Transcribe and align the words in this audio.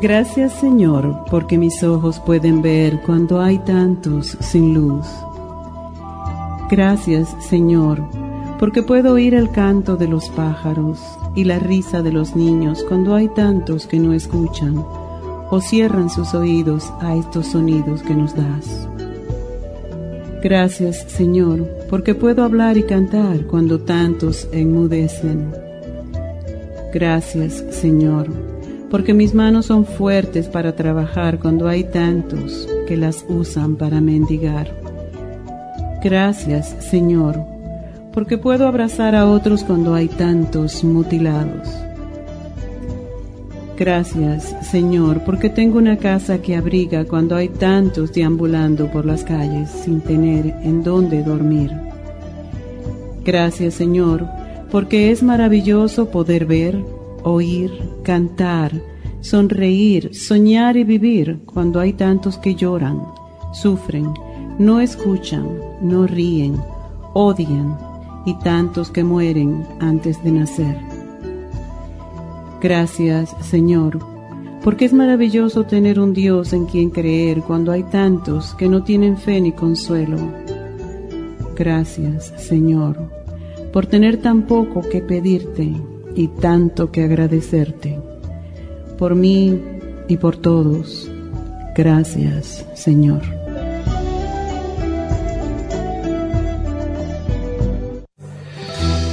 Gracias 0.00 0.54
Señor, 0.54 1.26
porque 1.30 1.58
mis 1.58 1.82
ojos 1.82 2.20
pueden 2.20 2.62
ver 2.62 3.02
cuando 3.02 3.38
hay 3.38 3.58
tantos 3.58 4.34
sin 4.40 4.72
luz. 4.72 5.06
Gracias 6.70 7.36
Señor, 7.40 8.02
porque 8.58 8.82
puedo 8.82 9.12
oír 9.12 9.34
el 9.34 9.50
canto 9.50 9.98
de 9.98 10.08
los 10.08 10.30
pájaros 10.30 10.98
y 11.34 11.44
la 11.44 11.58
risa 11.58 12.00
de 12.00 12.12
los 12.12 12.34
niños 12.34 12.82
cuando 12.88 13.14
hay 13.14 13.28
tantos 13.28 13.86
que 13.86 13.98
no 13.98 14.14
escuchan 14.14 14.82
o 15.50 15.60
cierran 15.60 16.08
sus 16.08 16.32
oídos 16.32 16.90
a 17.00 17.14
estos 17.14 17.48
sonidos 17.48 18.02
que 18.02 18.14
nos 18.14 18.34
das. 18.34 18.88
Gracias 20.42 21.04
Señor, 21.08 21.68
porque 21.90 22.14
puedo 22.14 22.42
hablar 22.42 22.78
y 22.78 22.84
cantar 22.84 23.44
cuando 23.44 23.80
tantos 23.80 24.48
enmudecen. 24.50 25.52
Gracias 26.90 27.62
Señor 27.70 28.59
porque 28.90 29.14
mis 29.14 29.34
manos 29.34 29.66
son 29.66 29.84
fuertes 29.86 30.48
para 30.48 30.74
trabajar 30.74 31.38
cuando 31.38 31.68
hay 31.68 31.84
tantos 31.84 32.68
que 32.88 32.96
las 32.96 33.24
usan 33.28 33.76
para 33.76 34.00
mendigar. 34.00 34.74
Gracias, 36.02 36.76
Señor, 36.90 37.40
porque 38.12 38.36
puedo 38.36 38.66
abrazar 38.66 39.14
a 39.14 39.26
otros 39.26 39.62
cuando 39.62 39.94
hay 39.94 40.08
tantos 40.08 40.82
mutilados. 40.82 41.68
Gracias, 43.78 44.54
Señor, 44.70 45.22
porque 45.24 45.48
tengo 45.48 45.78
una 45.78 45.96
casa 45.96 46.42
que 46.42 46.54
abriga 46.54 47.06
cuando 47.06 47.36
hay 47.36 47.48
tantos 47.48 48.12
deambulando 48.12 48.90
por 48.90 49.06
las 49.06 49.24
calles 49.24 49.70
sin 49.70 50.02
tener 50.02 50.54
en 50.62 50.82
dónde 50.82 51.22
dormir. 51.22 51.70
Gracias, 53.24 53.74
Señor, 53.74 54.26
porque 54.70 55.10
es 55.10 55.22
maravilloso 55.22 56.10
poder 56.10 56.44
ver, 56.44 56.84
oír, 57.22 57.70
cantar, 58.02 58.72
sonreír, 59.20 60.14
soñar 60.14 60.76
y 60.76 60.84
vivir 60.84 61.40
cuando 61.44 61.80
hay 61.80 61.92
tantos 61.92 62.38
que 62.38 62.54
lloran, 62.54 63.02
sufren, 63.52 64.12
no 64.58 64.80
escuchan, 64.80 65.48
no 65.80 66.06
ríen, 66.06 66.56
odian 67.14 67.78
y 68.24 68.34
tantos 68.34 68.90
que 68.90 69.04
mueren 69.04 69.66
antes 69.80 70.22
de 70.22 70.32
nacer. 70.32 70.76
Gracias, 72.60 73.34
Señor, 73.40 73.98
porque 74.62 74.84
es 74.84 74.92
maravilloso 74.92 75.64
tener 75.64 75.98
un 75.98 76.12
Dios 76.12 76.52
en 76.52 76.66
quien 76.66 76.90
creer 76.90 77.40
cuando 77.40 77.72
hay 77.72 77.82
tantos 77.84 78.54
que 78.54 78.68
no 78.68 78.82
tienen 78.82 79.16
fe 79.16 79.40
ni 79.40 79.52
consuelo. 79.52 80.18
Gracias, 81.56 82.32
Señor, 82.36 82.98
por 83.72 83.86
tener 83.86 84.18
tan 84.18 84.42
poco 84.46 84.82
que 84.82 85.00
pedirte 85.00 85.74
y 86.14 86.28
tanto 86.28 86.90
que 86.90 87.04
agradecerte. 87.04 87.98
Por 88.98 89.14
mí 89.14 89.60
y 90.08 90.16
por 90.16 90.36
todos. 90.36 91.10
Gracias, 91.76 92.66
Señor. 92.74 93.20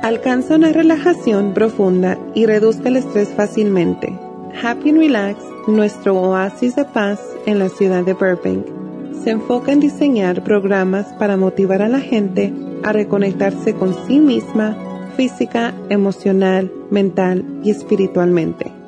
Alcanza 0.03 0.55
una 0.55 0.73
relajación 0.73 1.53
profunda 1.53 2.17
y 2.35 2.45
reduzca 2.45 2.89
el 2.89 2.97
estrés 2.97 3.29
fácilmente. 3.29 4.19
Happy 4.61 4.89
and 4.89 4.99
Relax, 4.99 5.37
nuestro 5.67 6.15
oasis 6.15 6.75
de 6.75 6.83
paz 6.83 7.21
en 7.45 7.57
la 7.57 7.69
ciudad 7.69 8.03
de 8.03 8.13
Burbank, 8.13 8.65
se 9.23 9.29
enfoca 9.29 9.71
en 9.71 9.79
diseñar 9.79 10.43
programas 10.43 11.07
para 11.13 11.37
motivar 11.37 11.81
a 11.81 11.87
la 11.87 12.01
gente 12.01 12.53
a 12.83 12.91
reconectarse 12.91 13.73
con 13.73 13.95
sí 14.05 14.19
misma 14.19 14.75
física, 15.15 15.73
emocional, 15.89 16.71
mental 16.89 17.45
y 17.63 17.71
espiritualmente. 17.71 18.80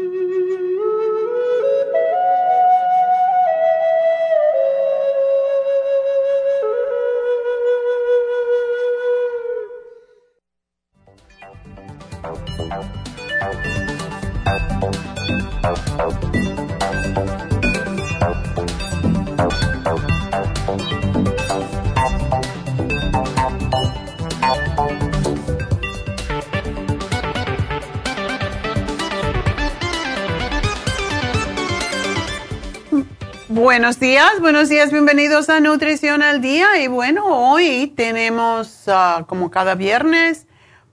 Buenos 33.55 34.01
días, 34.01 34.41
buenos 34.41 34.67
días, 34.67 34.91
bienvenidos 34.91 35.47
a 35.47 35.61
Nutrición 35.61 36.21
al 36.21 36.41
Día. 36.41 36.77
Y 36.83 36.87
bueno, 36.87 37.23
hoy 37.25 37.87
tenemos, 37.95 38.83
ah, 38.87 39.23
como 39.27 39.49
cada 39.49 39.75
viernes, 39.75 40.45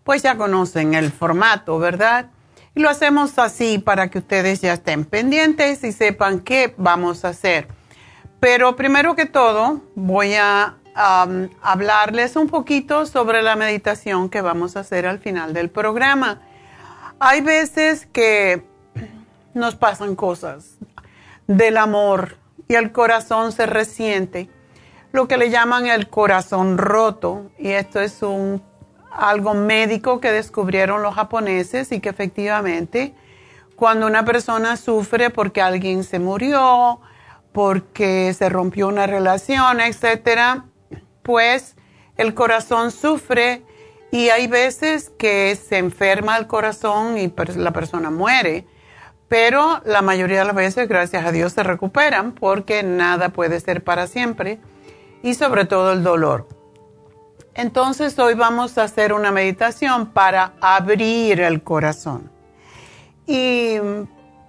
pues 0.04 0.22
ya 0.22 0.36
conocen 0.36 0.94
el 0.94 1.10
formato, 1.10 1.80
¿verdad? 1.80 2.30
Y 2.76 2.80
lo 2.80 2.88
hacemos 2.88 3.36
así 3.40 3.80
para 3.80 4.10
que 4.10 4.18
ustedes 4.18 4.60
ya 4.60 4.74
estén 4.74 5.04
pendientes 5.04 5.82
y 5.82 5.90
sepan 5.90 6.38
qué 6.38 6.72
vamos 6.76 7.24
a 7.24 7.30
hacer. 7.30 7.66
Pero 8.38 8.76
primero 8.76 9.16
que 9.16 9.26
todo, 9.26 9.80
voy 9.96 10.34
a 10.34 10.76
hablarles 11.62 12.36
un 12.36 12.46
poquito 12.46 13.06
sobre 13.06 13.42
la 13.42 13.56
meditación 13.56 14.28
que 14.28 14.40
vamos 14.40 14.76
a 14.76 14.80
hacer 14.80 15.08
al 15.08 15.18
final 15.18 15.52
del 15.52 15.68
programa. 15.68 16.42
Hay 17.18 17.40
veces 17.40 18.06
que 18.06 18.62
nos 19.52 19.74
pasan 19.74 20.14
cosas 20.14 20.76
del 21.48 21.76
amor 21.76 22.40
y 22.72 22.74
el 22.74 22.90
corazón 22.90 23.52
se 23.52 23.66
resiente, 23.66 24.48
lo 25.12 25.28
que 25.28 25.36
le 25.36 25.50
llaman 25.50 25.86
el 25.88 26.08
corazón 26.08 26.78
roto, 26.78 27.50
y 27.58 27.72
esto 27.72 28.00
es 28.00 28.22
un, 28.22 28.62
algo 29.10 29.52
médico 29.52 30.22
que 30.22 30.32
descubrieron 30.32 31.02
los 31.02 31.14
japoneses 31.14 31.92
y 31.92 32.00
que 32.00 32.08
efectivamente 32.08 33.14
cuando 33.76 34.06
una 34.06 34.24
persona 34.24 34.78
sufre 34.78 35.28
porque 35.28 35.60
alguien 35.60 36.02
se 36.02 36.18
murió, 36.18 36.98
porque 37.52 38.32
se 38.32 38.48
rompió 38.48 38.88
una 38.88 39.06
relación, 39.06 39.82
etcétera, 39.82 40.64
pues 41.22 41.76
el 42.16 42.32
corazón 42.32 42.90
sufre 42.90 43.66
y 44.10 44.30
hay 44.30 44.46
veces 44.46 45.12
que 45.18 45.56
se 45.56 45.76
enferma 45.76 46.38
el 46.38 46.46
corazón 46.46 47.18
y 47.18 47.30
la 47.54 47.72
persona 47.72 48.08
muere, 48.08 48.64
pero 49.32 49.80
la 49.86 50.02
mayoría 50.02 50.40
de 50.40 50.44
las 50.44 50.54
veces, 50.54 50.86
gracias 50.86 51.24
a 51.24 51.32
Dios, 51.32 51.54
se 51.54 51.62
recuperan 51.62 52.32
porque 52.32 52.82
nada 52.82 53.30
puede 53.30 53.60
ser 53.60 53.82
para 53.82 54.06
siempre 54.06 54.58
y 55.22 55.32
sobre 55.32 55.64
todo 55.64 55.94
el 55.94 56.02
dolor. 56.02 56.46
Entonces 57.54 58.18
hoy 58.18 58.34
vamos 58.34 58.76
a 58.76 58.82
hacer 58.82 59.14
una 59.14 59.32
meditación 59.32 60.10
para 60.10 60.52
abrir 60.60 61.40
el 61.40 61.62
corazón. 61.62 62.30
Y 63.26 63.78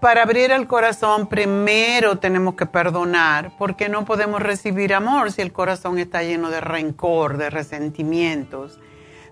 para 0.01 0.23
abrir 0.23 0.51
el 0.51 0.67
corazón 0.67 1.27
primero 1.27 2.17
tenemos 2.17 2.55
que 2.55 2.65
perdonar 2.65 3.53
porque 3.57 3.87
no 3.87 4.03
podemos 4.03 4.41
recibir 4.41 4.93
amor 4.93 5.31
si 5.31 5.41
el 5.41 5.53
corazón 5.53 5.97
está 5.97 6.23
lleno 6.23 6.49
de 6.49 6.59
rencor, 6.59 7.37
de 7.37 7.49
resentimientos, 7.49 8.81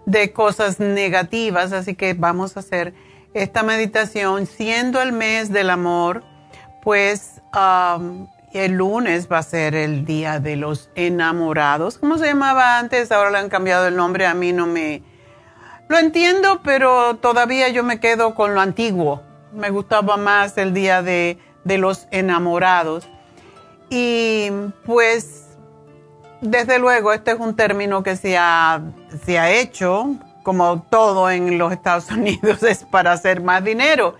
de 0.05 0.31
cosas 0.31 0.79
negativas. 0.79 1.73
Así 1.73 1.93
que 1.93 2.13
vamos 2.13 2.55
a 2.55 2.61
hacer 2.61 2.93
esta 3.33 3.63
meditación 3.63 4.45
siendo 4.45 5.01
el 5.01 5.11
mes 5.11 5.51
del 5.51 5.69
amor, 5.69 6.23
pues 6.83 7.41
el 8.53 8.71
lunes 8.73 9.27
va 9.31 9.39
a 9.39 9.43
ser 9.43 9.75
el 9.75 10.05
día 10.05 10.39
de 10.39 10.55
los 10.55 10.89
enamorados. 10.95 11.97
¿Cómo 11.97 12.17
se 12.17 12.27
llamaba 12.27 12.79
antes? 12.79 13.11
Ahora 13.11 13.31
le 13.31 13.37
han 13.37 13.49
cambiado 13.49 13.87
el 13.87 13.95
nombre. 13.95 14.25
A 14.25 14.33
mí 14.33 14.53
no 14.53 14.67
me... 14.67 15.03
Lo 15.87 15.97
entiendo, 15.97 16.61
pero 16.63 17.17
todavía 17.17 17.69
yo 17.69 17.83
me 17.83 17.99
quedo 17.99 18.35
con 18.35 18.55
lo 18.55 18.61
antiguo 18.61 19.21
me 19.53 19.69
gustaba 19.69 20.17
más 20.17 20.57
el 20.57 20.73
día 20.73 21.01
de, 21.01 21.37
los 21.65 22.07
enamorados. 22.11 23.07
Y 23.89 24.49
pues, 24.85 25.57
desde 26.41 26.79
luego, 26.79 27.13
este 27.13 27.31
es 27.31 27.39
un 27.39 27.55
término 27.55 28.03
que 28.03 28.15
se 28.15 28.37
ha, 28.37 28.81
se 29.25 29.37
ha 29.37 29.51
hecho, 29.51 30.15
como 30.43 30.83
todo 30.89 31.29
en 31.29 31.57
los 31.57 31.71
Estados 31.71 32.09
Unidos, 32.11 32.63
es 32.63 32.83
para 32.83 33.11
hacer 33.11 33.41
más 33.41 33.63
dinero. 33.63 34.15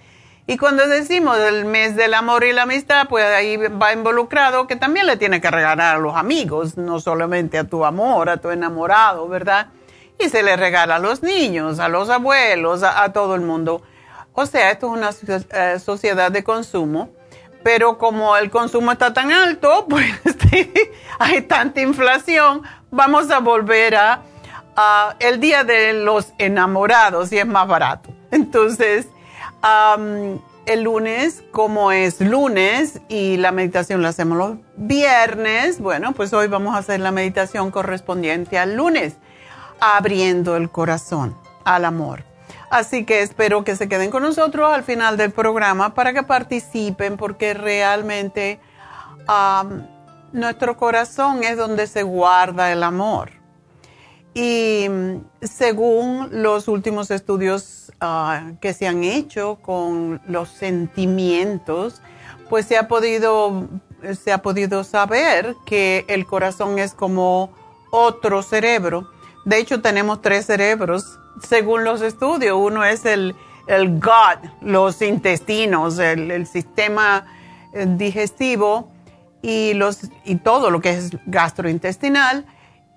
Y 0.47 0.57
cuando 0.57 0.87
decimos 0.87 1.37
el 1.37 1.65
mes 1.65 1.95
del 1.95 2.13
amor 2.13 2.43
y 2.43 2.51
la 2.51 2.63
amistad, 2.63 3.07
pues 3.07 3.25
ahí 3.25 3.57
va 3.57 3.93
involucrado 3.93 4.67
que 4.67 4.75
también 4.75 5.05
le 5.05 5.15
tiene 5.15 5.39
que 5.39 5.49
regalar 5.49 5.95
a 5.95 5.99
los 5.99 6.15
amigos, 6.15 6.77
no 6.77 6.99
solamente 6.99 7.57
a 7.57 7.63
tu 7.63 7.85
amor, 7.85 8.29
a 8.29 8.37
tu 8.37 8.49
enamorado, 8.49 9.27
¿verdad? 9.27 9.67
Y 10.19 10.29
se 10.29 10.43
le 10.43 10.57
regala 10.57 10.95
a 10.95 10.99
los 10.99 11.23
niños, 11.23 11.79
a 11.79 11.87
los 11.87 12.09
abuelos, 12.09 12.83
a 12.83 13.13
todo 13.13 13.35
el 13.35 13.41
mundo. 13.41 13.81
O 14.33 14.45
sea, 14.45 14.71
esto 14.71 14.87
es 14.87 14.93
una 14.93 15.09
eh, 15.51 15.79
sociedad 15.79 16.31
de 16.31 16.43
consumo, 16.43 17.09
pero 17.63 17.97
como 17.97 18.35
el 18.37 18.49
consumo 18.49 18.91
está 18.91 19.13
tan 19.13 19.31
alto, 19.31 19.85
pues 19.89 20.09
hay 21.19 21.41
tanta 21.41 21.81
inflación, 21.81 22.63
vamos 22.89 23.29
a 23.29 23.39
volver 23.39 23.95
a, 23.95 24.21
el 25.19 25.39
día 25.39 25.63
de 25.63 25.93
los 25.93 26.33
enamorados 26.37 27.31
y 27.31 27.37
es 27.37 27.47
más 27.47 27.67
barato. 27.67 28.09
Entonces, 28.31 29.07
el 30.65 30.83
lunes, 30.83 31.43
como 31.51 31.91
es 31.91 32.21
lunes 32.21 33.01
y 33.09 33.37
la 33.37 33.51
meditación 33.51 34.01
la 34.01 34.09
hacemos 34.09 34.37
los 34.37 34.57
viernes, 34.75 35.79
bueno, 35.79 36.13
pues 36.13 36.33
hoy 36.33 36.47
vamos 36.47 36.75
a 36.75 36.79
hacer 36.79 36.99
la 36.99 37.11
meditación 37.11 37.71
correspondiente 37.71 38.57
al 38.57 38.75
lunes, 38.75 39.15
abriendo 39.79 40.55
el 40.55 40.69
corazón 40.69 41.35
al 41.65 41.85
amor. 41.85 42.23
Así 42.69 43.03
que 43.03 43.21
espero 43.21 43.65
que 43.65 43.75
se 43.75 43.89
queden 43.89 44.11
con 44.11 44.23
nosotros 44.23 44.71
al 44.71 44.83
final 44.83 45.17
del 45.17 45.31
programa 45.31 45.93
para 45.93 46.13
que 46.13 46.23
participen 46.23 47.17
porque 47.17 47.53
realmente 47.53 48.61
nuestro 50.31 50.77
corazón 50.77 51.43
es 51.43 51.57
donde 51.57 51.85
se 51.87 52.03
guarda 52.03 52.71
el 52.71 52.83
amor. 52.83 53.40
Y 54.33 54.87
según 55.41 56.29
los 56.31 56.67
últimos 56.67 57.11
estudios 57.11 57.91
ah, 57.99 58.51
que 58.61 58.73
se 58.73 58.87
han 58.87 59.03
hecho 59.03 59.57
con 59.61 60.21
los 60.27 60.49
sentimientos, 60.49 62.01
pues 62.49 62.65
se 62.65 62.77
ha 62.77 62.87
podido 62.87 63.67
se 64.23 64.31
ha 64.31 64.41
podido 64.41 64.83
saber 64.83 65.55
que 65.65 66.05
el 66.07 66.25
corazón 66.25 66.79
es 66.79 66.93
como 66.93 67.51
otro 67.91 68.41
cerebro. 68.41 69.09
De 69.45 69.57
hecho, 69.57 69.81
tenemos 69.81 70.21
tres 70.21 70.45
cerebros 70.45 71.19
según 71.47 71.83
los 71.83 72.01
estudios. 72.01 72.57
Uno 72.57 72.83
es 72.83 73.05
el, 73.05 73.35
el 73.67 73.99
gut, 73.99 74.51
los 74.61 75.01
intestinos, 75.01 75.99
el, 75.99 76.45
sistema 76.47 77.25
eh, 77.73 77.85
digestivo 77.87 78.91
y, 79.41 79.73
los, 79.73 80.09
y 80.25 80.35
todo 80.37 80.69
lo 80.69 80.81
que 80.81 80.91
es 80.91 81.11
gastrointestinal. 81.25 82.45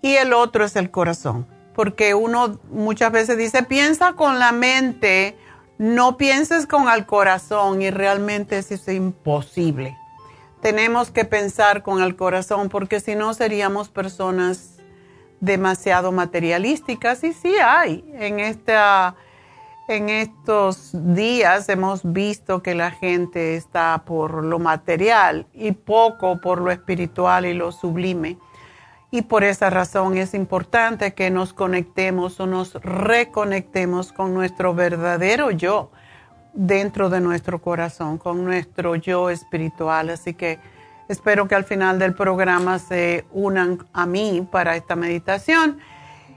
Y 0.05 0.17
el 0.17 0.35
otro 0.35 0.67
es 0.67 0.77
el 0.77 0.91
corazón. 0.91 1.47
Porque 1.75 2.13
uno 2.13 2.61
muchas 2.71 3.11
veces 3.11 3.39
dice, 3.39 3.63
piensa 3.63 4.13
con 4.13 4.39
la 4.39 4.53
mente, 4.53 5.35
no 5.79 6.19
pienses 6.19 6.67
con 6.67 6.91
el 6.91 7.07
corazón 7.07 7.81
y 7.81 7.91
realmente 7.91 8.59
eso 8.59 8.75
es 8.75 8.87
imposible. 8.89 9.97
Tenemos 10.61 11.11
que 11.11 11.25
pensar 11.25 11.83
con 11.83 12.03
el 12.03 12.17
corazón 12.17 12.69
porque 12.69 13.01
si 13.01 13.15
no 13.15 13.33
seríamos 13.33 13.89
personas 13.89 14.77
demasiado 15.41 16.13
materialísticas 16.13 17.25
y 17.25 17.33
sí 17.33 17.55
hay. 17.57 18.05
En, 18.13 18.41
esta, 18.41 19.17
en 19.89 20.11
estos 20.11 20.91
días 20.93 21.67
hemos 21.71 22.03
visto 22.05 22.63
que 22.63 22.75
la 22.75 22.91
gente 22.91 23.57
está 23.57 24.03
por 24.05 24.45
lo 24.45 24.59
material 24.59 25.47
y 25.55 25.73
poco 25.73 26.43
por 26.43 26.61
lo 26.61 26.71
espiritual 26.71 27.47
y 27.47 27.55
lo 27.55 27.73
sublime. 27.73 28.37
Y 29.15 29.23
por 29.23 29.45
esa 29.45 29.71
razón 29.71 30.17
es 30.17 30.35
importante 30.35 31.15
que 31.15 31.31
nos 31.31 31.53
conectemos 31.53 32.41
o 32.41 32.47
nos 32.47 32.75
reconectemos 32.75 34.13
con 34.13 34.35
nuestro 34.35 34.75
verdadero 34.75 35.53
yo 35.53 35.91
dentro 36.53 37.09
de 37.11 37.21
nuestro 37.21 37.61
corazón, 37.63 38.19
con 38.19 38.45
nuestro 38.45 38.97
yo 38.97 39.31
espiritual. 39.31 40.11
Así 40.11 40.35
que 40.35 40.59
Espero 41.09 41.47
que 41.49 41.55
al 41.55 41.65
final 41.65 41.99
del 41.99 42.15
programa 42.15 42.79
se 42.79 43.27
unan 43.31 43.87
a 43.93 44.07
mí 44.07 44.47
para 44.51 44.75
esta 44.75 44.97
meditación. 44.97 45.79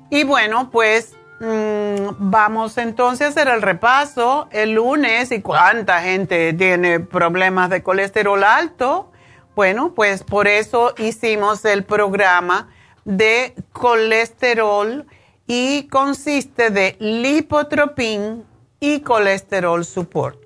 Y 0.09 0.23
bueno, 0.23 0.69
pues 0.71 1.15
mm, 1.39 2.15
vamos 2.19 2.77
entonces 2.77 3.27
a 3.27 3.29
hacer 3.29 3.47
el 3.47 3.61
repaso 3.61 4.49
el 4.51 4.73
lunes 4.73 5.31
y 5.31 5.41
cuánta 5.41 6.01
gente 6.01 6.53
tiene 6.53 6.99
problemas 6.99 7.69
de 7.69 7.81
colesterol 7.81 8.43
alto. 8.43 9.11
Bueno, 9.57 9.95
pues 9.95 10.23
por 10.23 10.47
eso 10.47 10.93
hicimos 10.99 11.65
el 11.65 11.83
programa 11.83 12.69
de 13.05 13.55
colesterol 13.73 15.07
y 15.47 15.87
consiste 15.87 16.69
de 16.69 16.95
lipotropin 16.99 18.45
y 18.79 18.99
colesterol 18.99 19.83
support. 19.83 20.39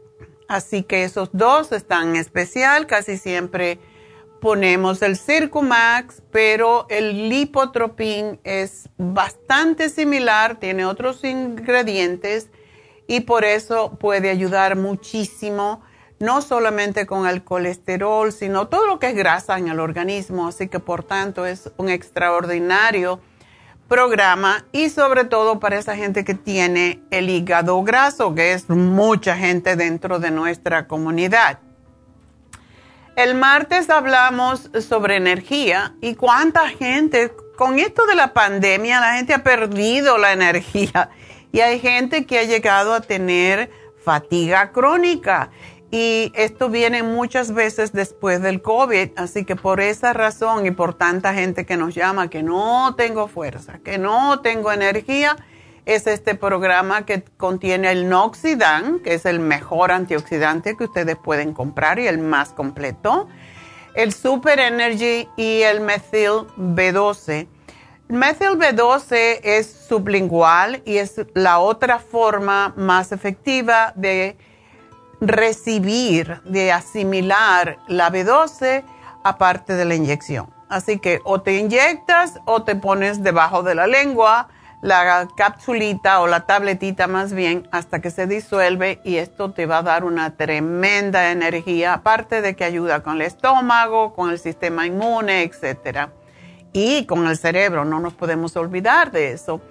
Así 0.48 0.84
que 0.84 1.04
esos 1.04 1.28
dos 1.34 1.74
están 1.74 2.12
en 2.12 2.16
especial, 2.16 2.88
casi 2.88 3.18
siempre 3.18 3.80
ponemos 4.40 5.02
el 5.02 5.18
Circumax, 5.18 6.24
pero 6.32 6.86
el 6.88 7.28
lipotropin 7.28 8.40
es 8.46 8.88
bastante 8.98 9.90
similar, 9.90 10.58
tiene 10.58 10.86
otros 10.86 11.26
ingredientes 11.26 12.48
y 13.08 13.20
por 13.20 13.44
eso 13.44 13.98
puede 14.00 14.30
ayudar 14.30 14.78
muchísimo, 14.78 15.82
no 16.22 16.42
solamente 16.42 17.06
con 17.06 17.28
el 17.28 17.44
colesterol, 17.44 18.32
sino 18.32 18.68
todo 18.68 18.88
lo 18.88 19.00
que 19.00 19.08
es 19.10 19.16
grasa 19.16 19.58
en 19.58 19.68
el 19.68 19.80
organismo. 19.80 20.48
Así 20.48 20.68
que 20.68 20.80
por 20.80 21.04
tanto 21.04 21.46
es 21.46 21.72
un 21.78 21.90
extraordinario 21.90 23.20
programa 23.88 24.66
y 24.72 24.90
sobre 24.90 25.26
todo 25.26 25.60
para 25.60 25.78
esa 25.78 25.98
gente 25.98 26.24
que 26.24 26.34
tiene 26.34 27.02
el 27.12 27.30
hígado 27.30 27.84
graso, 27.84 28.34
que 28.34 28.54
es 28.54 28.70
mucha 28.70 29.36
gente 29.36 29.76
dentro 29.76 30.20
de 30.20 30.32
nuestra 30.32 30.88
comunidad. 30.88 31.60
El 33.18 33.36
martes 33.36 33.90
hablamos 33.90 34.70
sobre 34.88 35.18
energía 35.18 35.94
y 36.00 36.16
cuánta 36.16 36.70
gente, 36.70 37.34
con 37.58 37.78
esto 37.78 38.06
de 38.06 38.16
la 38.16 38.32
pandemia, 38.32 39.02
la 39.02 39.16
gente 39.16 39.34
ha 39.34 39.44
perdido 39.44 40.18
la 40.18 40.32
energía 40.32 41.10
y 41.52 41.60
hay 41.60 41.80
gente 41.82 42.26
que 42.26 42.40
ha 42.40 42.44
llegado 42.44 42.94
a 42.94 43.02
tener 43.02 43.70
fatiga 44.04 44.72
crónica 44.72 45.52
y 45.92 46.32
esto 46.36 46.70
viene 46.70 47.04
muchas 47.04 47.54
veces 47.54 47.92
después 47.92 48.42
del 48.42 48.62
COVID, 48.62 49.10
así 49.18 49.44
que 49.44 49.58
por 49.58 49.82
esa 49.82 50.14
razón 50.14 50.66
y 50.66 50.72
por 50.72 50.94
tanta 50.94 51.34
gente 51.34 51.66
que 51.66 51.76
nos 51.76 51.94
llama 51.94 52.30
que 52.30 52.44
no 52.44 52.96
tengo 52.96 53.28
fuerza, 53.28 53.80
que 53.84 53.98
no 53.98 54.40
tengo 54.40 54.72
energía, 54.72 55.36
es 55.86 56.08
este 56.08 56.36
programa 56.36 57.06
que 57.06 57.24
contiene 57.38 57.92
el 57.92 58.08
Noxidan, 58.08 59.00
que 59.00 59.16
es 59.16 59.26
el 59.26 59.40
mejor 59.42 59.92
antioxidante 59.92 60.78
que 60.78 60.86
ustedes 60.86 61.18
pueden 61.18 61.54
comprar 61.54 62.00
y 62.00 62.08
el 62.08 62.20
más 62.20 62.54
completo, 62.54 63.28
el 63.94 64.14
Super 64.14 64.60
Energy 64.60 65.28
y 65.36 65.64
el 65.64 65.82
Methyl 65.82 66.48
B12. 66.58 67.48
Methyl 68.08 68.58
B12 68.58 69.42
es 69.44 69.68
sublingual 69.90 70.82
y 70.86 70.98
es 70.98 71.20
la 71.34 71.60
otra 71.60 72.00
forma 72.00 72.74
más 72.78 73.12
efectiva 73.12 73.92
de 73.98 74.38
recibir, 75.22 76.42
de 76.44 76.72
asimilar 76.72 77.78
la 77.88 78.12
B12 78.12 78.84
aparte 79.24 79.74
de 79.74 79.86
la 79.86 79.96
inyección. 79.96 80.54
Así 80.68 81.00
que 81.00 81.22
o 81.24 81.42
te 81.42 81.58
inyectas 81.58 82.40
o 82.46 82.64
te 82.64 82.76
pones 82.76 83.24
debajo 83.24 83.64
de 83.64 83.76
la 83.76 83.88
lengua 83.88 84.50
la 84.82 85.28
capsulita 85.36 86.22
o 86.22 86.28
la 86.28 86.48
tabletita 86.48 87.08
más 87.08 87.34
bien 87.34 87.68
hasta 87.72 88.02
que 88.02 88.10
se 88.10 88.26
disuelve 88.26 89.00
y 89.04 89.18
esto 89.18 89.52
te 89.52 89.68
va 89.68 89.78
a 89.78 89.84
dar 89.84 90.04
una 90.04 90.36
tremenda 90.36 91.32
energía, 91.32 91.94
aparte 91.94 92.42
de 92.42 92.56
que 92.56 92.64
ayuda 92.64 93.04
con 93.04 93.16
el 93.16 93.22
estómago, 93.22 94.14
con 94.14 94.32
el 94.32 94.40
sistema 94.40 94.88
inmune, 94.88 95.44
etc. 95.44 96.10
Y 96.74 97.06
con 97.06 97.28
el 97.28 97.38
cerebro, 97.38 97.86
no 97.86 98.00
nos 98.00 98.14
podemos 98.14 98.56
olvidar 98.56 99.12
de 99.12 99.34
eso, 99.34 99.62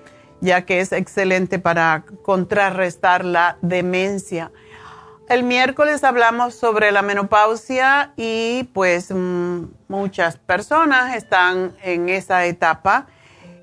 ya 0.40 0.64
que 0.64 0.80
es 0.80 0.92
excelente 0.92 1.58
para 1.58 2.04
contrarrestar 2.22 3.24
la 3.24 3.58
demencia. 3.62 4.52
El 5.30 5.44
miércoles 5.44 6.02
hablamos 6.02 6.56
sobre 6.56 6.90
la 6.90 7.02
menopausia 7.02 8.12
y 8.16 8.64
pues 8.74 9.12
mm, 9.12 9.62
muchas 9.86 10.38
personas 10.38 11.14
están 11.14 11.76
en 11.84 12.08
esa 12.08 12.46
etapa 12.46 13.06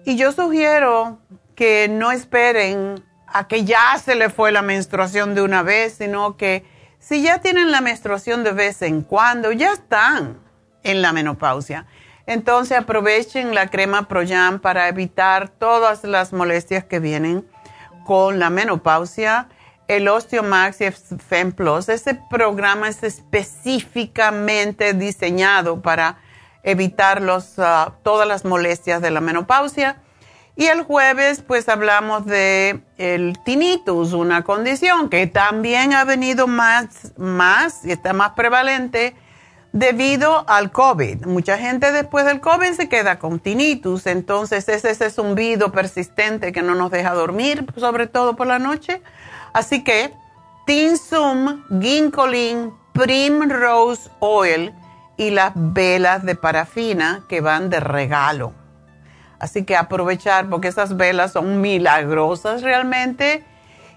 y 0.05 0.15
yo 0.15 0.31
sugiero 0.31 1.19
que 1.55 1.89
no 1.89 2.13
esperen 2.13 3.03
a 3.27 3.49
que 3.49 3.65
ya 3.65 3.97
se 4.01 4.15
le 4.15 4.29
fue 4.29 4.53
la 4.53 4.61
menstruación 4.61 5.35
de 5.35 5.41
una 5.41 5.61
vez, 5.61 5.95
sino 5.95 6.37
que 6.37 6.63
si 6.99 7.21
ya 7.21 7.39
tienen 7.39 7.69
la 7.69 7.81
menstruación 7.81 8.45
de 8.45 8.53
vez 8.53 8.81
en 8.81 9.01
cuando, 9.01 9.51
ya 9.51 9.73
están 9.73 10.39
en 10.83 11.01
la 11.01 11.11
menopausia. 11.11 11.85
Entonces 12.27 12.77
aprovechen 12.77 13.53
la 13.53 13.67
crema 13.67 14.07
Proyam 14.07 14.59
para 14.59 14.87
evitar 14.87 15.49
todas 15.49 16.05
las 16.05 16.31
molestias 16.31 16.85
que 16.85 17.01
vienen 17.01 17.45
con 18.05 18.39
la 18.39 18.49
menopausia 18.49 19.49
el 19.87 20.07
Osteomax 20.07 20.81
y 20.81 20.91
FemPlus. 20.91 21.89
Ese 21.89 22.19
programa 22.29 22.89
es 22.89 23.03
específicamente 23.03 24.93
diseñado 24.93 25.81
para 25.81 26.17
evitar 26.63 27.21
ah, 27.57 27.93
todas 28.03 28.27
las 28.27 28.43
molestias 28.45 29.01
de 29.01 29.11
la 29.11 29.21
menopausia. 29.21 30.01
Y 30.55 30.65
el 30.65 30.81
jueves, 30.81 31.43
pues 31.45 31.69
hablamos 31.69 32.25
de 32.25 32.81
el 32.97 33.37
tinnitus, 33.45 34.13
una 34.13 34.43
condición 34.43 35.09
que 35.09 35.27
también 35.27 35.93
ha 35.93 36.03
venido 36.03 36.47
más, 36.47 37.13
más 37.15 37.85
y 37.85 37.91
está 37.91 38.11
más 38.13 38.31
prevalente 38.31 39.15
debido 39.71 40.49
al 40.49 40.71
COVID. 40.71 41.27
Mucha 41.27 41.59
gente 41.59 41.91
después 41.91 42.25
del 42.25 42.41
COVID 42.41 42.73
se 42.73 42.89
queda 42.89 43.19
con 43.19 43.39
tinnitus, 43.39 44.07
entonces 44.07 44.67
es 44.67 44.83
ese 44.83 45.11
zumbido 45.11 45.71
persistente 45.71 46.51
que 46.51 46.63
no 46.63 46.73
nos 46.73 46.89
deja 46.89 47.13
dormir, 47.13 47.65
sobre 47.75 48.07
todo 48.07 48.35
por 48.35 48.47
la 48.47 48.57
noche. 48.57 49.01
Así 49.57 49.83
que 49.83 50.13
Tinsum, 50.67 51.63
Ginkolin, 51.81 52.71
Primrose 52.93 54.07
Oil 54.19 54.71
y 55.17 55.31
las 55.31 55.53
velas 55.55 56.23
de 56.23 56.35
parafina 56.35 57.23
que 57.27 57.41
van 57.41 57.71
de 57.71 57.79
regalo. 57.79 58.53
Así 59.39 59.65
que 59.65 59.75
aprovechar 59.75 60.47
porque 60.47 60.67
esas 60.67 60.95
velas 60.95 61.31
son 61.31 61.59
milagrosas 61.59 62.61
realmente. 62.61 63.43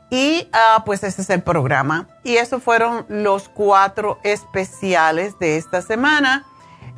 Y 0.09 0.49
ah, 0.55 0.83
pues 0.87 1.05
ese 1.05 1.21
es 1.21 1.29
el 1.29 1.43
programa. 1.43 2.09
Y 2.25 2.37
esos 2.37 2.63
fueron 2.63 3.05
los 3.11 3.51
cuatro 3.51 4.19
especiales 4.23 5.39
de 5.41 5.59
esta 5.59 5.83
semana. 5.83 6.47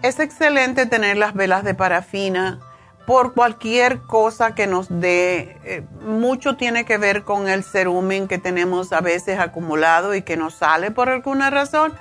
Es 0.03 0.21
excelente 0.21 0.87
tener 0.87 1.17
las 1.17 1.35
velas 1.35 1.65
de 1.65 1.75
parafina 1.75 2.61
por 3.07 3.35
cualquier 3.35 4.03
cosa 4.03 4.55
que 4.55 4.67
nos 4.67 4.87
dé, 4.89 5.59
eh, 5.65 5.85
mucho 6.01 6.57
tiene 6.57 6.85
que 6.85 6.99
ver 6.99 7.25
con 7.25 7.49
el 7.49 7.65
cerumen 7.65 8.29
que 8.29 8.39
tenemos 8.39 8.93
a 8.93 9.01
veces 9.01 9.39
acumulado 9.39 10.15
y 10.15 10.23
que 10.23 10.37
nos 10.37 10.55
sale 10.55 10.91
por 10.91 11.09
alguna 11.09 11.51
razón. 11.51 11.93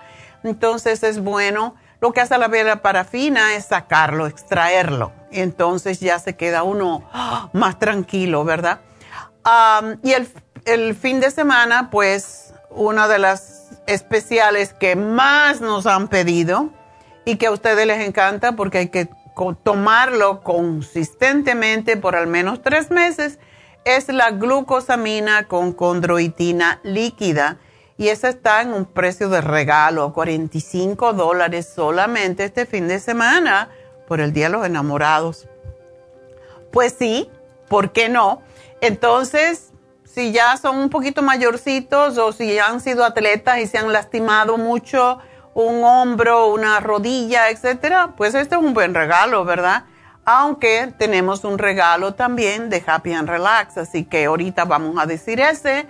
Entonces 0.44 1.04
es 1.04 1.20
bueno, 1.22 1.76
lo 2.00 2.14
que 2.14 2.22
hace 2.22 2.38
la 2.38 2.48
vela 2.48 2.82
parafina 2.82 3.56
es 3.56 3.66
sacarlo, 3.66 4.28
extraerlo. 4.28 5.12
Entonces 5.32 6.00
ya 6.00 6.20
se 6.20 6.36
queda 6.36 6.64
uno 6.64 7.08
¡ah! 7.14 7.50
más 7.54 7.80
tranquilo, 7.80 8.44
¿verdad? 8.44 8.80
y 10.04 10.12
el, 10.12 10.30
el 10.66 10.94
fin 10.94 11.20
de 11.20 11.32
semana, 11.32 11.90
pues, 11.90 12.54
una 12.70 13.08
de 13.08 13.18
las 13.18 13.72
especiales 13.88 14.74
que 14.74 14.96
más 14.96 15.62
nos 15.62 15.88
han 15.88 16.08
pedido 16.10 16.70
y 17.26 17.38
que 17.38 17.48
a 17.48 17.52
ustedes 17.52 17.88
les 17.88 18.08
encanta 18.08 18.54
porque 18.54 18.80
hay 18.80 18.90
que 18.90 19.10
tomarlo 19.64 20.42
consistentemente 20.42 21.98
por 21.98 22.16
al 22.16 22.28
menos 22.28 22.62
tres 22.62 22.92
meses 22.92 23.40
es 23.86 24.10
la 24.10 24.32
glucosamina 24.32 25.48
con 25.48 25.74
condroitina 25.74 26.80
líquida 26.84 27.58
y 27.98 28.10
esa 28.10 28.30
está 28.30 28.62
en 28.62 28.74
un 28.74 28.86
precio 28.86 29.30
de 29.30 29.42
regalo, 29.42 30.14
45 30.14 31.14
dólares 31.14 31.72
solamente 31.74 32.44
este 32.44 32.66
fin 32.66 32.88
de 32.88 33.00
semana 33.00 33.70
por 34.08 34.22
el 34.22 34.34
Día 34.34 34.48
de 34.48 34.54
los 34.54 34.66
Enamorados. 34.66 35.48
Pues 36.72 36.96
sí, 36.98 37.30
¿por 37.68 37.92
qué 37.92 38.10
no? 38.10 38.42
Entonces, 38.82 39.72
si 40.04 40.32
ya 40.32 40.58
son 40.58 40.78
un 40.78 40.90
poquito 40.90 41.22
mayorcitos 41.22 42.18
o 42.18 42.32
si 42.32 42.58
han 42.58 42.82
sido 42.82 43.06
atletas 43.06 43.60
y 43.60 43.68
se 43.68 43.78
han 43.78 43.94
lastimado 43.94 44.58
mucho, 44.58 45.20
un 45.54 45.84
hombro, 45.84 46.48
una 46.48 46.80
rodilla, 46.80 47.50
etcétera, 47.50 48.14
pues 48.16 48.34
este 48.36 48.56
es 48.56 48.62
un 48.62 48.74
buen 48.74 48.94
regalo, 48.94 49.44
¿verdad? 49.46 49.86
Aunque 50.24 50.94
tenemos 50.98 51.44
un 51.44 51.58
regalo 51.58 52.14
también 52.14 52.70
de 52.70 52.84
Happy 52.86 53.14
and 53.14 53.28
Relax, 53.28 53.78
así 53.78 54.06
que 54.06 54.26
ahorita 54.26 54.66
vamos 54.66 54.98
a 54.98 55.06
decir 55.06 55.40
ese. 55.40 55.88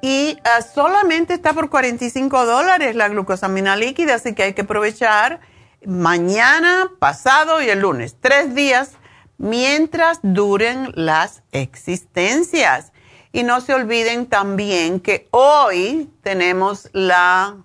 Y 0.00 0.38
ah, 0.44 0.62
solamente 0.62 1.34
está 1.34 1.52
por 1.52 1.70
45 1.70 2.46
dólares 2.46 2.94
la 2.94 3.08
glucosamina 3.08 3.76
líquida, 3.76 4.14
así 4.14 4.34
que 4.34 4.44
hay 4.44 4.52
que 4.52 4.62
aprovechar 4.62 5.40
mañana, 5.84 6.90
pasado 6.98 7.62
y 7.62 7.68
el 7.68 7.80
lunes, 7.80 8.16
tres 8.20 8.54
días 8.54 8.92
mientras 9.38 10.20
duren 10.22 10.92
las 10.94 11.42
existencias. 11.52 12.92
Y 13.32 13.42
no 13.42 13.60
se 13.60 13.74
olviden 13.74 14.26
también 14.26 15.00
que 15.00 15.26
hoy 15.32 16.08
tenemos 16.22 16.88
la 16.92 17.56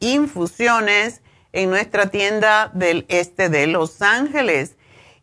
infusiones 0.00 1.22
en 1.52 1.70
nuestra 1.70 2.06
tienda 2.06 2.70
del 2.74 3.06
este 3.08 3.48
de 3.48 3.66
Los 3.66 4.02
Ángeles. 4.02 4.76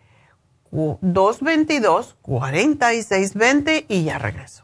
222 0.72 2.16
4620 2.22 3.86
y 3.88 4.04
ya 4.04 4.18
regreso. 4.20 4.64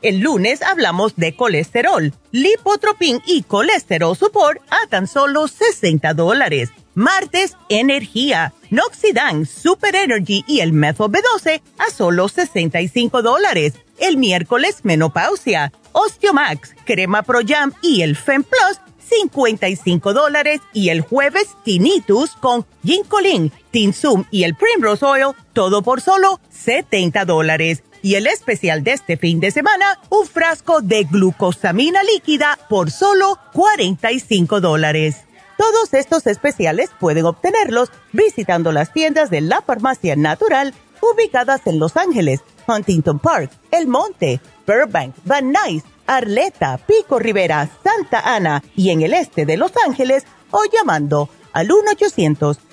El 0.00 0.20
lunes 0.20 0.62
hablamos 0.62 1.16
de 1.16 1.34
colesterol, 1.34 2.12
lipotropin 2.30 3.20
y 3.26 3.42
colesterol 3.42 4.16
support 4.16 4.60
a 4.70 4.86
tan 4.88 5.08
solo 5.08 5.48
60 5.48 6.14
dólares. 6.14 6.70
Martes, 6.94 7.56
energía, 7.68 8.52
Noxidan, 8.70 9.44
Super 9.44 9.96
Energy 9.96 10.44
y 10.46 10.60
el 10.60 10.72
Methyl 10.72 11.06
B12 11.06 11.62
a 11.78 11.90
solo 11.90 12.28
65 12.28 13.22
dólares. 13.22 13.74
El 13.98 14.18
miércoles, 14.18 14.80
menopausia, 14.84 15.72
Osteomax, 15.92 16.74
crema 16.84 17.22
Pro 17.22 17.40
Jam 17.44 17.72
y 17.82 18.02
el 18.02 18.14
Fem 18.14 18.44
Plus 18.44 18.80
55 19.08 20.12
dólares 20.12 20.60
y 20.72 20.90
el 20.90 21.00
jueves 21.00 21.56
Tinnitus 21.64 22.36
con 22.36 22.66
Ginkolin, 22.84 23.50
Tinsum 23.70 24.24
y 24.30 24.44
el 24.44 24.54
Primrose 24.54 25.04
Oil, 25.04 25.34
todo 25.52 25.82
por 25.82 26.00
solo 26.00 26.40
70 26.50 27.24
dólares. 27.24 27.82
Y 28.02 28.14
el 28.14 28.26
especial 28.26 28.84
de 28.84 28.92
este 28.92 29.16
fin 29.16 29.40
de 29.40 29.50
semana, 29.50 30.00
un 30.10 30.26
frasco 30.26 30.80
de 30.80 31.04
glucosamina 31.04 32.02
líquida 32.02 32.58
por 32.68 32.90
solo 32.90 33.38
45 33.52 34.60
dólares. 34.60 35.16
Todos 35.56 35.92
estos 35.92 36.26
especiales 36.28 36.90
pueden 37.00 37.26
obtenerlos 37.26 37.90
visitando 38.12 38.70
las 38.70 38.92
tiendas 38.92 39.28
de 39.30 39.40
la 39.40 39.60
farmacia 39.60 40.14
natural 40.14 40.72
ubicadas 41.00 41.66
en 41.66 41.78
Los 41.78 41.96
Ángeles, 41.96 42.40
Huntington 42.66 43.18
Park, 43.18 43.50
El 43.70 43.88
Monte, 43.88 44.40
Burbank, 44.66 45.14
Van 45.24 45.52
Nuys, 45.52 45.82
Arleta, 46.06 46.78
Pico 46.78 47.18
Rivera, 47.18 47.68
Santa 47.82 48.20
Ana 48.20 48.62
y 48.76 48.90
en 48.90 49.02
el 49.02 49.14
este 49.14 49.46
de 49.46 49.56
Los 49.56 49.72
Ángeles 49.84 50.24
o 50.50 50.60
llamando 50.72 51.28
al 51.52 51.72
1 51.72 51.90
800 51.92 52.58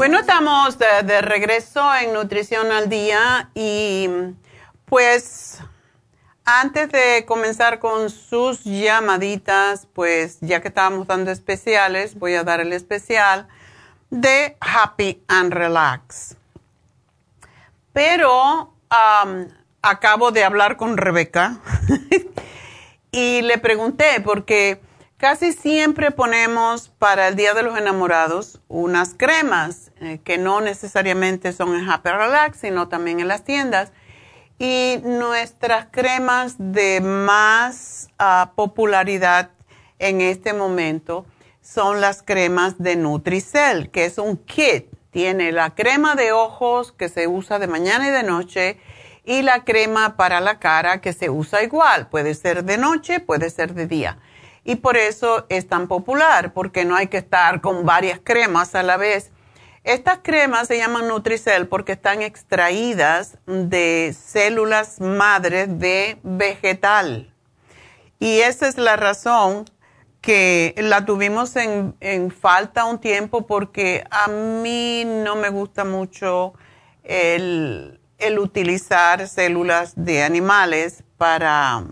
Bueno, 0.00 0.18
estamos 0.18 0.78
de, 0.78 1.20
regreso 1.20 1.94
en 1.94 2.14
Nutrición 2.14 2.72
al 2.72 2.88
Día 2.88 3.50
y 3.54 4.08
pues 4.86 5.58
antes 6.46 6.90
de 6.90 7.26
comenzar 7.26 7.80
con 7.80 8.08
sus 8.08 8.64
llamaditas, 8.64 9.86
pues 9.92 10.38
ya 10.40 10.62
que 10.62 10.68
estábamos 10.68 11.06
dando 11.06 11.30
especiales, 11.30 12.18
voy 12.18 12.32
a 12.32 12.44
dar 12.44 12.60
el 12.60 12.72
especial 12.72 13.46
de 14.08 14.56
Happy 14.58 15.22
and 15.28 15.52
Relax. 15.52 16.34
Pero 17.92 18.72
acabo 19.82 20.30
de 20.30 20.44
hablar 20.44 20.78
con 20.78 20.96
Rebeca 20.96 21.58
y 23.12 23.42
le 23.42 23.58
pregunté 23.58 24.22
porque 24.24 24.80
Casi 25.20 25.52
siempre 25.52 26.12
ponemos 26.12 26.88
para 26.88 27.28
el 27.28 27.36
Día 27.36 27.52
de 27.52 27.62
los 27.62 27.76
Enamorados 27.76 28.58
unas 28.68 29.12
cremas 29.12 29.89
eh, 30.00 30.20
que 30.24 30.38
no 30.38 30.60
necesariamente 30.60 31.52
son 31.52 31.74
en 31.74 31.88
Happy 31.88 32.10
Relax, 32.10 32.58
sino 32.58 32.88
también 32.88 33.20
en 33.20 33.28
las 33.28 33.44
tiendas. 33.44 33.92
Y 34.58 35.00
nuestras 35.04 35.86
cremas 35.90 36.56
de 36.58 37.00
más 37.00 38.08
ah, 38.18 38.52
popularidad 38.56 39.50
en 39.98 40.20
este 40.20 40.52
momento 40.52 41.24
son 41.62 42.00
las 42.00 42.22
cremas 42.22 42.78
de 42.78 42.96
Nutricel, 42.96 43.90
que 43.90 44.04
es 44.04 44.18
un 44.18 44.36
kit. 44.36 44.86
Tiene 45.10 45.52
la 45.52 45.74
crema 45.74 46.14
de 46.14 46.32
ojos 46.32 46.92
que 46.92 47.08
se 47.08 47.26
usa 47.26 47.58
de 47.58 47.66
mañana 47.66 48.08
y 48.08 48.10
de 48.10 48.22
noche 48.22 48.78
y 49.24 49.42
la 49.42 49.64
crema 49.64 50.16
para 50.16 50.40
la 50.40 50.58
cara 50.58 51.00
que 51.00 51.12
se 51.12 51.30
usa 51.30 51.62
igual. 51.62 52.08
Puede 52.08 52.34
ser 52.34 52.64
de 52.64 52.78
noche, 52.78 53.20
puede 53.20 53.50
ser 53.50 53.74
de 53.74 53.86
día 53.86 54.18
y 54.64 54.76
por 54.76 54.96
eso 54.96 55.46
es 55.48 55.68
tan 55.68 55.88
popular, 55.88 56.52
porque 56.52 56.84
no 56.84 56.94
hay 56.94 57.06
que 57.06 57.18
estar 57.18 57.60
con 57.60 57.84
varias 57.84 58.20
cremas 58.22 58.74
a 58.74 58.82
la 58.82 58.96
vez. 58.96 59.30
Estas 59.84 60.18
cremas 60.22 60.68
se 60.68 60.76
llaman 60.76 61.08
Nutricel 61.08 61.66
porque 61.66 61.92
están 61.92 62.22
extraídas 62.22 63.38
de 63.46 64.14
células 64.18 65.00
madres 65.00 65.78
de 65.78 66.18
vegetal. 66.22 67.34
Y 68.18 68.40
esa 68.40 68.68
es 68.68 68.76
la 68.76 68.96
razón 68.96 69.64
que 70.20 70.74
la 70.76 71.06
tuvimos 71.06 71.56
en, 71.56 72.30
falta 72.30 72.84
un 72.84 72.98
tiempo 72.98 73.46
porque 73.46 74.04
a 74.10 74.28
mí 74.28 75.04
no 75.06 75.36
me 75.36 75.48
gusta 75.48 75.84
mucho 75.84 76.52
el, 77.02 78.00
el 78.18 78.38
utilizar 78.38 79.26
células 79.26 79.94
de 79.96 80.22
animales 80.22 81.04
para, 81.16 81.82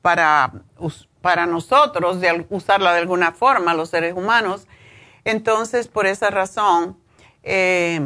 para 0.00 0.52
para 1.20 1.46
nosotros 1.46 2.20
de 2.20 2.46
usarla 2.50 2.92
de 2.92 3.00
alguna 3.00 3.32
forma, 3.32 3.74
los 3.74 3.90
seres 3.90 4.14
humanos. 4.14 4.66
Entonces, 5.24 5.88
por 5.88 6.06
esa 6.06 6.30
razón, 6.30 6.96
eh, 7.42 8.00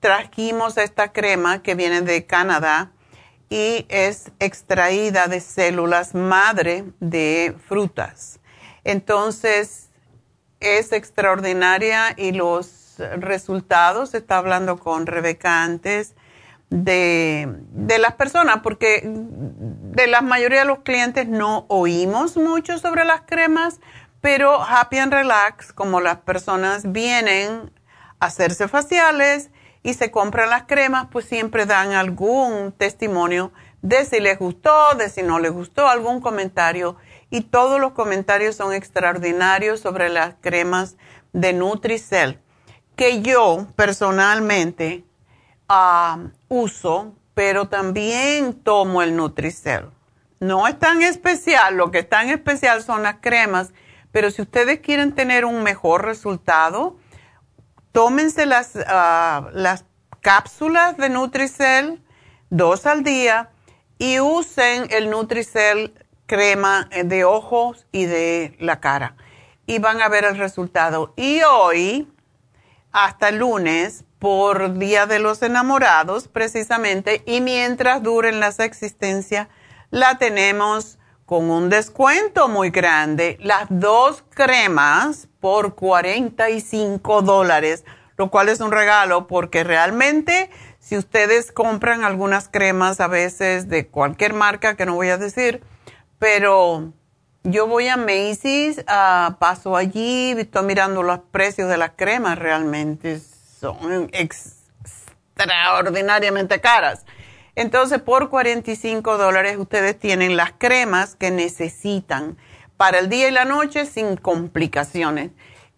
trajimos 0.00 0.76
esta 0.76 1.12
crema 1.12 1.62
que 1.62 1.74
viene 1.74 2.02
de 2.02 2.26
Canadá 2.26 2.92
y 3.48 3.84
es 3.88 4.30
extraída 4.38 5.26
de 5.26 5.40
células 5.40 6.14
madre 6.14 6.84
de 7.00 7.54
frutas. 7.68 8.40
Entonces, 8.84 9.90
es 10.60 10.92
extraordinaria 10.92 12.14
y 12.16 12.32
los 12.32 12.94
resultados, 13.18 14.14
está 14.14 14.38
hablando 14.38 14.78
con 14.78 15.06
Rebeca 15.06 15.62
antes, 15.62 16.14
de, 16.68 17.48
de, 17.72 17.98
las 17.98 18.14
personas, 18.14 18.60
porque 18.62 19.02
de 19.04 20.06
la 20.06 20.20
mayoría 20.20 20.60
de 20.60 20.66
los 20.66 20.80
clientes 20.80 21.26
no 21.26 21.64
oímos 21.68 22.36
mucho 22.36 22.78
sobre 22.78 23.04
las 23.04 23.22
cremas, 23.22 23.80
pero 24.20 24.62
Happy 24.62 24.98
and 24.98 25.12
Relax, 25.12 25.72
como 25.72 26.00
las 26.00 26.18
personas 26.18 26.92
vienen 26.92 27.72
hacerse 28.20 28.68
faciales 28.68 29.50
y 29.82 29.94
se 29.94 30.10
compran 30.10 30.50
las 30.50 30.64
cremas, 30.64 31.08
pues 31.10 31.24
siempre 31.24 31.66
dan 31.66 31.92
algún 31.92 32.72
testimonio 32.72 33.50
de 33.82 34.04
si 34.04 34.20
les 34.20 34.38
gustó, 34.38 34.94
de 34.94 35.08
si 35.08 35.22
no 35.22 35.38
les 35.38 35.52
gustó, 35.52 35.88
algún 35.88 36.20
comentario. 36.20 36.96
Y 37.30 37.42
todos 37.42 37.80
los 37.80 37.92
comentarios 37.92 38.56
son 38.56 38.74
extraordinarios 38.74 39.80
sobre 39.80 40.10
las 40.10 40.34
cremas 40.40 40.96
de 41.32 41.52
Nutricel, 41.52 42.38
que 42.94 43.22
yo 43.22 43.66
personalmente 43.76 45.04
uso, 46.48 47.14
pero 47.34 47.68
también 47.68 48.52
tomo 48.52 49.02
el 49.02 49.16
Nutricel. 49.16 49.86
No 50.40 50.66
es 50.66 50.78
tan 50.78 51.02
especial, 51.02 51.76
lo 51.76 51.90
que 51.90 52.00
es 52.00 52.08
tan 52.08 52.28
especial 52.28 52.82
son 52.82 53.02
las 53.02 53.16
cremas, 53.20 53.72
pero 54.10 54.30
si 54.30 54.42
ustedes 54.42 54.80
quieren 54.80 55.14
tener 55.14 55.44
un 55.44 55.62
mejor 55.62 56.04
resultado, 56.04 56.96
tómense 57.92 58.46
las, 58.46 58.72
ah, 58.86 59.48
las 59.52 59.84
cápsulas 60.20 60.96
de 60.96 61.08
Nutricel 61.08 62.02
dos 62.50 62.86
al 62.86 63.02
día 63.02 63.50
y 63.98 64.20
usen 64.20 64.86
el 64.90 65.10
Nutricel 65.10 65.94
crema 66.26 66.88
eh, 66.90 67.04
de 67.04 67.24
ojos 67.24 67.86
y 67.92 68.06
de 68.06 68.56
la 68.60 68.80
cara. 68.80 69.16
Y 69.66 69.78
van 69.78 70.00
a 70.00 70.08
ver 70.08 70.24
el 70.24 70.36
resultado. 70.36 71.12
Y 71.16 71.42
hoy, 71.42 72.12
hasta 72.92 73.30
lunes, 73.30 74.04
por 74.20 74.78
Día 74.78 75.06
de 75.06 75.18
los 75.18 75.42
Enamorados, 75.42 76.28
precisamente, 76.28 77.22
y 77.26 77.40
mientras 77.40 78.02
duren 78.02 78.38
las 78.38 78.60
existencias, 78.60 79.48
la 79.90 80.18
tenemos 80.18 80.98
con 81.24 81.50
un 81.50 81.70
descuento 81.70 82.46
muy 82.46 82.70
grande. 82.70 83.38
Las 83.40 83.66
dos 83.70 84.22
cremas 84.30 85.29
por 85.40 85.74
45 85.74 87.22
dólares, 87.22 87.84
lo 88.16 88.30
cual 88.30 88.48
es 88.48 88.60
un 88.60 88.70
regalo 88.70 89.26
porque 89.26 89.64
realmente 89.64 90.50
si 90.78 90.96
ustedes 90.96 91.52
compran 91.52 92.04
algunas 92.04 92.48
cremas 92.48 93.00
a 93.00 93.06
veces 93.06 93.68
de 93.68 93.86
cualquier 93.86 94.34
marca 94.34 94.76
que 94.76 94.86
no 94.86 94.94
voy 94.94 95.08
a 95.08 95.18
decir, 95.18 95.62
pero 96.18 96.92
yo 97.42 97.66
voy 97.66 97.88
a 97.88 97.96
Macy's, 97.96 98.78
uh, 98.80 99.34
paso 99.38 99.76
allí, 99.76 100.32
estoy 100.32 100.64
mirando 100.64 101.02
los 101.02 101.20
precios 101.30 101.68
de 101.68 101.76
las 101.76 101.92
cremas, 101.96 102.38
realmente 102.38 103.20
son 103.60 104.10
extraordinariamente 104.12 106.60
caras. 106.60 107.04
Entonces, 107.54 108.00
por 108.00 108.30
45 108.30 109.18
dólares 109.18 109.58
ustedes 109.58 109.98
tienen 109.98 110.36
las 110.36 110.52
cremas 110.52 111.14
que 111.14 111.30
necesitan 111.30 112.38
para 112.80 112.98
el 112.98 113.10
día 113.10 113.28
y 113.28 113.30
la 113.30 113.44
noche 113.44 113.84
sin 113.84 114.16
complicaciones. 114.16 115.32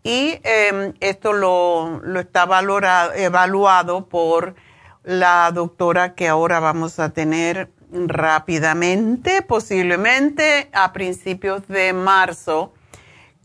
Y 0.04 0.38
em, 0.44 0.94
esto 1.00 1.32
lo, 1.32 2.00
lo 2.04 2.20
está 2.20 2.46
valorado, 2.46 3.12
evaluado 3.14 4.06
por 4.06 4.54
la 5.02 5.50
doctora 5.50 6.14
que 6.14 6.28
ahora 6.28 6.60
vamos 6.60 7.00
a 7.00 7.08
tener 7.10 7.72
rápidamente, 7.90 9.42
posiblemente 9.42 10.70
a 10.72 10.92
principios 10.92 11.66
de 11.66 11.92
marzo, 11.92 12.72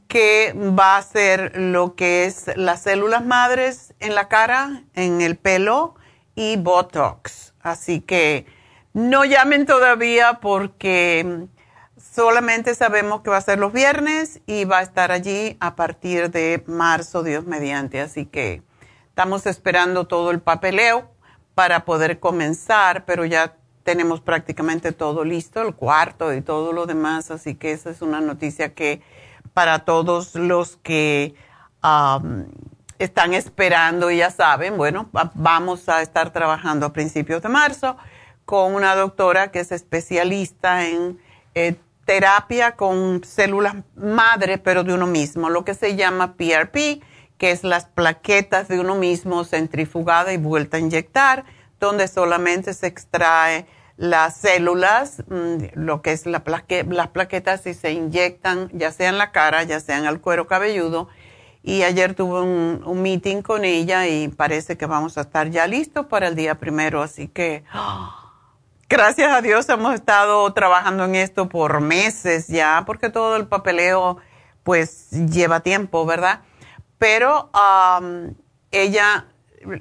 que 0.07 0.53
va 0.55 0.97
a 0.97 1.01
ser 1.01 1.57
lo 1.57 1.95
que 1.95 2.25
es 2.25 2.55
las 2.57 2.83
células 2.83 3.25
madres 3.25 3.95
en 3.99 4.13
la 4.13 4.27
cara, 4.27 4.83
en 4.93 5.19
el 5.21 5.35
pelo 5.35 5.95
y 6.35 6.57
Botox. 6.57 7.55
Así 7.61 8.01
que 8.01 8.45
no 8.93 9.25
llamen 9.25 9.65
todavía 9.65 10.37
porque 10.41 11.47
solamente 12.17 12.73
sabemos 12.73 13.21
que 13.21 13.29
va 13.29 13.37
a 13.37 13.41
ser 13.41 13.59
los 13.59 13.71
viernes 13.71 14.41
y 14.47 14.65
va 14.65 14.79
a 14.79 14.81
estar 14.81 15.11
allí 15.11 15.55
a 15.59 15.75
partir 15.75 16.31
de 16.31 16.63
marzo, 16.65 17.21
Dios 17.21 17.45
mediante. 17.45 18.01
Así 18.01 18.25
que 18.25 18.63
estamos 19.09 19.45
esperando 19.45 20.07
todo 20.07 20.31
el 20.31 20.39
papeleo 20.39 21.11
para 21.53 21.85
poder 21.85 22.19
comenzar, 22.19 23.05
pero 23.05 23.23
ya 23.23 23.53
tenemos 23.83 24.19
prácticamente 24.19 24.93
todo 24.93 25.23
listo, 25.23 25.61
el 25.61 25.75
cuarto 25.75 26.33
y 26.33 26.41
todo 26.41 26.73
lo 26.73 26.87
demás, 26.87 27.29
así 27.29 27.53
que 27.53 27.71
esa 27.71 27.91
es 27.91 28.01
una 28.01 28.19
noticia 28.19 28.73
que 28.73 29.03
para 29.53 29.85
todos 29.85 30.33
los 30.33 30.77
que 30.77 31.35
están 32.97 33.35
esperando 33.35 34.09
y 34.09 34.17
ya 34.17 34.31
saben, 34.31 34.75
bueno, 34.75 35.07
vamos 35.35 35.87
a 35.87 36.01
estar 36.01 36.33
trabajando 36.33 36.87
a 36.87 36.93
principios 36.93 37.43
de 37.43 37.49
marzo 37.49 37.95
con 38.45 38.73
una 38.73 38.95
doctora 38.95 39.51
que 39.51 39.59
es 39.59 39.71
especialista 39.71 40.87
en 40.87 41.19
eh, 41.53 41.75
terapia 42.07 42.75
con 42.75 43.23
células 43.23 43.75
madre, 43.95 44.57
pero 44.57 44.83
de 44.83 44.95
uno 44.95 45.05
mismo, 45.05 45.51
lo 45.51 45.63
que 45.63 45.75
se 45.75 45.95
llama 45.95 46.33
PRP 46.33 47.03
que 47.37 47.51
es 47.51 47.63
las 47.63 47.85
plaquetas 47.85 48.67
de 48.67 48.79
uno 48.79 48.95
mismo 48.95 49.43
centrifugada 49.43 50.33
y 50.33 50.37
vuelta 50.37 50.77
a 50.77 50.79
inyectar, 50.79 51.45
donde 51.79 52.07
solamente 52.07 52.73
se 52.73 52.87
extrae 52.87 53.67
las 53.95 54.37
células, 54.37 55.23
mm, 55.27 55.57
lo 55.75 56.01
que 56.01 56.11
es 56.11 56.25
la 56.25 56.43
las 56.87 57.07
plaquetas, 57.09 57.65
y 57.67 57.73
se 57.73 57.91
inyectan 57.91 58.69
ya 58.73 58.91
sea 58.91 59.09
en 59.09 59.17
la 59.17 59.31
cara, 59.31 59.63
ya 59.63 59.79
sea 59.79 59.97
en 59.97 60.05
el 60.05 60.19
cuero 60.19 60.47
cabelludo. 60.47 61.09
Y 61.63 61.83
ayer 61.83 62.13
tuve 62.13 62.41
un, 62.41 62.81
un 62.85 63.01
meeting 63.01 63.41
con 63.41 63.65
ella 63.65 64.07
y 64.07 64.29
parece 64.29 64.77
que 64.77 64.85
vamos 64.85 65.17
a 65.17 65.21
estar 65.21 65.49
ya 65.49 65.67
listos 65.67 66.05
para 66.05 66.27
el 66.27 66.35
día 66.35 66.55
primero. 66.55 67.01
Así 67.01 67.27
que, 67.27 67.63
gracias 68.89 69.31
a 69.31 69.41
Dios, 69.41 69.67
hemos 69.69 69.93
estado 69.93 70.51
trabajando 70.53 71.05
en 71.05 71.15
esto 71.15 71.49
por 71.49 71.81
meses 71.81 72.47
ya, 72.47 72.83
porque 72.85 73.09
todo 73.09 73.35
el 73.35 73.47
papeleo 73.47 74.17
pues 74.63 75.09
lleva 75.11 75.61
tiempo, 75.61 76.05
¿verdad? 76.05 76.41
pero 76.97 77.49
ella 78.71 79.25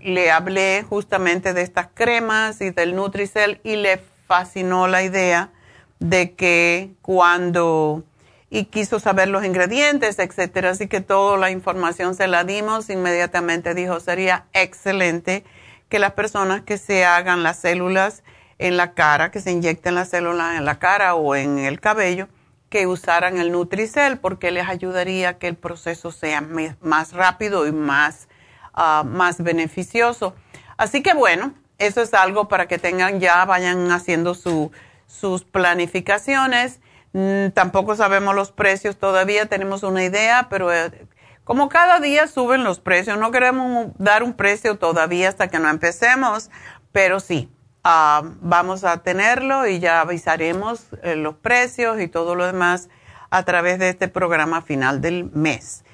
le 0.03 0.31
hablé 0.31 0.85
justamente 0.89 1.55
de 1.55 1.63
estas 1.63 1.89
cremas 1.95 2.61
y 2.61 2.71
del 2.71 2.95
Nutricel 2.95 3.61
y 3.65 3.77
le 3.77 4.01
fascinó 4.27 4.89
la 4.89 5.03
idea 5.03 5.51
de 5.99 6.35
que 6.35 6.91
cuando 7.03 8.05
y 8.49 8.67
quiso 8.67 9.01
saber 9.01 9.29
los 9.29 9.45
ingredientes, 9.45 10.19
etcétera, 10.19 10.71
así 10.71 10.87
que 10.87 11.01
toda 11.01 11.37
la 11.37 11.51
información 11.51 12.15
se 12.15 12.29
la 12.29 12.45
dimos, 12.45 12.91
inmediatamente 12.91 13.75
dijo, 13.75 13.99
sería 13.99 14.47
excelente 14.53 15.45
que 15.89 15.99
las 15.99 16.13
personas 16.13 16.63
que 16.63 16.79
se 16.79 17.05
hagan 17.05 17.43
las 17.43 17.59
células 17.59 18.23
en 18.59 18.77
la 18.77 18.95
cara, 18.95 19.31
que 19.31 19.41
se 19.41 19.51
inyecten 19.51 19.95
las 19.95 20.11
células 20.11 20.57
en 20.57 20.65
la 20.65 20.79
cara 20.79 21.15
o 21.15 21.35
en 21.35 21.59
el 21.59 21.81
cabello, 21.81 22.29
que 22.69 22.87
usaran 22.87 23.39
el 23.39 23.53
Nutricel 23.53 24.19
porque 24.19 24.51
les 24.51 24.69
ayudaría 24.69 25.31
a 25.31 25.39
que 25.39 25.49
el 25.49 25.57
proceso 25.57 26.11
sea 26.11 26.43
más 26.81 27.13
rápido 27.13 27.67
y 27.67 27.73
más, 27.73 28.29
ah, 28.75 29.05
más 29.07 29.43
beneficioso. 29.43 30.35
Así 30.77 31.03
que 31.03 31.15
bueno, 31.15 31.55
eso 31.79 32.01
es 32.03 32.15
algo 32.15 32.49
para 32.49 32.67
que 32.67 32.79
tengan 32.79 33.21
ya, 33.21 33.45
vayan 33.45 33.91
haciendo 33.91 34.35
su, 34.35 34.73
sus 35.07 35.45
planificaciones. 35.45 36.81
Mm, 37.13 37.51
tampoco 37.51 37.97
sabemos 37.97 38.35
los 38.35 38.53
precios 38.53 38.97
todavía, 38.99 39.47
tenemos 39.47 39.83
una 39.83 40.05
idea, 40.05 40.49
pero 40.51 40.73
eh, 40.73 41.07
como 41.45 41.69
cada 41.69 42.01
día 42.01 42.27
suben 42.27 42.65
los 42.65 42.81
precios, 42.81 43.19
no 43.19 43.31
queremos 43.31 43.89
dar 43.99 44.23
un 44.23 44.35
precio 44.35 44.77
todavía 44.79 45.29
hasta 45.29 45.49
que 45.49 45.59
no 45.59 45.69
empecemos, 45.69 46.51
pero 46.93 47.21
sí, 47.21 47.49
Ah, 47.89 48.23
vamos 48.41 48.83
a 48.83 48.97
tenerlo 49.05 49.65
y 49.69 49.79
ya 49.79 50.01
avisaremos 50.01 50.89
eh, 51.05 51.15
los 51.15 51.37
precios 51.37 52.01
y 52.01 52.09
todo 52.09 52.35
lo 52.35 52.45
demás 52.45 52.89
a 53.31 53.45
través 53.45 53.79
de 53.79 53.91
este 53.91 54.09
programa 54.09 54.61
final 54.61 55.01
del 55.01 55.31
mes. 55.33 55.85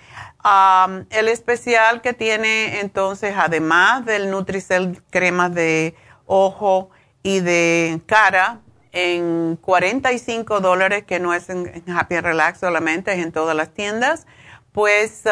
el 1.10 1.28
especial 1.28 2.00
que 2.00 2.14
tiene 2.14 2.80
entonces, 2.80 3.34
además 3.36 4.06
del 4.06 4.30
Nutricel 4.30 5.02
crema 5.10 5.50
de 5.50 5.94
ojo 6.24 6.88
y 7.22 7.40
de 7.40 8.00
cara, 8.06 8.60
en 8.92 9.58
45 9.60 10.60
dólares, 10.60 11.04
que 11.04 11.20
no 11.20 11.34
es 11.34 11.50
en, 11.50 11.84
Happy 11.94 12.18
Relax 12.18 12.60
solamente, 12.60 13.12
es 13.12 13.18
en 13.18 13.32
todas 13.32 13.54
las 13.54 13.68
tiendas, 13.74 14.26
pues 14.72 15.24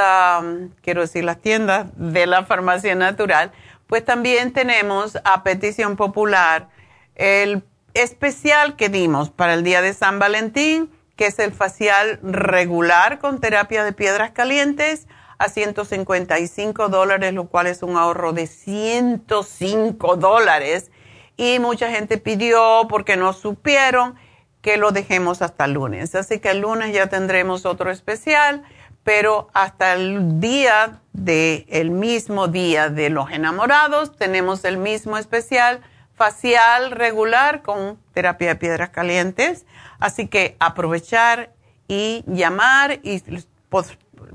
quiero 0.82 1.00
decir 1.00 1.24
las 1.24 1.40
tiendas 1.40 1.86
de 1.94 2.26
la 2.26 2.44
farmacia 2.44 2.94
natural 2.94 3.50
pues 3.90 4.04
también 4.04 4.52
tenemos 4.52 5.18
a 5.24 5.42
petición 5.42 5.96
popular 5.96 6.68
el 7.16 7.64
especial 7.92 8.76
que 8.76 8.88
dimos 8.88 9.30
para 9.30 9.54
el 9.54 9.64
día 9.64 9.82
de 9.82 9.92
San 9.94 10.20
Valentín, 10.20 10.88
que 11.16 11.26
es 11.26 11.40
el 11.40 11.52
facial 11.52 12.20
regular 12.22 13.18
con 13.18 13.40
terapia 13.40 13.82
de 13.82 13.92
piedras 13.92 14.30
calientes 14.30 15.08
a 15.38 15.48
155 15.48 16.88
dólares, 16.88 17.34
lo 17.34 17.48
cual 17.48 17.66
es 17.66 17.82
un 17.82 17.96
ahorro 17.96 18.32
de 18.32 18.46
105 18.46 20.14
dólares. 20.14 20.92
Y 21.36 21.58
mucha 21.58 21.90
gente 21.90 22.16
pidió 22.16 22.86
porque 22.88 23.16
no 23.16 23.32
supieron 23.32 24.14
que 24.62 24.76
lo 24.76 24.92
dejemos 24.92 25.42
hasta 25.42 25.64
el 25.64 25.72
lunes. 25.72 26.14
Así 26.14 26.38
que 26.38 26.52
el 26.52 26.60
lunes 26.60 26.94
ya 26.94 27.08
tendremos 27.08 27.66
otro 27.66 27.90
especial 27.90 28.62
pero 29.04 29.48
hasta 29.54 29.94
el 29.94 30.40
día 30.40 31.00
de 31.12 31.66
el 31.68 31.90
mismo 31.90 32.48
día 32.48 32.88
de 32.88 33.10
los 33.10 33.30
enamorados 33.30 34.16
tenemos 34.16 34.64
el 34.64 34.76
mismo 34.76 35.16
especial 35.18 35.80
facial 36.14 36.90
regular 36.90 37.62
con 37.62 37.98
terapia 38.12 38.48
de 38.48 38.56
piedras 38.56 38.90
calientes, 38.90 39.64
así 39.98 40.26
que 40.26 40.56
aprovechar 40.60 41.50
y 41.88 42.22
llamar 42.26 43.00
y 43.02 43.22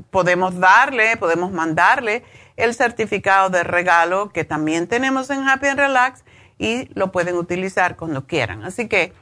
podemos 0.10 0.60
darle, 0.60 1.16
podemos 1.18 1.52
mandarle 1.52 2.24
el 2.58 2.74
certificado 2.74 3.50
de 3.50 3.64
regalo 3.64 4.30
que 4.30 4.44
también 4.44 4.88
tenemos 4.88 5.30
en 5.30 5.48
Happy 5.48 5.68
and 5.68 5.80
Relax 5.80 6.24
y 6.58 6.90
lo 6.94 7.12
pueden 7.12 7.36
utilizar 7.36 7.96
cuando 7.96 8.26
quieran. 8.26 8.64
Así 8.64 8.88
que 8.88 9.14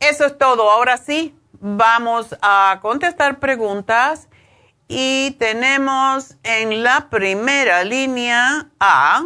eso 0.00 0.24
es 0.24 0.36
todo. 0.38 0.70
Ahora 0.70 0.96
sí, 0.96 1.38
vamos 1.60 2.36
a 2.42 2.78
contestar 2.82 3.38
preguntas 3.38 4.27
y 4.88 5.36
tenemos 5.38 6.36
en 6.42 6.82
la 6.82 7.08
primera 7.10 7.84
línea 7.84 8.66
a 8.80 9.22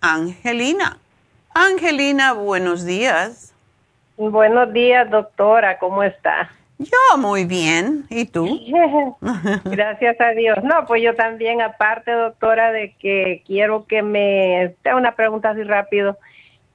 Angelina. 0.00 0.98
Angelina, 1.54 2.32
buenos 2.32 2.84
días. 2.84 3.54
Buenos 4.16 4.72
días, 4.72 5.08
doctora, 5.08 5.78
¿cómo 5.78 6.02
está? 6.02 6.50
Yo 6.78 7.16
muy 7.16 7.44
bien, 7.44 8.04
¿y 8.10 8.24
tú? 8.24 8.44
Gracias 9.64 10.20
a 10.20 10.30
Dios. 10.30 10.58
No, 10.64 10.84
pues 10.86 11.00
yo 11.02 11.14
también, 11.14 11.62
aparte, 11.62 12.10
doctora, 12.10 12.72
de 12.72 12.92
que 12.98 13.42
quiero 13.46 13.86
que 13.86 14.02
me... 14.02 14.74
Tengo 14.82 14.98
una 14.98 15.14
pregunta 15.14 15.50
así 15.50 15.62
rápido. 15.62 16.18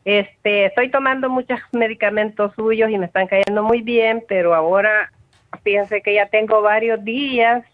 Este, 0.06 0.65
estoy 0.65 0.89
tomando 0.89 1.30
muchos 1.30 1.60
medicamentos 1.73 2.54
suyos 2.56 2.89
y 2.89 2.97
me 2.97 3.06
están 3.06 3.28
cayendo 3.28 3.63
muy 3.63 3.82
bien, 3.82 4.23
pero 4.30 4.56
ahora 4.56 5.12
fíjense 5.63 6.02
que 6.02 6.13
ya 6.13 6.28
tengo 6.28 6.62
varios 6.62 7.04
días 7.04 7.65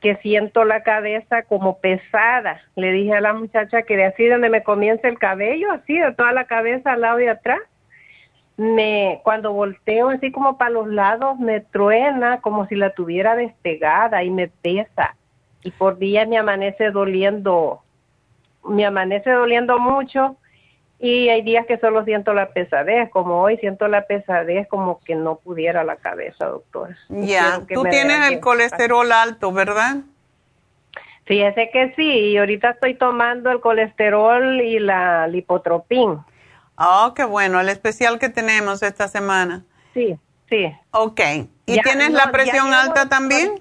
que 0.00 0.16
siento 0.16 0.64
la 0.64 0.82
cabeza 0.82 1.42
como 1.42 1.78
pesada. 1.78 2.60
Le 2.76 2.92
dije 2.92 3.14
a 3.14 3.20
la 3.20 3.32
muchacha 3.32 3.82
que 3.82 3.96
de 3.96 4.04
así 4.04 4.26
donde 4.26 4.50
me 4.50 4.62
comienza 4.62 5.08
el 5.08 5.18
cabello, 5.18 5.72
así 5.72 5.98
de 5.98 6.12
toda 6.12 6.32
la 6.32 6.44
cabeza 6.44 6.92
al 6.92 7.00
lado 7.00 7.16
de 7.18 7.30
atrás, 7.30 7.60
me 8.56 9.20
cuando 9.22 9.52
volteo 9.52 10.08
así 10.08 10.32
como 10.32 10.56
para 10.56 10.70
los 10.70 10.88
lados 10.88 11.38
me 11.38 11.60
truena 11.60 12.40
como 12.40 12.66
si 12.66 12.74
la 12.74 12.90
tuviera 12.90 13.36
despegada 13.36 14.24
y 14.24 14.30
me 14.30 14.48
pesa 14.48 15.14
y 15.62 15.70
por 15.72 15.98
día 15.98 16.24
me 16.26 16.38
amanece 16.38 16.90
doliendo 16.90 17.82
me 18.64 18.86
amanece 18.86 19.30
doliendo 19.30 19.78
mucho 19.78 20.36
y 20.98 21.28
hay 21.28 21.42
días 21.42 21.66
que 21.66 21.78
solo 21.78 22.04
siento 22.04 22.32
la 22.32 22.50
pesadez, 22.50 23.10
como 23.10 23.42
hoy 23.42 23.58
siento 23.58 23.86
la 23.88 24.06
pesadez 24.06 24.66
como 24.68 25.00
que 25.00 25.14
no 25.14 25.36
pudiera 25.36 25.84
la 25.84 25.96
cabeza, 25.96 26.46
doctora. 26.46 26.96
Ya, 27.08 27.60
tú 27.72 27.82
tienes 27.84 28.30
el 28.30 28.40
colesterol 28.40 29.10
alto, 29.12 29.52
¿verdad? 29.52 29.96
Fíjese 31.26 31.70
que 31.72 31.92
sí, 31.96 32.08
y 32.08 32.36
ahorita 32.38 32.70
estoy 32.70 32.94
tomando 32.94 33.50
el 33.50 33.60
colesterol 33.60 34.60
y 34.60 34.78
la 34.78 35.26
lipotropín. 35.26 36.18
Oh, 36.78 37.12
qué 37.14 37.24
bueno, 37.24 37.60
el 37.60 37.68
especial 37.68 38.18
que 38.18 38.28
tenemos 38.28 38.82
esta 38.82 39.08
semana. 39.08 39.64
Sí, 39.92 40.16
sí. 40.48 40.72
Ok. 40.92 41.20
¿Y 41.66 41.80
tienes 41.80 42.10
la 42.10 42.30
presión 42.30 42.72
alta 42.72 43.08
también? 43.08 43.60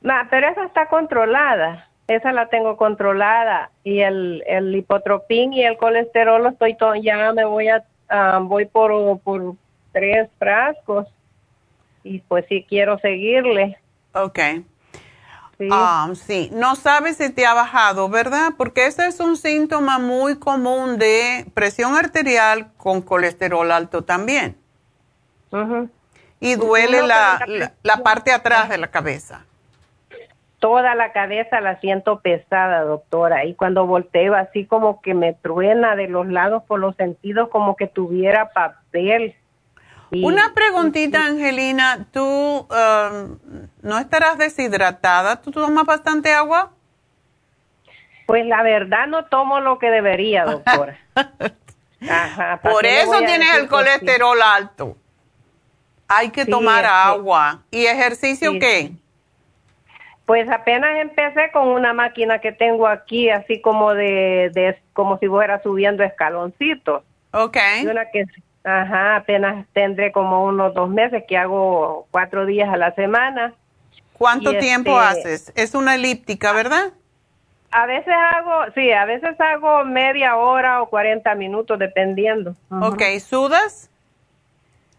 No, 0.00 0.14
pero 0.28 0.48
esa 0.48 0.64
está 0.64 0.86
controlada. 0.86 1.89
Esa 2.10 2.32
la 2.32 2.48
tengo 2.48 2.76
controlada. 2.76 3.70
Y 3.84 4.00
el, 4.00 4.42
el 4.48 4.72
lipotropín 4.72 5.52
y 5.52 5.62
el 5.62 5.76
colesterol 5.76 6.44
estoy 6.46 6.74
todo, 6.74 6.96
ya 6.96 7.32
me 7.32 7.44
voy 7.44 7.68
a, 7.68 7.84
voy 8.40 8.66
por, 8.66 9.20
por 9.20 9.54
tres 9.92 10.28
frascos. 10.36 11.06
Y 12.02 12.18
pues 12.18 12.46
sí 12.48 12.66
quiero 12.68 12.98
seguirle. 12.98 13.78
Ok. 14.12 14.40
Ah, 15.70 16.10
sí. 16.14 16.50
No 16.52 16.74
sabes 16.74 17.18
si 17.18 17.30
te 17.30 17.46
ha 17.46 17.54
bajado, 17.54 18.08
¿verdad? 18.08 18.54
Porque 18.56 18.86
ese 18.86 19.06
es 19.06 19.20
un 19.20 19.36
síntoma 19.36 20.00
muy 20.00 20.36
común 20.36 20.98
de 20.98 21.46
presión 21.54 21.94
arterial 21.94 22.72
con 22.76 23.02
colesterol 23.02 23.70
alto 23.70 24.02
también. 24.02 24.56
Y 26.40 26.56
duele 26.56 27.02
la, 27.02 27.70
la, 27.84 27.96
parte 27.98 28.32
atrás 28.32 28.68
de 28.68 28.78
la 28.78 28.88
cabeza. 28.88 29.44
Toda 30.60 30.94
la 30.94 31.12
cabeza 31.12 31.60
la 31.60 31.80
siento 31.80 32.20
pesada, 32.20 32.82
doctora. 32.82 33.44
Y 33.44 33.54
cuando 33.54 33.86
volteo 33.86 34.34
así 34.34 34.66
como 34.66 35.00
que 35.00 35.14
me 35.14 35.32
truena 35.32 35.96
de 35.96 36.06
los 36.06 36.26
lados 36.28 36.62
por 36.64 36.78
los 36.78 36.94
sentidos 36.96 37.48
como 37.48 37.76
que 37.76 37.86
tuviera 37.86 38.50
papel. 38.50 39.34
Una 40.12 40.52
preguntita, 40.54 41.24
Angelina. 41.24 42.06
¿Tú 42.12 42.22
um, 42.22 43.38
no 43.82 43.98
estarás 43.98 44.38
deshidratada? 44.38 45.40
¿Tú 45.40 45.50
tomas 45.50 45.84
bastante 45.84 46.32
agua? 46.32 46.70
Pues 48.26 48.46
la 48.46 48.62
verdad 48.62 49.06
no 49.08 49.24
tomo 49.24 49.60
lo 49.60 49.78
que 49.78 49.90
debería, 49.90 50.44
doctora. 50.44 50.98
Ajá, 52.08 52.60
Por 52.62 52.86
eso 52.86 53.18
tienes 53.18 53.56
el 53.56 53.68
colesterol 53.68 54.40
alto. 54.40 54.96
Hay 56.06 56.30
que 56.30 56.44
tomar 56.44 56.84
agua. 56.84 57.62
¿Y 57.70 57.86
ejercicio 57.86 58.52
qué? 58.58 58.92
Pues 60.30 60.48
apenas 60.48 60.96
empecé 61.00 61.50
con 61.50 61.66
una 61.66 61.92
máquina 61.92 62.38
que 62.38 62.52
tengo 62.52 62.86
aquí, 62.86 63.30
así 63.30 63.60
como 63.60 63.94
de, 63.94 64.52
de 64.54 64.78
como 64.92 65.18
si 65.18 65.26
fuera 65.26 65.60
subiendo 65.60 66.04
escaloncitos. 66.04 67.02
Ok. 67.32 67.56
Una 67.82 68.08
que 68.12 68.26
Ajá, 68.62 69.16
apenas 69.16 69.66
tendré 69.72 70.12
como 70.12 70.44
unos 70.44 70.72
dos 70.72 70.88
meses 70.88 71.24
que 71.26 71.36
hago 71.36 72.06
cuatro 72.12 72.46
días 72.46 72.72
a 72.72 72.76
la 72.76 72.94
semana. 72.94 73.54
¿Cuánto 74.12 74.56
tiempo 74.56 75.02
este, 75.02 75.04
haces? 75.04 75.52
Es 75.56 75.74
una 75.74 75.96
elíptica, 75.96 76.52
¿verdad? 76.52 76.92
A 77.72 77.86
veces 77.86 78.14
hago, 78.14 78.70
sí, 78.76 78.92
a 78.92 79.06
veces 79.06 79.34
hago 79.40 79.84
media 79.84 80.36
hora 80.36 80.80
o 80.80 80.90
cuarenta 80.90 81.34
minutos, 81.34 81.76
dependiendo. 81.76 82.54
Ok, 82.70 83.02
¿sudas? 83.18 83.89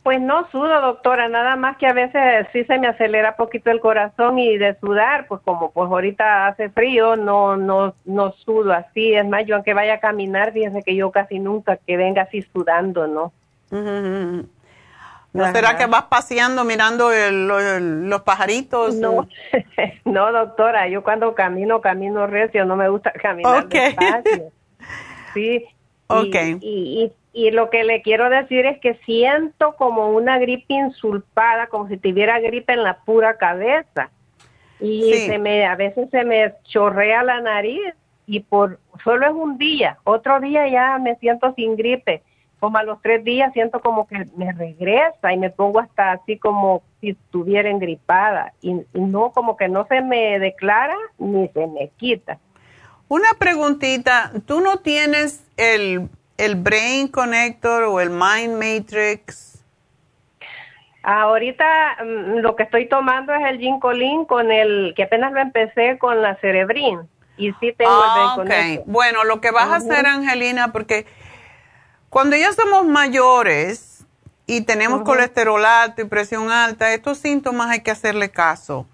Pues 0.03 0.19
no 0.19 0.49
sudo, 0.49 0.81
doctora, 0.81 1.29
nada 1.29 1.55
más 1.55 1.77
que 1.77 1.85
a 1.85 1.93
veces 1.93 2.47
sí 2.51 2.63
se 2.63 2.79
me 2.79 2.87
acelera 2.87 3.35
poquito 3.35 3.69
el 3.69 3.79
corazón 3.79 4.39
y 4.39 4.57
de 4.57 4.75
sudar, 4.79 5.27
pues 5.27 5.41
como 5.45 5.71
pues 5.71 5.91
ahorita 5.91 6.47
hace 6.47 6.69
frío, 6.69 7.15
no 7.15 7.55
no 7.55 7.93
no 8.05 8.31
sudo 8.43 8.73
así. 8.73 9.13
Es 9.13 9.27
más, 9.27 9.45
yo 9.45 9.55
aunque 9.55 9.75
vaya 9.75 9.95
a 9.95 9.99
caminar, 9.99 10.53
fíjense 10.53 10.81
que 10.81 10.95
yo 10.95 11.11
casi 11.11 11.37
nunca 11.37 11.77
que 11.77 11.97
venga 11.97 12.23
así 12.23 12.41
sudando, 12.41 13.05
¿no? 13.05 13.31
¿No 15.33 15.51
será 15.53 15.77
que 15.77 15.85
vas 15.85 16.03
paseando 16.03 16.63
mirando 16.65 17.09
los 17.31 18.21
pajaritos? 18.21 18.95
No, 18.95 19.27
no, 20.05 20.31
doctora, 20.31 20.87
yo 20.89 21.03
cuando 21.03 21.33
camino, 21.35 21.79
camino 21.79 22.27
recio, 22.27 22.65
no 22.65 22.75
me 22.75 22.89
gusta 22.89 23.11
caminar 23.21 23.67
despacio. 23.67 24.51
Sí. 25.33 25.65
Ok. 26.07 26.35
Y, 26.59 27.11
y, 27.33 27.51
lo 27.51 27.69
que 27.69 27.83
le 27.83 28.01
quiero 28.01 28.29
decir 28.29 28.65
es 28.65 28.79
que 28.79 28.95
siento 29.05 29.75
como 29.75 30.09
una 30.09 30.37
gripe 30.39 30.73
insulpada, 30.73 31.67
como 31.67 31.87
si 31.87 31.97
tuviera 31.97 32.39
gripe 32.39 32.73
en 32.73 32.83
la 32.83 32.99
pura 32.99 33.37
cabeza. 33.37 34.09
Y 34.79 35.13
se 35.13 35.37
me, 35.37 35.65
a 35.65 35.75
veces 35.75 36.09
se 36.09 36.23
me 36.23 36.55
chorrea 36.63 37.21
la 37.23 37.39
nariz 37.39 37.93
y 38.25 38.39
por 38.39 38.79
solo 39.03 39.27
es 39.27 39.33
un 39.33 39.57
día, 39.57 39.99
otro 40.03 40.39
día 40.39 40.67
ya 40.67 40.97
me 40.97 41.15
siento 41.17 41.53
sin 41.55 41.75
gripe 41.75 42.23
como 42.61 42.77
a 42.77 42.83
los 42.83 43.01
tres 43.01 43.23
días 43.23 43.51
siento 43.53 43.79
como 43.81 44.07
que 44.07 44.27
me 44.37 44.51
regresa 44.53 45.33
y 45.33 45.37
me 45.37 45.49
pongo 45.49 45.79
hasta 45.79 46.11
así 46.11 46.37
como 46.37 46.83
si 47.01 47.09
estuviera 47.09 47.71
engripada 47.71 48.53
y, 48.61 48.75
no 48.93 49.31
como 49.31 49.57
que 49.57 49.67
no 49.67 49.87
se 49.87 50.01
me 50.01 50.37
declara 50.37 50.95
ni 51.17 51.47
se 51.49 51.65
me 51.65 51.89
quita. 51.97 52.37
Una 53.07 53.29
preguntita, 53.39 54.31
¿tú 54.45 54.61
no 54.61 54.77
tienes 54.77 55.43
el, 55.57 56.07
el 56.37 56.55
Brain 56.55 57.07
Connector 57.07 57.83
o 57.83 57.99
el 57.99 58.09
Mind 58.09 58.53
Matrix? 58.53 59.63
Ahorita 61.03 61.97
mm, 62.03 62.39
lo 62.39 62.55
que 62.55 62.63
estoy 62.63 62.87
tomando 62.87 63.33
es 63.33 63.41
el 63.47 63.57
Ginkolin 63.59 64.25
con 64.25 64.51
el 64.51 64.93
que 64.95 65.03
apenas 65.03 65.31
lo 65.31 65.39
empecé 65.39 65.97
con 65.97 66.21
la 66.21 66.35
Cerebrin 66.37 66.99
y 67.37 67.51
sí 67.53 67.73
tengo 67.77 68.03
el 68.03 68.11
Brain 68.11 68.29
ah, 68.29 68.33
Connector. 68.35 68.83
Bueno, 68.87 69.23
lo 69.23 69.41
que 69.41 69.51
vas 69.51 69.69
a 69.69 69.75
hacer, 69.77 70.05
Angelina, 70.05 70.71
porque 70.71 71.05
cuando 72.09 72.35
ya 72.35 72.51
somos 72.53 72.85
mayores 72.85 74.05
y 74.45 74.61
tenemos 74.61 75.03
colesterol 75.03 75.63
alto 75.65 76.01
y 76.01 76.05
presión 76.05 76.51
alta, 76.51 76.93
estos 76.93 77.17
síntomas 77.17 77.69
hay 77.69 77.81
que 77.81 77.91
hacerle 77.91 78.29
caso. 78.29 78.85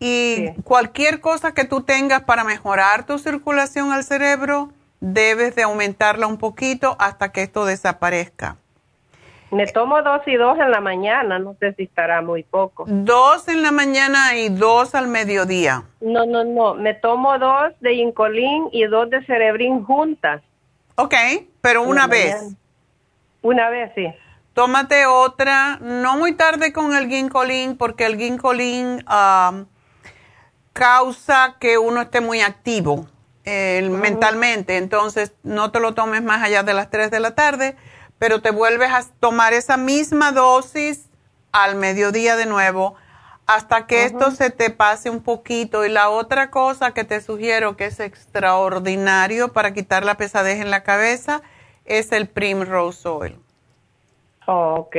Y 0.00 0.50
cualquier 0.64 1.20
cosa 1.20 1.54
que 1.54 1.64
tú 1.64 1.82
tengas 1.82 2.22
para 2.22 2.44
mejorar 2.44 3.06
tu 3.06 3.18
circulación 3.18 3.92
al 3.92 4.04
cerebro, 4.04 4.70
debes 5.00 5.54
de 5.54 5.62
aumentarla 5.62 6.26
un 6.26 6.38
poquito 6.38 6.96
hasta 6.98 7.30
que 7.32 7.42
esto 7.42 7.64
desaparezca. 7.64 8.56
Me 9.50 9.66
tomo 9.66 10.02
dos 10.02 10.20
y 10.26 10.36
dos 10.36 10.58
en 10.58 10.70
la 10.70 10.80
mañana, 10.80 11.38
no 11.38 11.56
sé 11.58 11.72
si 11.72 11.84
estará 11.84 12.20
muy 12.20 12.42
poco. 12.42 12.84
Dos 12.86 13.48
en 13.48 13.62
la 13.62 13.72
mañana 13.72 14.36
y 14.36 14.50
dos 14.50 14.94
al 14.94 15.08
mediodía. 15.08 15.84
No, 16.02 16.26
no, 16.26 16.44
no, 16.44 16.74
me 16.74 16.92
tomo 16.92 17.38
dos 17.38 17.72
de 17.80 17.94
Incolín 17.94 18.68
y 18.72 18.84
dos 18.84 19.08
de 19.08 19.24
Cerebrin 19.24 19.84
juntas. 19.84 20.42
Ok, 20.96 21.14
pero 21.62 21.82
una 21.82 22.06
vez. 22.06 22.54
Una 23.40 23.70
vez, 23.70 23.90
sí. 23.94 24.06
Tómate 24.52 25.06
otra, 25.06 25.78
no 25.80 26.16
muy 26.18 26.32
tarde 26.32 26.72
con 26.72 26.94
el 26.94 27.08
ginkolín, 27.08 27.78
porque 27.78 28.04
el 28.04 28.18
ginkolín 28.18 29.04
causa 30.72 31.56
que 31.60 31.78
uno 31.78 32.02
esté 32.02 32.20
muy 32.20 32.40
activo 32.40 33.06
mentalmente. 33.90 34.76
Entonces, 34.76 35.32
no 35.42 35.70
te 35.70 35.80
lo 35.80 35.94
tomes 35.94 36.22
más 36.22 36.42
allá 36.42 36.62
de 36.62 36.74
las 36.74 36.90
3 36.90 37.10
de 37.10 37.20
la 37.20 37.34
tarde, 37.34 37.76
pero 38.18 38.40
te 38.40 38.50
vuelves 38.50 38.90
a 38.90 39.04
tomar 39.20 39.52
esa 39.52 39.76
misma 39.76 40.32
dosis 40.32 41.08
al 41.52 41.76
mediodía 41.76 42.36
de 42.36 42.46
nuevo 42.46 42.96
hasta 43.48 43.86
que 43.86 44.04
esto 44.04 44.30
se 44.30 44.50
te 44.50 44.68
pase 44.68 45.08
un 45.08 45.22
poquito. 45.22 45.86
Y 45.86 45.88
la 45.88 46.10
otra 46.10 46.50
cosa 46.50 46.92
que 46.92 47.04
te 47.04 47.20
sugiero 47.22 47.76
que 47.76 47.86
es 47.86 47.98
extraordinario 47.98 49.54
para 49.54 49.72
quitar 49.72 50.04
la 50.04 50.16
pesadez 50.16 50.60
en 50.60 50.70
la 50.70 50.82
cabeza 50.82 51.40
es 51.86 52.12
el 52.12 52.28
Primrose 52.28 53.08
Oil. 53.08 53.38
Oh, 54.46 54.74
ok. 54.80 54.96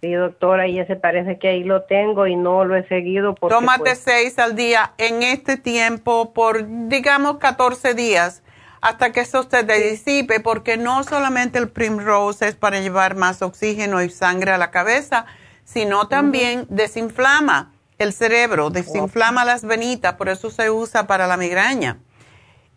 Sí, 0.00 0.12
doctora, 0.12 0.66
y 0.66 0.78
ese 0.78 0.96
parece 0.96 1.38
que 1.38 1.48
ahí 1.48 1.62
lo 1.62 1.82
tengo 1.82 2.26
y 2.26 2.34
no 2.34 2.64
lo 2.64 2.74
he 2.74 2.88
seguido. 2.88 3.34
Porque, 3.34 3.54
Tómate 3.54 3.80
pues, 3.80 3.98
seis 3.98 4.38
al 4.38 4.56
día 4.56 4.92
en 4.96 5.22
este 5.22 5.58
tiempo 5.58 6.32
por, 6.32 6.64
digamos, 6.88 7.36
14 7.36 7.94
días 7.94 8.42
hasta 8.80 9.12
que 9.12 9.20
eso 9.20 9.42
se 9.42 9.62
disipe, 9.62 10.40
porque 10.40 10.76
no 10.78 11.04
solamente 11.04 11.58
el 11.58 11.68
Primrose 11.68 12.48
es 12.48 12.54
para 12.54 12.80
llevar 12.80 13.14
más 13.14 13.42
oxígeno 13.42 14.02
y 14.02 14.08
sangre 14.08 14.52
a 14.52 14.58
la 14.58 14.70
cabeza, 14.70 15.26
sino 15.64 16.08
también 16.08 16.66
desinflama 16.70 17.72
el 17.98 18.14
cerebro, 18.14 18.70
desinflama 18.70 19.44
las 19.44 19.64
venitas, 19.64 20.14
por 20.14 20.30
eso 20.30 20.50
se 20.50 20.70
usa 20.70 21.06
para 21.06 21.26
la 21.26 21.36
migraña. 21.36 21.98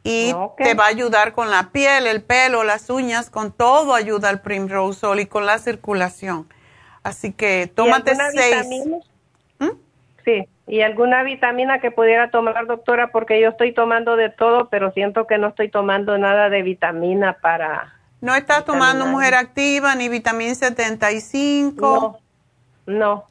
Y 0.04 0.36
te 0.58 0.74
va 0.74 0.86
a 0.86 0.90
ayudar 0.90 1.32
con 1.32 1.50
la 1.50 1.72
piel, 1.72 2.08
el 2.08 2.22
pelo, 2.22 2.66
las 2.66 2.90
uñas, 2.90 3.30
con 3.30 3.54
todo 3.54 3.96
ayuda 3.96 4.30
el 4.30 4.42
Primrose 4.42 5.08
y 5.22 5.26
con 5.28 5.46
la 5.46 5.60
circulación. 5.60 6.50
Así 7.04 7.34
que 7.34 7.70
tómate 7.74 8.16
seis. 8.16 8.68
Sí, 10.26 10.48
y 10.68 10.82
alguna 10.82 11.24
vitamina 11.24 11.80
que 11.80 11.92
pudiera 11.92 12.32
tomar, 12.32 12.66
doctora, 12.66 13.12
porque 13.12 13.42
yo 13.42 13.50
estoy 13.50 13.74
tomando 13.74 14.16
de 14.16 14.30
todo, 14.30 14.70
pero 14.70 14.92
siento 14.94 15.28
que 15.28 15.38
no 15.38 15.50
estoy 15.50 15.70
tomando 15.70 16.18
nada 16.18 16.50
de 16.50 16.62
vitamina 16.62 17.34
para... 17.42 17.94
¿No 18.22 18.34
estás 18.34 18.63
tomando 18.63 19.06
mujer 19.06 19.36
activa 19.36 19.96
ni 19.96 20.08
vitamina 20.08 20.56
75? 20.56 22.20
No, 22.86 22.96
no. 22.96 23.26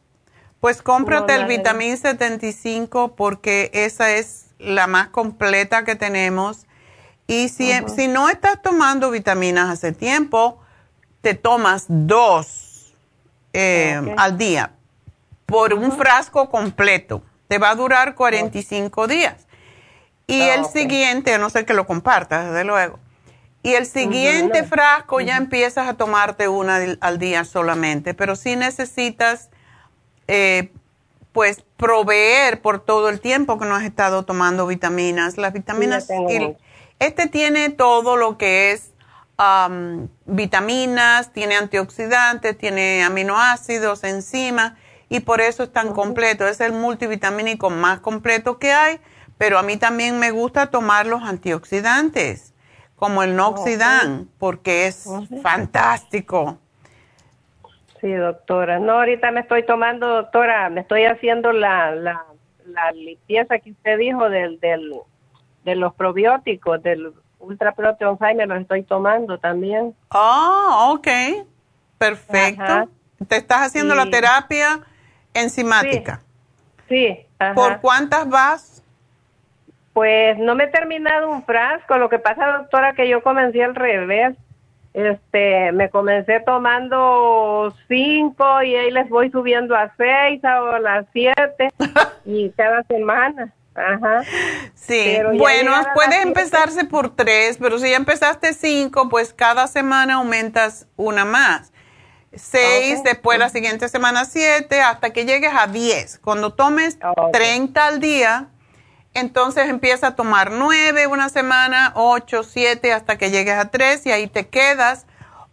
Pues 0.60 0.82
cómprate 0.82 1.34
el 1.34 1.46
vitamina 1.46 1.96
75 1.96 3.14
porque 3.16 3.70
esa 3.72 4.12
es 4.12 4.50
la 4.58 4.86
más 4.86 5.08
completa 5.08 5.84
que 5.84 5.96
tenemos. 5.96 6.66
Y 7.26 7.48
si, 7.48 7.72
si 7.88 8.06
no 8.06 8.28
estás 8.28 8.60
tomando 8.60 9.10
vitaminas 9.10 9.70
hace 9.70 9.92
tiempo, 9.92 10.60
te 11.22 11.32
tomas 11.32 11.86
dos 11.88 12.61
eh, 13.52 14.14
al 14.16 14.38
día 14.38 14.72
por 15.46 15.74
un 15.74 15.92
frasco 15.92 16.48
completo. 16.48 17.22
Te 17.48 17.58
va 17.58 17.70
a 17.70 17.74
durar 17.74 18.14
45 18.14 19.06
días. 19.06 19.46
Y 20.26 20.40
ah, 20.40 20.54
el 20.54 20.64
siguiente, 20.64 21.34
a 21.34 21.38
no 21.38 21.50
ser 21.50 21.66
que 21.66 21.74
lo 21.74 21.86
compartas, 21.86 22.46
desde 22.46 22.64
luego. 22.64 22.98
Y 23.62 23.74
el 23.74 23.86
siguiente 23.86 24.64
frasco 24.64 25.20
ya 25.20 25.36
empiezas 25.36 25.86
a 25.86 25.94
tomarte 25.94 26.48
una 26.48 26.80
al 27.00 27.18
día 27.18 27.44
solamente, 27.44 28.14
pero 28.14 28.34
si 28.34 28.56
necesitas, 28.56 29.50
eh, 30.26 30.72
pues, 31.32 31.62
proveer 31.76 32.60
por 32.60 32.80
todo 32.80 33.08
el 33.08 33.20
tiempo 33.20 33.58
que 33.58 33.66
no 33.66 33.76
has 33.76 33.84
estado 33.84 34.24
tomando 34.24 34.66
vitaminas. 34.66 35.36
Las 35.36 35.52
vitaminas, 35.52 36.08
este 36.98 37.28
tiene 37.28 37.68
todo 37.68 38.16
lo 38.16 38.38
que 38.38 38.72
es 38.72 38.91
vitaminas, 40.24 41.32
tiene 41.32 41.56
antioxidantes, 41.56 42.56
tiene 42.56 43.02
aminoácidos, 43.02 44.04
enzimas 44.04 44.74
y 45.08 45.20
por 45.20 45.40
eso 45.40 45.62
es 45.62 45.72
tan 45.72 45.92
completo. 45.92 46.46
Es 46.46 46.60
el 46.60 46.72
multivitamínico 46.72 47.70
más 47.70 48.00
completo 48.00 48.58
que 48.58 48.72
hay, 48.72 49.00
pero 49.38 49.58
a 49.58 49.62
mí 49.62 49.76
también 49.76 50.18
me 50.18 50.30
gusta 50.30 50.66
tomar 50.70 51.06
los 51.06 51.22
antioxidantes, 51.22 52.54
como 52.96 53.22
el 53.22 53.34
Noxidan, 53.36 54.28
porque 54.38 54.86
es 54.86 55.06
fantástico. 55.42 56.58
Sí, 58.00 58.12
doctora. 58.12 58.78
No, 58.78 58.94
ahorita 58.94 59.30
me 59.30 59.40
estoy 59.40 59.64
tomando, 59.64 60.08
doctora, 60.08 60.68
me 60.70 60.80
estoy 60.80 61.04
haciendo 61.04 61.52
la, 61.52 61.94
la, 61.94 62.24
la 62.66 62.90
limpieza 62.92 63.58
que 63.58 63.70
usted 63.72 63.98
dijo 63.98 64.28
del, 64.28 64.58
del, 64.60 64.92
de 65.64 65.76
los 65.76 65.94
probióticos, 65.94 66.82
del 66.82 67.12
Ultra 67.42 67.72
Protein 67.72 68.36
me 68.36 68.46
los 68.46 68.60
estoy 68.60 68.82
tomando 68.84 69.38
también. 69.38 69.94
Ah, 70.10 70.90
ok. 70.92 71.08
Perfecto. 71.98 72.88
¿Te 73.28 73.36
estás 73.36 73.66
haciendo 73.66 73.94
la 73.94 74.06
terapia 74.06 74.80
enzimática. 75.34 76.20
Sí. 76.88 77.26
¿Por 77.54 77.80
cuántas 77.80 78.28
vas? 78.28 78.82
Pues 79.92 80.38
no 80.38 80.54
me 80.54 80.64
he 80.64 80.68
terminado 80.68 81.30
un 81.30 81.44
frasco. 81.44 81.98
Lo 81.98 82.08
que 82.08 82.18
pasa, 82.18 82.58
doctora, 82.58 82.94
que 82.94 83.08
yo 83.08 83.22
comencé 83.22 83.62
al 83.62 83.74
revés. 83.74 84.36
Este, 84.94 85.72
me 85.72 85.88
comencé 85.88 86.40
tomando 86.40 87.74
cinco 87.88 88.62
y 88.62 88.74
ahí 88.74 88.90
les 88.90 89.08
voy 89.08 89.30
subiendo 89.30 89.74
a 89.74 89.90
seis 89.96 90.42
o 90.44 90.46
a 90.46 90.78
las 90.80 91.06
siete 91.12 91.70
y 92.26 92.50
cada 92.50 92.82
semana. 92.84 93.52
Ajá. 93.74 94.22
Sí, 94.74 95.18
bueno, 95.38 95.72
puede 95.94 96.22
empezarse 96.22 96.84
por 96.84 97.14
tres, 97.14 97.58
pero 97.58 97.78
si 97.78 97.90
ya 97.90 97.96
empezaste 97.96 98.52
cinco, 98.52 99.08
pues 99.08 99.32
cada 99.32 99.66
semana 99.66 100.14
aumentas 100.14 100.86
una 100.96 101.24
más. 101.24 101.72
6, 102.34 103.02
después 103.04 103.38
la 103.38 103.50
siguiente 103.50 103.88
semana 103.88 104.24
7, 104.24 104.80
hasta 104.80 105.10
que 105.10 105.26
llegues 105.26 105.52
a 105.54 105.66
10. 105.66 106.18
Cuando 106.18 106.54
tomes 106.54 106.98
30 107.32 107.86
al 107.86 108.00
día, 108.00 108.48
entonces 109.14 109.68
empieza 109.68 110.08
a 110.08 110.16
tomar 110.16 110.50
9 110.50 111.06
una 111.06 111.28
semana, 111.28 111.92
8, 111.94 112.42
7, 112.42 112.92
hasta 112.92 113.18
que 113.18 113.30
llegues 113.30 113.58
a 113.58 113.70
3 113.70 114.06
y 114.06 114.12
ahí 114.12 114.26
te 114.28 114.48
quedas. 114.48 115.06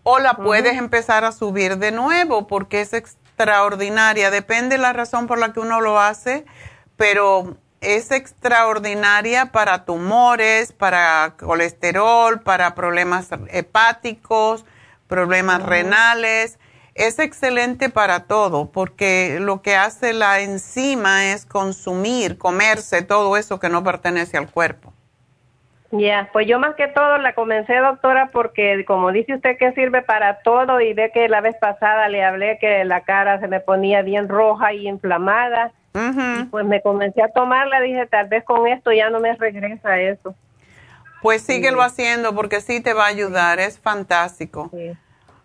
O 0.03 0.19
la 0.19 0.35
puedes 0.35 0.77
empezar 0.77 1.25
a 1.25 1.33
subir 1.33 1.77
de 1.77 1.91
nuevo 1.91 2.47
porque 2.47 2.79
es 2.79 2.93
extraordinaria. 2.93 4.31
Depende 4.31 4.77
de 4.77 4.81
la 4.81 4.93
razón 4.93 5.27
por 5.27 5.37
la 5.37 5.51
que 5.51 5.59
uno 5.59 5.81
lo 5.81 5.99
hace, 5.99 6.45
pero 6.95 7.57
es 7.81 8.11
extraordinaria 8.11 9.47
para 9.47 9.85
tumores, 9.85 10.73
para 10.73 11.35
colesterol, 11.37 12.41
para 12.41 12.75
problemas 12.75 13.29
hepáticos, 13.49 14.65
problemas 15.07 15.63
renales 15.63 16.59
es 16.99 17.17
excelente 17.17 17.89
para 17.89 18.25
todo 18.25 18.71
porque 18.71 19.37
lo 19.39 19.61
que 19.61 19.75
hace 19.75 20.11
la 20.11 20.41
enzima 20.41 21.31
es 21.31 21.45
consumir, 21.45 22.37
comerse 22.37 23.01
todo 23.03 23.37
eso 23.37 23.57
que 23.57 23.69
no 23.69 23.83
pertenece 23.85 24.37
al 24.37 24.51
cuerpo. 24.51 24.91
Ya, 25.91 26.29
pues 26.33 26.45
yo 26.45 26.59
más 26.59 26.75
que 26.75 26.87
todo 26.89 27.17
la 27.17 27.33
comencé, 27.33 27.77
doctora, 27.77 28.29
porque 28.31 28.83
como 28.85 29.11
dice 29.13 29.33
usted 29.33 29.57
que 29.57 29.71
sirve 29.71 30.01
para 30.01 30.41
todo 30.41 30.81
y 30.81 30.93
ve 30.93 31.09
que 31.11 31.29
la 31.29 31.39
vez 31.39 31.55
pasada 31.55 32.09
le 32.09 32.23
hablé 32.23 32.59
que 32.59 32.83
la 32.83 33.01
cara 33.01 33.39
se 33.39 33.47
me 33.47 33.61
ponía 33.61 34.01
bien 34.01 34.27
roja 34.27 34.73
y 34.73 34.87
inflamada, 34.87 35.71
pues 35.91 36.65
me 36.65 36.81
comencé 36.81 37.21
a 37.21 37.31
tomarla, 37.31 37.81
dije 37.81 38.05
tal 38.07 38.27
vez 38.27 38.43
con 38.43 38.67
esto 38.67 38.91
ya 38.91 39.09
no 39.09 39.19
me 39.19 39.35
regresa 39.35 39.99
eso. 39.99 40.35
Pues 41.21 41.41
síguelo 41.41 41.81
haciendo 41.81 42.33
porque 42.33 42.61
sí 42.61 42.81
te 42.81 42.93
va 42.93 43.05
a 43.05 43.07
ayudar, 43.07 43.59
es 43.59 43.79
fantástico. 43.79 44.69
Sí, 44.73 44.93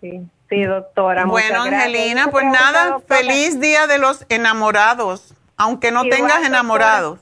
sí. 0.01 0.29
Sí, 0.49 0.63
doctora. 0.63 1.25
Bueno, 1.25 1.63
Angelina, 1.63 2.29
pues 2.31 2.45
nada, 2.45 2.99
feliz 3.01 3.61
día 3.61 3.87
de 3.87 3.99
los 3.99 4.27
enamorados, 4.29 5.35
aunque 5.57 5.91
no 5.91 6.03
tengas 6.05 6.45
enamorados. 6.45 7.19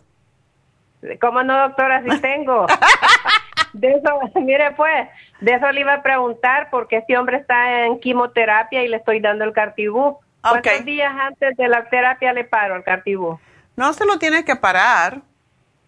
¿Cómo 1.20 1.42
no, 1.42 1.58
doctora? 1.68 2.02
Sí 2.02 2.20
tengo. 2.20 2.66
de 3.72 3.92
eso, 3.92 4.40
mire, 4.40 4.72
pues, 4.72 5.08
de 5.40 5.54
eso 5.54 5.70
le 5.72 5.80
iba 5.80 5.94
a 5.94 6.02
preguntar 6.02 6.68
porque 6.70 6.98
este 6.98 7.16
hombre 7.16 7.38
está 7.38 7.86
en 7.86 8.00
quimioterapia 8.00 8.84
y 8.84 8.88
le 8.88 8.98
estoy 8.98 9.20
dando 9.20 9.44
el 9.44 9.52
cartibú. 9.52 10.18
¿Cuántos 10.42 10.84
días 10.84 11.14
antes 11.18 11.56
de 11.56 11.68
la 11.68 11.88
terapia 11.88 12.32
le 12.32 12.44
paro 12.44 12.76
el 12.76 12.84
cartibú? 12.84 13.38
No 13.76 13.92
se 13.92 14.04
lo 14.04 14.18
tienes 14.18 14.44
que 14.44 14.56
parar. 14.56 15.22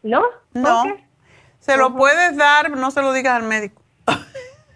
¿No? 0.02 0.22
No. 0.52 0.84
Se 1.58 1.76
lo 1.76 1.94
puedes 1.94 2.36
dar, 2.36 2.70
no 2.70 2.90
se 2.90 3.02
lo 3.02 3.12
digas 3.12 3.34
al 3.34 3.42
médico 3.44 3.84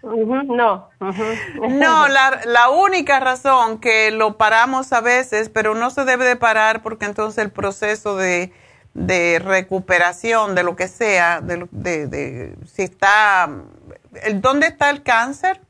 no. 0.01 0.89
No, 1.69 2.07
la, 2.07 2.41
la, 2.45 2.69
única 2.69 3.19
razón 3.19 3.79
que 3.79 4.11
lo 4.11 4.37
paramos 4.37 4.93
a 4.93 5.01
veces, 5.01 5.49
pero 5.49 5.75
no 5.75 5.89
se 5.89 6.05
debe 6.05 6.25
de 6.25 6.35
parar 6.35 6.81
porque 6.81 7.05
entonces 7.05 7.43
el 7.43 7.51
proceso 7.51 8.15
de, 8.15 8.53
de 8.93 9.39
recuperación 9.39 10.55
de 10.55 10.63
lo 10.63 10.75
que 10.75 10.87
sea, 10.87 11.41
de, 11.41 11.67
de, 11.71 12.07
de 12.07 12.55
si 12.65 12.83
está, 12.83 13.49
¿dónde 14.35 14.67
está 14.67 14.89
el 14.89 15.03
cáncer? 15.03 15.61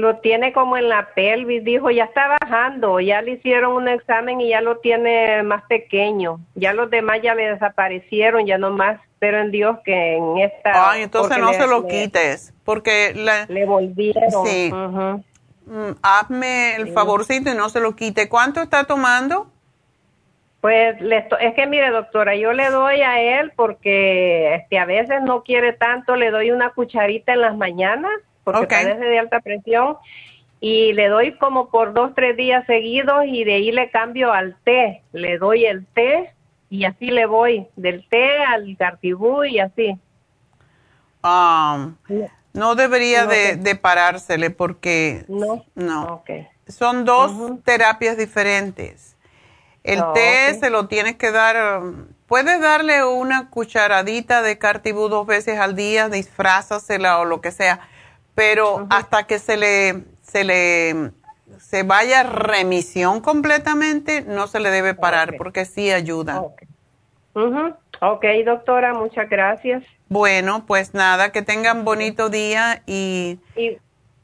Lo 0.00 0.16
tiene 0.16 0.52
como 0.52 0.76
en 0.76 0.88
la 0.88 1.10
pelvis, 1.14 1.62
dijo, 1.62 1.90
ya 1.90 2.04
está 2.04 2.36
bajando, 2.40 3.00
ya 3.00 3.22
le 3.22 3.32
hicieron 3.32 3.72
un 3.74 3.88
examen 3.88 4.40
y 4.40 4.48
ya 4.48 4.60
lo 4.60 4.78
tiene 4.78 5.42
más 5.42 5.62
pequeño, 5.64 6.40
ya 6.54 6.72
los 6.72 6.90
demás 6.90 7.20
ya 7.22 7.34
le 7.34 7.50
desaparecieron, 7.50 8.46
ya 8.46 8.58
no 8.58 8.70
más 8.70 9.00
pero 9.20 9.38
en 9.38 9.50
Dios 9.50 9.76
que 9.84 10.16
en 10.16 10.38
esta... 10.38 10.90
Ay, 10.90 11.02
entonces 11.02 11.36
no 11.38 11.52
se 11.52 11.66
lo 11.66 11.86
quites, 11.86 12.54
porque... 12.64 13.12
le 13.48 13.66
volvieron. 13.66 14.46
Sí. 14.46 14.72
Mm, 14.72 15.90
hazme 16.02 16.76
el 16.76 16.92
favorcito 16.92 17.50
y 17.50 17.54
no 17.54 17.68
se 17.68 17.80
lo 17.80 17.94
quite. 17.94 18.28
¿Cuánto 18.28 18.62
está 18.62 18.84
tomando? 18.84 19.46
Pues 20.62 20.96
es 21.00 21.54
que 21.54 21.66
mire 21.66 21.90
doctora, 21.90 22.34
yo 22.34 22.52
le 22.52 22.70
doy 22.70 23.02
a 23.02 23.20
él 23.20 23.52
porque 23.54 24.54
este, 24.56 24.78
a 24.78 24.84
veces 24.84 25.22
no 25.22 25.42
quiere 25.42 25.74
tanto, 25.74 26.16
le 26.16 26.30
doy 26.30 26.50
una 26.50 26.70
cucharita 26.70 27.32
en 27.32 27.40
las 27.42 27.56
mañanas 27.56 28.12
porque 28.44 28.66
parece 28.66 29.04
de 29.04 29.18
alta 29.18 29.40
presión 29.40 29.96
y 30.60 30.92
le 30.92 31.08
doy 31.08 31.36
como 31.38 31.70
por 31.70 31.94
dos, 31.94 32.12
tres 32.14 32.36
días 32.36 32.66
seguidos 32.66 33.24
y 33.26 33.44
de 33.44 33.54
ahí 33.54 33.72
le 33.72 33.90
cambio 33.90 34.32
al 34.32 34.56
té, 34.62 35.02
le 35.12 35.38
doy 35.38 35.64
el 35.64 35.86
té 35.86 36.34
y 36.68 36.84
así 36.84 37.06
le 37.06 37.26
voy, 37.26 37.66
del 37.76 38.06
té 38.08 38.42
al 38.44 38.76
cartibú 38.76 39.44
y 39.44 39.58
así. 39.58 39.98
Um, 41.22 41.96
no. 42.52 42.74
debería 42.74 43.26
de, 43.26 43.74
parársele 43.76 44.50
porque 44.50 45.24
no, 45.28 45.64
no. 45.74 46.22
son 46.68 47.04
dos 47.04 47.32
terapias 47.64 48.16
diferentes. 48.16 49.16
El 49.82 50.02
té 50.12 50.58
se 50.60 50.68
lo 50.68 50.88
tienes 50.88 51.16
que 51.16 51.30
dar, 51.30 51.80
puedes 52.26 52.60
darle 52.60 53.02
una 53.04 53.48
cucharadita 53.48 54.42
de 54.42 54.58
cartibú 54.58 55.08
dos 55.08 55.26
veces 55.26 55.58
al 55.58 55.74
día, 55.74 56.10
disfrázasela 56.10 57.18
o 57.18 57.24
lo 57.24 57.40
que 57.40 57.50
sea, 57.50 57.80
pero 58.40 58.86
hasta 58.88 59.24
que 59.24 59.38
se 59.38 59.58
le, 59.58 60.04
se 60.22 60.44
le 60.44 61.10
se 61.58 61.82
vaya 61.82 62.22
remisión 62.22 63.20
completamente, 63.20 64.22
no 64.22 64.46
se 64.46 64.60
le 64.60 64.70
debe 64.70 64.94
parar 64.94 65.34
porque 65.36 65.66
sí 65.66 65.92
ayuda. 65.92 66.40
ok, 67.34 68.24
doctora, 68.46 68.94
muchas 68.94 69.28
gracias. 69.28 69.82
Bueno, 70.08 70.64
pues 70.66 70.94
nada, 70.94 71.32
que 71.32 71.42
tengan 71.42 71.84
bonito 71.84 72.30
día 72.30 72.82
y, 72.86 73.38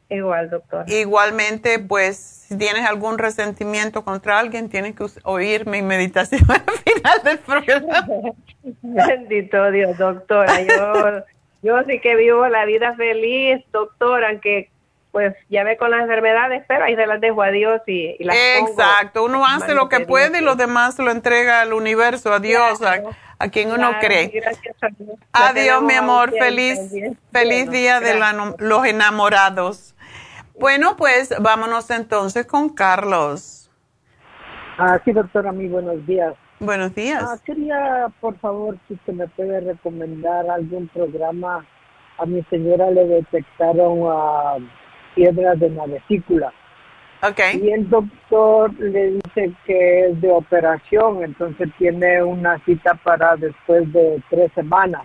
Igual, 0.09 0.49
doctor. 0.49 0.89
Igualmente, 0.89 1.79
pues, 1.81 2.17
si 2.17 2.57
tienes 2.57 2.87
algún 2.87 3.19
resentimiento 3.19 4.05
contra 4.05 4.39
alguien, 4.39 4.71
tienes 4.71 4.95
que 4.95 5.05
oír 5.25 5.67
mi 5.67 5.83
meditación 5.83 6.43
al 6.49 6.63
final 6.63 7.23
del 7.23 7.39
programa. 7.41 8.33
Bendito 8.83 9.71
Dios, 9.73 9.99
doctora. 9.99 10.63
Yo, 10.63 11.23
yo 11.63 11.83
sí 11.85 12.01
que 12.01 12.17
vivo 12.17 12.47
la 12.49 12.65
vida 12.65 12.95
feliz, 12.95 13.65
doctora, 13.73 14.29
aunque 14.31 14.71
pues 15.17 15.35
ya 15.49 15.65
ve 15.65 15.79
con 15.79 15.91
las 15.91 16.03
enfermedades, 16.03 16.65
pero 16.69 16.85
ahí 16.85 16.95
se 16.95 17.07
las 17.07 17.21
dejo 17.23 17.43
a 17.43 17.49
Dios 17.49 17.81
y, 17.87 18.23
las 18.23 18.37
Exacto, 18.61 19.25
uno 19.25 19.47
hace 19.47 19.75
lo 19.75 19.89
que 19.89 20.01
puede 20.01 20.41
y 20.41 20.45
los 20.45 20.59
demás 20.59 20.99
lo 20.99 21.11
entrega 21.11 21.63
al 21.63 21.73
universo, 21.73 22.35
a 22.35 22.39
Dios, 22.39 22.83
a, 22.83 23.49
quien 23.49 23.73
uno 23.73 23.93
cree. 23.99 24.31
Adiós, 25.33 25.83
mi 25.83 25.95
amor, 25.95 26.33
feliz, 26.33 26.79
feliz 27.33 27.71
día 27.71 28.01
de 28.01 28.21
los 28.59 28.85
enamorados. 28.85 29.95
Bueno, 30.59 30.97
pues 30.99 31.35
vámonos 31.41 31.91
entonces 31.91 32.45
con 32.45 32.69
Carlos. 32.69 33.71
Ah, 34.79 35.01
sí, 35.03 35.13
doctora, 35.13 35.51
muy 35.53 35.69
buenos 35.69 36.07
días. 36.07 36.35
Buenos 36.59 36.95
días. 36.95 37.23
Ah, 37.23 37.39
quería, 37.45 38.07
por 38.21 38.39
favor, 38.39 38.79
si 38.89 38.95
usted 38.95 39.13
me 39.13 39.29
puede 39.29 39.61
recomendar 39.61 40.49
algún 40.49 40.89
programa. 40.89 41.67
A 42.19 42.25
mi 42.25 42.43
señora 42.45 42.91
le 42.91 43.07
detectaron 43.07 44.01
a 44.07 44.57
piedras 45.15 45.61
de 45.61 45.69
la 45.69 45.85
vesícula. 45.85 46.53
Okay. 47.23 47.61
Y 47.63 47.73
el 47.73 47.89
doctor 47.91 48.73
le 48.79 49.13
dice 49.13 49.53
que 49.67 50.07
es 50.07 50.21
de 50.21 50.31
operación, 50.31 51.25
entonces 51.25 51.69
tiene 51.77 52.23
una 52.23 52.59
cita 52.65 52.95
para 52.95 53.37
después 53.37 53.93
de 53.93 54.23
tres 54.31 54.51
semanas. 54.55 55.03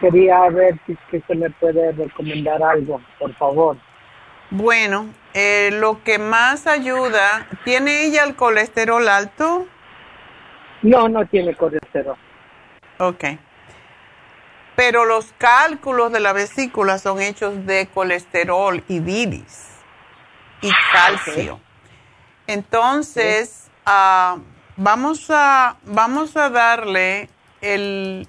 Quería 0.00 0.48
ver 0.50 0.78
si 0.86 0.96
que 1.10 1.20
se 1.26 1.34
me 1.34 1.50
puede 1.50 1.92
recomendar 1.92 2.62
algo, 2.62 3.00
por 3.18 3.34
favor. 3.34 3.76
Bueno, 4.50 5.06
eh, 5.34 5.70
lo 5.72 6.02
que 6.02 6.18
más 6.18 6.66
ayuda, 6.66 7.46
¿tiene 7.64 8.04
ella 8.04 8.24
el 8.24 8.36
colesterol 8.36 9.08
alto? 9.08 9.66
No, 10.82 11.08
no 11.08 11.26
tiene 11.26 11.54
colesterol. 11.54 12.16
Ok 12.98 13.24
pero 14.80 15.04
los 15.04 15.34
cálculos 15.36 16.10
de 16.10 16.20
la 16.20 16.32
vesícula 16.32 16.98
son 16.98 17.20
hechos 17.20 17.66
de 17.66 17.86
colesterol 17.92 18.82
y 18.88 19.00
bilis 19.00 19.72
y 20.62 20.70
calcio. 20.90 21.60
Entonces, 22.46 23.70
ah, 23.84 24.38
vamos, 24.78 25.26
a, 25.28 25.76
vamos 25.84 26.34
a 26.34 26.48
darle 26.48 27.28
el... 27.60 28.26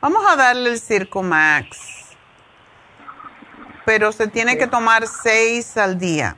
Vamos 0.00 0.24
a 0.26 0.34
darle 0.34 0.70
el 0.70 0.80
Circumax, 0.80 2.16
pero 3.84 4.12
se 4.12 4.28
tiene 4.28 4.56
que 4.56 4.66
tomar 4.66 5.06
seis 5.06 5.76
al 5.76 5.98
día. 5.98 6.36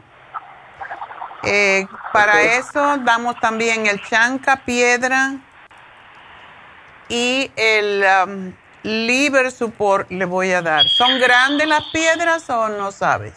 Eh, 1.44 1.86
para 2.12 2.42
eso 2.42 2.96
damos 2.98 3.38
también 3.40 3.86
el 3.86 4.02
chanca 4.02 4.56
piedra 4.64 5.36
y 7.08 7.50
el 7.56 8.04
um, 8.26 8.52
liver 8.82 9.50
support 9.50 10.10
le 10.10 10.24
voy 10.24 10.50
a 10.52 10.62
dar. 10.62 10.86
¿Son 10.88 11.18
grandes 11.20 11.68
las 11.68 11.84
piedras 11.92 12.48
o 12.50 12.68
no 12.68 12.92
sabes? 12.92 13.34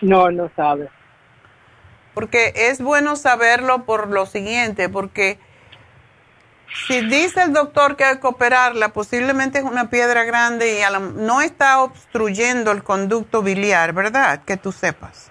No, 0.00 0.30
no 0.30 0.50
sabes. 0.56 0.90
Porque 2.14 2.52
es 2.54 2.80
bueno 2.80 3.16
saberlo 3.16 3.84
por 3.84 4.08
lo 4.08 4.26
siguiente, 4.26 4.88
porque 4.88 5.38
si 6.86 7.00
dice 7.06 7.42
el 7.42 7.52
doctor 7.52 7.96
que 7.96 8.04
hay 8.04 8.18
que 8.18 8.26
operarla, 8.26 8.90
posiblemente 8.90 9.58
es 9.58 9.64
una 9.64 9.90
piedra 9.90 10.24
grande 10.24 10.80
y 10.80 10.82
no 11.16 11.40
está 11.40 11.80
obstruyendo 11.80 12.72
el 12.72 12.82
conducto 12.82 13.42
biliar, 13.42 13.92
¿verdad? 13.92 14.42
Que 14.44 14.56
tú 14.56 14.72
sepas. 14.72 15.30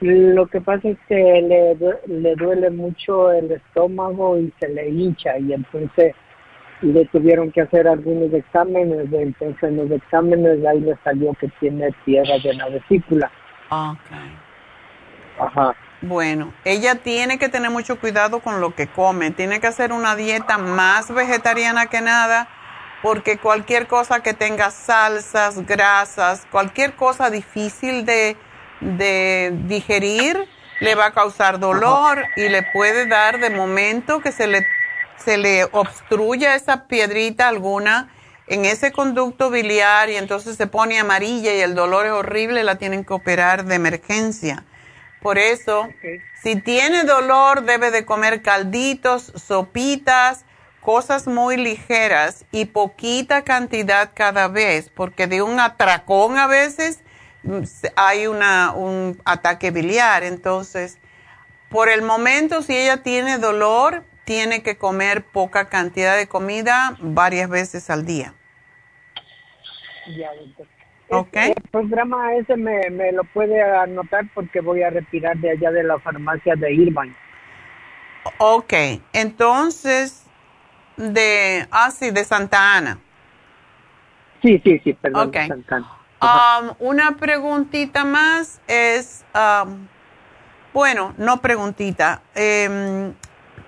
Lo 0.00 0.46
que 0.46 0.60
pasa 0.60 0.88
es 0.88 0.98
que 1.08 1.14
le, 1.14 1.76
le 2.06 2.34
duele 2.34 2.70
mucho 2.70 3.32
el 3.32 3.50
estómago 3.50 4.38
y 4.38 4.52
se 4.60 4.68
le 4.68 4.90
hincha 4.90 5.38
y 5.38 5.54
entonces 5.54 6.14
le 6.82 7.06
tuvieron 7.06 7.50
que 7.50 7.62
hacer 7.62 7.88
algunos 7.88 8.32
exámenes, 8.32 9.08
entonces 9.10 9.62
en 9.62 9.76
los 9.76 9.90
exámenes 9.90 10.64
ahí 10.66 10.80
le 10.80 10.96
salió 11.02 11.32
que 11.34 11.48
tiene 11.60 11.90
piedra 12.04 12.38
de 12.38 12.54
la 12.54 12.68
vesícula. 12.68 13.30
Okay. 13.70 14.36
Ajá. 15.38 15.74
Bueno, 16.02 16.52
ella 16.64 16.96
tiene 16.96 17.38
que 17.38 17.48
tener 17.48 17.70
mucho 17.70 17.98
cuidado 17.98 18.40
con 18.40 18.60
lo 18.60 18.74
que 18.74 18.86
come, 18.86 19.30
tiene 19.30 19.60
que 19.60 19.66
hacer 19.66 19.92
una 19.92 20.14
dieta 20.14 20.58
más 20.58 21.12
vegetariana 21.12 21.86
que 21.86 22.02
nada, 22.02 22.48
porque 23.02 23.38
cualquier 23.38 23.86
cosa 23.86 24.22
que 24.22 24.34
tenga 24.34 24.70
salsas, 24.70 25.64
grasas, 25.66 26.46
cualquier 26.50 26.94
cosa 26.94 27.30
difícil 27.30 28.04
de 28.04 28.36
de 28.80 29.52
digerir, 29.64 30.48
le 30.80 30.94
va 30.94 31.06
a 31.06 31.12
causar 31.12 31.58
dolor 31.58 32.24
y 32.36 32.48
le 32.48 32.62
puede 32.62 33.06
dar 33.06 33.40
de 33.40 33.50
momento 33.50 34.20
que 34.20 34.32
se 34.32 34.46
le, 34.46 34.66
se 35.16 35.38
le 35.38 35.64
obstruya 35.64 36.54
esa 36.54 36.86
piedrita 36.86 37.48
alguna 37.48 38.12
en 38.46 38.64
ese 38.64 38.92
conducto 38.92 39.50
biliar 39.50 40.08
y 40.10 40.16
entonces 40.16 40.56
se 40.56 40.66
pone 40.66 40.98
amarilla 40.98 41.54
y 41.54 41.60
el 41.60 41.74
dolor 41.74 42.06
es 42.06 42.12
horrible, 42.12 42.62
la 42.62 42.76
tienen 42.76 43.04
que 43.04 43.12
operar 43.12 43.64
de 43.64 43.74
emergencia. 43.74 44.64
Por 45.20 45.38
eso, 45.38 45.88
si 46.42 46.56
tiene 46.56 47.02
dolor, 47.02 47.62
debe 47.62 47.90
de 47.90 48.04
comer 48.04 48.42
calditos, 48.42 49.32
sopitas, 49.34 50.44
cosas 50.80 51.26
muy 51.26 51.56
ligeras 51.56 52.44
y 52.52 52.66
poquita 52.66 53.42
cantidad 53.42 54.10
cada 54.14 54.46
vez, 54.46 54.88
porque 54.94 55.26
de 55.26 55.42
un 55.42 55.58
atracón 55.58 56.38
a 56.38 56.46
veces 56.46 57.00
hay 57.96 58.26
una, 58.26 58.72
un 58.72 59.20
ataque 59.24 59.70
biliar. 59.70 60.22
Entonces, 60.22 60.98
por 61.70 61.88
el 61.88 62.02
momento, 62.02 62.62
si 62.62 62.76
ella 62.76 63.02
tiene 63.02 63.38
dolor, 63.38 64.04
tiene 64.24 64.62
que 64.62 64.76
comer 64.76 65.24
poca 65.24 65.68
cantidad 65.68 66.16
de 66.16 66.26
comida 66.26 66.96
varias 67.00 67.48
veces 67.48 67.90
al 67.90 68.04
día. 68.06 68.34
Ya, 70.16 70.30
Okay. 71.08 71.52
El 71.52 71.62
programa 71.70 72.34
ese 72.34 72.56
me, 72.56 72.90
me, 72.90 73.12
lo 73.12 73.22
puede 73.22 73.62
anotar 73.62 74.24
porque 74.34 74.60
voy 74.60 74.82
a 74.82 74.90
retirar 74.90 75.36
de 75.36 75.52
allá 75.52 75.70
de 75.70 75.84
la 75.84 76.00
farmacia 76.00 76.56
de 76.56 76.72
Irvine. 76.72 77.14
Ok, 78.38 78.72
entonces, 79.12 80.26
de, 80.96 81.64
ah, 81.70 81.92
sí, 81.92 82.10
de 82.10 82.24
Santa 82.24 82.76
Ana. 82.76 82.98
Sí, 84.42 84.60
sí, 84.64 84.80
sí, 84.82 84.94
perdón, 84.94 85.30
de 85.30 85.46
Santa 85.46 85.76
Ana. 85.76 85.86
Um, 86.26 86.74
una 86.80 87.16
preguntita 87.16 88.04
más 88.04 88.60
es, 88.66 89.24
um, 89.32 89.86
bueno, 90.72 91.14
no 91.18 91.40
preguntita, 91.40 92.20
em, 92.34 93.14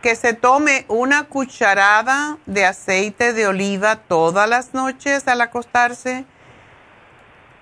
que 0.02 0.16
se 0.16 0.32
tome 0.32 0.84
una 0.88 1.24
cucharada 1.24 2.36
de 2.46 2.64
aceite 2.64 3.32
de 3.32 3.46
oliva 3.46 3.96
todas 3.96 4.48
las 4.48 4.74
noches 4.74 5.28
al 5.28 5.40
acostarse 5.40 6.24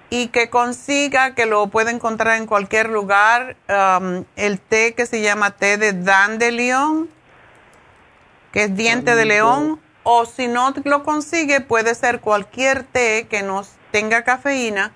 y 0.08 0.28
que 0.28 0.48
consiga, 0.48 1.34
que 1.34 1.44
lo 1.44 1.66
puede 1.66 1.90
encontrar 1.90 2.38
en 2.38 2.46
cualquier 2.46 2.88
lugar, 2.88 3.56
um, 3.68 4.24
el 4.36 4.60
té 4.60 4.94
que 4.94 5.04
se 5.04 5.20
llama 5.20 5.50
té 5.50 5.76
de 5.76 5.92
dandelion, 5.92 7.10
que 8.50 8.64
es 8.64 8.76
diente 8.76 9.14
de 9.14 9.26
león, 9.26 9.78
o 10.04 10.24
si 10.24 10.46
no 10.46 10.72
lo 10.84 11.02
consigue, 11.02 11.60
puede 11.60 11.94
ser 11.94 12.20
cualquier 12.20 12.84
té 12.84 13.26
que 13.28 13.42
nos 13.42 13.75
tenga 13.90 14.24
cafeína 14.24 14.92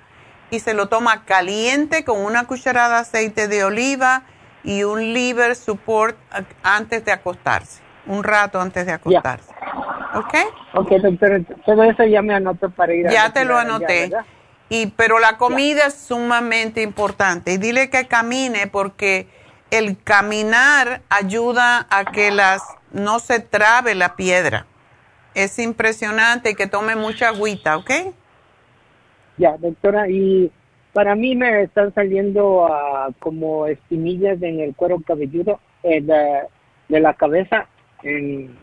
y 0.51 0.61
se 0.61 0.75
lo 0.75 0.89
toma 0.89 1.25
caliente 1.25 2.05
con 2.05 2.21
una 2.21 2.47
cucharada 2.47 2.97
de 2.97 3.01
aceite 3.03 3.49
de 3.49 3.65
oliva 3.65 4.23
y 4.65 4.83
un 4.83 5.13
liver 5.13 5.57
support 5.57 6.17
antes 6.63 7.05
de 7.05 7.13
acostarse, 7.13 7.81
un 8.07 8.25
rato 8.25 8.61
antes 8.61 8.87
de 8.87 8.93
acostarse. 8.93 9.53
¿Ok? 10.15 10.35
Ok, 10.75 10.91
doctor, 11.03 11.45
todo 11.65 11.85
eso 11.85 12.05
ya 12.05 12.21
me 12.21 12.35
anoto 12.35 12.69
para 12.71 12.93
ir 12.95 13.07
a 13.07 13.11
Ya 13.11 13.33
te 13.33 13.45
lo 13.45 13.57
anoté. 13.57 14.11
y, 14.69 14.89
pero 14.89 15.19
la 15.19 15.37
comida 15.37 15.87
es 15.87 15.95
sumamente 15.95 16.83
importante. 16.83 17.53
Y 17.53 17.59
dile 17.59 17.91
que 17.91 18.07
camine 18.09 18.67
porque 18.67 19.29
el 19.71 20.03
caminar 20.03 21.03
ayuda 21.09 21.87
a 21.91 22.05
que 22.07 22.31
las 22.31 22.63
no 22.91 23.21
se 23.21 23.39
trabe 23.39 23.95
la 23.95 24.17
piedra. 24.17 24.67
Es 25.35 25.59
impresionante 25.61 26.57
que 26.57 26.67
tome 26.67 26.97
mucha 26.97 27.29
agüita, 27.29 27.77
¿ok? 27.77 27.91
Ya, 29.37 29.57
doctora, 29.57 30.09
y 30.09 30.51
para 30.93 31.15
mí 31.15 31.37
me 31.37 31.63
están 31.63 31.95
saliendo 31.95 32.67
uh, 32.67 33.13
como 33.19 33.67
espinillas 33.67 34.43
en 34.43 34.61
el 34.61 34.75
cuero 34.75 35.01
cabelludo 35.01 35.61
eh, 35.83 36.01
de, 36.01 37.01
la 37.01 37.15
cabeza 37.15 37.67
en, 38.03 38.57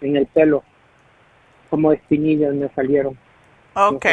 en 0.00 0.16
el 0.16 0.26
pelo. 0.26 0.62
Como 1.70 1.92
espinillas 1.92 2.54
me 2.54 2.68
salieron. 2.70 3.18
Ok. 3.74 4.06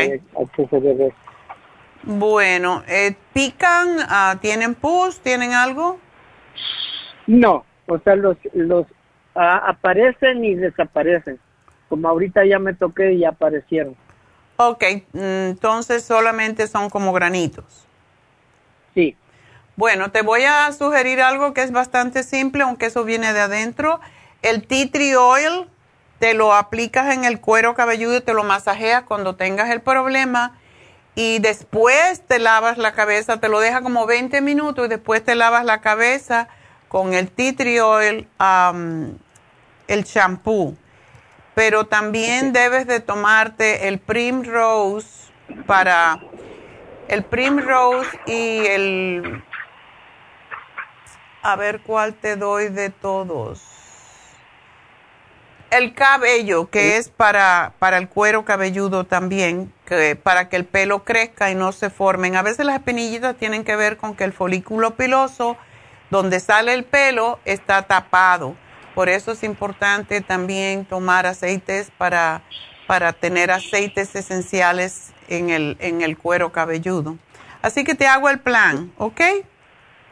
bueno, 2.06 2.84
eh, 2.88 3.16
¿pican? 3.34 3.98
Uh, 3.98 4.38
¿Tienen 4.40 4.76
pus? 4.76 5.20
¿Tienen 5.22 5.54
algo? 5.54 5.98
No, 7.26 7.66
o 7.88 7.98
sea, 8.00 8.16
los, 8.16 8.38
los 8.54 8.86
uh, 9.36 9.40
aparecen 9.40 10.46
y 10.46 10.54
desaparecen. 10.54 11.40
Como 11.90 12.08
ahorita 12.08 12.46
ya 12.46 12.60
me 12.60 12.74
toqué 12.76 13.14
y 13.14 13.26
aparecieron. 13.26 13.96
Ok, 14.58 14.84
entonces 15.14 16.04
solamente 16.04 16.68
son 16.68 16.90
como 16.90 17.12
granitos. 17.12 17.66
Sí. 18.94 19.18
Bueno, 19.76 20.12
te 20.12 20.22
voy 20.22 20.44
a 20.44 20.72
sugerir 20.72 21.22
algo 21.22 21.54
que 21.54 21.62
es 21.62 21.72
bastante 21.72 22.24
simple, 22.24 22.64
aunque 22.64 22.86
eso 22.86 23.04
viene 23.04 23.34
de 23.34 23.42
adentro. 23.42 24.00
El 24.42 24.66
tea 24.66 24.90
tree 24.90 25.16
oil 25.18 25.70
te 26.20 26.34
lo 26.34 26.54
aplicas 26.54 27.14
en 27.14 27.26
el 27.26 27.42
cuero 27.42 27.76
cabelludo 27.76 28.16
y 28.16 28.22
te 28.22 28.34
lo 28.34 28.46
masajeas 28.46 29.04
cuando 29.04 29.36
tengas 29.36 29.70
el 29.70 29.82
problema 29.82 30.58
y 31.14 31.40
después 31.40 32.22
te 32.26 32.40
lavas 32.40 32.78
la 32.78 32.94
cabeza, 32.94 33.42
te 33.42 33.50
lo 33.50 33.60
deja 33.60 33.82
como 33.82 34.06
20 34.06 34.40
minutos 34.40 34.86
y 34.86 34.88
después 34.88 35.26
te 35.26 35.36
lavas 35.36 35.66
la 35.66 35.82
cabeza 35.82 36.48
con 36.88 37.14
el 37.14 37.30
tea 37.30 37.54
tree 37.54 37.82
oil, 37.82 38.28
el 39.88 40.04
shampoo. 40.04 40.78
Pero 41.56 41.86
también 41.86 42.54
debes 42.54 42.86
de 42.86 43.00
tomarte 43.00 43.88
el 43.88 44.00
Primrose 44.00 45.32
para 45.66 46.20
el 47.08 47.24
Primrose 47.24 48.20
y 48.28 48.66
el 48.66 49.44
a 51.46 51.56
ver 51.56 51.82
cuál 51.82 52.16
te 52.16 52.36
doy 52.36 52.70
de 52.70 52.90
todos. 52.90 53.62
El 55.70 55.94
cabello, 55.94 56.70
que 56.72 56.98
es 56.98 57.10
para, 57.10 57.74
para 57.78 57.98
el 57.98 58.10
cuero 58.10 58.46
cabelludo 58.46 59.04
también, 59.04 59.72
que, 59.86 60.16
para 60.16 60.50
que 60.50 60.56
el 60.56 60.66
pelo 60.66 61.04
crezca 61.04 61.52
y 61.52 61.56
no 61.56 61.72
se 61.72 61.92
formen. 61.92 62.36
A 62.36 62.42
veces 62.42 62.66
las 62.66 62.76
espinillitas 62.76 63.36
tienen 63.36 63.64
que 63.64 63.76
ver 63.76 63.98
con 63.98 64.16
que 64.16 64.24
el 64.24 64.34
folículo 64.34 64.96
piloso, 64.96 65.56
donde 66.10 66.40
sale 66.40 66.74
el 66.74 66.84
pelo, 66.84 67.40
está 67.46 67.84
tapado. 67.84 68.56
Por 68.96 69.10
eso 69.10 69.34
es 69.34 69.44
importante 69.44 70.22
también 70.22 70.86
tomar 70.86 71.26
aceites 71.26 71.92
para, 71.98 72.42
para 72.88 73.12
tener 73.12 73.52
aceites 73.52 74.16
esenciales 74.16 75.14
en 75.28 75.50
el, 75.50 75.76
en 75.80 76.02
el 76.02 76.18
cuero 76.18 76.52
cabelludo. 76.52 77.18
Así 77.62 77.84
que 77.84 77.94
te 77.94 78.08
hago 78.08 78.30
el 78.30 78.40
plan, 78.40 78.92
¿ok? 78.98 79.22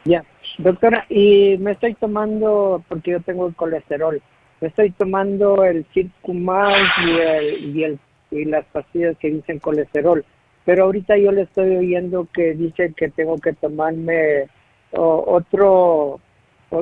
Ya. 0.04 0.22
Doctora, 0.58 1.06
y 1.08 1.56
me 1.58 1.72
estoy 1.72 1.94
tomando, 1.94 2.84
porque 2.88 3.12
yo 3.12 3.20
tengo 3.20 3.48
el 3.48 3.56
colesterol, 3.56 4.22
me 4.60 4.68
estoy 4.68 4.90
tomando 4.90 5.64
el 5.64 5.84
Circumax 5.92 6.78
y, 7.04 7.10
el, 7.10 7.76
y, 7.76 7.84
el, 7.84 7.98
y 8.30 8.44
las 8.44 8.64
pastillas 8.66 9.16
que 9.18 9.30
dicen 9.30 9.58
colesterol, 9.58 10.24
pero 10.64 10.84
ahorita 10.84 11.16
yo 11.16 11.32
le 11.32 11.42
estoy 11.42 11.76
oyendo 11.76 12.28
que 12.32 12.54
dice 12.54 12.92
que 12.96 13.08
tengo 13.08 13.38
que 13.38 13.52
tomarme 13.52 14.46
otro 14.92 16.20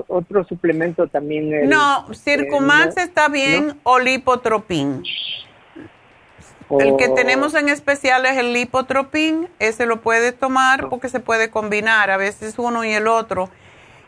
otro 0.09 0.45
suplemento 0.45 1.07
también. 1.07 1.68
no, 1.68 2.12
Circumax 2.12 2.97
está 2.97 3.28
bien 3.28 3.78
o 3.82 3.99
lipotropin. 3.99 5.03
El 6.80 6.97
que 6.97 7.09
tenemos 7.09 7.55
en 7.55 7.68
especial 7.68 8.24
es 8.24 8.38
el 8.38 8.55
lipotropin, 8.55 9.49
ese 9.59 9.84
lo 9.84 10.01
puede 10.01 10.32
tomar 10.32 10.88
porque 10.88 11.11
se 11.11 11.20
puede 11.20 11.51
combinar, 11.51 12.11
a 12.11 12.16
veces 12.16 12.55
uno 12.59 12.82
y 12.84 12.93
el 12.93 13.09
otro. 13.09 13.51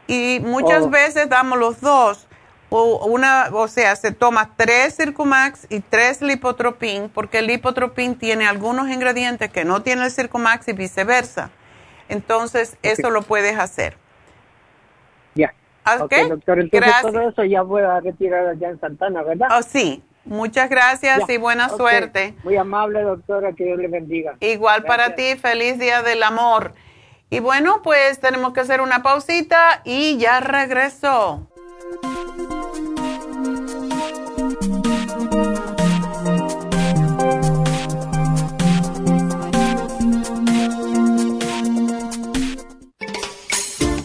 Y 0.06 0.40
muchas 0.42 0.84
oh. 0.84 0.90
veces 0.90 1.28
damos 1.28 1.58
los 1.58 1.80
dos. 1.80 2.26
O, 2.70 3.06
una, 3.06 3.50
o 3.52 3.68
sea, 3.68 3.94
se 3.94 4.10
toma 4.10 4.56
tres 4.56 4.96
Circumax 4.96 5.66
y 5.70 5.80
tres 5.80 6.22
Lipotropin, 6.22 7.08
porque 7.08 7.38
el 7.38 7.46
Lipotropin 7.46 8.16
tiene 8.16 8.48
algunos 8.48 8.88
ingredientes 8.88 9.50
que 9.50 9.64
no 9.64 9.82
tiene 9.82 10.04
el 10.04 10.10
Circumax 10.10 10.66
y 10.68 10.72
viceversa. 10.72 11.50
Entonces, 12.08 12.76
eso 12.82 13.10
lo 13.10 13.22
puedes 13.22 13.58
hacer. 13.58 13.96
Ya. 15.34 15.54
¿Ok? 16.00 16.14
doctor, 16.28 16.58
entonces 16.60 16.92
todo 17.02 17.28
eso 17.28 17.44
ya 17.44 17.62
voy 17.62 17.82
a 17.82 18.00
retirar 18.00 18.46
allá 18.46 18.70
en 18.70 18.80
Santana, 18.80 19.22
¿verdad? 19.22 19.48
Oh, 19.58 19.62
sí. 19.62 20.02
Muchas 20.24 20.70
gracias 20.70 21.28
y 21.28 21.36
buena 21.36 21.68
suerte. 21.68 22.34
Muy 22.44 22.56
amable, 22.56 23.02
doctora, 23.02 23.52
que 23.52 23.64
Dios 23.64 23.78
le 23.78 23.88
bendiga. 23.88 24.36
Igual 24.40 24.84
para 24.84 25.14
ti, 25.14 25.36
feliz 25.36 25.78
día 25.78 26.02
del 26.02 26.22
amor. 26.22 26.72
Y 27.28 27.40
bueno, 27.40 27.82
pues 27.82 28.20
tenemos 28.20 28.52
que 28.54 28.60
hacer 28.60 28.80
una 28.80 29.02
pausita 29.02 29.82
y 29.84 30.16
ya 30.16 30.40
regreso. 30.40 31.46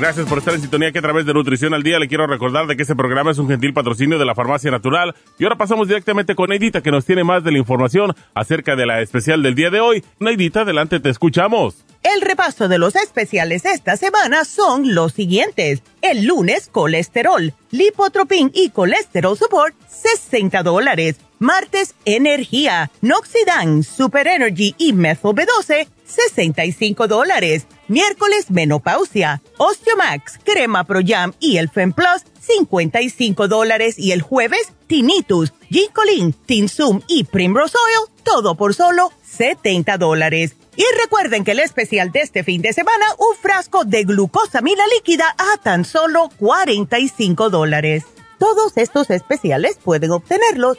Gracias 0.00 0.26
por 0.26 0.38
estar 0.38 0.54
en 0.54 0.62
sintonía 0.62 0.92
que 0.92 0.98
a 0.98 1.02
través 1.02 1.26
de 1.26 1.34
Nutrición 1.34 1.74
al 1.74 1.82
Día 1.82 1.98
le 1.98 2.08
quiero 2.08 2.26
recordar 2.26 2.66
de 2.66 2.74
que 2.74 2.84
este 2.84 2.96
programa 2.96 3.32
es 3.32 3.38
un 3.38 3.48
gentil 3.48 3.74
patrocinio 3.74 4.18
de 4.18 4.24
la 4.24 4.34
Farmacia 4.34 4.70
Natural. 4.70 5.14
Y 5.38 5.44
ahora 5.44 5.58
pasamos 5.58 5.88
directamente 5.88 6.34
con 6.34 6.48
Neidita 6.48 6.80
que 6.80 6.90
nos 6.90 7.04
tiene 7.04 7.22
más 7.22 7.44
de 7.44 7.52
la 7.52 7.58
información 7.58 8.16
acerca 8.32 8.76
de 8.76 8.86
la 8.86 9.02
especial 9.02 9.42
del 9.42 9.54
día 9.54 9.68
de 9.68 9.80
hoy. 9.80 10.02
Neidita, 10.18 10.62
adelante, 10.62 11.00
te 11.00 11.10
escuchamos. 11.10 11.84
El 12.02 12.22
repaso 12.22 12.66
de 12.66 12.78
los 12.78 12.96
especiales 12.96 13.66
esta 13.66 13.98
semana 13.98 14.46
son 14.46 14.94
los 14.94 15.12
siguientes. 15.12 15.82
El 16.00 16.24
lunes, 16.24 16.70
colesterol, 16.72 17.52
lipotropin 17.70 18.50
y 18.54 18.70
colesterol 18.70 19.36
support, 19.36 19.74
60 19.86 20.62
dólares. 20.62 21.16
Martes, 21.40 21.94
energía, 22.06 22.90
Noxidan, 23.02 23.82
Super 23.82 24.26
Energy 24.28 24.74
y 24.78 24.94
Methyl 24.94 25.32
B12, 25.32 25.88
65 26.10 27.08
dólares. 27.08 27.66
Miércoles, 27.88 28.50
menopausia, 28.50 29.42
Osteomax, 29.56 30.38
Crema 30.44 30.84
Pro 30.84 31.00
Jam 31.04 31.32
y 31.40 31.56
el 31.56 31.68
Fem 31.68 31.92
Plus, 31.92 32.24
55 32.40 33.48
dólares. 33.48 33.98
Y 33.98 34.12
el 34.12 34.22
jueves, 34.22 34.72
Tinnitus, 34.86 35.52
Ginkolin, 35.68 36.32
Tinsum 36.32 37.00
y 37.06 37.24
Primrose 37.24 37.76
Oil, 37.78 38.10
todo 38.24 38.54
por 38.54 38.74
solo 38.74 39.12
70 39.24 39.98
dólares. 39.98 40.56
Y 40.76 40.84
recuerden 41.02 41.44
que 41.44 41.52
el 41.52 41.60
especial 41.60 42.12
de 42.12 42.20
este 42.20 42.44
fin 42.44 42.62
de 42.62 42.72
semana, 42.72 43.04
un 43.18 43.36
frasco 43.36 43.84
de 43.84 44.04
glucosamina 44.04 44.82
líquida 44.94 45.34
a 45.36 45.60
tan 45.62 45.84
solo 45.84 46.30
45 46.38 47.50
dólares. 47.50 48.04
Todos 48.38 48.76
estos 48.76 49.10
especiales 49.10 49.78
pueden 49.82 50.12
obtenerlos 50.12 50.78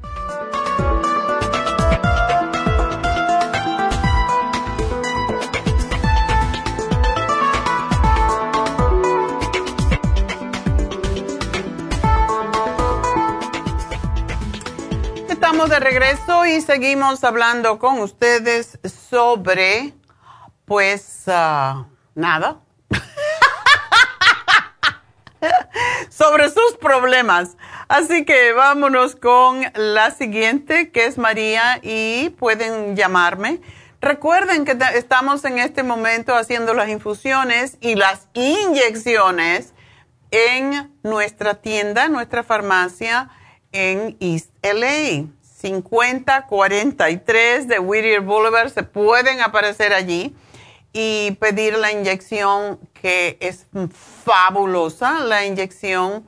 De 15.51 15.79
regreso 15.81 16.45
y 16.45 16.61
seguimos 16.61 17.25
hablando 17.25 17.77
con 17.77 17.99
ustedes 17.99 18.79
sobre, 19.09 19.93
pues, 20.65 21.23
ah, 21.27 21.87
nada. 22.15 22.61
sobre 26.09 26.49
sus 26.49 26.77
problemas. 26.79 27.57
Así 27.89 28.23
que 28.23 28.53
vámonos 28.53 29.17
con 29.17 29.61
la 29.75 30.11
siguiente, 30.11 30.89
que 30.89 31.05
es 31.05 31.17
María, 31.17 31.79
y 31.83 32.29
pueden 32.29 32.95
llamarme. 32.95 33.59
Recuerden 33.99 34.63
que 34.63 34.77
estamos 34.95 35.43
en 35.43 35.59
este 35.59 35.83
momento 35.83 36.33
haciendo 36.33 36.73
las 36.73 36.87
infusiones 36.87 37.77
y 37.81 37.95
las 37.95 38.29
inyecciones 38.33 39.73
en 40.31 40.97
nuestra 41.03 41.55
tienda, 41.55 42.07
nuestra 42.07 42.41
farmacia 42.41 43.29
en 43.73 44.15
East 44.21 44.49
LA. 44.63 45.40
5043 45.61 47.67
de 47.67 47.79
Whittier 47.79 48.21
Boulevard. 48.21 48.69
Se 48.69 48.83
pueden 48.83 49.41
aparecer 49.41 49.93
allí 49.93 50.33
y 50.93 51.31
pedir 51.39 51.77
la 51.77 51.91
inyección 51.91 52.79
que 52.93 53.37
es 53.39 53.67
fabulosa, 54.23 55.19
la 55.19 55.45
inyección 55.45 56.25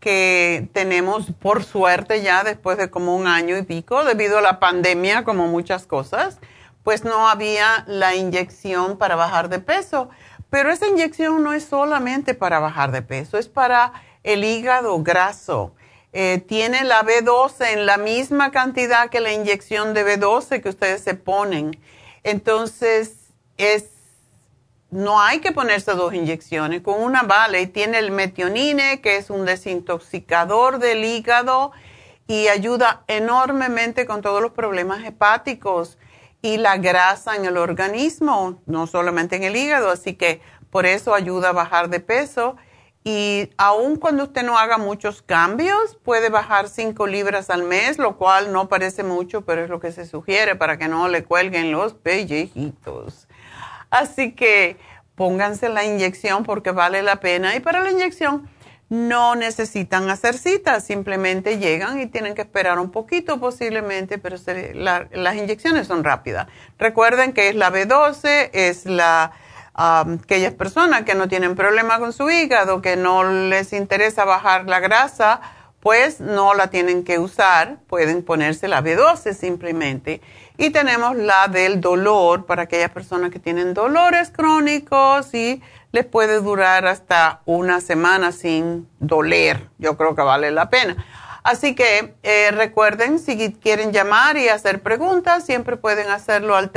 que 0.00 0.68
tenemos 0.72 1.26
por 1.40 1.62
suerte 1.62 2.22
ya 2.22 2.42
después 2.42 2.76
de 2.76 2.90
como 2.90 3.14
un 3.16 3.28
año 3.28 3.56
y 3.56 3.62
pico, 3.62 4.04
debido 4.04 4.38
a 4.38 4.42
la 4.42 4.58
pandemia, 4.58 5.22
como 5.22 5.46
muchas 5.46 5.86
cosas, 5.86 6.40
pues 6.82 7.04
no 7.04 7.28
había 7.28 7.84
la 7.86 8.16
inyección 8.16 8.98
para 8.98 9.14
bajar 9.14 9.48
de 9.48 9.60
peso. 9.60 10.08
Pero 10.50 10.72
esa 10.72 10.88
inyección 10.88 11.40
no 11.42 11.52
es 11.52 11.64
solamente 11.64 12.34
para 12.34 12.58
bajar 12.58 12.90
de 12.90 13.02
peso, 13.02 13.38
es 13.38 13.48
para 13.48 13.92
el 14.24 14.44
hígado 14.44 15.00
graso. 15.02 15.74
Eh, 16.12 16.44
tiene 16.46 16.84
la 16.84 17.02
B12 17.02 17.72
en 17.72 17.86
la 17.86 17.96
misma 17.96 18.50
cantidad 18.50 19.08
que 19.08 19.20
la 19.20 19.32
inyección 19.32 19.94
de 19.94 20.04
B12 20.04 20.62
que 20.62 20.68
ustedes 20.68 21.02
se 21.02 21.14
ponen. 21.14 21.78
Entonces, 22.22 23.32
es 23.56 23.92
no 24.92 25.22
hay 25.22 25.40
que 25.40 25.52
ponerse 25.52 25.92
dos 25.92 26.12
inyecciones, 26.12 26.82
con 26.82 27.02
una 27.02 27.22
vale. 27.22 27.62
Y 27.62 27.66
tiene 27.66 27.98
el 27.98 28.10
metionine, 28.10 29.00
que 29.00 29.16
es 29.16 29.30
un 29.30 29.46
desintoxicador 29.46 30.78
del 30.78 31.02
hígado 31.02 31.72
y 32.26 32.48
ayuda 32.48 33.02
enormemente 33.06 34.04
con 34.04 34.20
todos 34.20 34.42
los 34.42 34.52
problemas 34.52 35.02
hepáticos 35.04 35.96
y 36.42 36.58
la 36.58 36.76
grasa 36.76 37.36
en 37.36 37.46
el 37.46 37.56
organismo, 37.56 38.60
no 38.66 38.86
solamente 38.86 39.36
en 39.36 39.44
el 39.44 39.56
hígado, 39.56 39.90
así 39.90 40.14
que 40.14 40.42
por 40.70 40.84
eso 40.84 41.14
ayuda 41.14 41.50
a 41.50 41.52
bajar 41.52 41.88
de 41.88 42.00
peso. 42.00 42.56
Y 43.04 43.50
aun 43.56 43.96
cuando 43.96 44.22
usted 44.24 44.44
no 44.44 44.56
haga 44.56 44.78
muchos 44.78 45.22
cambios, 45.22 45.96
puede 46.04 46.28
bajar 46.28 46.68
5 46.68 47.06
libras 47.08 47.50
al 47.50 47.64
mes, 47.64 47.98
lo 47.98 48.16
cual 48.16 48.52
no 48.52 48.68
parece 48.68 49.02
mucho, 49.02 49.40
pero 49.42 49.64
es 49.64 49.70
lo 49.70 49.80
que 49.80 49.90
se 49.90 50.06
sugiere 50.06 50.54
para 50.54 50.78
que 50.78 50.86
no 50.86 51.08
le 51.08 51.24
cuelguen 51.24 51.72
los 51.72 51.94
pellejitos. 51.94 53.26
Así 53.90 54.32
que 54.32 54.76
pónganse 55.16 55.68
la 55.68 55.84
inyección 55.84 56.44
porque 56.44 56.70
vale 56.70 57.02
la 57.02 57.16
pena. 57.16 57.56
Y 57.56 57.60
para 57.60 57.80
la 57.80 57.90
inyección 57.90 58.48
no 58.88 59.34
necesitan 59.34 60.08
hacer 60.08 60.38
citas, 60.38 60.84
simplemente 60.84 61.58
llegan 61.58 61.98
y 62.00 62.06
tienen 62.06 62.34
que 62.34 62.42
esperar 62.42 62.78
un 62.78 62.90
poquito 62.90 63.40
posiblemente, 63.40 64.18
pero 64.18 64.36
las 64.74 65.34
inyecciones 65.34 65.86
son 65.88 66.04
rápidas. 66.04 66.46
Recuerden 66.78 67.32
que 67.32 67.48
es 67.48 67.56
la 67.56 67.72
B12, 67.72 68.50
es 68.52 68.86
la 68.86 69.32
aquellas 69.74 70.52
personas 70.52 71.02
que 71.02 71.14
no 71.14 71.28
tienen 71.28 71.54
problema 71.54 71.98
con 71.98 72.12
su 72.12 72.30
hígado, 72.30 72.82
que 72.82 72.96
no 72.96 73.24
les 73.24 73.72
interesa 73.72 74.24
bajar 74.24 74.66
la 74.66 74.80
grasa, 74.80 75.40
pues 75.80 76.20
no 76.20 76.54
la 76.54 76.68
tienen 76.68 77.02
que 77.02 77.18
usar, 77.18 77.78
pueden 77.88 78.22
ponerse 78.22 78.68
la 78.68 78.82
B12 78.82 79.34
simplemente. 79.34 80.20
Y 80.56 80.70
tenemos 80.70 81.16
la 81.16 81.48
del 81.48 81.80
dolor 81.80 82.46
para 82.46 82.62
aquellas 82.62 82.90
personas 82.90 83.30
que 83.30 83.40
tienen 83.40 83.74
dolores 83.74 84.30
crónicos 84.30 85.34
y 85.34 85.60
les 85.90 86.04
puede 86.06 86.40
durar 86.40 86.86
hasta 86.86 87.40
una 87.46 87.80
semana 87.80 88.30
sin 88.30 88.88
doler. 89.00 89.68
Yo 89.78 89.96
creo 89.96 90.14
que 90.14 90.22
vale 90.22 90.52
la 90.52 90.70
pena. 90.70 91.04
Así 91.42 91.74
que 91.74 92.14
eh, 92.22 92.52
recuerden, 92.52 93.18
si 93.18 93.52
quieren 93.54 93.92
llamar 93.92 94.36
y 94.36 94.48
hacer 94.48 94.82
preguntas, 94.82 95.44
siempre 95.44 95.76
pueden 95.76 96.08
hacerlo 96.10 96.54
al 96.54 96.70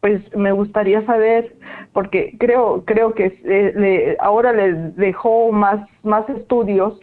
pues 0.00 0.22
me 0.36 0.52
gustaría 0.52 1.04
saber 1.06 1.56
porque 1.92 2.36
creo 2.38 2.84
creo 2.84 3.14
que 3.14 3.36
eh, 3.44 4.16
ahora 4.20 4.52
le 4.52 4.74
dejó 4.92 5.50
más 5.50 5.88
más 6.04 6.28
estudios 6.28 7.00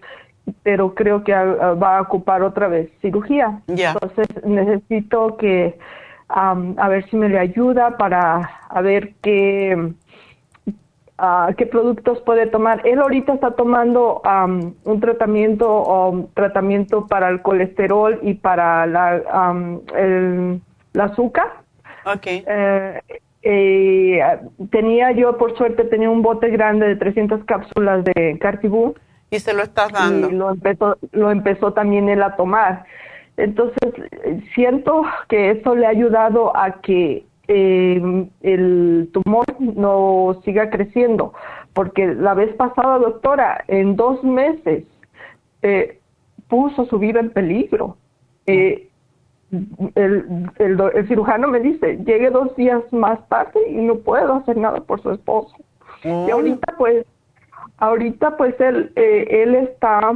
pero 0.66 0.96
creo 0.96 1.24
que 1.24 1.32
va 1.32 2.00
a 2.00 2.02
ocupar 2.02 2.42
otra 2.42 2.68
vez 2.68 2.90
cirugía 3.00 3.62
entonces 3.68 4.28
necesito 4.44 5.38
que 5.38 5.78
a 6.28 6.90
ver 6.90 7.08
si 7.10 7.16
me 7.16 7.30
le 7.30 7.38
ayuda 7.38 7.98
para 7.98 8.50
a 8.68 8.82
ver 8.82 9.14
qué 9.22 9.94
qué 11.56 11.66
productos 11.68 12.20
puede 12.22 12.48
tomar 12.48 12.82
él 12.84 13.00
ahorita 13.00 13.36
está 13.36 13.52
tomando 13.52 14.24
un 14.86 15.00
tratamiento 15.00 15.84
um, 15.84 16.28
tratamiento 16.34 17.06
para 17.06 17.30
el 17.30 17.44
colesterol 17.44 18.18
y 18.24 18.34
para 18.34 18.88
la 18.88 19.22
el, 19.96 20.62
azúcar 21.00 21.64
Okay. 22.06 22.44
Eh, 22.48 23.02
eh, 23.48 24.20
tenía 24.72 25.12
yo, 25.12 25.38
por 25.38 25.56
suerte, 25.56 25.84
tenía 25.86 26.10
un 26.10 26.22
bote 26.24 26.50
grande 26.50 26.88
de 26.88 26.96
300 26.96 27.44
cápsulas 27.46 28.04
de 28.04 28.38
Cartibú. 28.40 28.96
Y 29.36 29.40
se 29.40 29.54
lo 29.54 29.64
estás 29.64 29.92
dando. 29.92 30.30
Y 30.30 30.34
lo 30.34 30.52
empezó, 30.52 30.98
lo 31.12 31.32
empezó 31.32 31.74
también 31.74 32.10
él 32.10 32.24
a 32.24 32.36
tomar. 32.36 32.86
Entonces, 33.38 33.94
siento 34.54 35.04
que 35.28 35.52
eso 35.52 35.76
le 35.76 35.86
ha 35.86 35.90
ayudado 35.90 36.56
a 36.56 36.82
que 36.82 37.26
eh, 37.48 38.28
el 38.42 39.10
tumor 39.12 39.46
no 39.60 40.40
siga 40.46 40.70
creciendo. 40.70 41.34
Porque 41.74 42.08
la 42.08 42.34
vez 42.34 42.54
pasada, 42.56 42.98
doctora, 43.00 43.64
en 43.68 43.96
dos 43.96 44.24
meses 44.24 44.86
eh, 45.62 46.00
puso 46.48 46.86
su 46.86 46.98
vida 47.00 47.20
en 47.20 47.30
peligro. 47.32 47.98
Eh, 48.48 48.90
el, 49.96 50.50
el, 50.58 51.08
cirujano 51.08 51.48
me 51.48 51.60
dice, 51.60 51.98
llegue 51.98 52.30
dos 52.30 52.56
días 52.56 52.82
más 52.92 53.28
tarde 53.28 53.60
y 53.70 53.76
no 53.76 53.96
puedo 53.96 54.36
hacer 54.36 54.58
nada 54.58 54.82
por 54.82 55.02
su 55.02 55.12
esposo. 55.12 55.56
Y 56.04 56.30
ahorita 56.30 56.76
pues, 56.78 57.06
ahorita 57.78 58.38
pues 58.38 58.60
él, 58.60 58.92
eh, 58.96 59.28
él 59.44 59.56
está, 59.56 60.14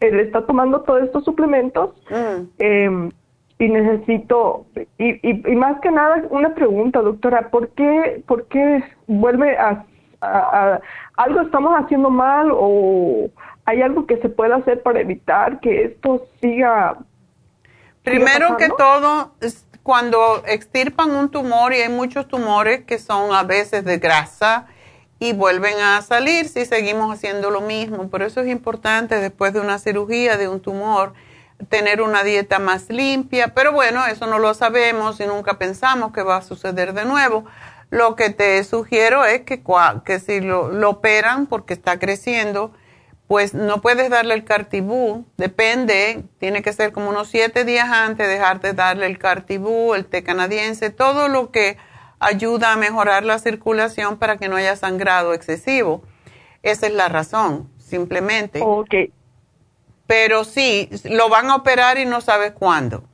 él 0.00 0.20
está 0.20 0.46
tomando 0.46 0.82
todos 0.82 1.02
estos 1.02 1.24
suplementos 1.24 1.90
mm. 2.10 2.42
em, 2.58 3.10
y 3.58 3.68
necesito, 3.68 4.64
y, 4.96 5.20
y, 5.28 5.56
más 5.56 5.80
que 5.80 5.90
nada 5.90 6.24
una 6.30 6.54
pregunta, 6.54 7.02
doctora, 7.02 7.50
¿por 7.50 7.68
qué, 7.70 8.22
por 8.26 8.46
qué 8.46 8.82
vuelve 9.06 9.58
a, 9.58 9.84
a, 10.22 10.80
algo 11.18 11.42
estamos 11.42 11.74
haciendo 11.78 12.08
mal 12.08 12.50
o 12.52 13.28
hay 13.66 13.82
algo 13.82 14.06
que 14.06 14.16
se 14.16 14.30
pueda 14.30 14.56
hacer 14.56 14.82
para 14.82 15.00
evitar 15.00 15.60
que 15.60 15.84
esto 15.84 16.26
siga 16.40 16.96
Primero 18.02 18.56
que 18.56 18.68
todo, 18.70 19.32
cuando 19.82 20.42
extirpan 20.46 21.10
un 21.10 21.30
tumor, 21.30 21.72
y 21.72 21.76
hay 21.76 21.88
muchos 21.88 22.26
tumores 22.28 22.84
que 22.84 22.98
son 22.98 23.34
a 23.34 23.42
veces 23.42 23.84
de 23.84 23.98
grasa 23.98 24.66
y 25.20 25.34
vuelven 25.34 25.78
a 25.78 26.00
salir 26.00 26.48
si 26.48 26.64
seguimos 26.64 27.14
haciendo 27.14 27.50
lo 27.50 27.60
mismo. 27.60 28.08
Por 28.08 28.22
eso 28.22 28.40
es 28.40 28.48
importante 28.48 29.16
después 29.16 29.52
de 29.52 29.60
una 29.60 29.78
cirugía 29.78 30.38
de 30.38 30.48
un 30.48 30.60
tumor 30.60 31.12
tener 31.68 32.00
una 32.00 32.24
dieta 32.24 32.58
más 32.58 32.88
limpia. 32.88 33.48
Pero 33.54 33.72
bueno, 33.72 34.06
eso 34.06 34.26
no 34.26 34.38
lo 34.38 34.54
sabemos 34.54 35.20
y 35.20 35.26
nunca 35.26 35.58
pensamos 35.58 36.12
que 36.12 36.22
va 36.22 36.38
a 36.38 36.42
suceder 36.42 36.94
de 36.94 37.04
nuevo. 37.04 37.44
Lo 37.90 38.16
que 38.16 38.30
te 38.30 38.64
sugiero 38.64 39.26
es 39.26 39.42
que, 39.42 39.62
que 40.06 40.20
si 40.20 40.40
lo, 40.40 40.72
lo 40.72 40.88
operan 40.88 41.46
porque 41.46 41.74
está 41.74 41.98
creciendo, 41.98 42.72
pues 43.26 43.52
no 43.52 43.82
puedes 43.82 44.08
darle 44.08 44.32
el 44.32 44.44
cartibú, 44.44 45.26
depende, 45.36 46.24
tiene 46.38 46.62
que 46.62 46.72
ser 46.72 46.92
como 46.92 47.10
unos 47.10 47.28
siete 47.28 47.64
días 47.64 47.90
antes, 47.90 48.26
dejar 48.26 48.60
de 48.60 48.72
darle 48.72 49.06
el 49.06 49.18
cartibú, 49.18 49.94
el 49.94 50.06
té 50.06 50.22
canadiense, 50.22 50.88
todo 50.88 51.28
lo 51.28 51.50
que 51.50 51.76
ayuda 52.20 52.72
a 52.72 52.76
mejorar 52.76 53.24
la 53.24 53.38
circulación 53.38 54.18
para 54.18 54.36
que 54.36 54.48
no 54.48 54.56
haya 54.56 54.76
sangrado 54.76 55.34
excesivo. 55.34 56.02
Esa 56.62 56.86
es 56.86 56.94
la 56.94 57.08
razón, 57.08 57.68
simplemente. 57.78 58.60
Ok. 58.62 58.94
Pero 60.06 60.44
sí, 60.44 60.88
lo 61.10 61.28
van 61.28 61.50
a 61.50 61.56
operar 61.56 61.98
y 61.98 62.04
no 62.04 62.20
sabes 62.20 62.52
cuándo. 62.52 63.04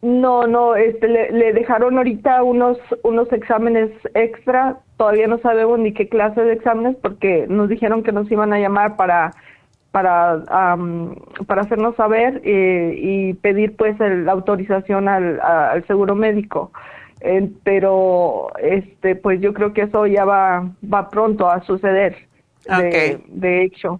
No, 0.00 0.48
no, 0.48 0.74
este, 0.74 1.06
le, 1.06 1.52
dejaron 1.52 1.96
ahorita 1.96 2.42
unos, 2.42 2.78
unos 3.04 3.32
exámenes 3.32 3.90
extra. 4.14 4.78
Todavía 4.96 5.28
no 5.28 5.38
sabemos 5.38 5.78
ni 5.78 5.92
qué 5.92 6.08
clase 6.08 6.42
de 6.42 6.54
exámenes 6.54 6.96
porque 7.00 7.46
nos 7.48 7.68
dijeron 7.68 8.02
que 8.02 8.10
nos 8.10 8.30
iban 8.30 8.52
a 8.52 8.58
llamar 8.58 8.96
para 8.96 9.32
para 9.92 10.42
para 11.46 11.62
hacernos 11.62 11.94
saber 11.96 12.40
eh, 12.44 12.94
y 12.96 13.34
pedir 13.34 13.76
pues 13.76 13.96
la 14.00 14.32
autorización 14.32 15.06
al, 15.06 15.38
al 15.40 15.86
seguro 15.86 16.16
médico. 16.16 16.72
Pero 17.64 18.48
este 18.58 19.16
pues 19.16 19.40
yo 19.40 19.54
creo 19.54 19.72
que 19.72 19.82
eso 19.82 20.06
ya 20.06 20.24
va 20.24 20.70
va 20.82 21.08
pronto 21.08 21.48
a 21.48 21.62
suceder. 21.64 22.28
De, 22.64 23.20
de 23.26 23.64
hecho. 23.64 23.98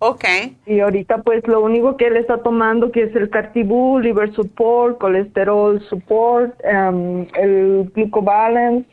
Ok. 0.00 0.24
Y 0.66 0.78
ahorita 0.80 1.22
pues 1.22 1.46
lo 1.48 1.60
único 1.60 1.96
que 1.96 2.06
él 2.06 2.16
está 2.16 2.38
tomando 2.38 2.92
que 2.92 3.02
es 3.02 3.16
el 3.16 3.30
Cartibú, 3.30 3.98
liver 3.98 4.32
support, 4.32 4.98
colesterol 4.98 5.80
support, 5.88 6.54
um, 6.64 7.26
el 7.34 7.90
glucobalance, 7.94 8.88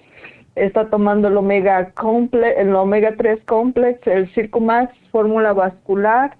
está 0.55 0.89
tomando 0.89 1.27
el 1.27 1.37
omega 1.37 1.91
complex, 1.91 2.57
el 2.57 2.75
omega 2.75 3.13
3 3.15 3.43
complex, 3.45 4.05
el 4.07 4.33
Circumax, 4.33 4.93
fórmula 5.11 5.53
vascular 5.53 6.37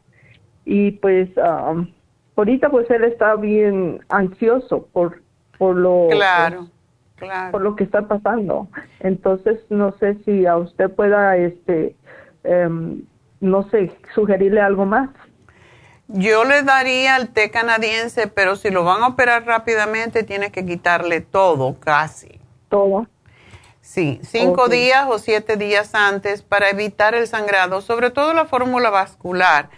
y 0.65 0.91
pues 0.93 1.29
um, 1.37 1.87
ahorita 2.35 2.69
pues 2.69 2.89
él 2.89 3.03
está 3.03 3.35
bien 3.35 3.99
ansioso 4.09 4.87
por 4.91 5.21
por 5.57 5.75
lo 5.75 6.07
claro, 6.11 6.67
claro. 7.15 7.51
por 7.51 7.61
lo 7.61 7.75
que 7.75 7.83
está 7.83 8.07
pasando. 8.07 8.67
Entonces 8.99 9.59
no 9.69 9.93
sé 9.99 10.17
si 10.25 10.45
a 10.45 10.57
usted 10.57 10.89
pueda 10.91 11.37
este 11.37 11.95
um, 12.43 13.01
no 13.39 13.69
sé, 13.69 13.91
sugerirle 14.13 14.61
algo 14.61 14.85
más. 14.85 15.09
Yo 16.07 16.45
le 16.45 16.61
daría 16.63 17.17
el 17.17 17.29
té 17.29 17.49
canadiense, 17.49 18.27
pero 18.27 18.55
si 18.55 18.69
lo 18.69 18.83
van 18.83 19.03
a 19.03 19.07
operar 19.07 19.45
rápidamente, 19.45 20.23
tiene 20.23 20.51
que 20.51 20.65
quitarle 20.65 21.21
todo, 21.21 21.79
casi. 21.79 22.39
Todo. 22.69 23.07
Sí, 23.81 24.19
cinco 24.23 24.67
días 24.67 25.05
o 25.09 25.19
siete 25.19 25.57
días 25.57 25.93
antes 25.93 26.41
para 26.41 26.69
evitar 26.69 27.15
el 27.15 27.27
sangrado, 27.27 27.81
sobre 27.81 28.09
todo 28.09 28.33
la 28.33 28.45
fórmula 28.45 28.89
vascular. 28.89 29.69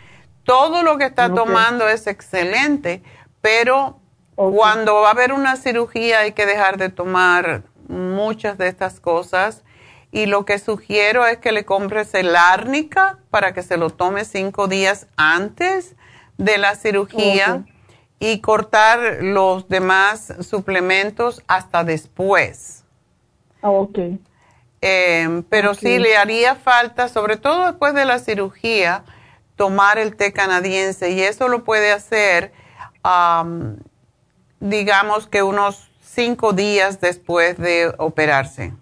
Todo 0.43 0.81
lo 0.81 0.97
que 0.97 1.05
está 1.05 1.33
tomando 1.33 1.89
es 1.89 2.07
excelente, 2.07 3.03
pero 3.41 3.99
cuando 4.37 5.01
va 5.01 5.07
a 5.07 5.11
haber 5.11 5.33
una 5.33 5.55
cirugía 5.55 6.19
hay 6.19 6.33
que 6.33 6.45
dejar 6.45 6.77
de 6.77 6.89
tomar 6.89 7.63
muchas 7.87 8.59
de 8.59 8.67
estas 8.67 8.99
cosas 8.99 9.63
y 10.11 10.27
lo 10.27 10.45
que 10.45 10.59
sugiero 10.59 11.25
es 11.25 11.37
que 11.37 11.51
le 11.51 11.65
compres 11.65 12.13
el 12.13 12.35
árnica 12.35 13.17
para 13.31 13.53
que 13.53 13.63
se 13.63 13.77
lo 13.77 13.89
tome 13.89 14.25
cinco 14.25 14.67
días 14.67 15.07
antes 15.17 15.95
de 16.37 16.59
la 16.59 16.75
cirugía 16.75 17.65
y 18.19 18.39
cortar 18.39 19.17
los 19.21 19.67
demás 19.69 20.33
suplementos 20.41 21.41
hasta 21.47 21.83
después. 21.83 22.83
Ah, 23.63 23.71
ok. 23.71 23.99
Em, 24.81 25.41
pero 25.43 25.73
sí 25.73 25.97
le 25.97 26.15
haría 26.15 26.53
falta, 26.55 27.09
sobre 27.09 27.37
todo 27.37 27.65
después 27.65 27.95
de 27.95 28.05
la 28.05 28.19
cirugía, 28.19 29.03
tomar 29.55 29.97
el 29.97 30.15
té 30.15 30.31
canadiense 30.31 31.09
y 31.09 31.21
eso 31.21 31.47
lo 31.47 31.63
puede 31.63 31.91
hacer, 31.91 32.53
digamos 34.59 35.27
que 35.27 35.43
unos 35.43 35.89
cinco 36.01 36.53
días 36.53 37.01
después 37.01 37.57
de 37.57 37.93
operarse 37.97 38.73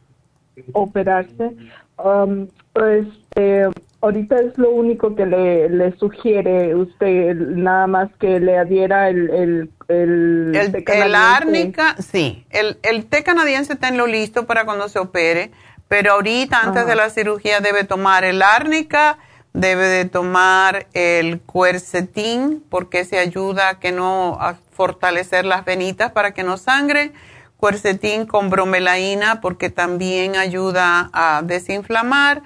operarse. 0.73 1.55
Um, 1.97 2.47
pues 2.73 3.07
eh, 3.35 3.69
ahorita 4.01 4.35
es 4.37 4.57
lo 4.57 4.71
único 4.71 5.15
que 5.15 5.25
le, 5.25 5.69
le, 5.69 5.97
sugiere 5.97 6.75
usted, 6.75 7.35
nada 7.35 7.87
más 7.87 8.09
que 8.19 8.39
le 8.39 8.57
adhiera 8.57 9.09
el... 9.09 9.29
El, 9.29 9.69
el, 9.87 10.83
el, 10.87 11.15
árnica, 11.15 11.95
sí. 11.99 12.45
El, 12.49 12.79
el 12.81 13.05
té 13.05 13.23
canadiense 13.23 13.75
tenlo 13.75 14.07
listo 14.07 14.45
para 14.45 14.65
cuando 14.65 14.89
se 14.89 14.99
opere, 14.99 15.51
pero 15.87 16.13
ahorita 16.13 16.59
antes 16.61 16.87
de 16.87 16.95
la 16.95 17.09
cirugía 17.09 17.59
debe 17.59 17.83
tomar 17.83 18.23
el 18.23 18.41
árnica, 18.41 19.19
debe 19.53 19.87
de 19.87 20.05
tomar 20.05 20.87
el 20.93 21.39
cuercetín, 21.39 22.63
porque 22.69 23.05
se 23.05 23.19
ayuda 23.19 23.69
a 23.69 23.79
que 23.79 23.91
no 23.91 24.37
a 24.41 24.57
fortalecer 24.75 25.45
las 25.45 25.65
venitas 25.65 26.11
para 26.11 26.33
que 26.33 26.43
no 26.43 26.57
sangre 26.57 27.13
cuercetín 27.57 28.25
con 28.25 28.49
bromelaína 28.49 29.41
porque 29.41 29.69
también 29.69 30.35
ayuda 30.35 31.09
a 31.13 31.41
desinflamar 31.43 32.43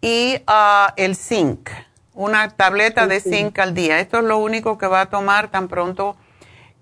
y 0.00 0.36
uh, 0.48 0.92
el 0.96 1.16
zinc, 1.16 1.68
una 2.14 2.48
tableta 2.50 3.06
de 3.06 3.20
zinc 3.20 3.58
al 3.58 3.74
día. 3.74 3.98
Esto 3.98 4.18
es 4.18 4.24
lo 4.24 4.38
único 4.38 4.78
que 4.78 4.86
va 4.86 5.02
a 5.02 5.06
tomar 5.06 5.50
tan 5.50 5.68
pronto 5.68 6.16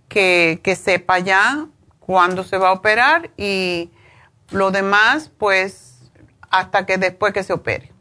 que, 0.08 0.60
que 0.62 0.76
sepa 0.76 1.18
ya 1.18 1.66
cuándo 1.98 2.44
se 2.44 2.58
va 2.58 2.68
a 2.68 2.72
operar 2.72 3.30
y 3.36 3.90
lo 4.50 4.70
demás 4.70 5.30
pues 5.38 6.10
hasta 6.50 6.84
que 6.84 6.98
después 6.98 7.32
que 7.32 7.42
se 7.42 7.52
opere. 7.52 7.92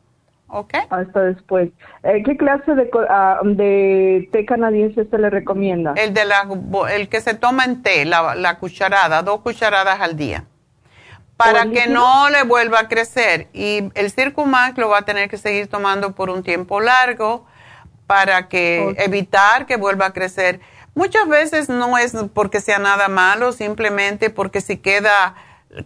¿Ok? 0.50 0.74
Hasta 0.90 1.22
después. 1.22 1.70
Eh, 2.04 2.24
¿Qué 2.26 2.36
clase 2.36 2.74
de, 2.74 2.90
uh, 2.92 3.48
de, 3.56 4.30
té 4.32 4.46
canadiense 4.46 5.06
se 5.06 5.18
le 5.18 5.30
recomienda? 5.30 5.94
El, 5.96 6.14
de 6.14 6.26
la, 6.26 6.48
el 6.92 7.08
que 7.08 7.22
se 7.22 7.36
toma 7.36 7.66
en 7.66 7.84
té, 7.84 8.06
la, 8.06 8.36
la 8.36 8.58
cucharada, 8.58 9.22
dos 9.22 9.42
cucharadas 9.42 10.02
al 10.02 10.18
día. 10.18 10.46
Para 11.38 11.68
que 11.68 11.88
no 11.88 12.30
le 12.30 12.44
vuelva 12.44 12.80
a 12.82 12.88
crecer. 12.90 13.48
Y 13.54 13.90
el 13.94 14.12
Circumax 14.12 14.78
lo 14.78 14.90
va 14.90 15.00
a 15.00 15.02
tener 15.04 15.30
que 15.30 15.38
seguir 15.38 15.68
tomando 15.68 16.14
por 16.14 16.30
un 16.30 16.44
tiempo 16.44 16.82
largo 16.82 17.46
para 18.08 18.50
que 18.50 18.96
evitar 18.98 19.66
que 19.66 19.78
vuelva 19.78 20.08
a 20.08 20.14
crecer. 20.14 20.60
Muchas 20.96 21.30
veces 21.30 21.70
no 21.70 21.98
es 21.98 22.14
porque 22.34 22.60
sea 22.60 22.80
nada 22.80 23.08
malo, 23.08 23.54
simplemente 23.54 24.30
porque 24.30 24.60
si 24.60 24.78
queda, 24.78 25.36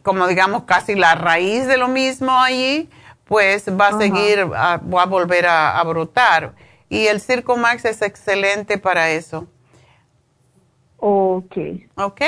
como 0.02 0.26
digamos, 0.26 0.64
casi 0.64 0.96
la 0.96 1.14
raíz 1.14 1.68
de 1.68 1.78
lo 1.78 1.88
mismo 1.88 2.32
allí, 2.42 2.90
pues 3.26 3.70
va 3.70 3.88
a 3.88 3.98
seguir, 3.98 4.52
va 4.52 5.02
a 5.02 5.06
volver 5.06 5.46
a, 5.48 5.84
brotar. 5.84 6.54
Y 6.90 7.08
el 7.08 7.20
Circo 7.20 7.58
Max 7.58 7.86
es 7.86 8.02
excelente 8.02 8.78
para 8.78 9.10
eso. 9.12 9.48
Ok. 10.98 11.58
Ok. 11.96 12.22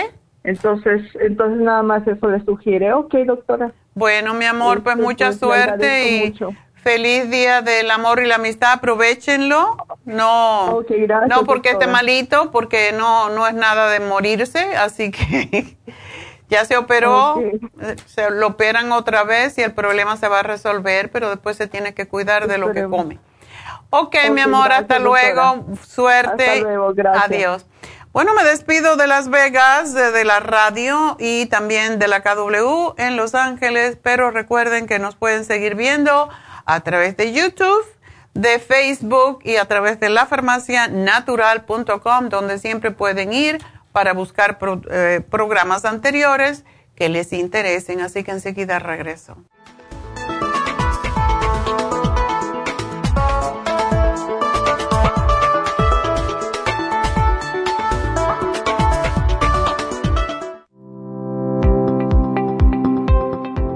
Entonces, 0.44 1.02
entonces 1.20 1.60
nada 1.60 1.84
más 1.84 2.08
eso 2.08 2.28
le 2.28 2.44
sugiere. 2.44 2.94
Ok, 2.94 3.14
doctora. 3.26 3.74
Bueno, 3.94 4.34
mi 4.34 4.46
amor, 4.46 4.84
pues 4.84 4.98
mucha 4.98 5.34
suerte 5.34 6.26
y 6.26 6.36
feliz 6.76 7.32
día 7.32 7.62
del 7.62 7.90
amor 7.90 8.22
y 8.22 8.28
la 8.28 8.36
amistad. 8.36 8.74
Aprovechenlo. 8.74 9.78
No, 10.06 10.82
no 11.28 11.46
porque 11.46 11.72
esté 11.72 11.88
malito, 11.88 12.52
porque 12.52 12.92
no, 12.92 13.30
no 13.30 13.48
es 13.48 13.56
nada 13.56 13.90
de 13.90 14.00
morirse, 14.02 14.76
así 14.76 15.10
que 15.12 15.78
Ya 16.56 16.64
se 16.64 16.78
operó, 16.78 17.36
se 18.06 18.30
lo 18.30 18.48
operan 18.48 18.94
otra 18.94 19.26
vez 19.26 19.58
y 19.58 19.62
el 19.62 19.74
problema 19.74 20.16
se 20.16 20.30
va 20.30 20.40
a 20.40 20.44
resolver, 20.44 21.12
pero 21.12 21.30
después 21.30 21.58
se 21.58 21.68
tiene 21.68 21.94
que 21.94 22.08
cuidar 22.08 22.48
de 22.48 22.58
lo 22.58 22.72
que 22.72 22.86
come. 22.86 23.20
Ok, 23.90 24.16
mi 24.32 24.40
amor, 24.40 24.72
hasta 24.72 25.00
luego. 25.00 25.66
Suerte. 25.86 26.50
Hasta 26.50 26.62
luego, 26.62 26.94
gracias. 26.94 27.26
Adiós. 27.26 27.66
Bueno, 28.14 28.34
me 28.36 28.46
despido 28.46 28.96
de 28.96 29.06
Las 29.06 29.30
Vegas, 29.30 29.94
de, 29.94 30.24
la 30.24 30.40
radio 30.40 31.18
y 31.20 31.48
también 31.48 32.00
de 32.00 32.08
la 32.08 32.24
KW 32.24 32.94
en 32.96 33.18
Los 33.18 33.36
Ángeles, 33.36 33.98
pero 34.02 34.32
recuerden 34.32 34.88
que 34.88 34.98
nos 34.98 35.18
pueden 35.18 35.44
seguir 35.44 35.76
viendo 35.76 36.30
a 36.66 36.80
través 36.80 37.18
de 37.18 37.34
YouTube, 37.34 37.84
de 38.34 38.60
Facebook 38.60 39.40
y 39.44 39.58
a 39.58 39.66
través 39.66 40.00
de 40.00 40.08
la 40.08 40.30
natural.com, 40.90 42.30
donde 42.30 42.60
siempre 42.60 42.92
pueden 42.92 43.34
ir 43.34 43.62
para 43.96 44.12
buscar 44.12 44.60
eh, 44.92 45.22
programas 45.30 45.86
anteriores 45.86 46.66
que 46.96 47.08
les 47.08 47.32
interesen, 47.32 48.02
así 48.02 48.26
que 48.26 48.32
enseguida 48.32 48.78
regreso. 48.78 49.38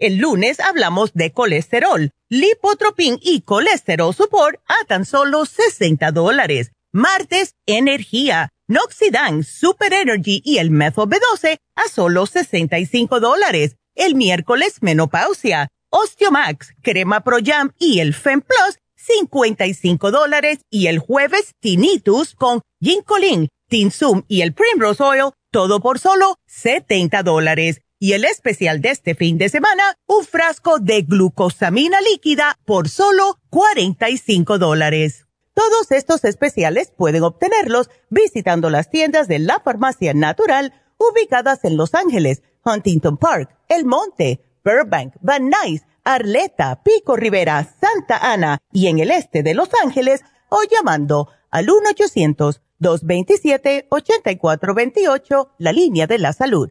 El 0.00 0.16
lunes 0.16 0.58
hablamos 0.58 1.12
de 1.14 1.32
colesterol, 1.32 2.10
lipotropin 2.28 3.16
y 3.22 3.42
colesterol 3.42 4.12
support 4.12 4.60
a 4.66 4.84
tan 4.86 5.04
solo 5.04 5.46
60 5.46 6.10
dólares. 6.10 6.72
Martes, 6.92 7.54
energía, 7.64 8.48
Noxidan, 8.66 9.44
Super 9.44 9.92
Energy 9.92 10.42
y 10.44 10.58
el 10.58 10.72
Methyl 10.72 11.04
B12 11.04 11.58
a 11.76 11.88
solo 11.88 12.26
65 12.26 13.20
dólares. 13.20 13.76
El 13.94 14.16
miércoles, 14.16 14.78
menopausia, 14.80 15.68
Osteomax, 15.90 16.74
crema 16.82 17.22
Pro 17.22 17.36
Jam 17.44 17.72
y 17.78 18.00
el 18.00 18.14
Fem 18.14 18.40
Plus, 18.40 18.78
55 18.96 20.10
dólares. 20.10 20.58
Y 20.70 20.88
el 20.88 20.98
jueves, 20.98 21.52
Tinnitus 21.60 22.34
con 22.34 22.62
Ginkolin, 22.80 23.48
Tinsum 23.68 24.24
y 24.26 24.40
el 24.40 24.54
Primrose 24.54 25.04
Oil, 25.04 25.30
todo 25.52 25.80
por 25.80 26.00
solo 26.00 26.34
70 26.48 27.22
dólares. 27.22 27.83
Y 28.04 28.12
el 28.12 28.26
especial 28.26 28.82
de 28.82 28.90
este 28.90 29.14
fin 29.14 29.38
de 29.38 29.48
semana, 29.48 29.82
un 30.06 30.26
frasco 30.26 30.78
de 30.78 31.00
glucosamina 31.00 32.02
líquida 32.02 32.58
por 32.66 32.90
solo 32.90 33.38
45 33.48 34.58
dólares. 34.58 35.24
Todos 35.54 35.90
estos 35.90 36.22
especiales 36.26 36.92
pueden 36.94 37.22
obtenerlos 37.22 37.88
visitando 38.10 38.68
las 38.68 38.90
tiendas 38.90 39.26
de 39.26 39.38
la 39.38 39.58
farmacia 39.60 40.12
natural 40.12 40.74
ubicadas 40.98 41.64
en 41.64 41.78
Los 41.78 41.94
Ángeles, 41.94 42.42
Huntington 42.62 43.16
Park, 43.16 43.56
El 43.70 43.86
Monte, 43.86 44.44
Burbank, 44.62 45.14
Van 45.22 45.48
Nuys, 45.48 45.86
Arleta, 46.04 46.82
Pico 46.82 47.16
Rivera, 47.16 47.66
Santa 47.80 48.18
Ana 48.18 48.58
y 48.70 48.88
en 48.88 48.98
el 48.98 49.12
este 49.12 49.42
de 49.42 49.54
Los 49.54 49.70
Ángeles 49.82 50.20
o 50.50 50.58
llamando 50.70 51.30
al 51.50 51.68
1-800-227-8428, 52.80 55.48
la 55.56 55.72
línea 55.72 56.06
de 56.06 56.18
la 56.18 56.34
salud 56.34 56.70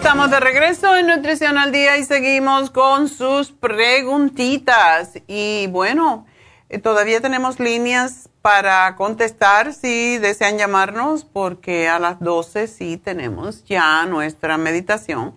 Estamos 0.00 0.30
de 0.30 0.40
regreso 0.40 0.96
en 0.96 1.08
Nutrición 1.08 1.58
al 1.58 1.72
Día 1.72 1.98
y 1.98 2.04
seguimos 2.04 2.70
con 2.70 3.06
sus 3.06 3.52
preguntitas. 3.52 5.18
Y 5.26 5.66
bueno, 5.66 6.24
eh, 6.70 6.78
todavía 6.78 7.20
tenemos 7.20 7.60
líneas 7.60 8.30
para 8.40 8.96
contestar 8.96 9.74
si 9.74 10.16
desean 10.16 10.56
llamarnos, 10.56 11.26
porque 11.26 11.86
a 11.86 11.98
las 11.98 12.18
12 12.18 12.66
sí 12.66 12.96
tenemos 12.96 13.62
ya 13.66 14.06
nuestra 14.06 14.56
meditación 14.56 15.34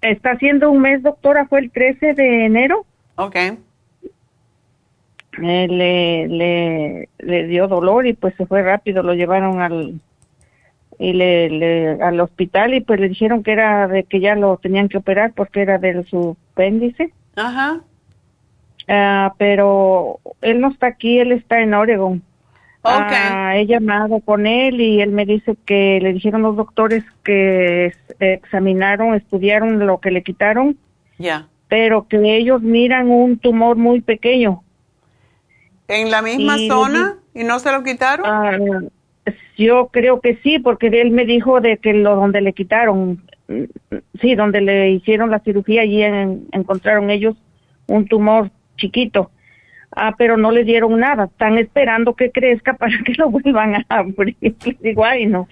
Está 0.00 0.32
haciendo 0.32 0.70
un 0.70 0.80
mes, 0.80 1.02
doctora, 1.02 1.46
fue 1.46 1.60
el 1.60 1.70
13 1.70 2.14
de 2.14 2.46
enero. 2.46 2.86
Ok. 3.16 3.36
Eh, 5.42 5.68
le, 5.68 6.28
le, 6.28 7.08
le 7.18 7.46
dio 7.46 7.68
dolor 7.68 8.06
y 8.06 8.12
pues 8.12 8.34
se 8.36 8.46
fue 8.46 8.62
rápido, 8.62 9.02
lo 9.02 9.14
llevaron 9.14 9.60
al 9.60 10.00
y 10.98 11.12
le, 11.12 11.48
le, 11.48 12.02
al 12.02 12.18
hospital 12.20 12.74
y 12.74 12.80
pues 12.80 12.98
le 12.98 13.08
dijeron 13.08 13.42
que 13.44 13.52
era 13.52 13.86
de 13.86 14.02
que 14.02 14.18
ya 14.20 14.34
lo 14.34 14.56
tenían 14.56 14.88
que 14.88 14.98
operar 14.98 15.32
porque 15.32 15.62
era 15.62 15.78
de 15.78 16.02
su 16.04 16.36
apéndice. 16.52 17.12
Ajá. 17.36 17.80
Ah, 18.88 19.34
pero 19.38 20.18
él 20.40 20.60
no 20.60 20.68
está 20.70 20.88
aquí, 20.88 21.18
él 21.20 21.32
está 21.32 21.60
en 21.60 21.74
Oregon. 21.74 22.22
Okay. 22.82 23.18
Ah, 23.20 23.56
he 23.56 23.66
llamado 23.66 24.20
con 24.20 24.46
él 24.46 24.80
y 24.80 25.00
él 25.00 25.10
me 25.10 25.26
dice 25.26 25.56
que 25.66 26.00
le 26.00 26.12
dijeron 26.12 26.42
los 26.42 26.56
doctores 26.56 27.04
que 27.22 27.92
examinaron, 28.18 29.14
estudiaron 29.14 29.86
lo 29.86 29.98
que 29.98 30.10
le 30.10 30.22
quitaron. 30.22 30.76
Ya. 31.18 31.46
Pero 31.68 32.08
que 32.08 32.36
ellos 32.36 32.62
miran 32.62 33.10
un 33.10 33.38
tumor 33.38 33.76
muy 33.76 34.00
pequeño 34.00 34.62
¿En 35.88 36.10
la 36.10 36.22
misma 36.22 36.58
zona 36.68 37.16
y 37.34 37.44
no 37.44 37.58
se 37.58 37.72
lo 37.72 37.82
quitaron? 37.82 38.26
Ah, 38.26 38.58
yo 39.56 39.88
creo 39.88 40.20
que 40.20 40.38
sí, 40.42 40.58
porque 40.58 40.88
él 40.88 41.10
me 41.10 41.24
dijo 41.24 41.60
de 41.60 41.78
que 41.78 41.92
lo 41.94 42.14
donde 42.14 42.40
le 42.40 42.52
quitaron, 42.52 43.22
sí, 44.20 44.34
donde 44.34 44.60
le 44.60 44.90
hicieron 44.90 45.30
la 45.30 45.40
cirugía, 45.40 45.82
allí 45.82 46.02
encontraron 46.52 47.10
ellos 47.10 47.36
un 47.86 48.06
tumor 48.06 48.50
chiquito. 48.76 49.30
Ah, 49.90 50.14
pero 50.16 50.36
no 50.36 50.50
le 50.50 50.64
dieron 50.64 51.00
nada. 51.00 51.24
Están 51.24 51.58
esperando 51.58 52.14
que 52.14 52.30
crezca 52.30 52.74
para 52.78 52.92
que 53.04 53.14
lo 53.14 53.30
vuelvan 53.30 53.74
a 53.74 53.84
abrir. 53.88 54.36
Digo, 54.80 55.04
ay, 55.04 55.26
no. 55.26 55.48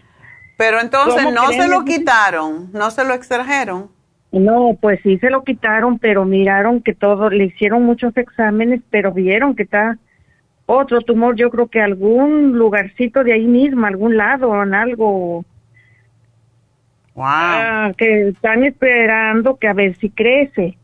Pero 0.59 0.81
entonces 0.81 1.33
no 1.33 1.49
se 1.53 1.69
lo 1.69 1.85
quitaron, 1.85 2.71
no 2.73 2.91
se 2.91 3.05
lo 3.05 3.15
extrajeron. 3.15 3.91
No, 4.33 4.77
pues 4.81 5.01
sí 5.03 5.19
se 5.19 5.31
lo 5.31 5.45
quitaron, 5.45 5.99
pero 5.99 6.25
miraron 6.25 6.83
que 6.83 6.95
todo, 6.95 7.31
le 7.31 7.45
hicieron 7.45 7.85
muchos 7.85 8.17
exámenes, 8.17 8.81
pero 8.91 9.13
vieron 9.13 9.55
que 9.55 9.65
está 9.65 9.99
otro 10.67 11.01
tumor, 11.01 11.37
yo 11.37 11.51
creo 11.51 11.69
que 11.69 11.81
algún 11.81 12.59
lugarcito 12.59 13.23
de 13.25 13.33
ahí 13.33 13.47
mismo, 13.47 13.87
algún 13.87 14.17
lado, 14.17 14.63
en 14.63 14.75
algo. 14.75 15.45
Wow. 17.15 17.25
Ah, 17.25 17.93
que 17.97 18.29
están 18.29 18.65
esperando 18.65 19.57
que 19.57 19.69
a 19.69 19.73
ver 19.73 19.97
si 19.97 20.11
crece. 20.11 20.77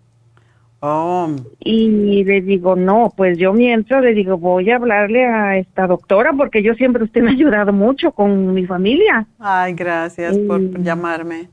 Oh. 0.80 1.28
Y 1.60 2.24
le 2.24 2.40
digo, 2.40 2.74
no, 2.74 3.12
pues 3.16 3.38
yo 3.38 3.52
mientras 3.52 4.02
le 4.02 4.14
digo, 4.14 4.36
voy 4.38 4.70
a 4.70 4.76
hablarle 4.76 5.26
a 5.26 5.56
esta 5.58 5.86
doctora 5.86 6.32
porque 6.32 6.62
yo 6.62 6.74
siempre 6.74 7.04
usted 7.04 7.22
me 7.22 7.28
ha 7.30 7.32
ayudado 7.34 7.72
mucho 7.72 8.10
con 8.12 8.52
mi 8.54 8.66
familia. 8.66 9.26
Ay, 9.38 9.74
gracias 9.74 10.36
por 10.38 10.60
llamarme. 10.82 11.48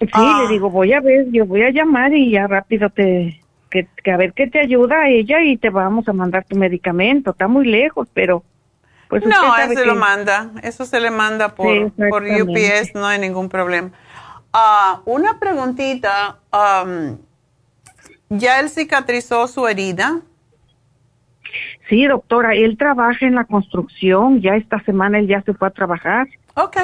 Sí, 0.00 0.08
Ah. 0.12 0.42
le 0.42 0.52
digo, 0.54 0.68
voy 0.70 0.92
a 0.92 1.00
ver, 1.00 1.26
yo 1.30 1.46
voy 1.46 1.62
a 1.62 1.70
llamar 1.70 2.12
y 2.12 2.32
ya 2.32 2.48
rápido 2.48 2.90
te, 2.90 3.40
que, 3.74 3.88
que 4.04 4.12
a 4.12 4.16
ver 4.16 4.32
qué 4.34 4.46
te 4.46 4.60
ayuda 4.60 5.00
a 5.02 5.08
ella 5.08 5.42
y 5.42 5.56
te 5.56 5.68
vamos 5.68 6.06
a 6.08 6.12
mandar 6.12 6.44
tu 6.44 6.56
medicamento. 6.56 7.32
Está 7.32 7.48
muy 7.48 7.66
lejos, 7.66 8.06
pero 8.14 8.44
pues 9.08 9.22
usted 9.24 9.34
no, 9.36 9.56
eso 9.56 9.68
se 9.70 9.74
que- 9.74 9.84
lo 9.84 9.96
manda. 9.96 10.50
Eso 10.62 10.84
se 10.86 11.00
le 11.00 11.10
manda 11.10 11.56
por, 11.56 11.66
Sí, 11.74 11.92
por. 12.08 12.22
UPS, 12.22 12.94
no 12.94 13.04
hay 13.06 13.18
ningún 13.18 13.48
problema. 13.48 13.90
Ah, 14.52 15.00
una 15.06 15.40
preguntita. 15.40 16.38
am, 16.52 17.18
¿Ya 18.30 18.60
él 18.60 18.70
cicatrizó 18.70 19.48
su 19.48 19.66
herida? 19.66 20.20
Sí, 21.88 22.06
doctora, 22.06 22.54
él 22.54 22.76
trabaja 22.78 23.26
en 23.26 23.34
la 23.34 23.44
construcción, 23.44 24.40
ya 24.40 24.54
esta 24.56 24.80
semana 24.84 25.18
él 25.18 25.26
ya 25.28 25.42
se 25.42 25.52
fue 25.54 25.68
a 25.68 25.70
trabajar. 25.70 26.26
Ok. 26.54 26.76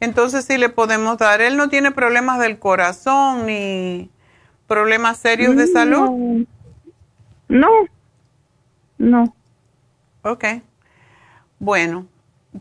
Entonces 0.00 0.44
sí 0.46 0.58
le 0.58 0.68
podemos 0.70 1.18
dar. 1.18 1.40
Él 1.40 1.56
no 1.56 1.68
tiene 1.68 1.90
problemas 1.92 2.38
del 2.40 2.58
corazón 2.58 3.46
ni 3.46 4.10
problemas 4.66 5.18
serios 5.18 5.56
de 5.56 5.66
salud. 5.66 6.46
No, 7.48 7.70
no. 8.98 9.34
Ok. 10.22 10.44
Bueno, 11.58 12.06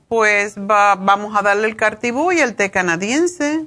pues 0.07 0.57
va, 0.57 0.95
vamos 0.95 1.35
a 1.37 1.41
darle 1.41 1.67
el 1.67 1.75
cartibú 1.75 2.31
y 2.31 2.39
el 2.39 2.55
té 2.55 2.69
canadiense. 2.71 3.65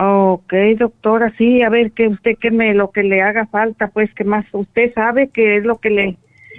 Ok, 0.00 0.52
doctora, 0.78 1.34
sí, 1.36 1.62
a 1.62 1.68
ver, 1.70 1.90
que 1.92 2.06
usted 2.06 2.36
que 2.40 2.50
me 2.52 2.72
lo 2.72 2.92
que 2.92 3.02
le 3.02 3.20
haga 3.20 3.46
falta, 3.46 3.88
pues 3.88 4.12
que 4.14 4.22
más 4.22 4.46
usted 4.52 4.94
sabe 4.94 5.28
que 5.28 5.56
es 5.56 5.64
lo 5.64 5.78
que 5.78 5.90
le 5.90 6.16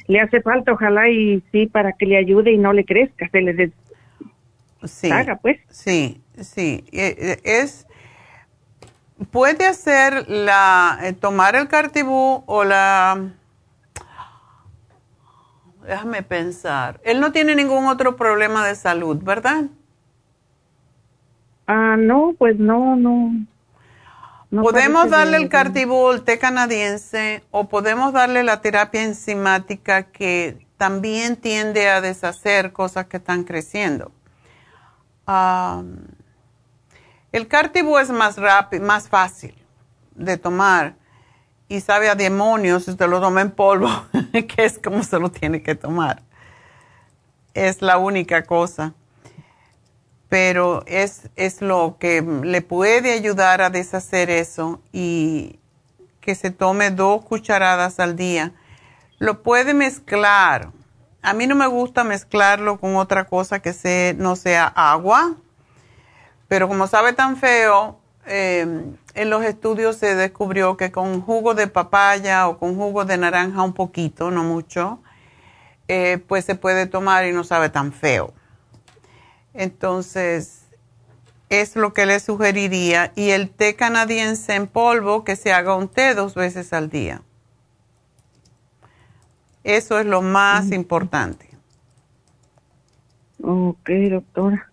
le 0.08 0.20
hace 0.20 0.42
falta, 0.42 0.74
ojalá 0.74 1.08
y 1.10 1.44
sí 1.52 1.68
para 1.68 1.94
que 1.94 2.06
le 2.08 2.18
ayude 2.18 2.52
y 2.52 2.58
no 2.58 2.74
le 2.74 2.84
crezca, 2.84 3.30
se 3.30 3.42
le 3.42 3.54
des- 3.54 3.72
Sí. 4.86 5.10
haga, 5.12 5.36
pues. 5.38 5.58
Sí, 5.70 6.20
sí. 6.42 6.84
Eh, 6.92 7.16
eh, 7.18 7.38
Es 7.44 7.86
puede 9.32 9.68
hacer 9.68 10.30
la 10.30 11.00
eh, 11.02 11.14
tomar 11.14 11.56
el 11.56 11.68
cartibú 11.68 12.44
o 12.46 12.64
la 12.64 13.32
déjame 15.86 16.24
pensar. 16.24 17.02
Él 17.04 17.20
no 17.20 17.32
tiene 17.32 17.56
ningún 17.56 17.88
otro 17.88 18.16
problema 18.16 18.66
de 18.66 18.76
salud, 18.76 19.18
¿verdad? 19.22 19.66
Ah, 21.68 21.96
no, 21.98 22.34
pues 22.38 22.58
no, 22.58 22.96
no. 22.96 23.32
no 24.52 24.62
podemos 24.62 25.10
darle 25.10 25.38
el 25.38 25.50
cartibú, 25.50 26.12
el 26.12 26.24
té 26.24 26.40
canadiense, 26.40 27.44
o 27.52 27.70
podemos 27.70 28.14
darle 28.14 28.44
la 28.44 28.62
terapia 28.62 29.04
enzimática 29.04 30.04
que 30.04 30.66
también 30.78 31.36
tiende 31.36 31.90
a 31.90 32.02
deshacer 32.02 32.72
cosas 32.72 33.06
que 33.08 33.18
están 33.18 33.44
creciendo. 33.44 34.12
Am, 35.26 36.08
el 37.32 37.48
cartibú 37.48 37.98
es 37.98 38.10
más 38.10 38.38
rápido, 38.38 38.86
más 38.86 39.08
fácil 39.08 39.56
de 40.16 40.38
tomar 40.38 40.96
y 41.68 41.82
sabe 41.82 42.10
a 42.10 42.16
demonios 42.16 42.86
si 42.86 42.92
usted 42.92 43.08
lo 43.08 43.22
toma 43.22 43.42
en 43.42 43.52
polvo, 43.52 43.90
que 44.32 44.66
es 44.66 44.80
como 44.80 45.04
se 45.04 45.20
lo 45.20 45.30
tiene 45.30 45.62
que 45.62 45.76
tomar. 45.76 46.24
Es 47.54 47.82
la 47.82 47.98
única 47.98 48.44
cosa 48.44 48.94
pero 50.30 50.84
es, 50.86 51.28
es 51.36 51.62
lo 51.62 51.98
que 52.00 52.22
le 52.22 52.62
puede 52.62 53.12
ayudar 53.12 53.62
a 53.62 53.72
deshacer 53.72 54.30
eso 54.30 54.80
y 54.94 55.60
que 56.22 56.36
se 56.36 56.52
tome 56.52 56.92
dos 56.92 57.26
cucharadas 57.26 58.00
al 58.00 58.16
día. 58.16 58.54
Lo 59.18 59.42
puede 59.42 59.74
mezclar. 59.74 60.72
A 61.24 61.34
mí 61.34 61.48
no 61.48 61.56
me 61.56 61.66
gusta 61.66 62.04
mezclarlo 62.04 62.80
con 62.80 62.96
otra 62.96 63.26
cosa 63.26 63.60
que 63.60 64.16
no 64.18 64.36
sea 64.36 64.68
agua, 64.68 65.36
pero 66.50 66.68
como 66.68 66.88
sabe 66.88 67.14
tan 67.14 67.38
feo, 67.38 68.00
eh, 68.26 68.84
en 69.14 69.30
los 69.30 69.44
estudios 69.46 69.96
se 69.96 70.16
descubrió 70.16 70.76
que 70.76 70.92
con 70.92 71.22
jugo 71.22 71.54
de 71.54 71.68
papaya 71.68 72.50
o 72.50 72.58
con 72.58 72.76
jugo 72.76 73.06
de 73.06 73.18
naranja 73.18 73.64
un 73.64 73.74
poquito, 73.74 74.32
no 74.32 74.44
mucho, 74.44 75.00
eh, 75.88 76.18
pues 76.28 76.44
se 76.46 76.56
puede 76.56 76.88
tomar 76.88 77.26
y 77.26 77.32
no 77.32 77.44
sabe 77.44 77.70
tan 77.70 77.94
feo. 77.94 78.34
Entonces, 79.54 80.66
es 81.50 81.76
lo 81.76 81.94
que 81.94 82.06
le 82.06 82.20
sugeriría. 82.20 83.12
Y 83.16 83.32
el 83.32 83.50
té 83.50 83.76
canadiense 83.76 84.56
en 84.56 84.68
polvo, 84.68 85.24
que 85.24 85.36
se 85.36 85.52
haga 85.54 85.76
un 85.76 85.88
té 85.88 86.14
dos 86.14 86.36
veces 86.36 86.74
al 86.74 86.90
día. 86.90 87.22
Eso 89.64 90.00
es 90.00 90.06
lo 90.06 90.22
más 90.22 90.72
importante. 90.72 91.50
Ok, 93.42 93.90
doctora. 94.10 94.69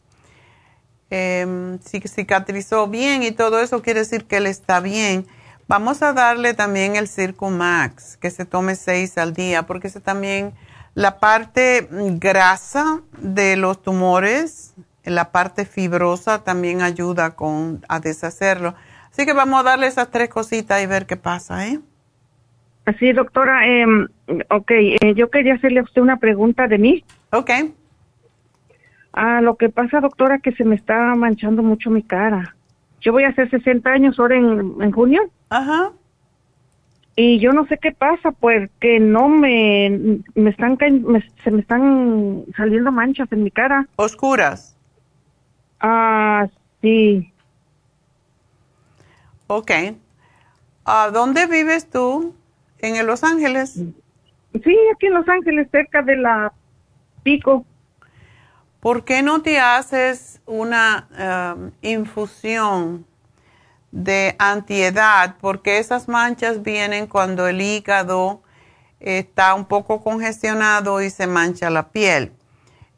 Em, 1.08 1.78
si 1.78 2.00
cicatrizó 2.00 2.88
bien 2.88 3.22
y 3.22 3.30
todo 3.30 3.60
eso 3.60 3.80
quiere 3.80 4.00
decir 4.00 4.24
que 4.24 4.38
él 4.38 4.46
está 4.46 4.80
bien. 4.80 5.26
Vamos 5.68 6.02
a 6.02 6.12
darle 6.12 6.54
también 6.54 6.96
el 6.96 7.08
Circumax, 7.08 8.16
que 8.16 8.30
se 8.30 8.44
tome 8.44 8.74
seis 8.74 9.16
al 9.18 9.32
día, 9.32 9.66
porque 9.66 9.88
ese 9.88 10.00
también, 10.00 10.52
la 10.94 11.18
parte 11.18 11.88
grasa 11.90 13.02
de 13.18 13.56
los 13.56 13.82
tumores, 13.82 14.74
la 15.04 15.30
parte 15.30 15.64
fibrosa 15.64 16.42
también 16.42 16.82
ayuda 16.82 17.36
con, 17.36 17.84
a 17.88 18.00
deshacerlo. 18.00 18.74
Así 19.10 19.24
que 19.26 19.32
vamos 19.32 19.60
a 19.60 19.62
darle 19.62 19.86
esas 19.86 20.10
tres 20.10 20.28
cositas 20.28 20.82
y 20.82 20.86
ver 20.86 21.06
qué 21.06 21.16
pasa, 21.16 21.68
¿eh? 21.68 21.80
Sí, 22.98 23.12
doctora, 23.12 23.66
eh, 23.66 23.86
ok, 24.50 24.70
eh, 24.70 25.14
yo 25.16 25.28
quería 25.30 25.54
hacerle 25.54 25.80
a 25.80 25.82
usted 25.82 26.02
una 26.02 26.18
pregunta 26.18 26.68
de 26.68 26.78
mí. 26.78 27.04
Ok. 27.30 27.50
Ah, 29.16 29.40
lo 29.40 29.56
que 29.56 29.70
pasa, 29.70 30.00
doctora, 30.00 30.38
que 30.40 30.52
se 30.52 30.62
me 30.64 30.74
está 30.76 31.14
manchando 31.14 31.62
mucho 31.62 31.90
mi 31.90 32.02
cara. 32.02 32.54
Yo 33.00 33.12
voy 33.12 33.24
a 33.24 33.28
hacer 33.30 33.48
60 33.50 33.90
años 33.90 34.18
ahora 34.20 34.36
en, 34.36 34.76
en 34.80 34.92
junio. 34.92 35.22
Ajá. 35.48 35.92
Y 37.16 37.38
yo 37.38 37.52
no 37.54 37.66
sé 37.66 37.78
qué 37.78 37.92
pasa, 37.92 38.30
pues 38.32 38.70
que 38.78 39.00
no 39.00 39.28
me, 39.28 40.20
me 40.34 40.50
están 40.50 40.76
me- 41.06 41.24
se 41.42 41.50
me 41.50 41.62
están 41.62 42.44
saliendo 42.56 42.92
manchas 42.92 43.32
en 43.32 43.42
mi 43.42 43.50
cara. 43.50 43.88
Oscuras. 43.96 44.76
Ah, 45.80 46.46
sí. 46.82 47.32
Ok. 49.46 49.70
¿A 50.84 51.10
dónde 51.10 51.46
vives 51.46 51.88
tú? 51.88 52.34
¿En 52.80 53.06
Los 53.06 53.24
Ángeles? 53.24 53.74
Sí, 54.62 54.76
aquí 54.94 55.06
en 55.06 55.14
Los 55.14 55.28
Ángeles, 55.28 55.68
cerca 55.72 56.02
de 56.02 56.16
la 56.16 56.52
Pico. 57.22 57.64
¿Por 58.86 59.02
qué 59.02 59.20
no 59.20 59.42
te 59.42 59.58
haces 59.58 60.40
una 60.46 61.08
um, 61.56 61.72
infusión 61.82 63.04
de 63.90 64.36
antiedad? 64.38 65.34
Porque 65.40 65.78
esas 65.78 66.06
manchas 66.06 66.62
vienen 66.62 67.08
cuando 67.08 67.48
el 67.48 67.60
hígado 67.60 68.44
está 69.00 69.54
un 69.54 69.64
poco 69.64 70.04
congestionado 70.04 71.02
y 71.02 71.10
se 71.10 71.26
mancha 71.26 71.68
la 71.68 71.88
piel. 71.88 72.32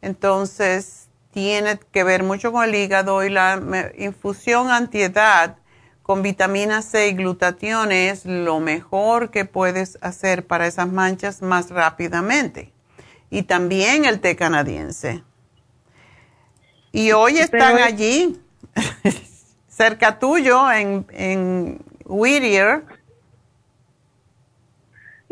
Entonces, 0.02 1.08
tiene 1.30 1.80
que 1.90 2.04
ver 2.04 2.22
mucho 2.22 2.52
con 2.52 2.64
el 2.64 2.74
hígado 2.74 3.24
y 3.24 3.30
la 3.30 3.58
infusión 3.96 4.70
antiedad 4.70 5.56
con 6.02 6.20
vitamina 6.20 6.82
C 6.82 7.08
y 7.08 7.12
glutatión 7.14 7.92
es 7.92 8.26
lo 8.26 8.60
mejor 8.60 9.30
que 9.30 9.46
puedes 9.46 9.96
hacer 10.02 10.46
para 10.46 10.66
esas 10.66 10.92
manchas 10.92 11.40
más 11.40 11.70
rápidamente. 11.70 12.74
Y 13.30 13.44
también 13.44 14.04
el 14.04 14.20
té 14.20 14.36
canadiense. 14.36 15.24
Y 16.92 17.12
hoy 17.12 17.38
están 17.38 17.78
allí, 17.78 18.40
cerca 19.68 20.18
tuyo, 20.18 20.70
en, 20.72 21.06
en 21.10 21.80
Whittier. 22.04 22.84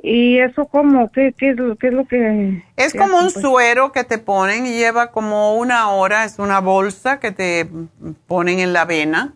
¿Y 0.03 0.39
eso 0.39 0.67
cómo? 0.67 1.11
¿Qué, 1.11 1.35
qué, 1.37 1.51
es, 1.51 1.57
lo- 1.57 1.77
qué 1.77 1.89
es 1.89 1.93
lo 1.93 2.07
que...? 2.07 2.63
Es 2.77 2.95
como 2.95 3.19
un 3.19 3.31
hacen, 3.31 3.33
pues? 3.33 3.43
suero 3.43 3.93
que 3.93 4.05
te 4.05 4.19
ponen 4.19 4.67
y 4.67 4.73
lleva 4.75 5.11
como 5.13 5.57
una 5.57 5.91
hora, 5.91 6.25
es 6.25 6.39
una 6.39 6.61
bolsa 6.61 7.21
que 7.21 7.33
te 7.33 7.69
ponen 8.27 8.61
en 8.61 8.75
la 8.75 8.85
vena, 8.85 9.35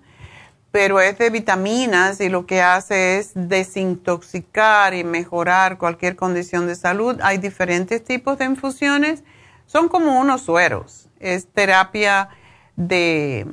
pero 0.73 1.01
es 1.01 1.19
de 1.19 1.31
vitaminas 1.31 2.21
y 2.23 2.31
lo 2.31 2.47
que 2.47 2.63
hace 2.63 3.19
es 3.19 3.33
desintoxicar 3.35 4.95
y 4.95 5.05
mejorar 5.05 5.79
cualquier 5.79 6.17
condición 6.17 6.69
de 6.69 6.77
salud. 6.77 7.21
Hay 7.23 7.39
diferentes 7.39 8.05
tipos 8.05 8.39
de 8.39 8.47
infusiones, 8.47 9.25
son 9.67 9.89
como 9.91 10.21
unos 10.21 10.43
sueros, 10.43 11.10
es 11.21 11.47
terapia 11.47 12.31
de, 12.77 13.47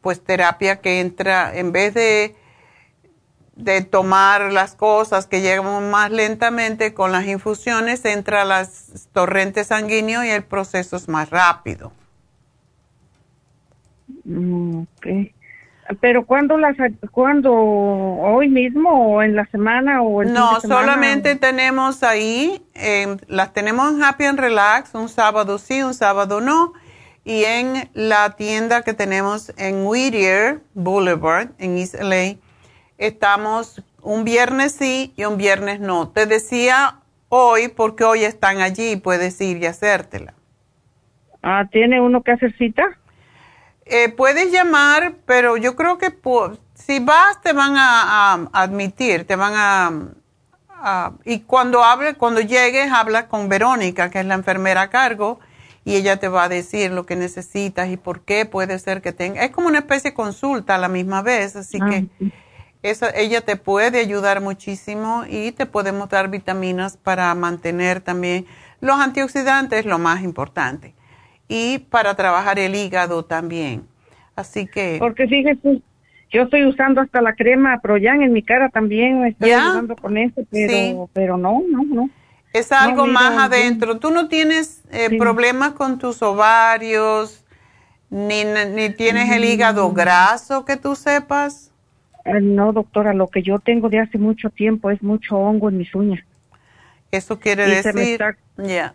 pues 0.00 0.22
terapia 0.22 0.80
que 0.80 1.00
entra, 1.00 1.54
en 1.54 1.72
vez 1.72 1.92
de 1.94 2.36
de 3.56 3.82
tomar 3.82 4.52
las 4.52 4.74
cosas 4.74 5.26
que 5.26 5.40
llegan 5.40 5.90
más 5.90 6.10
lentamente 6.10 6.94
con 6.94 7.12
las 7.12 7.26
infusiones, 7.26 8.04
entra 8.04 8.44
las 8.44 9.08
torrentes 9.12 9.68
sanguíneos 9.68 10.24
y 10.24 10.30
el 10.30 10.42
proceso 10.42 10.96
es 10.96 11.08
más 11.08 11.30
rápido. 11.30 11.92
Mm, 14.24 14.82
ok. 14.82 15.06
Pero 16.00 16.26
¿cuándo 16.26 16.56
las, 16.56 16.76
cuándo, 17.10 17.52
hoy 17.52 18.48
mismo 18.48 19.14
o 19.14 19.22
en 19.22 19.36
la 19.36 19.46
semana 19.46 20.02
o 20.02 20.22
el 20.22 20.32
No, 20.32 20.60
solamente 20.60 21.36
tenemos 21.36 22.02
ahí, 22.02 22.62
eh, 22.74 23.16
las 23.28 23.52
tenemos 23.52 23.92
en 23.92 24.02
Happy 24.02 24.24
and 24.24 24.38
Relax, 24.38 24.94
un 24.94 25.08
sábado 25.08 25.58
sí, 25.58 25.82
un 25.82 25.94
sábado 25.94 26.40
no, 26.40 26.72
y 27.24 27.44
en 27.44 27.88
la 27.94 28.30
tienda 28.36 28.82
que 28.82 28.94
tenemos 28.94 29.52
en 29.56 29.86
Whittier 29.86 30.60
Boulevard, 30.74 31.50
en 31.58 31.78
East 31.78 31.94
LA, 31.94 32.36
estamos 32.98 33.82
un 34.02 34.24
viernes 34.24 34.72
sí 34.72 35.12
y 35.16 35.24
un 35.24 35.36
viernes 35.36 35.80
no. 35.80 36.08
Te 36.08 36.26
decía 36.26 36.98
hoy 37.28 37.68
porque 37.68 38.04
hoy 38.04 38.24
están 38.24 38.60
allí 38.60 38.96
puedes 38.96 39.40
ir 39.40 39.58
y 39.58 39.66
hacértela. 39.66 40.34
Ah, 41.42 41.66
¿tiene 41.70 42.00
uno 42.00 42.22
que 42.22 42.32
hacer 42.32 42.52
cita? 42.56 42.98
Eh, 43.94 44.08
puedes 44.08 44.50
llamar, 44.50 45.16
pero 45.26 45.58
yo 45.58 45.76
creo 45.76 45.98
que 45.98 46.10
si 46.72 46.98
vas 46.98 47.42
te 47.42 47.52
van 47.52 47.74
a, 47.76 48.48
admitir, 48.54 49.26
te 49.26 49.36
van 49.36 49.52
a, 49.54 51.12
y 51.26 51.40
cuando 51.40 51.84
hable, 51.84 52.14
cuando 52.14 52.40
llegues 52.40 52.90
habla 52.90 53.28
con 53.28 53.50
Verónica, 53.50 54.08
que 54.08 54.20
es 54.20 54.24
la 54.24 54.32
enfermera 54.32 54.80
a 54.80 54.88
cargo, 54.88 55.40
y 55.84 55.96
ella 55.96 56.16
te 56.16 56.28
va 56.28 56.44
a 56.44 56.48
decir 56.48 56.90
lo 56.90 57.04
que 57.04 57.16
necesitas 57.16 57.90
y 57.90 57.98
por 57.98 58.22
qué 58.22 58.46
puede 58.46 58.78
ser 58.78 59.02
que 59.02 59.12
tenga. 59.12 59.44
Es 59.44 59.50
como 59.50 59.68
una 59.68 59.80
especie 59.80 60.12
de 60.12 60.14
consulta 60.14 60.76
a 60.76 60.78
la 60.78 60.88
misma 60.88 61.20
vez, 61.20 61.54
así 61.54 61.78
ah, 61.82 61.90
que 61.90 62.32
esa, 62.80 63.10
ella 63.10 63.42
te 63.42 63.56
puede 63.56 64.00
ayudar 64.00 64.40
muchísimo 64.40 65.24
y 65.28 65.52
te 65.52 65.66
podemos 65.66 66.08
dar 66.08 66.28
vitaminas 66.28 66.96
para 66.96 67.34
mantener 67.34 68.00
también 68.00 68.46
los 68.80 68.98
antioxidantes, 68.98 69.84
lo 69.84 69.98
más 69.98 70.22
importante 70.22 70.94
y 71.48 71.78
para 71.78 72.14
trabajar 72.14 72.58
el 72.58 72.74
hígado 72.74 73.24
también. 73.24 73.84
Así 74.34 74.66
que... 74.66 74.96
Porque 74.98 75.26
fíjese, 75.26 75.82
yo 76.30 76.42
estoy 76.42 76.64
usando 76.64 77.00
hasta 77.00 77.20
la 77.20 77.34
crema 77.34 77.80
Proyan 77.80 78.22
en 78.22 78.32
mi 78.32 78.42
cara 78.42 78.70
también, 78.70 79.24
estoy 79.26 79.50
usando 79.50 79.96
con 79.96 80.16
eso, 80.16 80.42
pero, 80.50 81.10
pero 81.12 81.36
no, 81.36 81.62
no, 81.68 81.84
no. 81.84 82.10
Es 82.54 82.70
algo 82.72 83.06
más 83.06 83.38
adentro. 83.38 83.98
¿Tú 83.98 84.10
no 84.10 84.28
tienes 84.28 84.82
eh, 84.90 85.16
problemas 85.18 85.72
con 85.72 85.98
tus 85.98 86.22
ovarios, 86.22 87.44
ni, 88.10 88.44
ni 88.44 88.90
tienes 88.90 89.30
el 89.30 89.44
hígado 89.44 89.88
mm. 89.88 89.94
graso 89.94 90.64
que 90.64 90.76
tú 90.76 90.94
sepas? 90.94 91.70
Eh, 92.24 92.40
no, 92.40 92.72
doctora, 92.72 93.14
lo 93.14 93.28
que 93.28 93.42
yo 93.42 93.58
tengo 93.58 93.88
de 93.88 94.00
hace 94.00 94.18
mucho 94.18 94.50
tiempo 94.50 94.90
es 94.90 95.02
mucho 95.02 95.36
hongo 95.36 95.68
en 95.68 95.78
mis 95.78 95.94
uñas. 95.94 96.22
Eso 97.10 97.38
quiere 97.38 97.66
decir, 97.66 98.20
ya 98.56 98.94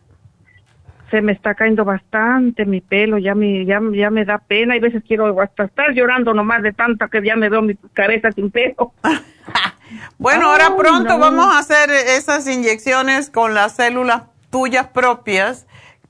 se 1.10 1.22
me 1.22 1.32
está 1.32 1.56
cayendo 1.56 1.86
bastante 1.86 2.66
mi 2.66 2.82
pelo, 2.82 3.18
ya 3.18 3.34
me, 3.34 3.66
ya, 3.66 3.80
ya 3.94 4.10
me 4.10 4.26
da 4.26 4.40
pena 4.40 4.76
y 4.76 4.80
a 4.80 4.82
veces 4.82 5.04
quiero 5.08 5.40
hasta 5.42 5.66
estar 5.66 5.92
llorando 5.94 6.34
nomás 6.34 6.62
de 6.64 6.74
tanta 6.74 7.08
que 7.08 7.24
ya 7.24 7.36
me 7.36 7.50
veo 7.50 7.62
mi 7.62 7.76
cabeza 7.94 8.32
sin 8.32 8.52
pelo. 8.52 8.94
bueno, 10.18 10.52
ahora 10.52 10.76
pronto 10.76 11.18
vamos 11.18 11.48
a 11.48 11.60
hacer 11.60 11.90
esas 11.90 12.48
inyecciones 12.48 13.30
con 13.30 13.54
las 13.54 13.76
células 13.76 14.24
tuyas 14.50 14.88
propias 14.88 15.68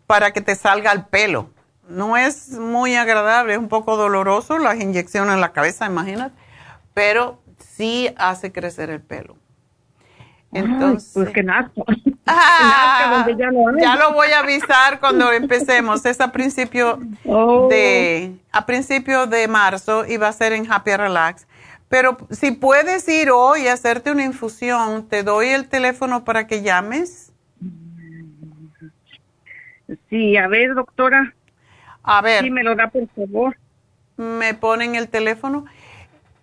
para 0.07 0.31
que 0.31 0.41
te 0.41 0.55
salga 0.55 0.91
el 0.91 1.05
pelo. 1.05 1.49
No 1.87 2.17
es 2.17 2.49
muy 2.51 2.95
agradable, 2.95 3.53
es 3.53 3.59
un 3.59 3.69
poco 3.69 3.97
doloroso 3.97 4.57
las 4.57 4.79
inyecciones 4.79 5.35
en 5.35 5.41
la 5.41 5.53
cabeza, 5.53 5.85
imagínate, 5.85 6.35
pero 6.93 7.39
sí 7.59 8.09
hace 8.17 8.51
crecer 8.51 8.89
el 8.89 9.01
pelo. 9.01 9.37
Entonces, 10.57 11.11
pues 11.13 11.29
que 11.29 11.43
nazca. 11.43 11.81
Ah, 12.29 13.25
ya, 13.79 13.95
lo 13.95 14.11
voy 14.11 14.27
a 14.31 14.39
avisar 14.39 14.99
cuando 14.99 15.31
empecemos. 15.31 16.05
Es 16.05 16.19
a 16.19 16.33
principio 16.33 16.99
oh. 17.23 17.69
de 17.69 18.35
a 18.51 18.65
principio 18.65 19.27
de 19.27 19.47
marzo 19.47 20.05
y 20.05 20.17
va 20.17 20.27
a 20.27 20.33
ser 20.33 20.51
en 20.51 20.69
Happy 20.69 20.91
Relax. 20.91 21.47
Pero 21.87 22.17
si 22.29 22.51
puedes 22.51 23.07
ir 23.07 23.31
hoy 23.31 23.61
y 23.61 23.67
hacerte 23.69 24.11
una 24.11 24.25
infusión, 24.25 25.07
te 25.07 25.23
doy 25.23 25.47
el 25.47 25.69
teléfono 25.69 26.25
para 26.25 26.47
que 26.47 26.61
llames. 26.61 27.31
Sí, 30.09 30.35
a 30.35 30.47
ver, 30.49 30.75
doctora. 30.75 31.33
A 32.03 32.21
ver. 32.21 32.43
Sí, 32.43 32.51
me 32.51 32.63
lo 32.63 32.75
da, 32.75 32.89
por 32.89 33.07
favor. 33.09 33.57
Me 34.17 34.53
ponen 34.53 34.95
el 34.95 35.07
teléfono 35.07 35.65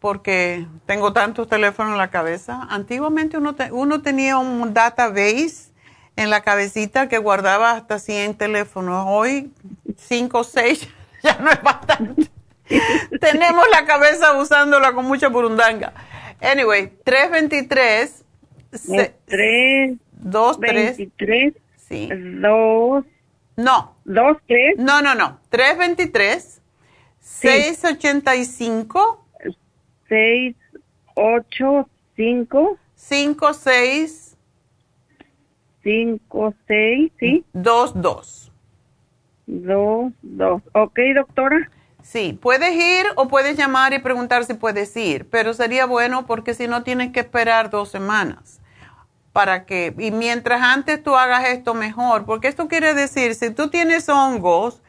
porque 0.04 0.66
tengo 0.84 1.14
tantos 1.14 1.48
teléfonos 1.48 1.92
en 1.92 1.98
la 1.98 2.10
cabeza. 2.10 2.66
Antiguamente 2.68 3.38
uno, 3.38 3.56
uno 3.70 4.02
tenía 4.02 4.36
un 4.36 4.74
database 4.74 5.72
en 6.14 6.28
la 6.28 6.42
cabecita 6.42 7.08
que 7.08 7.16
guardaba 7.16 7.70
hasta 7.70 7.98
100 7.98 8.34
teléfonos. 8.34 9.06
Hoy 9.08 9.50
5 9.96 10.38
o 10.38 10.44
6 10.44 10.88
ya 11.22 11.38
no 11.38 11.50
es 11.50 11.62
bastante. 11.62 12.30
Tenemos 13.18 13.64
la 13.70 13.86
cabeza 13.86 14.38
usándola 14.38 14.92
con 14.92 15.06
mucha 15.06 15.28
burundanga. 15.28 15.94
Anyway, 16.42 16.92
323 17.02 18.24
3 19.24 19.96
2 20.12 20.60
3 20.60 20.96
23 20.98 21.54
sí. 21.88 22.10
2 22.12 23.04
No. 23.56 23.96
2 24.04 24.36
3 24.46 24.74
No, 24.76 25.00
no, 25.00 25.14
no. 25.14 25.40
323 25.48 26.60
685 27.22 29.23
6 30.14 30.54
8 31.16 31.88
5 32.14 32.78
5 32.94 33.54
6 33.54 34.36
5, 35.82 36.54
6, 36.66 37.12
¿sí? 37.18 37.44
2, 37.52 38.00
2. 38.00 38.52
2, 39.46 40.12
2. 40.22 40.62
Ok, 40.72 40.98
doctora. 41.14 41.70
Sí, 42.00 42.38
puedes 42.40 42.74
ir 42.74 43.06
o 43.16 43.28
puedes 43.28 43.56
llamar 43.56 43.92
y 43.92 43.98
preguntar 43.98 44.44
si 44.44 44.54
puedes 44.54 44.96
ir, 44.96 45.28
pero 45.28 45.52
sería 45.52 45.86
bueno 45.86 46.26
porque 46.26 46.54
si 46.54 46.68
no 46.68 46.84
tienes 46.84 47.12
que 47.12 47.20
esperar 47.20 47.70
dos 47.70 47.90
semanas 47.90 48.60
para 49.32 49.66
que, 49.66 49.92
y 49.98 50.12
mientras 50.12 50.62
antes 50.62 51.02
tú 51.02 51.16
hagas 51.16 51.48
esto 51.48 51.74
mejor, 51.74 52.24
porque 52.24 52.46
esto 52.46 52.68
quiere 52.68 52.94
decir, 52.94 53.34
si 53.34 53.50
tú 53.50 53.68
tienes 53.68 54.08
hongos 54.08 54.80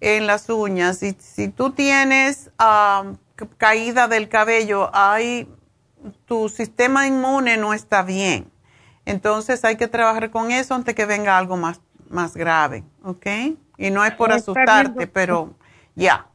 en 0.00 0.28
las 0.28 0.48
uñas, 0.48 1.02
y 1.02 1.16
si 1.18 1.48
tú 1.48 1.72
tienes 1.72 2.52
uh, 2.60 3.16
caída 3.46 4.08
del 4.08 4.28
cabello, 4.28 4.90
hay, 4.92 5.48
tu 6.26 6.48
sistema 6.48 7.06
inmune 7.06 7.56
no 7.56 7.74
está 7.74 8.02
bien. 8.02 8.50
Entonces 9.04 9.64
hay 9.64 9.76
que 9.76 9.88
trabajar 9.88 10.30
con 10.30 10.50
eso 10.50 10.74
antes 10.74 10.94
que 10.94 11.06
venga 11.06 11.38
algo 11.38 11.56
más, 11.56 11.80
más 12.10 12.36
grave, 12.36 12.84
¿ok? 13.02 13.26
Y 13.78 13.90
no 13.90 14.04
es 14.04 14.12
por 14.12 14.32
asustarte, 14.32 15.06
pero 15.06 15.54
ya. 15.94 16.26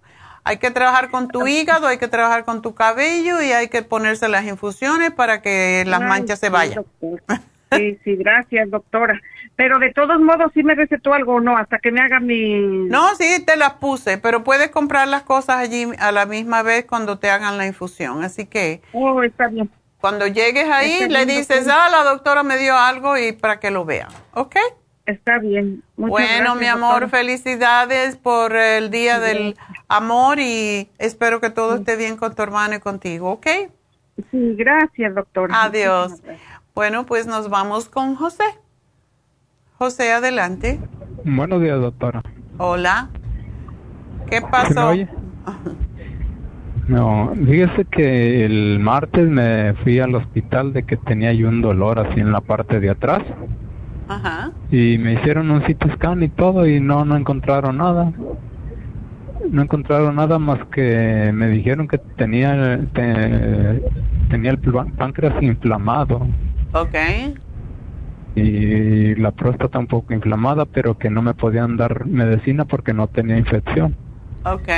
Hay 0.45 0.57
que 0.57 0.71
trabajar 0.71 1.09
con 1.09 1.29
tu 1.29 1.47
hígado, 1.47 1.87
hay 1.87 1.97
que 1.97 2.07
trabajar 2.07 2.43
con 2.43 2.61
tu 2.61 2.73
cabello 2.73 3.41
y 3.41 3.51
hay 3.51 3.69
que 3.69 3.81
ponerse 3.81 4.27
las 4.27 4.45
infusiones 4.45 5.11
para 5.11 5.41
que 5.41 5.83
las 5.87 6.01
manchas 6.01 6.39
se 6.39 6.49
vayan. 6.49 6.85
Sí, 7.77 7.99
sí, 8.03 8.15
gracias, 8.15 8.69
doctora. 8.69 9.19
Pero 9.55 9.79
de 9.79 9.91
todos 9.93 10.19
modos, 10.19 10.51
¿sí 10.53 10.63
me 10.63 10.75
recetó 10.75 11.13
algo 11.13 11.35
o 11.35 11.39
no? 11.39 11.57
Hasta 11.57 11.79
que 11.79 11.91
me 11.91 12.01
haga 12.01 12.19
mi... 12.19 12.87
No, 12.89 13.15
sí, 13.15 13.43
te 13.45 13.55
las 13.55 13.73
puse, 13.73 14.17
pero 14.17 14.43
puedes 14.43 14.69
comprar 14.69 15.07
las 15.07 15.23
cosas 15.23 15.57
allí 15.57 15.85
a 15.99 16.11
la 16.11 16.25
misma 16.25 16.63
vez 16.63 16.85
cuando 16.85 17.19
te 17.19 17.29
hagan 17.29 17.57
la 17.57 17.67
infusión. 17.67 18.23
Así 18.23 18.45
que... 18.45 18.81
Oh, 18.93 19.21
está 19.23 19.47
bien. 19.47 19.69
Cuando 19.99 20.27
llegues 20.27 20.69
ahí, 20.69 21.07
le 21.07 21.25
dices, 21.25 21.67
ah, 21.69 21.87
la 21.89 22.03
doctora 22.03 22.43
me 22.43 22.57
dio 22.57 22.75
algo 22.75 23.17
y 23.17 23.31
para 23.31 23.59
que 23.59 23.71
lo 23.71 23.85
vean, 23.85 24.09
¿ok? 24.33 24.57
Está 25.05 25.37
bien. 25.39 25.83
bueno, 25.97 26.55
mi 26.55 26.65
amor, 26.65 27.09
felicidades 27.09 28.15
por 28.15 28.55
el 28.55 28.89
Día 28.89 29.19
del 29.19 29.55
Amor 29.89 30.39
y 30.39 30.89
espero 30.97 31.41
que 31.41 31.49
todo 31.49 31.75
esté 31.75 31.97
bien 31.97 32.15
con 32.15 32.35
tu 32.35 32.41
hermano 32.41 32.75
y 32.75 32.79
contigo, 32.79 33.31
¿ok? 33.31 33.47
Sí, 34.31 34.55
gracias, 34.55 35.13
doctora. 35.15 35.63
Adiós. 35.63 36.21
Bueno, 36.75 37.05
pues 37.05 37.27
nos 37.27 37.51
vamos 37.51 37.87
con 37.87 38.15
José. 38.15 38.43
José, 39.77 40.11
adelante. 40.11 40.79
Buenos 41.23 41.61
días, 41.61 41.79
doctora. 41.79 42.23
Hola. 42.57 43.09
¿Qué 44.27 44.41
pasó? 44.41 44.91
No, 46.87 47.31
fíjese 47.45 47.85
que 47.85 48.43
el 48.43 48.79
martes 48.79 49.29
me 49.29 49.75
fui 49.83 49.99
al 49.99 50.15
hospital 50.15 50.73
de 50.73 50.83
que 50.83 50.97
tenía 50.97 51.31
yo 51.31 51.47
un 51.47 51.61
dolor 51.61 51.99
así 51.99 52.19
en 52.19 52.31
la 52.31 52.41
parte 52.41 52.79
de 52.79 52.89
atrás. 52.89 53.21
Ajá. 54.07 54.51
Y 54.71 54.97
me 54.97 55.13
hicieron 55.13 55.51
un 55.51 55.61
CT 55.61 55.93
scan 55.93 56.23
y 56.23 56.29
todo 56.29 56.65
y 56.65 56.79
no, 56.79 57.05
no 57.05 57.15
encontraron 57.15 57.77
nada. 57.77 58.11
No 59.47 59.61
encontraron 59.61 60.15
nada 60.15 60.39
más 60.39 60.57
que 60.73 61.31
me 61.33 61.49
dijeron 61.49 61.87
que 61.87 61.99
tenía, 61.99 62.79
tenía 62.93 64.51
el 64.51 64.59
páncreas 64.97 65.41
inflamado. 65.43 66.25
Ok. 66.73 66.95
Y 68.35 69.15
la 69.15 69.31
próstata 69.31 69.77
un 69.79 69.87
poco 69.87 70.13
inflamada, 70.13 70.65
pero 70.65 70.97
que 70.97 71.09
no 71.09 71.21
me 71.21 71.33
podían 71.33 71.77
dar 71.77 72.05
medicina 72.05 72.65
porque 72.65 72.93
no 72.93 73.07
tenía 73.07 73.37
infección. 73.37 73.95
Ok 74.45 74.69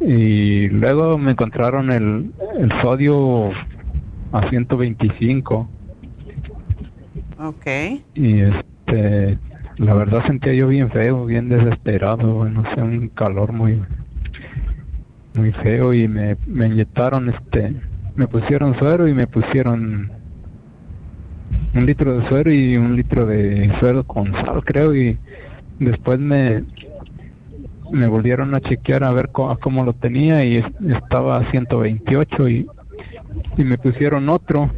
y 0.00 0.68
luego 0.68 1.18
me 1.18 1.32
encontraron 1.32 1.92
el, 1.92 2.32
el 2.58 2.72
sodio 2.80 3.50
a 4.32 4.48
125. 4.48 5.68
Ok. 7.38 7.66
Y 8.14 8.40
este, 8.40 9.38
la 9.76 9.94
verdad 9.94 10.26
sentía 10.26 10.54
yo 10.54 10.68
bien 10.68 10.90
feo, 10.90 11.26
bien 11.26 11.48
desesperado, 11.48 12.48
no 12.48 12.62
sé, 12.74 12.80
un 12.80 13.08
calor 13.08 13.52
muy 13.52 13.80
muy 15.34 15.52
feo 15.52 15.94
y 15.94 16.08
me, 16.08 16.36
me 16.46 16.66
inyectaron 16.66 17.30
este, 17.30 17.72
me 18.16 18.26
pusieron 18.26 18.76
suero 18.78 19.06
y 19.06 19.14
me 19.14 19.28
pusieron 19.28 20.10
un 21.74 21.86
litro 21.86 22.18
de 22.18 22.28
suero 22.28 22.52
y 22.52 22.76
un 22.76 22.96
litro 22.96 23.26
de 23.26 23.72
suero 23.78 24.04
con 24.04 24.32
sal, 24.32 24.62
creo, 24.64 24.94
y 24.94 25.18
después 25.78 26.18
me 26.18 26.64
me 27.90 28.06
volvieron 28.06 28.54
a 28.54 28.60
chequear 28.60 29.04
a 29.04 29.10
ver 29.10 29.30
cómo, 29.30 29.84
lo 29.84 29.92
tenía 29.94 30.44
y 30.44 30.58
estaba 30.88 31.38
a 31.38 31.50
128 31.50 32.48
y, 32.48 32.66
y 33.56 33.64
me 33.64 33.78
pusieron 33.78 34.28
otro 34.28 34.70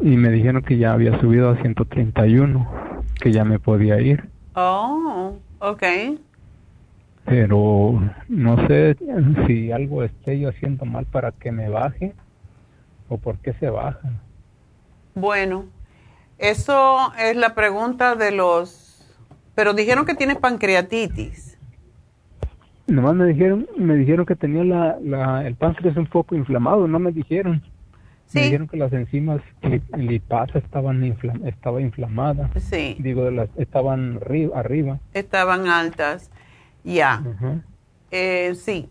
y 0.00 0.16
me 0.16 0.30
dijeron 0.30 0.62
que 0.62 0.78
ya 0.78 0.92
había 0.92 1.18
subido 1.20 1.50
a 1.50 1.56
131, 1.56 2.68
que 3.20 3.30
ya 3.30 3.44
me 3.44 3.60
podía 3.60 4.00
ir. 4.00 4.28
Oh, 4.54 5.36
ok. 5.60 5.82
Pero 7.24 8.02
no 8.28 8.66
sé 8.66 8.96
si 9.46 9.70
algo 9.70 10.02
esté 10.02 10.40
yo 10.40 10.48
haciendo 10.48 10.84
mal 10.84 11.06
para 11.06 11.30
que 11.30 11.52
me 11.52 11.68
baje 11.68 12.14
o 13.08 13.16
por 13.16 13.38
qué 13.38 13.52
se 13.54 13.70
baja. 13.70 14.00
Bueno, 15.14 15.66
eso 16.38 17.12
es 17.18 17.36
la 17.36 17.54
pregunta 17.54 18.14
de 18.14 18.32
los... 18.32 19.06
Pero 19.54 19.74
dijeron 19.74 20.06
que 20.06 20.14
tienes 20.14 20.36
pancreatitis. 20.38 21.58
Nomás 22.86 23.14
me 23.14 23.26
dijeron, 23.26 23.68
me 23.76 23.94
dijeron 23.96 24.26
que 24.26 24.34
tenía 24.34 24.64
la, 24.64 24.98
la, 25.02 25.46
el 25.46 25.54
páncreas 25.54 25.96
un 25.96 26.06
poco 26.06 26.34
inflamado, 26.34 26.88
no 26.88 26.98
me 26.98 27.12
dijeron. 27.12 27.62
Me 28.34 28.44
dijeron 28.44 28.66
que 28.66 28.78
las 28.78 28.92
enzimas 28.94 29.42
lipasa 29.96 30.58
estaban 30.58 31.04
infla, 31.04 31.34
estaba 31.44 31.82
inflamada. 31.82 32.50
Sí. 32.56 32.96
Digo, 32.98 33.30
las, 33.30 33.50
estaban 33.56 34.18
arriba. 34.54 35.00
Estaban 35.12 35.68
altas. 35.68 36.30
Ya. 36.82 37.22
Eh, 38.10 38.54
sí, 38.54 38.88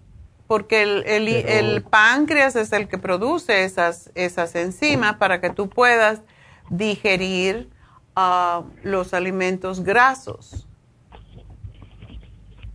porque 0.51 0.81
el, 0.81 1.29
el, 1.29 1.81
páncreas 1.81 2.57
es 2.57 2.73
el 2.73 2.89
que 2.89 2.97
produce 2.97 3.63
esas, 3.63 4.11
esas 4.15 4.53
enzimas 4.55 5.15
para 5.15 5.39
que 5.39 5.49
tú 5.49 5.69
puedas 5.69 6.23
digerir 6.69 7.69
uh, 8.17 8.65
los 8.83 9.13
alimentos 9.13 9.81
grasos. 9.81 10.67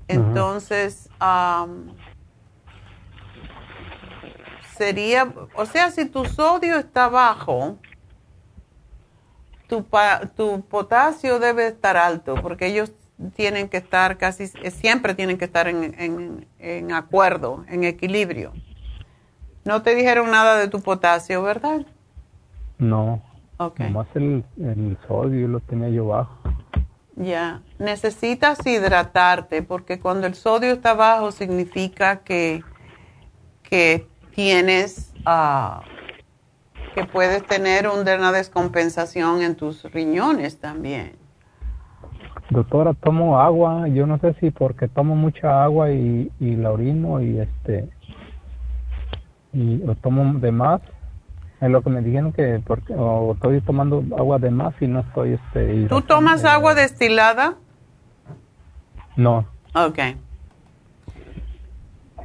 Entonces, 0.08 1.10
sería, 4.78 5.34
o 5.54 5.66
sea, 5.66 5.90
si 5.90 6.06
tu 6.06 6.24
sodio 6.24 6.78
está 6.78 7.10
bajo, 7.10 7.76
tu, 9.68 9.86
tu 10.34 10.62
potasio 10.62 11.38
debe 11.38 11.66
estar 11.66 11.98
alto, 11.98 12.36
porque 12.36 12.68
ellos 12.68 12.90
tienen 13.34 13.68
que 13.68 13.78
estar 13.78 14.18
casi, 14.18 14.48
siempre 14.70 15.14
tienen 15.14 15.38
que 15.38 15.47
estar 15.47 15.68
en, 15.68 16.47
en, 16.59 16.93
acuerdo, 16.93 17.64
en 17.68 17.84
equilibrio. 17.84 18.52
No 19.64 19.82
te 19.82 19.94
dijeron 19.94 20.30
nada 20.30 20.59
de 20.59 20.68
tu 20.68 20.80
potasio, 20.80 21.43
¿verdad? 21.43 21.86
No. 22.78 23.22
Ok. 23.59 23.80
Nomás 23.80 24.06
el, 24.14 24.44
el 24.59 24.98
sodio 25.09 25.48
lo 25.48 25.60
tenía 25.60 25.88
yo 25.88 26.09
bajo. 26.09 26.36
Ya. 27.16 27.62
Necesitas 27.78 28.64
hidratarte 28.66 29.62
porque 29.62 29.98
cuando 29.98 30.26
el 30.26 30.34
sodio 30.34 30.72
está 30.72 30.93
bajo 30.93 31.32
significa 31.32 32.18
que, 32.18 32.62
que 33.62 34.06
tienes, 34.34 35.14
uh, 35.26 35.80
que 36.94 37.05
puedes 37.06 37.44
tener 37.47 37.88
una 37.88 38.30
descompensación 38.32 39.40
en 39.40 39.56
tus 39.56 39.84
riñones 39.84 40.60
también. 40.60 41.25
Doctora, 42.51 42.94
tomo 42.94 43.40
agua, 43.40 43.89
yo 43.89 44.06
no 44.06 44.18
sé 44.18 44.35
si 44.40 44.51
porque 44.51 44.86
tomo 44.86 45.16
mucha 45.16 45.64
agua 45.64 45.90
y, 45.90 46.31
y 46.39 46.56
la 46.56 46.70
orino 46.70 47.20
y 47.20 47.40
este 47.40 47.89
y 49.52 49.78
lo 49.78 49.94
tomo 49.97 50.39
de 50.39 50.52
más. 50.52 50.81
Es 51.60 51.70
lo 51.70 51.82
que 51.82 51.90
me 51.90 52.02
dijeron 52.02 52.32
que 52.32 52.60
porque 52.64 52.94
o 52.94 53.32
estoy 53.32 53.60
tomando 53.62 54.05
agua 54.16 54.39
de 54.39 54.51
más 54.51 54.74
y 54.81 54.86
no 54.86 55.01
estoy 55.01 55.32
este 55.32 55.86
¿Tú 55.89 56.02
tomas 56.02 56.44
agua 56.44 56.74
destilada? 56.74 57.55
No. 59.16 59.47
Ok. 59.74 59.98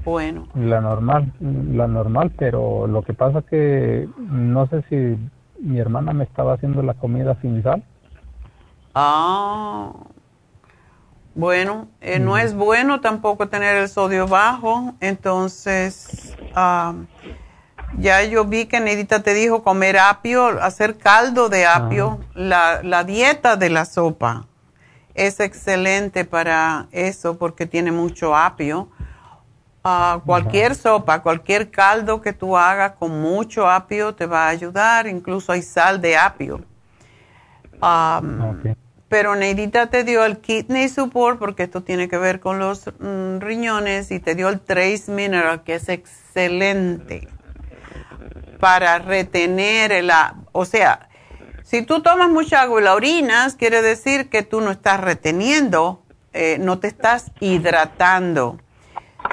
Bueno. 0.04 0.48
La 0.56 0.82
normal, 0.82 1.32
la 1.40 1.88
normal, 1.88 2.32
pero 2.38 2.88
lo 2.88 3.04
que 3.04 3.14
pasa 3.14 3.42
que 3.44 4.08
no 4.18 4.68
sé 4.68 4.84
si 4.90 5.18
mi 5.62 5.80
hermana 5.80 6.14
me 6.14 6.24
estaba 6.24 6.54
haciendo 6.54 6.82
la 6.82 6.96
comida 6.96 7.38
sin 7.42 7.64
sal. 7.64 7.84
Ah, 8.94 9.94
bueno, 11.34 11.88
eh, 12.02 12.20
no 12.20 12.38
es 12.38 12.54
bueno 12.54 13.00
tampoco 13.00 13.48
tener 13.48 13.78
el 13.78 13.90
sodio 13.90 14.28
bajo, 14.28 14.94
entonces 15.00 16.36
ya 17.98 18.24
yo 18.24 18.46
vi 18.46 18.66
que 18.66 18.80
Nedita 18.80 19.24
te 19.24 19.34
dijo 19.34 19.64
comer 19.64 19.98
apio, 19.98 20.62
hacer 20.62 20.98
caldo 20.98 21.48
de 21.50 21.66
apio, 21.66 22.20
la, 22.34 22.82
la 22.84 23.04
dieta 23.04 23.56
de 23.56 23.70
la 23.70 23.86
sopa 23.86 24.46
es 25.14 25.40
excelente 25.40 26.26
para 26.26 26.88
eso 26.92 27.38
porque 27.38 27.66
tiene 27.66 27.92
mucho 27.92 28.36
apio. 28.36 28.90
Ah, 29.84 30.22
cualquier 30.26 30.76
sopa, 30.76 31.22
cualquier 31.22 31.72
caldo 31.72 32.22
que 32.22 32.34
tú 32.34 32.56
hagas 32.56 32.94
con 32.94 33.20
mucho 33.20 33.70
apio 33.70 34.14
te 34.14 34.28
va 34.28 34.46
a 34.46 34.50
ayudar, 34.50 35.08
incluso 35.08 35.52
hay 35.52 35.64
sal 35.64 36.00
de 36.00 36.18
apio. 36.18 36.64
Pero 39.10 39.36
Neidita 39.36 39.88
te 39.88 40.06
dio 40.06 40.24
el 40.24 40.38
kidney 40.38 40.88
support 40.88 41.38
porque 41.38 41.64
esto 41.64 41.84
tiene 41.84 42.08
que 42.08 42.18
ver 42.18 42.40
con 42.40 42.60
los 42.60 42.86
mm, 43.00 43.40
riñones 43.40 44.10
y 44.12 44.20
te 44.20 44.36
dio 44.36 44.48
el 44.48 44.62
trace 44.62 45.12
mineral 45.12 45.64
que 45.64 45.76
es 45.76 45.90
excelente 45.90 47.28
para 48.60 49.00
retener 49.00 49.92
el... 49.92 50.10
O 50.54 50.64
sea, 50.64 51.10
si 51.64 51.82
tú 51.82 52.02
tomas 52.02 52.30
mucha 52.30 52.62
agua 52.62 52.80
y 52.80 52.84
la 52.84 52.94
orinas, 52.94 53.56
quiere 53.56 53.82
decir 53.82 54.30
que 54.30 54.44
tú 54.44 54.62
no 54.62 54.72
estás 54.72 55.02
reteniendo, 55.02 56.04
eh, 56.34 56.58
no 56.60 56.80
te 56.80 56.88
estás 56.88 57.32
hidratando. 57.40 58.60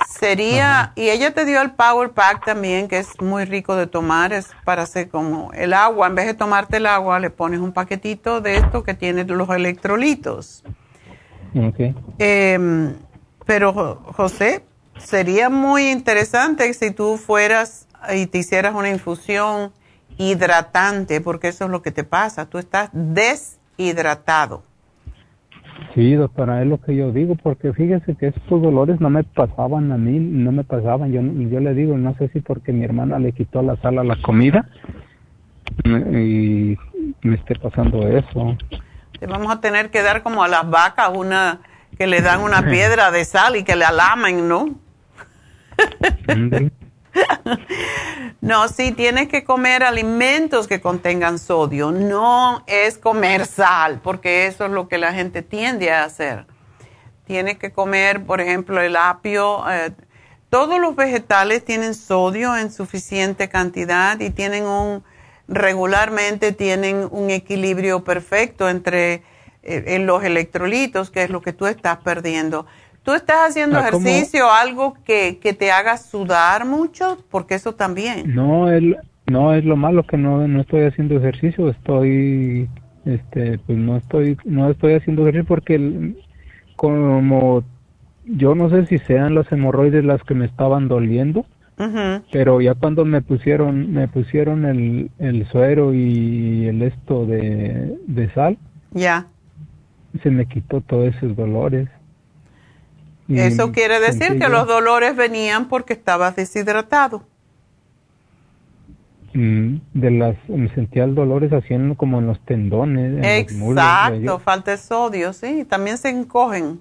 Sería, 0.06 0.92
y 0.94 1.08
ella 1.08 1.32
te 1.32 1.44
dio 1.44 1.60
el 1.62 1.72
Power 1.72 2.10
Pack 2.10 2.44
también, 2.44 2.88
que 2.88 2.98
es 2.98 3.20
muy 3.20 3.44
rico 3.44 3.76
de 3.76 3.86
tomar, 3.86 4.32
es 4.32 4.48
para 4.64 4.82
hacer 4.82 5.08
como 5.08 5.52
el 5.52 5.72
agua, 5.72 6.06
en 6.06 6.14
vez 6.14 6.26
de 6.26 6.34
tomarte 6.34 6.78
el 6.78 6.86
agua, 6.86 7.18
le 7.18 7.30
pones 7.30 7.60
un 7.60 7.72
paquetito 7.72 8.40
de 8.40 8.56
esto 8.56 8.82
que 8.82 8.94
tiene 8.94 9.24
los 9.24 9.48
electrolitos. 9.50 10.64
Okay. 11.54 11.94
Em, 12.18 12.94
pero 13.46 14.02
José, 14.16 14.64
sería 14.98 15.48
muy 15.48 15.90
interesante 15.90 16.72
si 16.74 16.90
tú 16.90 17.16
fueras 17.16 17.86
y 18.14 18.26
te 18.26 18.38
hicieras 18.38 18.74
una 18.74 18.90
infusión 18.90 19.72
hidratante, 20.18 21.20
porque 21.20 21.48
eso 21.48 21.64
es 21.64 21.70
lo 21.70 21.82
que 21.82 21.90
te 21.90 22.04
pasa, 22.04 22.46
tú 22.46 22.58
estás 22.58 22.90
deshidratado. 22.92 24.62
Sí, 25.94 26.14
doctora, 26.14 26.62
es 26.62 26.68
lo 26.68 26.80
que 26.80 26.94
yo 26.94 27.12
digo, 27.12 27.34
porque 27.36 27.72
fíjese 27.72 28.14
que 28.14 28.28
estos 28.28 28.62
dolores 28.62 29.00
no 29.00 29.10
me 29.10 29.24
pasaban 29.24 29.90
a 29.90 29.96
mí, 29.96 30.18
no 30.18 30.52
me 30.52 30.64
pasaban. 30.64 31.12
Yo, 31.12 31.22
yo 31.22 31.60
le 31.60 31.74
digo, 31.74 31.96
no 31.96 32.14
sé 32.16 32.28
si 32.28 32.40
porque 32.40 32.72
mi 32.72 32.84
hermana 32.84 33.18
le 33.18 33.32
quitó 33.32 33.62
la 33.62 33.76
sal 33.76 33.98
a 33.98 34.04
la 34.04 34.16
comida 34.22 34.68
y 35.84 36.76
me 37.22 37.34
esté 37.34 37.54
pasando 37.56 38.06
eso. 38.06 38.56
Te 39.18 39.26
vamos 39.26 39.50
a 39.50 39.60
tener 39.60 39.90
que 39.90 40.02
dar 40.02 40.22
como 40.22 40.42
a 40.42 40.48
las 40.48 40.68
vacas 40.68 41.10
una 41.14 41.60
que 41.96 42.06
le 42.06 42.20
dan 42.20 42.42
una 42.42 42.62
piedra 42.62 43.10
de 43.10 43.24
sal 43.24 43.56
y 43.56 43.64
que 43.64 43.74
le 43.74 43.84
alamen, 43.84 44.48
¿no? 44.48 44.78
no, 48.40 48.68
sí, 48.68 48.92
tienes 48.92 49.28
que 49.28 49.44
comer 49.44 49.82
alimentos 49.82 50.68
que 50.68 50.80
contengan 50.80 51.38
sodio. 51.38 51.90
No 51.90 52.64
es 52.66 52.98
comer 52.98 53.46
sal, 53.46 54.00
porque 54.02 54.46
eso 54.46 54.66
es 54.66 54.70
lo 54.70 54.88
que 54.88 54.98
la 54.98 55.12
gente 55.12 55.42
tiende 55.42 55.90
a 55.90 56.04
hacer. 56.04 56.46
Tienes 57.26 57.58
que 57.58 57.72
comer, 57.72 58.24
por 58.24 58.40
ejemplo, 58.40 58.80
el 58.80 58.96
apio. 58.96 59.68
Eh, 59.70 59.92
todos 60.50 60.80
los 60.80 60.96
vegetales 60.96 61.64
tienen 61.64 61.94
sodio 61.94 62.56
en 62.56 62.72
suficiente 62.72 63.48
cantidad 63.48 64.18
y 64.20 64.30
tienen 64.30 64.64
un, 64.64 65.04
regularmente 65.46 66.52
tienen 66.52 67.06
un 67.10 67.30
equilibrio 67.30 68.02
perfecto 68.04 68.68
entre 68.68 69.22
eh, 69.62 69.98
los 69.98 70.24
electrolitos, 70.24 71.10
que 71.10 71.22
es 71.22 71.30
lo 71.30 71.42
que 71.42 71.52
tú 71.52 71.66
estás 71.66 71.98
perdiendo. 71.98 72.66
¿Tú 73.08 73.14
estás 73.14 73.48
haciendo 73.48 73.78
ah, 73.78 73.88
ejercicio, 73.88 74.52
algo 74.52 74.92
que, 75.02 75.38
que, 75.40 75.54
te 75.54 75.72
haga 75.72 75.96
sudar 75.96 76.66
mucho? 76.66 77.16
Porque 77.30 77.54
eso 77.54 77.74
también. 77.74 78.34
No, 78.34 78.70
es, 78.70 78.82
no 79.24 79.54
es 79.54 79.64
lo 79.64 79.76
malo 79.76 80.06
que 80.06 80.18
no, 80.18 80.46
no 80.46 80.60
estoy 80.60 80.82
haciendo 80.82 81.16
ejercicio, 81.16 81.70
estoy, 81.70 82.68
este, 83.06 83.60
pues 83.60 83.78
no 83.78 83.96
estoy, 83.96 84.36
no 84.44 84.70
estoy 84.70 84.92
haciendo 84.92 85.22
ejercicio 85.22 85.46
porque 85.48 86.12
como 86.76 87.64
yo 88.26 88.54
no 88.54 88.68
sé 88.68 88.84
si 88.84 88.98
sean 88.98 89.34
las 89.34 89.50
hemorroides 89.50 90.04
las 90.04 90.22
que 90.24 90.34
me 90.34 90.44
estaban 90.44 90.88
doliendo, 90.88 91.46
Pero 92.30 92.60
ya 92.60 92.74
cuando 92.74 93.06
me 93.06 93.22
pusieron, 93.22 93.90
me 93.90 94.06
pusieron 94.08 94.66
el, 94.66 95.10
el 95.18 95.46
suero 95.48 95.94
y 95.94 96.66
el 96.66 96.82
esto 96.82 97.24
de, 97.24 97.96
de 98.06 98.30
sal, 98.34 98.58
Ya. 98.92 99.28
se 100.22 100.30
me 100.30 100.44
quitó 100.44 100.82
todos 100.82 101.14
esos 101.16 101.34
dolores. 101.34 101.88
Eso 103.28 103.72
quiere 103.72 104.00
decir 104.00 104.38
que 104.38 104.48
los 104.48 104.66
dolores 104.66 105.14
venían 105.14 105.68
porque 105.68 105.92
estabas 105.92 106.36
deshidratado. 106.36 107.22
Mm, 109.34 109.76
de 109.92 110.10
las 110.10 110.36
me 110.48 110.72
sentía 110.74 111.04
el 111.04 111.14
dolores 111.14 111.52
haciendo 111.52 111.94
como 111.96 112.18
en 112.18 112.26
los 112.26 112.40
tendones 112.46 113.22
en 113.22 113.44
los 113.44 113.52
muslos, 113.52 113.84
Exacto, 113.84 114.38
falta 114.38 114.70
de 114.70 114.78
sodio, 114.78 115.32
sí. 115.34 115.66
También 115.68 115.98
se 115.98 116.08
encogen 116.08 116.80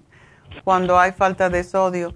cuando 0.63 0.97
hay 0.97 1.11
falta 1.11 1.49
de 1.49 1.63
sodio. 1.63 2.15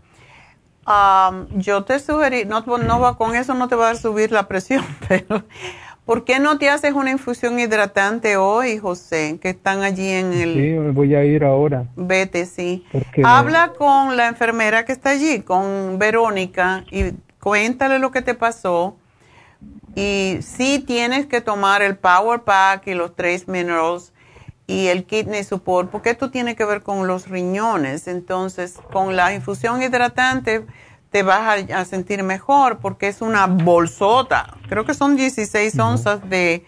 Am, 0.86 1.48
yo 1.60 1.84
te 1.84 2.00
sugerí, 2.00 2.46
no, 2.46 2.62
no 2.62 3.00
va, 3.00 3.18
con 3.18 3.36
eso 3.36 3.54
no 3.54 3.68
te 3.68 3.76
va 3.76 3.92
a 3.92 3.96
subir 3.96 4.32
la 4.32 4.48
presión, 4.48 4.84
pero 5.08 5.44
¿por 6.06 6.26
qué 6.26 6.40
no 6.40 6.58
te 6.58 6.70
haces 6.70 6.94
una 6.94 7.12
infusión 7.12 7.60
hidratante 7.60 8.38
hoy, 8.38 8.78
José? 8.78 9.40
Que 9.42 9.50
están 9.50 9.82
allí 9.82 10.10
en 10.10 10.34
el... 10.34 10.54
sí 10.54 10.92
voy 10.94 11.16
a 11.16 11.24
ir 11.24 11.44
ahora 11.44 11.86
Vete, 11.96 12.46
sí. 12.46 12.86
porque 12.92 13.22
Habla 13.24 13.74
con 13.78 14.18
la 14.18 14.28
enfermera 14.28 14.86
que 14.86 14.92
está 14.92 15.12
allí, 15.12 15.42
con 15.42 16.00
Verónica, 16.00 16.84
y 16.92 17.14
cuéntale 17.40 18.00
lo 18.00 18.12
que 18.12 18.22
te 18.22 18.34
pasó. 18.34 18.98
Y 19.96 20.38
sí 20.42 20.84
tienes 20.86 21.26
que 21.26 21.42
tomar 21.42 21.82
el 21.82 21.98
Power 21.98 22.42
Pack 22.42 22.88
y 22.88 22.94
los 22.94 23.16
Trace 23.16 23.44
Minerals 23.48 24.14
y 24.66 24.88
el 24.88 25.04
Kidney 25.04 25.44
Support, 25.44 25.90
porque 25.92 26.12
esto 26.12 26.32
tiene 26.32 26.56
que 26.56 26.64
ver 26.64 26.82
con 26.82 27.06
los 27.08 27.28
riñones. 27.28 28.08
Entonces, 28.08 28.80
con 28.92 29.18
la 29.18 29.34
infusión 29.34 29.82
hidratante 29.82 30.66
te 31.12 31.24
vas 31.24 31.70
a, 31.72 31.80
a 31.82 31.86
sentir 31.86 32.24
mejor 32.24 32.80
porque 32.80 33.08
es 33.08 33.22
una 33.22 33.46
bolsota. 33.48 34.58
Creo 34.70 34.86
que 34.86 34.94
son 34.94 35.16
16 35.18 35.78
onzas 35.78 36.28
de, 36.30 36.66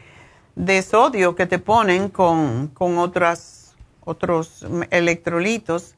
de 0.55 0.81
sodio 0.81 1.35
que 1.35 1.45
te 1.47 1.59
ponen 1.59 2.09
con, 2.09 2.67
con 2.67 2.97
otras, 2.97 3.75
otros 4.03 4.65
electrolitos. 4.91 5.95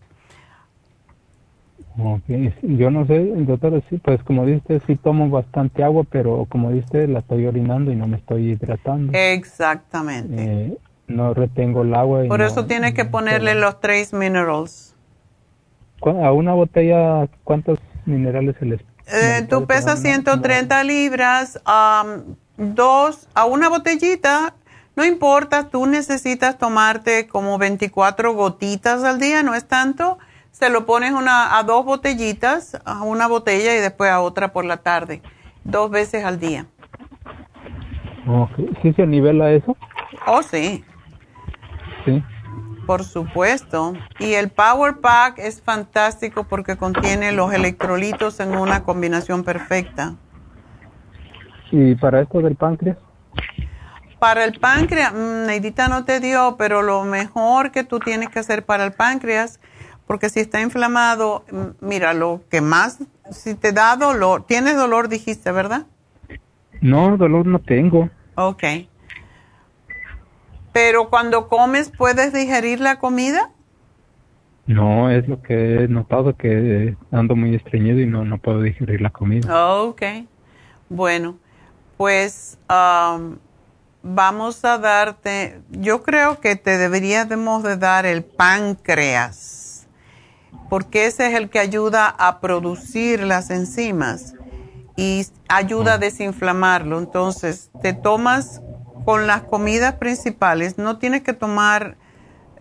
Ok, 1.97 2.23
Yo 2.61 2.91
no 2.91 3.07
sé, 3.07 3.19
doctor, 3.23 3.81
sí, 3.89 3.97
pues 3.97 4.21
como 4.23 4.45
dice, 4.45 4.81
sí 4.85 4.95
tomo 4.97 5.29
bastante 5.29 5.81
agua, 5.83 6.03
pero 6.09 6.45
como 6.49 6.69
dice, 6.71 7.07
la 7.07 7.19
estoy 7.19 7.45
orinando 7.47 7.91
y 7.91 7.95
no 7.95 8.05
me 8.07 8.17
estoy 8.17 8.51
hidratando. 8.51 9.13
Exactamente. 9.17 10.35
Eh, 10.37 10.77
no 11.07 11.33
retengo 11.33 11.83
el 11.83 11.95
agua. 11.95 12.25
Y 12.25 12.27
Por 12.27 12.39
no- 12.39 12.45
eso 12.45 12.65
tienes 12.65 12.93
que 12.93 13.05
ponerle 13.05 13.55
los 13.55 13.79
Trace 13.79 14.15
Minerals. 14.15 14.93
¿Cu- 16.01 16.09
A 16.23 16.33
una 16.33 16.53
botella, 16.53 17.27
¿cuántos 17.45 17.79
minerales 18.05 18.55
les 18.61 18.81
Eh, 19.07 19.45
tú 19.49 19.65
pesas 19.65 20.01
130 20.01 20.83
libras, 20.83 21.61
am, 21.65 22.35
dos, 22.57 23.27
a 23.33 23.45
una 23.45 23.69
botellita, 23.69 24.55
no 24.95 25.05
importa, 25.05 25.69
tú 25.69 25.85
necesitas 25.85 26.57
tomarte 26.57 27.27
como 27.27 27.57
24 27.57 28.33
gotitas 28.33 29.03
al 29.03 29.19
día, 29.19 29.43
no 29.43 29.53
es 29.53 29.67
tanto. 29.67 30.17
Se 30.51 30.69
lo 30.69 30.85
pones 30.85 31.11
una, 31.11 31.57
a 31.57 31.63
dos 31.63 31.83
botellitas, 31.83 32.79
a 32.85 33.03
una 33.03 33.27
botella 33.27 33.75
y 33.75 33.79
después 33.79 34.09
a 34.09 34.21
otra 34.21 34.53
por 34.53 34.63
la 34.63 34.77
tarde, 34.77 35.21
dos 35.65 35.91
veces 35.91 36.23
al 36.23 36.39
día. 36.39 36.65
¿Sí 38.81 38.93
se 38.93 39.05
nivela 39.05 39.51
eso? 39.51 39.75
Oh, 40.25 40.41
sí, 40.41 40.83
Sí. 42.05 42.23
Por 42.85 43.03
supuesto. 43.03 43.93
Y 44.19 44.33
el 44.33 44.49
Power 44.49 44.97
Pack 45.01 45.39
es 45.39 45.61
fantástico 45.61 46.45
porque 46.45 46.77
contiene 46.77 47.31
los 47.31 47.53
electrolitos 47.53 48.39
en 48.39 48.55
una 48.55 48.83
combinación 48.83 49.43
perfecta. 49.43 50.15
¿Y 51.71 51.95
para 51.95 52.21
esto 52.21 52.39
del 52.39 52.55
páncreas? 52.55 52.97
Para 54.19 54.45
el 54.45 54.59
páncreas, 54.59 55.13
mm, 55.13 55.45
Neidita 55.47 55.87
no 55.87 56.05
te 56.05 56.19
dio, 56.19 56.55
pero 56.57 56.81
lo 56.81 57.03
mejor 57.03 57.71
que 57.71 57.83
tú 57.83 57.99
tienes 57.99 58.29
que 58.29 58.39
hacer 58.39 58.65
para 58.65 58.85
el 58.85 58.93
páncreas, 58.93 59.59
porque 60.07 60.29
si 60.29 60.39
está 60.39 60.61
inflamado, 60.61 61.43
mm, 61.51 61.85
mira, 61.85 62.13
lo 62.13 62.41
que 62.49 62.61
más, 62.61 62.99
si 63.31 63.55
te 63.55 63.71
da 63.71 63.95
dolor, 63.97 64.45
tienes 64.45 64.77
dolor, 64.77 65.09
dijiste, 65.09 65.51
¿verdad? 65.51 65.85
No, 66.81 67.17
dolor 67.17 67.45
no 67.45 67.59
tengo. 67.59 68.09
Ok. 68.35 68.63
Pero 70.75 71.09
cuando 71.09 71.47
comes, 71.47 71.89
¿puedes 71.89 72.33
digerir 72.33 72.81
la 72.81 72.99
comida? 72.99 73.49
No, 74.65 75.09
es 75.09 75.25
lo 75.25 75.41
que 75.41 75.85
he 75.85 75.87
notado 75.87 76.35
que 76.35 76.97
ando 77.11 77.37
muy 77.37 77.55
estreñido 77.55 78.01
y 78.01 78.05
no, 78.05 78.25
no 78.25 78.39
puedo 78.39 78.61
digerir 78.61 78.99
la 78.99 79.09
comida. 79.09 79.73
Ok. 79.77 80.01
Bueno, 80.89 81.37
pues 81.95 82.57
am, 82.67 83.39
vamos 84.03 84.65
a 84.65 84.77
darte, 84.77 85.61
yo 85.69 86.03
creo 86.03 86.41
que 86.41 86.57
te 86.57 86.77
deberíamos 86.77 87.63
de 87.63 87.77
dar 87.77 88.05
el 88.05 88.25
páncreas, 88.25 89.87
porque 90.69 91.05
ese 91.05 91.27
es 91.27 91.35
el 91.35 91.49
que 91.49 91.59
ayuda 91.59 92.09
a 92.09 92.41
producir 92.41 93.23
las 93.23 93.49
enzimas 93.49 94.35
y 94.97 95.25
ayuda 95.47 95.93
a 95.93 95.97
desinflamarlo. 95.99 96.99
Entonces, 96.99 97.71
te 97.81 97.93
tomas 97.93 98.61
con 99.05 99.27
las 99.27 99.43
comidas 99.43 99.93
principales, 99.95 100.77
no 100.77 100.97
tienes 100.97 101.21
que 101.21 101.33
tomar 101.33 101.95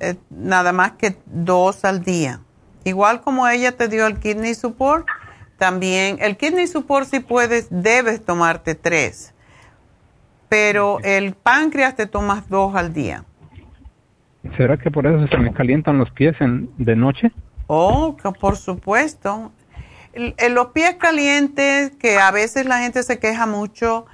eh, 0.00 0.16
nada 0.30 0.72
más 0.72 0.92
que 0.92 1.16
dos 1.26 1.84
al 1.84 2.04
día. 2.04 2.40
Igual 2.84 3.22
como 3.22 3.48
ella 3.48 3.72
te 3.76 3.88
dio 3.88 4.06
el 4.06 4.18
kidney 4.20 4.54
support, 4.54 5.06
también 5.58 6.18
el 6.20 6.36
kidney 6.36 6.66
support 6.66 7.08
si 7.08 7.20
puedes, 7.20 7.68
debes 7.70 8.24
tomarte 8.24 8.74
tres. 8.74 9.32
Pero 10.48 10.98
el 11.02 11.34
páncreas 11.34 11.96
te 11.96 12.06
tomas 12.06 12.48
dos 12.48 12.74
al 12.76 12.92
día. 12.92 13.24
¿Será 14.56 14.76
que 14.76 14.90
por 14.90 15.06
eso 15.06 15.26
se 15.28 15.38
me 15.38 15.52
calientan 15.54 15.98
los 15.98 16.10
pies 16.10 16.36
en, 16.40 16.70
de 16.76 16.94
noche? 16.94 17.32
Oh, 17.66 18.16
que 18.22 18.30
por 18.32 18.56
supuesto. 18.56 19.50
El- 20.12 20.34
el- 20.36 20.52
los 20.54 20.66
pies 20.68 20.96
calientes, 20.96 21.92
que 21.98 22.18
a 22.18 22.30
veces 22.30 22.66
la 22.66 22.78
gente 22.80 23.02
se 23.02 23.18
queja 23.18 23.46
mucho, 23.46 24.04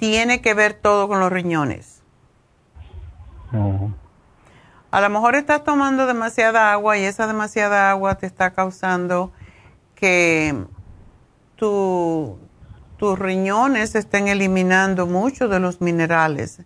tiene 0.00 0.40
que 0.40 0.54
ver 0.54 0.72
todo 0.74 1.06
con 1.06 1.20
los 1.20 1.30
riñones. 1.30 2.02
No. 3.52 3.94
A 4.90 5.00
lo 5.00 5.10
mejor 5.10 5.36
estás 5.36 5.62
tomando 5.62 6.06
demasiada 6.06 6.72
agua 6.72 6.98
y 6.98 7.04
esa 7.04 7.26
demasiada 7.28 7.90
agua 7.90 8.16
te 8.16 8.26
está 8.26 8.50
causando 8.50 9.30
que 9.94 10.64
tu- 11.56 12.38
tus 12.96 13.18
riñones 13.18 13.94
estén 13.94 14.26
eliminando 14.28 15.06
mucho 15.06 15.48
de 15.48 15.60
los 15.60 15.80
minerales. 15.80 16.62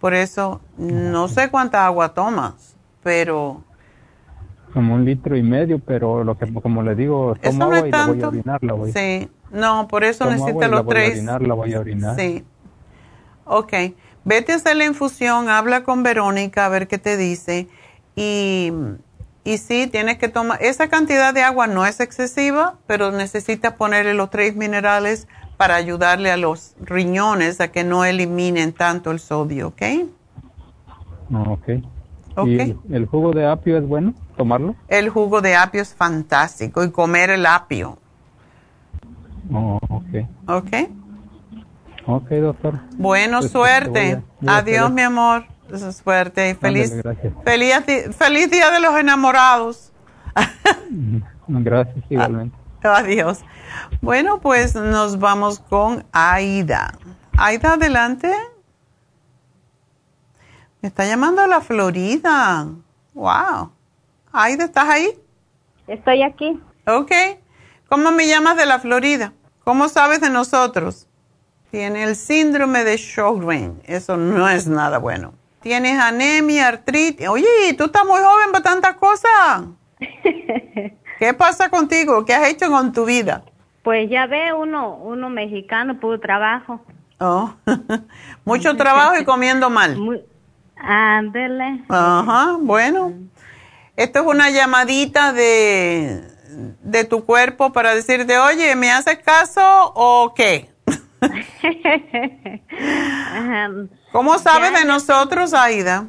Por 0.00 0.12
eso, 0.14 0.60
no 0.76 1.28
sé 1.28 1.50
cuánta 1.50 1.86
agua 1.86 2.12
tomas, 2.14 2.76
pero 3.02 3.62
Como 4.74 4.94
un 4.94 5.04
litro 5.04 5.36
y 5.36 5.42
medio, 5.42 5.78
pero 5.78 6.24
lo 6.24 6.36
que 6.38 6.52
como 6.54 6.82
le 6.82 6.94
digo, 6.94 7.34
Eso 7.42 7.50
tomo 7.58 7.70
no 7.70 7.76
agua 7.76 7.88
y 7.88 7.90
la 7.90 8.06
voy 8.06 8.22
a 8.22 8.28
orinar, 8.28 8.64
la 8.64 8.72
voy. 8.72 8.92
sí, 8.92 9.30
no, 9.50 9.86
por 9.86 10.02
eso 10.02 10.24
Tomo 10.24 10.34
agua 10.34 10.46
necesitas 10.46 10.68
y 10.68 10.70
la 10.70 10.76
los 10.78 10.84
voy 10.86 10.92
a 10.92 10.94
tres. 10.96 11.10
orinar, 11.12 11.42
la 11.42 11.54
voy 11.54 11.74
a 11.74 11.80
orinar. 11.80 12.16
Sí. 12.18 12.44
Ok. 13.44 13.72
Vete 14.24 14.52
a 14.52 14.56
hacer 14.56 14.76
la 14.76 14.84
infusión, 14.86 15.48
habla 15.48 15.82
con 15.84 16.02
Verónica 16.02 16.66
a 16.66 16.68
ver 16.68 16.88
qué 16.88 16.98
te 16.98 17.16
dice. 17.16 17.68
Y, 18.14 18.72
y 19.44 19.58
sí, 19.58 19.88
tienes 19.90 20.18
que 20.18 20.28
tomar. 20.28 20.62
Esa 20.62 20.88
cantidad 20.88 21.34
de 21.34 21.42
agua 21.42 21.66
no 21.66 21.86
es 21.86 22.00
excesiva, 22.00 22.78
pero 22.86 23.10
necesitas 23.12 23.74
ponerle 23.74 24.14
los 24.14 24.30
tres 24.30 24.54
minerales 24.56 25.28
para 25.56 25.76
ayudarle 25.76 26.30
a 26.30 26.36
los 26.36 26.74
riñones 26.80 27.60
a 27.60 27.72
que 27.72 27.84
no 27.84 28.04
eliminen 28.04 28.72
tanto 28.74 29.10
el 29.10 29.20
sodio, 29.20 29.68
¿ok? 29.68 29.82
Ok. 31.30 31.68
Ok. 32.36 32.48
¿Y 32.48 32.58
el, 32.60 32.80
el 32.90 33.06
jugo 33.06 33.32
de 33.32 33.46
apio 33.46 33.76
es 33.78 33.86
bueno 33.86 34.14
tomarlo? 34.36 34.76
El 34.86 35.10
jugo 35.10 35.40
de 35.40 35.56
apio 35.56 35.82
es 35.82 35.94
fantástico 35.94 36.84
y 36.84 36.92
comer 36.92 37.30
el 37.30 37.46
apio, 37.46 38.00
No, 39.42 39.78
ok. 39.88 40.28
¿ok? 40.46 40.72
Ok, 42.06 42.28
doctor. 42.30 42.80
Bueno, 42.96 43.40
Pues, 43.40 43.52
suerte. 43.52 43.90
voy 43.90 44.00
a- 44.10 44.22
voy 44.40 44.48
a 44.54 44.56
Adiós, 44.58 44.90
mi 44.92 45.02
amor. 45.02 45.46
Suerte 46.02 46.50
y 46.50 46.54
feliz, 46.54 46.92
Ándale, 46.92 47.02
gracias. 47.02 47.34
feliz, 47.44 48.16
feliz 48.16 48.50
día 48.50 48.70
de 48.70 48.80
los 48.80 48.94
enamorados. 48.98 49.92
Gracias, 51.48 52.04
igualmente. 52.10 52.56
Adiós. 52.82 53.40
Bueno, 54.02 54.40
pues 54.40 54.74
nos 54.74 55.18
vamos 55.18 55.60
con 55.60 56.04
Aida. 56.12 56.92
Aida, 57.38 57.74
adelante. 57.74 58.30
Me 60.82 60.88
está 60.88 61.06
llamando 61.06 61.40
a 61.42 61.46
la 61.46 61.60
Florida. 61.60 62.66
Wow. 63.14 63.72
Aida, 64.32 64.64
¿estás 64.64 64.88
ahí? 64.88 65.08
Estoy 65.86 66.22
aquí. 66.22 66.60
Ok. 66.86 67.12
¿Cómo 67.88 68.10
me 68.10 68.26
llamas 68.26 68.56
de 68.56 68.66
la 68.66 68.78
Florida? 68.78 69.32
¿Cómo 69.64 69.88
sabes 69.88 70.20
de 70.20 70.28
nosotros? 70.30 71.06
Tiene 71.72 72.04
el 72.04 72.16
síndrome 72.16 72.84
de 72.84 72.98
Sjögren. 72.98 73.80
Eso 73.86 74.18
no 74.18 74.46
es 74.46 74.66
nada 74.66 74.98
bueno. 74.98 75.32
Tienes 75.62 75.98
anemia, 75.98 76.68
artritis. 76.68 77.26
Oye, 77.26 77.46
tú 77.78 77.84
estás 77.84 78.04
muy 78.04 78.20
joven 78.20 78.52
para 78.52 78.62
tantas 78.62 78.96
cosas. 78.96 79.62
¿Qué 81.18 81.32
pasa 81.32 81.70
contigo? 81.70 82.26
¿Qué 82.26 82.34
has 82.34 82.50
hecho 82.50 82.68
con 82.68 82.92
tu 82.92 83.06
vida? 83.06 83.42
Pues 83.82 84.10
ya 84.10 84.26
ve 84.26 84.52
uno, 84.52 84.96
uno 84.96 85.30
mexicano, 85.30 85.98
puro 85.98 86.20
trabajo. 86.20 86.82
Oh, 87.18 87.54
mucho 88.44 88.76
trabajo 88.76 89.16
y 89.18 89.24
comiendo 89.24 89.70
mal. 89.70 89.96
Ándele. 90.76 91.84
Ajá, 91.88 92.58
bueno. 92.60 93.14
Esto 93.96 94.20
es 94.20 94.26
una 94.26 94.50
llamadita 94.50 95.32
de, 95.32 96.22
de 96.82 97.04
tu 97.04 97.24
cuerpo 97.24 97.72
para 97.72 97.94
decirte, 97.94 98.36
oye, 98.36 98.76
¿me 98.76 98.92
haces 98.92 99.20
caso 99.20 99.62
o 99.94 100.34
qué? 100.36 100.71
¿Cómo 104.12 104.38
sabes 104.38 104.72
de 104.74 104.84
nosotros, 104.84 105.54
Aida? 105.54 106.06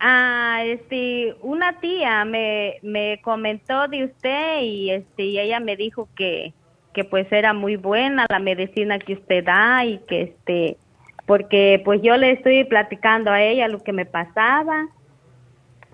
Ah, 0.00 0.62
este, 0.64 1.34
una 1.40 1.80
tía 1.80 2.24
me, 2.24 2.74
me 2.82 3.20
comentó 3.22 3.88
de 3.88 4.04
usted 4.04 4.60
y 4.62 4.90
este, 4.90 5.22
y 5.24 5.38
ella 5.38 5.60
me 5.60 5.76
dijo 5.76 6.08
que, 6.16 6.52
que 6.92 7.04
pues 7.04 7.30
era 7.32 7.54
muy 7.54 7.76
buena 7.76 8.26
la 8.28 8.38
medicina 8.38 8.98
que 8.98 9.14
usted 9.14 9.44
da 9.44 9.84
y 9.84 9.98
que 9.98 10.22
este, 10.22 10.76
porque 11.26 11.80
pues 11.84 12.02
yo 12.02 12.16
le 12.16 12.32
estoy 12.32 12.64
platicando 12.64 13.30
a 13.30 13.40
ella 13.40 13.68
lo 13.68 13.82
que 13.82 13.92
me 13.92 14.04
pasaba 14.04 14.88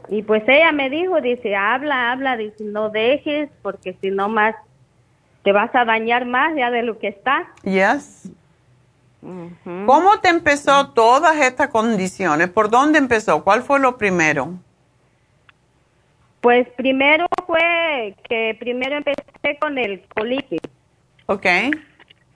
y 0.09 0.23
pues 0.23 0.43
ella 0.49 0.73
me 0.73 0.91
dijo, 0.91 1.21
dice, 1.21 1.55
habla, 1.55 2.11
habla, 2.11 2.37
dice, 2.37 2.65
no 2.65 2.91
dejes 2.91 3.51
porque 3.63 3.97
si 4.01 4.11
no 4.11 4.29
más 4.29 4.57
te 5.43 5.53
vas 5.53 5.75
a 5.75 5.85
dañar 5.85 6.27
más 6.27 6.55
ya 6.57 6.71
de 6.71 6.83
lo 6.83 6.99
que 6.99 7.09
está. 7.09 7.53
Yes. 7.63 8.31
¿Cómo 9.87 10.19
te 10.23 10.29
empezó 10.29 10.91
todas 10.91 11.37
estas 11.41 11.69
condiciones? 11.69 12.49
¿Por 12.49 12.71
dónde 12.71 12.99
empezó? 12.99 13.45
¿Cuál 13.45 13.63
fue 13.63 13.79
lo 13.79 13.99
primero? 13.99 14.55
Pues 16.41 16.67
primero 16.71 17.27
fue 17.47 18.15
que 18.29 18.57
primero 18.59 18.97
empecé 18.97 19.59
con 19.61 19.77
el 19.77 20.03
colitis. 20.15 20.61
Ok. 21.27 21.47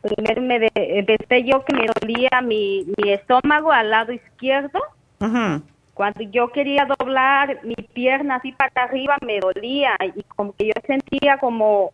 Primero 0.02 0.42
me 0.42 0.70
empecé 0.74 1.44
yo 1.44 1.64
que 1.64 1.74
me 1.74 1.86
dolía 1.86 2.42
mi, 2.42 2.84
mi 2.98 3.12
estómago 3.12 3.72
al 3.72 3.90
lado 3.90 4.12
izquierdo. 4.12 4.78
Cuando 5.94 6.22
yo 6.24 6.48
quería 6.48 6.86
doblar 6.98 7.60
mi 7.64 7.76
pierna 7.76 8.36
así 8.36 8.52
para 8.52 8.70
arriba 8.74 9.16
me 9.24 9.40
dolía 9.40 9.96
y 10.14 10.22
como 10.24 10.52
que 10.52 10.66
yo 10.66 10.72
sentía 10.86 11.38
como 11.38 11.92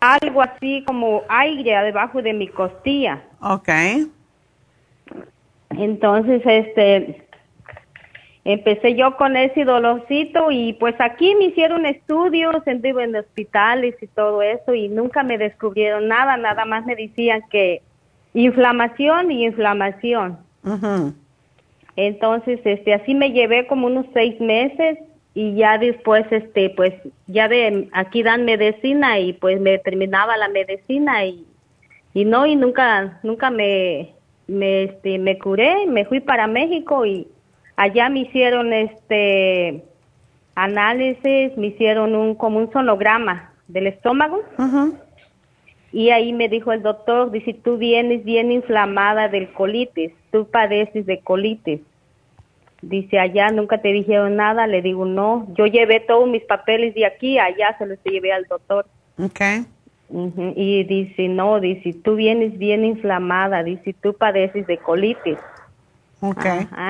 algo 0.00 0.42
así 0.42 0.82
como 0.86 1.22
aire 1.28 1.72
debajo 1.84 2.22
de 2.22 2.32
mi 2.32 2.48
costilla. 2.48 3.22
Okay. 3.40 4.10
Entonces, 5.70 6.42
este, 6.44 7.22
empecé 8.44 8.94
yo 8.96 9.16
con 9.16 9.36
ese 9.36 9.64
dolorcito 9.64 10.50
y 10.50 10.72
pues 10.74 10.94
aquí 10.98 11.34
me 11.36 11.44
hicieron 11.46 11.86
estudios, 11.86 12.56
estuve 12.66 13.04
en 13.04 13.16
hospitales 13.16 13.94
y 14.00 14.06
todo 14.08 14.42
eso 14.42 14.74
y 14.74 14.88
nunca 14.88 15.22
me 15.22 15.38
descubrieron 15.38 16.08
nada, 16.08 16.36
nada 16.36 16.64
más 16.64 16.84
me 16.86 16.96
decían 16.96 17.42
que 17.50 17.82
inflamación 18.34 19.30
y 19.30 19.44
inflamación. 19.44 20.38
Entonces, 21.96 22.60
este, 22.64 22.94
así 22.94 23.14
me 23.14 23.32
llevé 23.32 23.66
como 23.66 23.86
unos 23.86 24.06
seis 24.14 24.40
meses 24.40 24.98
y 25.34 25.54
ya 25.54 25.78
después, 25.78 26.26
este, 26.30 26.70
pues, 26.70 26.92
ya 27.26 27.48
de 27.48 27.88
aquí 27.92 28.22
dan 28.22 28.44
medicina 28.44 29.18
y 29.20 29.32
pues 29.32 29.60
me 29.60 29.78
terminaba 29.78 30.36
la 30.36 30.48
medicina 30.48 31.24
y, 31.24 31.46
y 32.14 32.24
no, 32.24 32.46
y 32.46 32.56
nunca, 32.56 33.20
nunca 33.22 33.50
me, 33.50 34.14
me, 34.48 34.84
este, 34.84 35.18
me 35.18 35.38
curé, 35.38 35.86
me 35.86 36.04
fui 36.04 36.20
para 36.20 36.46
México 36.46 37.06
y 37.06 37.28
allá 37.76 38.08
me 38.08 38.20
hicieron 38.20 38.72
este 38.72 39.84
análisis, 40.56 41.56
me 41.56 41.68
hicieron 41.68 42.14
un 42.14 42.34
como 42.34 42.58
un 42.58 42.72
sonograma 42.72 43.52
del 43.68 43.86
estómago. 43.86 44.42
Y 45.92 46.10
ahí 46.10 46.32
me 46.32 46.48
dijo 46.48 46.72
el 46.72 46.82
doctor, 46.82 47.30
dice, 47.30 47.54
tú 47.54 47.76
vienes 47.76 48.24
bien 48.24 48.52
inflamada 48.52 49.28
del 49.28 49.52
colitis, 49.52 50.12
tú 50.30 50.48
padeces 50.48 51.06
de 51.06 51.20
colitis. 51.20 51.80
Dice, 52.82 53.18
allá 53.18 53.50
nunca 53.50 53.78
te 53.78 53.92
dijeron 53.92 54.36
nada, 54.36 54.66
le 54.66 54.80
digo, 54.80 55.04
no, 55.04 55.46
yo 55.54 55.66
llevé 55.66 56.00
todos 56.00 56.26
mis 56.28 56.42
papeles 56.44 56.94
de 56.94 57.04
aquí, 57.04 57.38
allá 57.38 57.76
se 57.78 57.86
los 57.86 57.98
llevé 58.04 58.32
al 58.32 58.44
doctor. 58.44 58.86
Okay. 59.18 59.66
Y 60.56 60.84
dice, 60.84 61.28
no, 61.28 61.60
dice, 61.60 61.92
tú 62.02 62.16
vienes 62.16 62.58
bien 62.58 62.84
inflamada, 62.84 63.62
dice, 63.62 63.94
tú 64.02 64.14
padeces 64.14 64.66
de 64.66 64.78
colitis. 64.78 65.38
Ok. 66.20 66.44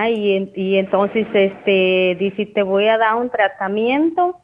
y, 0.09 0.51
y 0.55 0.77
entonces, 0.77 1.27
este, 1.35 2.17
dice, 2.19 2.47
te 2.47 2.63
voy 2.63 2.87
a 2.87 2.97
dar 2.97 3.17
un 3.17 3.29
tratamiento, 3.29 4.37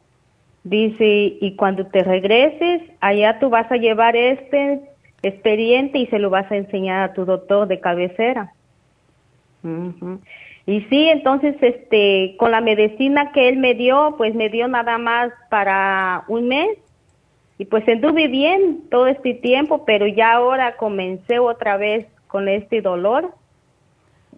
dice, 0.64 1.36
y 1.40 1.54
cuando 1.56 1.86
te 1.86 2.02
regreses, 2.02 2.82
allá 3.00 3.38
tú 3.38 3.50
vas 3.50 3.70
a 3.70 3.76
llevar 3.76 4.16
este 4.16 4.80
expediente 5.22 5.98
y 5.98 6.06
se 6.06 6.18
lo 6.18 6.28
vas 6.30 6.50
a 6.50 6.56
enseñar 6.56 7.02
a 7.02 7.12
tu 7.14 7.24
doctor 7.24 7.66
de 7.68 7.80
cabecera. 7.80 8.52
Y 10.66 10.80
sí, 10.82 11.08
entonces, 11.08 11.54
este, 11.60 12.34
con 12.38 12.50
la 12.50 12.60
medicina 12.60 13.30
que 13.32 13.48
él 13.48 13.58
me 13.58 13.74
dio, 13.74 14.16
pues 14.18 14.34
me 14.34 14.48
dio 14.48 14.66
nada 14.66 14.98
más 14.98 15.32
para 15.48 16.24
un 16.26 16.48
mes 16.48 16.76
y 17.58 17.64
pues 17.64 17.88
anduve 17.88 18.28
bien 18.28 18.82
todo 18.90 19.06
este 19.06 19.34
tiempo, 19.34 19.84
pero 19.84 20.06
ya 20.06 20.34
ahora 20.34 20.76
comencé 20.76 21.38
otra 21.38 21.76
vez 21.76 22.06
con 22.26 22.48
este 22.48 22.82
dolor 22.82 23.32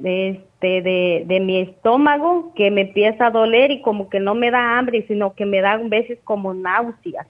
este, 0.04 0.82
de, 0.82 1.24
de 1.26 1.40
mi 1.40 1.58
estómago 1.58 2.52
que 2.54 2.70
me 2.70 2.82
empieza 2.82 3.26
a 3.26 3.30
doler 3.30 3.70
y 3.70 3.82
como 3.82 4.08
que 4.08 4.20
no 4.20 4.34
me 4.34 4.50
da 4.50 4.78
hambre, 4.78 5.04
sino 5.08 5.34
que 5.34 5.46
me 5.46 5.60
da 5.60 5.72
a 5.72 5.78
veces 5.78 6.18
como 6.22 6.54
náuseas. 6.54 7.26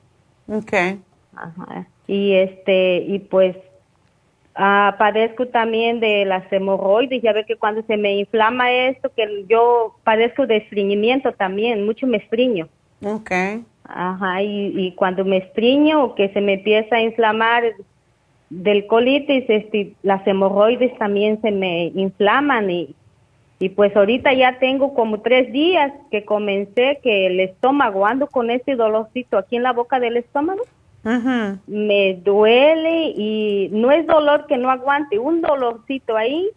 Okay. 0.46 1.00
Ajá. 1.34 1.86
Y 2.06 2.32
este, 2.32 2.98
y 2.98 3.20
pues 3.20 3.56
ah, 4.58 4.96
padezco 4.98 5.46
también 5.46 6.00
de 6.00 6.26
las 6.26 6.52
hemorroides, 6.52 7.22
ya 7.22 7.32
ve 7.32 7.46
que 7.46 7.56
cuando 7.56 7.82
se 7.82 7.96
me 7.96 8.18
inflama 8.18 8.70
esto, 8.70 9.10
que 9.16 9.44
yo 9.48 9.94
padezco 10.04 10.46
de 10.46 10.58
estreñimiento 10.58 11.32
también, 11.32 11.86
mucho 11.86 12.06
me 12.06 12.18
estreño. 12.18 12.68
Okay. 13.02 13.64
Ajá, 13.84 14.42
y, 14.42 14.74
y 14.76 14.92
cuando 14.92 15.24
me 15.24 15.38
estriño 15.38 16.04
o 16.04 16.14
que 16.14 16.28
se 16.30 16.42
me 16.42 16.54
empieza 16.54 16.96
a 16.96 17.00
inflamar 17.00 17.64
del 18.50 18.86
colitis, 18.86 19.44
este, 19.48 19.94
las 20.02 20.26
hemorroides 20.26 20.96
también 20.98 21.40
se 21.40 21.50
me 21.50 21.86
inflaman 21.94 22.70
y, 22.70 22.94
y 23.58 23.70
pues 23.70 23.94
ahorita 23.96 24.32
ya 24.32 24.58
tengo 24.58 24.94
como 24.94 25.20
tres 25.20 25.52
días 25.52 25.92
que 26.10 26.24
comencé 26.24 27.00
que 27.02 27.26
el 27.26 27.40
estómago, 27.40 28.06
ando 28.06 28.26
con 28.26 28.50
este 28.50 28.76
dolorcito 28.76 29.38
aquí 29.38 29.56
en 29.56 29.62
la 29.62 29.72
boca 29.72 30.00
del 30.00 30.16
estómago. 30.16 30.62
Me 31.66 32.20
duele 32.22 33.14
y 33.16 33.68
no 33.72 33.90
es 33.90 34.06
dolor 34.06 34.46
que 34.46 34.58
no 34.58 34.70
aguante, 34.70 35.18
un 35.18 35.40
dolorcito 35.40 36.16
ahí 36.16 36.50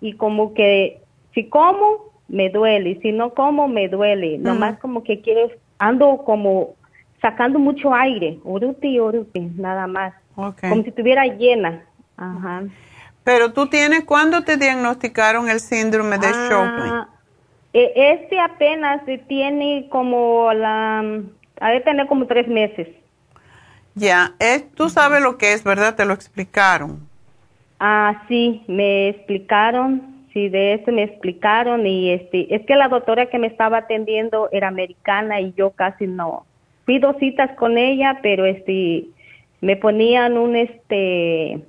y 0.00 0.14
como 0.14 0.52
que 0.52 1.00
si 1.32 1.48
como 1.48 2.12
me 2.28 2.50
duele, 2.50 2.98
si 3.00 3.12
no 3.12 3.30
como 3.32 3.68
me 3.68 3.88
duele, 3.88 4.38
nomás 4.38 4.78
como 4.80 5.02
que 5.02 5.20
quiero 5.20 5.50
ando 5.78 6.22
como 6.24 6.74
sacando 7.20 7.58
mucho 7.58 7.94
aire, 7.94 8.38
oruti 8.44 8.88
y 8.88 9.00
oruti, 9.00 9.40
nada 9.56 9.86
más. 9.86 10.14
Como 10.34 10.82
si 10.82 10.90
estuviera 10.90 11.24
llena. 11.26 11.82
Ajá. 12.16 12.64
Pero 13.24 13.52
tú 13.52 13.66
tienes, 13.68 14.04
¿cuándo 14.04 14.44
te 14.44 14.56
diagnosticaron 14.56 15.48
el 15.48 15.60
síndrome 15.60 16.18
de 16.18 16.28
ah, 16.28 17.08
e, 17.72 17.92
Este 18.12 18.38
apenas 18.38 19.02
tiene 19.26 19.88
como 19.88 20.52
la, 20.52 21.02
ha 21.60 21.70
de 21.70 21.80
tener 21.80 22.06
como 22.06 22.26
tres 22.26 22.46
meses. 22.46 22.88
Ya, 23.96 24.34
tú 24.76 24.88
sabes 24.88 25.20
lo 25.20 25.36
que 25.38 25.52
es, 25.52 25.64
¿verdad? 25.64 25.96
Te 25.96 26.04
lo 26.04 26.14
explicaron. 26.14 27.08
Ah, 27.80 28.22
sí, 28.28 28.62
me 28.68 29.08
explicaron 29.08 30.16
sí, 30.36 30.50
de 30.50 30.74
eso 30.74 30.92
me 30.92 31.04
explicaron 31.04 31.86
y 31.86 32.10
este, 32.10 32.54
es 32.54 32.66
que 32.66 32.76
la 32.76 32.88
doctora 32.88 33.30
que 33.30 33.38
me 33.38 33.46
estaba 33.46 33.78
atendiendo 33.78 34.50
era 34.52 34.68
americana 34.68 35.40
y 35.40 35.54
yo 35.56 35.70
casi 35.70 36.06
no. 36.06 36.44
Fui 36.84 36.98
dos 36.98 37.16
citas 37.18 37.50
con 37.56 37.78
ella, 37.78 38.18
pero 38.22 38.44
este, 38.44 39.06
me 39.62 39.76
ponían 39.76 40.36
un 40.36 40.54
este, 40.54 41.62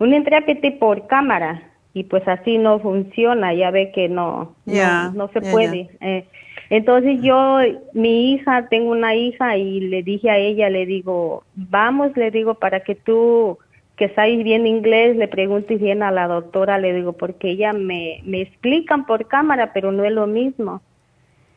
un 0.00 0.12
intérprete 0.12 0.72
por 0.72 1.06
cámara 1.06 1.62
y 1.94 2.02
pues 2.02 2.26
así 2.26 2.58
no 2.58 2.80
funciona, 2.80 3.54
ya 3.54 3.70
ve 3.70 3.92
que 3.92 4.08
no, 4.08 4.56
no, 4.66 5.28
se 5.28 5.40
puede. 5.40 5.88
Eh, 6.00 6.26
entonces 6.72 7.20
yo, 7.20 7.58
mi 7.92 8.32
hija, 8.32 8.66
tengo 8.70 8.92
una 8.92 9.14
hija 9.14 9.58
y 9.58 9.78
le 9.80 10.02
dije 10.02 10.30
a 10.30 10.38
ella, 10.38 10.70
le 10.70 10.86
digo, 10.86 11.44
vamos, 11.54 12.16
le 12.16 12.30
digo, 12.30 12.54
para 12.54 12.80
que 12.80 12.94
tú 12.94 13.58
que 13.94 14.08
sabes 14.14 14.42
bien 14.42 14.66
inglés, 14.66 15.14
le 15.18 15.28
pregunto 15.28 15.76
bien 15.76 16.02
a 16.02 16.10
la 16.10 16.26
doctora, 16.28 16.78
le 16.78 16.94
digo, 16.94 17.12
porque 17.12 17.50
ella 17.50 17.74
me, 17.74 18.22
me 18.24 18.40
explican 18.40 19.04
por 19.04 19.28
cámara, 19.28 19.74
pero 19.74 19.92
no 19.92 20.02
es 20.06 20.12
lo 20.12 20.26
mismo. 20.26 20.80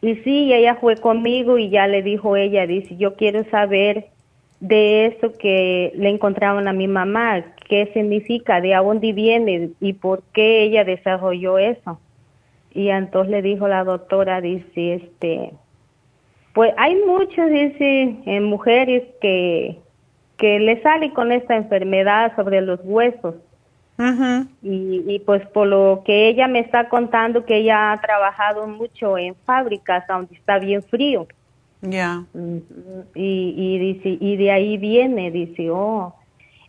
Y 0.02 0.16
sí, 0.16 0.54
ella 0.54 0.76
fue 0.76 0.98
conmigo 0.98 1.58
y 1.58 1.70
ya 1.70 1.88
le 1.88 2.04
dijo 2.04 2.36
ella, 2.36 2.68
dice, 2.68 2.98
yo 2.98 3.16
quiero 3.16 3.46
saber 3.46 4.08
de 4.60 5.06
eso 5.06 5.32
que 5.32 5.94
le 5.96 6.10
encontraron 6.10 6.68
a 6.68 6.74
mi 6.74 6.90
mamá, 6.90 7.42
qué 7.70 7.90
significa, 7.94 8.60
de 8.60 8.76
dónde 8.76 9.14
viene 9.14 9.70
y 9.80 9.94
por 9.94 10.24
qué 10.34 10.64
ella 10.64 10.84
desarrolló 10.84 11.58
eso. 11.58 12.02
Y 12.76 12.90
entonces 12.90 13.32
le 13.32 13.42
dijo 13.42 13.68
la 13.68 13.84
doctora, 13.84 14.40
dice, 14.42 14.96
este, 14.96 15.54
pues 16.54 16.72
hay 16.78 16.96
muchos, 17.08 17.50
dice, 17.50 18.40
mujeres 18.42 19.04
que 19.20 19.80
que 20.38 20.60
le 20.60 20.82
sale 20.82 21.14
con 21.14 21.32
esta 21.32 21.56
enfermedad 21.56 22.36
sobre 22.36 22.62
los 22.62 22.80
huesos. 22.84 23.36
y, 24.62 25.04
y 25.08 25.20
pues 25.20 25.48
por 25.48 25.68
lo 25.68 26.04
que 26.06 26.28
ella 26.28 26.50
me 26.50 26.60
está 26.60 26.90
contando 26.90 27.46
que 27.46 27.58
ella 27.58 27.94
ha 27.94 28.02
trabajado 28.02 28.68
mucho 28.68 29.18
en 29.18 29.36
fábricas 29.46 30.06
donde 30.08 30.36
está 30.36 30.60
bien 30.60 30.84
frío. 30.84 31.28
Ya. 31.82 32.26
Y, 33.14 33.54
y 33.56 33.78
dice, 33.80 34.18
y 34.20 34.36
de 34.38 34.52
ahí 34.52 34.78
viene, 34.78 35.32
dice, 35.32 35.70
oh. 35.70 36.14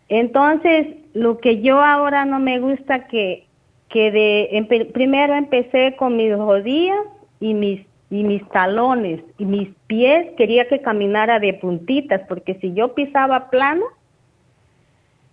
Entonces, 0.08 0.86
lo 1.14 1.38
que 1.38 1.62
yo 1.62 1.82
ahora 1.82 2.24
no 2.24 2.38
me 2.38 2.60
gusta 2.60 3.08
que, 3.08 3.45
que 3.88 4.10
de, 4.10 4.88
primero 4.92 5.34
empecé 5.34 5.94
con 5.96 6.16
mis 6.16 6.36
rodillas 6.36 7.00
y 7.40 7.54
mis, 7.54 7.80
y 8.10 8.24
mis 8.24 8.46
talones 8.50 9.20
y 9.38 9.44
mis 9.44 9.68
pies, 9.86 10.28
quería 10.36 10.68
que 10.68 10.80
caminara 10.80 11.38
de 11.38 11.54
puntitas, 11.54 12.22
porque 12.28 12.54
si 12.60 12.72
yo 12.74 12.94
pisaba 12.94 13.50
plano, 13.50 13.84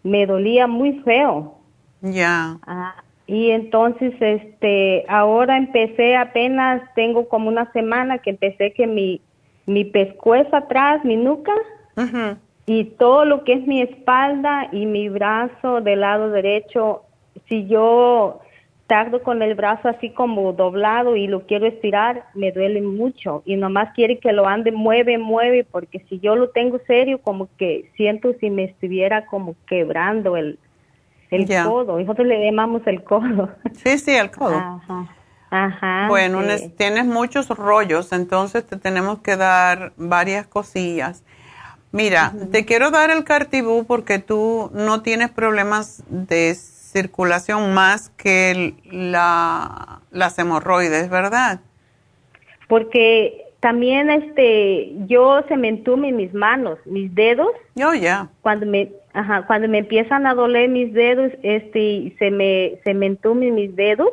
me 0.03 0.25
dolía 0.25 0.67
muy 0.67 0.99
feo. 0.99 1.55
Ya. 2.01 2.57
Ah, 2.67 2.95
y 3.25 3.51
entonces, 3.51 4.13
este, 4.19 5.05
ahora 5.07 5.57
empecé 5.57 6.15
apenas, 6.15 6.81
tengo 6.93 7.29
como 7.29 7.47
una 7.49 7.71
semana 7.71 8.17
que 8.17 8.31
empecé 8.31 8.73
que 8.73 8.85
mi, 8.85 9.21
mi 9.65 9.85
pescuezo 9.85 10.55
atrás, 10.55 11.03
mi 11.05 11.15
nuca, 11.15 11.53
y 12.65 12.85
todo 12.85 13.23
lo 13.23 13.43
que 13.43 13.53
es 13.53 13.67
mi 13.67 13.81
espalda 13.81 14.67
y 14.71 14.85
mi 14.85 15.09
brazo 15.09 15.81
del 15.81 16.01
lado 16.01 16.31
derecho, 16.31 17.03
si 17.47 17.67
yo 17.67 18.41
tardo 18.87 19.23
con 19.23 19.41
el 19.41 19.55
brazo 19.55 19.87
así 19.87 20.09
como 20.09 20.53
doblado 20.53 21.15
y 21.15 21.27
lo 21.27 21.45
quiero 21.45 21.65
estirar, 21.65 22.25
me 22.33 22.51
duele 22.51 22.81
mucho 22.81 23.41
y 23.45 23.55
nomás 23.55 23.93
quiere 23.93 24.19
que 24.19 24.33
lo 24.33 24.47
ande, 24.47 24.71
mueve, 24.71 25.17
mueve, 25.17 25.65
porque 25.69 26.05
si 26.09 26.19
yo 26.19 26.35
lo 26.35 26.49
tengo 26.49 26.79
serio, 26.85 27.19
como 27.19 27.47
que 27.57 27.89
siento 27.95 28.33
si 28.39 28.49
me 28.49 28.65
estuviera 28.65 29.25
como 29.25 29.55
quebrando 29.67 30.37
el, 30.37 30.59
el 31.31 31.47
codo. 31.63 31.99
Nosotros 31.99 32.27
le 32.27 32.43
llamamos 32.45 32.81
el 32.85 33.03
codo. 33.03 33.49
Sí, 33.73 33.97
sí, 33.97 34.11
el 34.11 34.31
codo. 34.31 34.81
Ajá. 35.49 36.07
bueno, 36.07 36.39
tienes 36.77 37.05
muchos 37.05 37.47
rollos, 37.49 38.11
entonces 38.11 38.65
te 38.65 38.75
tenemos 38.75 39.19
que 39.19 39.37
dar 39.37 39.93
varias 39.97 40.47
cosillas. 40.47 41.23
Mira, 41.91 42.33
te 42.51 42.65
quiero 42.65 42.89
dar 42.89 43.11
el 43.11 43.23
cartibú 43.23 43.85
porque 43.85 44.17
tú 44.17 44.71
no 44.73 45.03
tienes 45.03 45.29
problemas 45.29 46.03
de 46.07 46.55
circulación 46.93 47.73
más 47.73 48.09
que 48.11 48.75
la, 48.89 49.99
las 50.11 50.39
hemorroides, 50.39 51.09
¿verdad? 51.09 51.59
Porque 52.69 53.47
también 53.59 54.09
este 54.09 54.93
yo 55.07 55.43
se 55.47 55.57
me 55.57 55.67
entumen 55.69 56.15
mis 56.15 56.33
manos, 56.33 56.79
mis 56.85 57.13
dedos. 57.13 57.51
Yo 57.75 57.93
ya. 57.93 58.29
Cuando 58.41 58.65
me 58.65 58.91
ajá, 59.13 59.45
cuando 59.47 59.67
me 59.67 59.79
empiezan 59.79 60.25
a 60.25 60.33
doler 60.33 60.69
mis 60.69 60.93
dedos, 60.93 61.31
este 61.43 62.15
se 62.19 62.31
me 62.31 62.79
se 62.83 62.93
me 62.93 63.07
entumen 63.07 63.55
mis 63.55 63.75
dedos 63.75 64.09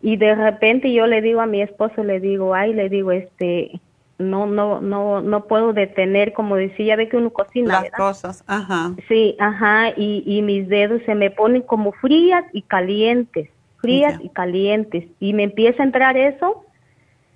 y 0.00 0.16
de 0.16 0.34
repente 0.34 0.92
yo 0.92 1.06
le 1.06 1.20
digo 1.22 1.40
a 1.40 1.46
mi 1.46 1.60
esposo, 1.60 2.04
le 2.04 2.20
digo, 2.20 2.54
ay, 2.54 2.72
le 2.72 2.88
digo, 2.88 3.10
este, 3.12 3.80
no, 4.18 4.46
no, 4.46 4.80
no, 4.80 5.20
no 5.20 5.44
puedo 5.44 5.72
detener, 5.72 6.32
como 6.32 6.56
decía, 6.56 6.96
ve 6.96 7.08
que 7.08 7.16
uno 7.16 7.30
cocina. 7.30 7.82
Las 7.82 7.90
cosas, 7.92 8.44
ajá. 8.46 8.92
Sí, 9.06 9.36
ajá, 9.38 9.90
y, 9.96 10.24
y 10.26 10.42
mis 10.42 10.68
dedos 10.68 11.00
se 11.06 11.14
me 11.14 11.30
ponen 11.30 11.62
como 11.62 11.92
frías 11.92 12.44
y 12.52 12.62
calientes, 12.62 13.48
frías 13.80 14.18
y 14.20 14.28
calientes, 14.30 15.04
y 15.20 15.32
me 15.34 15.44
empieza 15.44 15.82
a 15.82 15.86
entrar 15.86 16.16
eso, 16.16 16.64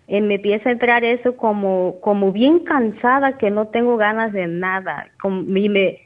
eh, 0.09 0.21
me 0.21 0.35
empieza 0.35 0.69
a 0.69 0.73
entrar 0.73 1.05
eso 1.05 1.37
como, 1.37 2.01
como 2.01 2.33
bien 2.33 2.61
cansada, 2.61 3.39
que 3.39 3.51
no 3.51 3.69
tengo 3.69 3.97
ganas 3.97 4.33
de 4.33 4.49
nada, 4.49 5.09
como, 5.21 5.43
y 5.57 5.69
me, 5.69 6.01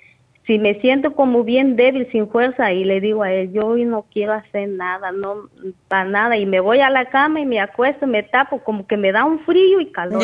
si 0.47 0.59
me 0.59 0.79
siento 0.81 1.15
como 1.15 1.43
bien 1.43 1.75
débil, 1.77 2.07
sin 2.13 2.29
fuerza, 2.29 2.71
y 2.73 2.85
le 2.85 3.01
digo 3.01 3.23
a 3.23 3.33
él, 3.33 3.51
yo 3.51 3.67
hoy 3.67 3.87
no 3.87 4.05
quiero 4.13 4.35
hacer 4.35 4.69
nada, 4.69 5.11
no, 5.11 5.49
para 5.89 6.05
nada, 6.05 6.37
y 6.37 6.45
me 6.45 6.61
voy 6.61 6.81
a 6.81 6.91
la 6.91 7.07
cama 7.07 7.41
y 7.41 7.47
me 7.47 7.61
acuesto, 7.61 8.07
me 8.07 8.23
tapo, 8.23 8.63
como 8.63 8.87
que 8.87 8.99
me 8.99 9.11
da 9.11 9.25
un 9.25 9.41
frío 9.41 9.81
y 9.81 9.91
calor. 9.91 10.23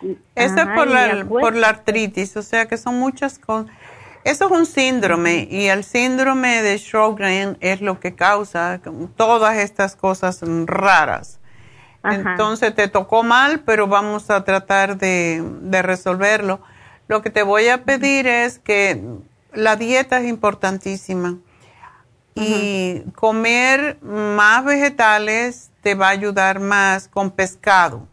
Ya. 0.00 0.14
Eso 0.34 0.56
es 0.56 0.66
por 0.68 0.86
la, 0.86 1.26
por 1.28 1.54
la 1.54 1.68
artritis, 1.68 2.36
o 2.36 2.42
sea 2.42 2.66
que 2.66 2.76
son 2.76 2.98
muchas 2.98 3.38
cosas. 3.38 3.70
Eso 4.24 4.46
es 4.46 4.50
un 4.50 4.66
síndrome 4.66 5.48
y 5.50 5.66
el 5.66 5.82
síndrome 5.82 6.62
de 6.62 6.76
Sjogren 6.76 7.56
es 7.60 7.80
lo 7.80 8.00
que 8.00 8.14
causa 8.14 8.80
todas 9.16 9.56
estas 9.56 9.96
cosas 9.96 10.40
raras. 10.66 11.38
Entonces 12.02 12.74
te 12.74 12.88
tocó 12.88 13.22
mal, 13.22 13.60
pero 13.60 13.86
vamos 13.86 14.30
a 14.30 14.44
tratar 14.44 14.98
de, 14.98 15.42
de 15.62 15.82
resolverlo. 15.82 16.60
Lo 17.08 17.22
que 17.22 17.30
te 17.30 17.42
voy 17.42 17.68
a 17.68 17.84
pedir 17.84 18.26
es 18.26 18.58
que 18.58 19.02
la 19.52 19.76
dieta 19.76 20.20
es 20.20 20.28
importantísima 20.28 21.38
y 22.34 23.02
comer 23.14 23.98
más 24.02 24.64
vegetales 24.64 25.70
te 25.82 25.94
va 25.94 26.08
a 26.08 26.10
ayudar 26.10 26.60
más 26.60 27.08
con 27.08 27.30
pescado. 27.30 28.06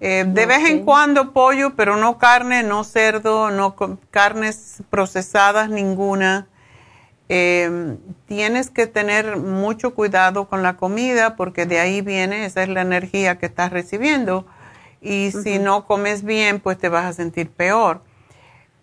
Eh, 0.00 0.24
de 0.26 0.46
vez 0.46 0.68
en 0.68 0.84
cuando 0.84 1.32
pollo, 1.32 1.74
pero 1.74 1.96
no 1.96 2.18
carne, 2.18 2.62
no 2.62 2.84
cerdo, 2.84 3.50
no 3.50 3.74
carnes 4.10 4.82
procesadas 4.90 5.70
ninguna. 5.70 6.48
Eh, 7.28 7.96
tienes 8.26 8.70
que 8.70 8.86
tener 8.86 9.36
mucho 9.38 9.94
cuidado 9.94 10.48
con 10.48 10.62
la 10.62 10.76
comida 10.76 11.34
porque 11.34 11.66
de 11.66 11.80
ahí 11.80 12.02
viene, 12.02 12.44
esa 12.44 12.62
es 12.62 12.68
la 12.68 12.82
energía 12.82 13.38
que 13.38 13.46
estás 13.46 13.72
recibiendo. 13.72 14.46
Y 15.00 15.32
si 15.32 15.58
no 15.58 15.86
comes 15.86 16.24
bien, 16.24 16.60
pues 16.60 16.78
te 16.78 16.88
vas 16.88 17.04
a 17.04 17.12
sentir 17.12 17.50
peor. 17.50 18.02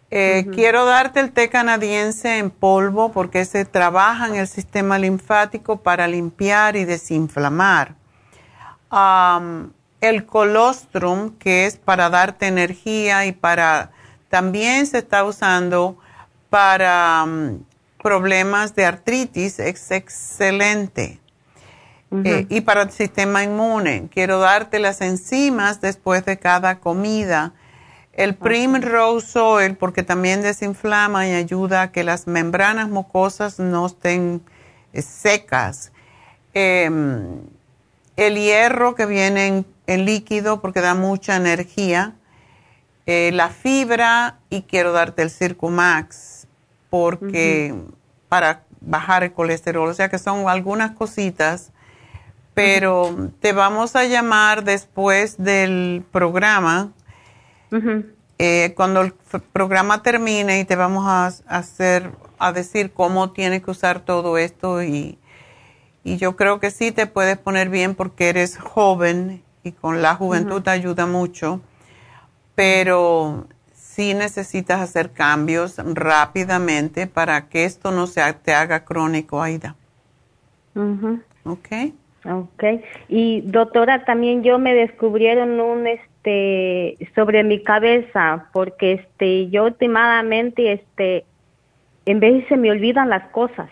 Eh, 0.09 0.45
quiero 0.53 0.85
darte 0.85 1.19
el 1.19 1.31
té 1.31 1.49
canadiense 1.49 2.37
en 2.37 2.51
polvo 2.51 3.11
porque 3.11 3.45
se 3.45 3.65
trabaja 3.65 4.27
en 4.27 4.35
el 4.35 4.47
sistema 4.47 4.99
linfático 4.99 5.77
para 5.77 6.07
limpiar 6.07 6.75
y 6.75 6.85
desinflamar. 6.85 7.95
El 10.09 10.25
colostrum, 10.25 11.37
que 11.37 11.65
es 11.65 11.77
para 11.77 12.09
darte 12.09 12.47
energía 12.47 13.25
y 13.25 13.31
para 13.31 13.91
también 14.29 14.85
se 14.85 14.97
está 14.97 15.23
usando 15.23 15.97
para 16.49 17.25
problemas 18.01 18.75
de 18.75 18.85
artritis, 18.85 19.59
es 19.59 19.91
excelente. 19.91 21.19
Eh, 22.25 22.45
y 22.49 22.61
para 22.61 22.83
el 22.83 22.91
sistema 22.91 23.43
inmune. 23.43 24.07
Quiero 24.13 24.37
darte 24.37 24.77
las 24.77 25.01
enzimas 25.01 25.81
después 25.81 26.23
de 26.25 26.37
cada 26.37 26.79
comida 26.79 27.53
el 28.13 28.35
Primrose 28.35 29.39
Oil, 29.39 29.75
porque 29.75 30.03
también 30.03 30.41
desinflama 30.41 31.27
y 31.27 31.33
ayuda 31.33 31.81
a 31.81 31.91
que 31.91 32.03
las 32.03 32.27
membranas 32.27 32.89
mucosas 32.89 33.59
no 33.59 33.87
estén 33.87 34.41
eh, 34.93 35.01
secas. 35.01 35.91
Em, 36.53 37.41
el 38.15 38.35
hierro 38.35 38.93
que 38.93 39.07
viene 39.07 39.47
en, 39.47 39.65
líquido 39.87 40.61
porque 40.61 40.81
da 40.81 40.93
mucha 40.93 41.35
energía. 41.35 42.15
Eh, 43.05 43.31
la 43.33 43.49
fibra 43.49 44.39
y 44.49 44.61
quiero 44.61 44.93
darte 44.93 45.23
el 45.23 45.29
Circumax 45.29 46.47
porque 46.89 47.75
para 48.29 48.63
bajar 48.81 49.23
el 49.23 49.33
colesterol. 49.33 49.89
O 49.89 49.93
sea 49.93 50.09
que 50.09 50.19
son 50.19 50.47
algunas 50.47 50.91
cositas, 50.91 51.71
pero 52.53 53.31
te 53.39 53.53
vamos 53.53 53.95
a 53.95 54.05
llamar 54.05 54.63
después 54.63 55.35
del 55.37 56.03
programa 56.11 56.91
eh, 58.37 58.73
cuando 58.75 59.01
el 59.01 59.13
programa 59.51 60.03
termine 60.03 60.59
y 60.59 60.65
te 60.65 60.75
vamos 60.75 61.05
a, 61.07 61.27
hacer, 61.47 62.11
a 62.37 62.51
decir 62.51 62.91
cómo 62.91 63.31
tienes 63.31 63.63
que 63.63 63.71
usar 63.71 64.01
todo 64.01 64.37
esto 64.37 64.83
y, 64.83 65.17
y 66.03 66.17
yo 66.17 66.35
creo 66.35 66.59
que 66.59 66.69
sí 66.69 66.91
te 66.91 67.07
puedes 67.07 67.37
poner 67.37 67.69
bien 67.69 67.95
porque 67.95 68.29
eres 68.29 68.57
joven 68.57 69.43
y 69.63 69.71
con 69.71 70.01
la 70.01 70.15
juventud 70.15 70.61
te 70.61 70.71
ayuda 70.71 71.05
mucho, 71.05 71.61
pero 72.55 73.47
sí 73.73 74.13
necesitas 74.13 74.81
hacer 74.81 75.11
cambios 75.11 75.77
rápidamente 75.77 77.07
para 77.07 77.47
que 77.47 77.65
esto 77.65 77.91
no 77.91 78.07
se 78.07 78.21
te 78.33 78.53
haga 78.53 78.85
crónico, 78.85 79.41
Aida. 79.41 79.75
¿Ok? 81.45 81.67
Ok. 82.25 82.63
Y 83.09 83.41
doctora, 83.41 84.05
también 84.05 84.43
yo 84.43 84.57
me 84.57 84.73
descubrieron 84.73 85.59
un, 85.59 85.87
este 85.87 86.97
sobre 87.15 87.43
mi 87.43 87.63
cabeza 87.63 88.47
porque 88.53 88.93
este 88.93 89.49
yo 89.49 89.65
últimamente 89.65 90.71
este 90.73 91.25
en 92.05 92.19
vez 92.19 92.47
se 92.47 92.57
me 92.57 92.71
olvidan 92.71 93.09
las 93.09 93.29
cosas 93.31 93.69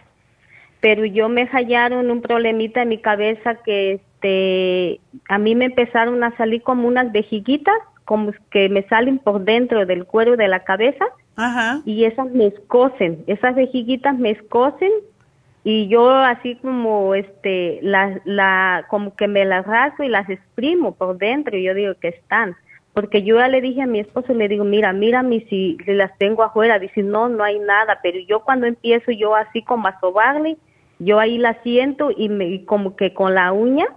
pero 0.82 1.06
yo 1.06 1.30
me 1.30 1.46
hallaron 1.46 2.12
un 2.12 2.22
problemita 2.22 2.82
en 2.82 2.90
mi 2.90 2.98
cabeza 2.98 3.56
que 3.64 3.94
este 3.94 5.00
a 5.30 5.38
mí 5.38 5.56
me 5.56 5.66
empezaron 5.66 6.24
a 6.24 6.36
salir 6.38 6.62
como 6.64 6.88
unas 6.88 7.12
vejiguitas 7.12 7.76
como 8.04 8.34
que 8.50 8.68
me 8.68 8.84
salen 8.84 9.20
por 9.20 9.42
dentro 9.46 9.86
del 9.86 10.06
cuero 10.06 10.36
de 10.36 10.48
la 10.48 10.64
cabeza. 10.64 11.06
Y 11.86 12.04
esas 12.06 12.30
me 12.32 12.48
escosen 12.48 13.24
esas 13.28 13.56
vejiguitas 13.56 14.18
me 14.18 14.32
escosen 14.32 14.92
y 15.64 15.88
yo 15.88 16.10
así 16.10 16.56
como 16.56 17.14
este 17.14 17.80
la, 17.84 18.20
la 18.26 18.86
como 18.90 19.16
que 19.16 19.28
me 19.28 19.46
las 19.46 19.66
rasgo 19.66 20.04
y 20.04 20.10
las 20.10 20.30
exprimo 20.30 20.96
por 20.96 21.18
dentro. 21.18 21.56
Y 21.56 21.64
yo 21.64 21.74
digo 21.74 21.94
que 22.02 22.10
están. 22.10 22.56
Porque 22.94 23.24
yo 23.24 23.38
ya 23.38 23.48
le 23.48 23.62
dije 23.62 23.84
a 23.84 23.88
mi 23.88 24.00
esposo, 24.00 24.34
le 24.34 24.50
digo, 24.50 24.66
mira, 24.66 24.92
mírame 24.92 25.46
si 25.50 25.78
las 25.86 26.18
tengo 26.18 26.44
afuera. 26.44 26.78
Dice, 26.78 27.04
no, 27.04 27.30
no 27.30 27.44
hay 27.44 27.58
nada, 27.60 28.00
pero 28.04 28.20
yo 28.28 28.42
cuando 28.42 28.66
empiezo 28.66 29.12
yo 29.12 29.34
así 29.34 29.62
como 29.62 29.88
a 29.88 30.00
sobarle, 30.02 30.58
yo 31.04 31.20
ahí 31.20 31.38
la 31.40 31.62
siento 31.64 32.12
y, 32.16 32.30
me, 32.30 32.46
y 32.46 32.64
como 32.66 32.96
que 32.96 33.14
con 33.14 33.34
la 33.34 33.52
uña, 33.52 33.88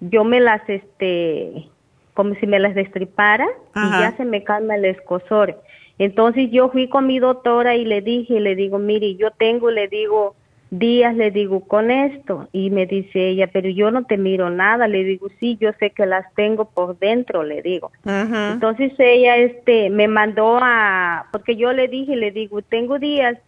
yo 0.00 0.24
me 0.24 0.40
las, 0.40 0.66
este, 0.68 1.68
como 2.14 2.34
si 2.36 2.46
me 2.46 2.58
las 2.58 2.74
destripara 2.74 3.46
y 3.74 3.90
ya 4.00 4.14
se 4.16 4.24
me 4.24 4.42
calma 4.42 4.76
el 4.76 4.86
escosor. 4.86 5.60
Entonces 5.98 6.50
yo 6.50 6.70
fui 6.70 6.88
con 6.88 7.06
mi 7.06 7.18
doctora 7.18 7.76
y 7.76 7.84
le 7.84 8.00
dije, 8.00 8.40
le 8.40 8.56
digo, 8.56 8.78
mire, 8.78 9.14
yo 9.16 9.30
tengo, 9.32 9.70
le 9.70 9.88
digo, 9.88 10.34
días, 10.70 11.14
le 11.14 11.30
digo, 11.30 11.60
con 11.60 11.90
esto. 11.90 12.48
Y 12.50 12.70
me 12.70 12.86
dice 12.86 13.28
ella, 13.28 13.50
pero 13.52 13.68
yo 13.68 13.90
no 13.90 14.04
te 14.04 14.16
miro 14.16 14.48
nada. 14.48 14.88
Le 14.88 15.04
digo, 15.04 15.28
sí, 15.38 15.58
yo 15.60 15.70
sé 15.78 15.90
que 15.90 16.06
las 16.06 16.32
tengo 16.34 16.64
por 16.64 16.98
dentro, 16.98 17.44
le 17.44 17.60
digo. 17.60 17.92
Entonces 18.06 18.92
ella, 18.98 19.36
este, 19.36 19.90
me 19.90 20.08
mandó 20.08 20.58
a, 20.60 21.26
porque 21.30 21.56
yo 21.56 21.74
le 21.74 21.88
dije, 21.88 22.16
le 22.16 22.32
digo, 22.32 22.62
tengo 22.62 22.98
días 22.98 23.38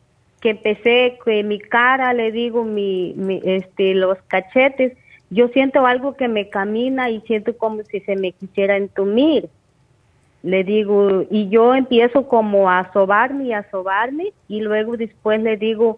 que 0.45 0.51
empecé 0.51 1.19
que 1.25 1.43
mi 1.43 1.59
cara, 1.59 2.13
le 2.13 2.31
digo, 2.31 2.65
mi, 2.65 3.15
este, 3.45 3.95
los 3.95 4.19
cachetes, 4.29 4.93
yo 5.31 5.49
siento 5.49 5.87
algo 5.87 6.19
que 6.19 6.29
me 6.29 6.51
camina 6.51 7.09
y 7.09 7.23
siento 7.23 7.57
como 7.57 7.83
si 7.85 8.01
se 8.01 8.15
me 8.15 8.33
quisiera 8.33 8.77
entumir. 8.77 9.49
Le 10.43 10.63
digo, 10.63 11.25
y 11.31 11.49
yo 11.49 11.75
empiezo 11.75 12.29
como 12.29 12.69
a 12.69 12.93
sobarme 12.93 13.45
y 13.45 13.53
a 13.55 13.67
sobarme 13.71 14.35
y 14.47 14.61
luego 14.61 14.99
después 14.99 15.43
le 15.43 15.57
digo, 15.57 15.97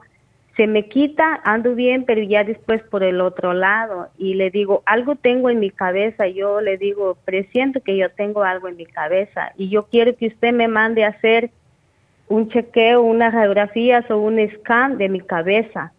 se 0.56 0.68
me 0.68 0.88
quita, 0.88 1.40
ando 1.42 1.74
bien, 1.74 2.04
pero 2.04 2.22
ya 2.22 2.44
después 2.44 2.80
por 2.84 3.02
el 3.02 3.20
otro 3.20 3.52
lado. 3.52 4.10
Y 4.16 4.34
le 4.34 4.52
digo, 4.52 4.84
algo 4.86 5.16
tengo 5.16 5.50
en 5.50 5.58
mi 5.58 5.70
cabeza. 5.70 6.28
Yo 6.28 6.60
le 6.60 6.78
digo, 6.78 7.18
presiento 7.24 7.80
que 7.80 7.96
yo 7.96 8.10
tengo 8.10 8.44
algo 8.44 8.68
en 8.68 8.76
mi 8.76 8.86
cabeza. 8.86 9.50
Y 9.56 9.70
yo 9.70 9.86
quiero 9.86 10.16
que 10.16 10.28
usted 10.28 10.52
me 10.52 10.68
mande 10.68 11.02
a 11.02 11.08
hacer 11.08 11.50
un 12.28 12.48
chequeo, 12.48 13.02
unas 13.02 13.32
radiografías 13.32 14.10
o 14.10 14.18
un 14.18 14.38
scan 14.56 14.98
de 14.98 15.08
mi 15.08 15.20
cabeza. 15.20 15.92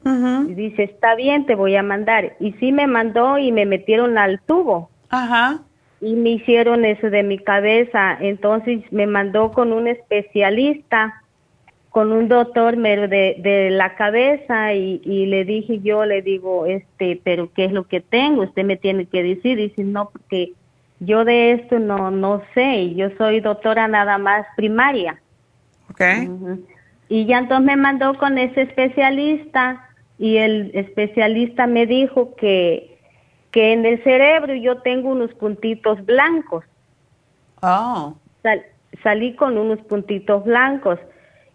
Y 0.47 0.53
dice, 0.53 0.83
está 0.83 1.15
bien, 1.15 1.45
te 1.45 1.55
voy 1.55 1.75
a 1.75 1.83
mandar. 1.83 2.35
Y 2.39 2.53
sí 2.53 2.71
me 2.71 2.87
mandó 2.87 3.37
y 3.37 3.51
me 3.51 3.65
metieron 3.65 4.17
al 4.17 4.41
tubo. 4.41 4.89
Ajá. 5.09 5.61
Y 6.01 6.15
me 6.15 6.31
hicieron 6.31 6.85
eso 6.85 7.09
de 7.09 7.23
mi 7.23 7.39
cabeza. 7.39 8.17
Entonces 8.19 8.81
me 8.91 9.07
mandó 9.07 9.51
con 9.51 9.71
un 9.71 9.87
especialista 9.87 11.21
con 11.89 12.11
un 12.11 12.27
doctor 12.27 12.77
mero 12.77 13.07
de, 13.07 13.37
de 13.39 13.71
la 13.71 13.95
cabeza 13.95 14.71
y, 14.75 15.01
y, 15.03 15.25
le 15.25 15.45
dije 15.45 15.79
yo, 15.79 16.05
le 16.05 16.21
digo, 16.21 16.67
este, 16.67 17.19
pero 17.23 17.51
¿qué 17.53 17.65
es 17.65 17.71
lo 17.71 17.87
que 17.87 18.01
tengo? 18.01 18.43
Usted 18.43 18.63
me 18.65 18.77
tiene 18.77 19.07
que 19.07 19.23
decir. 19.23 19.57
Dice, 19.57 19.83
no, 19.83 20.09
porque 20.11 20.51
yo 20.99 21.25
de 21.25 21.53
esto 21.53 21.79
no, 21.79 22.11
no 22.11 22.43
sé. 22.53 22.93
Yo 22.93 23.09
soy 23.17 23.39
doctora 23.39 23.87
nada 23.87 24.19
más 24.19 24.45
primaria. 24.55 25.19
Okay. 25.91 26.29
Y 27.09 27.25
ya 27.25 27.39
entonces 27.39 27.65
me 27.65 27.75
mandó 27.75 28.17
con 28.17 28.37
ese 28.37 28.63
especialista 28.63 29.87
y 30.19 30.37
el 30.37 30.71
especialista 30.73 31.67
me 31.67 31.85
dijo 31.85 32.35
que, 32.35 32.97
que 33.51 33.73
en 33.73 33.85
el 33.85 34.03
cerebro 34.03 34.53
yo 34.55 34.81
tengo 34.81 35.09
unos 35.09 35.33
puntitos 35.35 36.05
blancos. 36.05 36.65
Oh. 37.61 38.15
salí 39.03 39.35
con 39.35 39.57
unos 39.57 39.79
puntitos 39.81 40.43
blancos. 40.43 40.99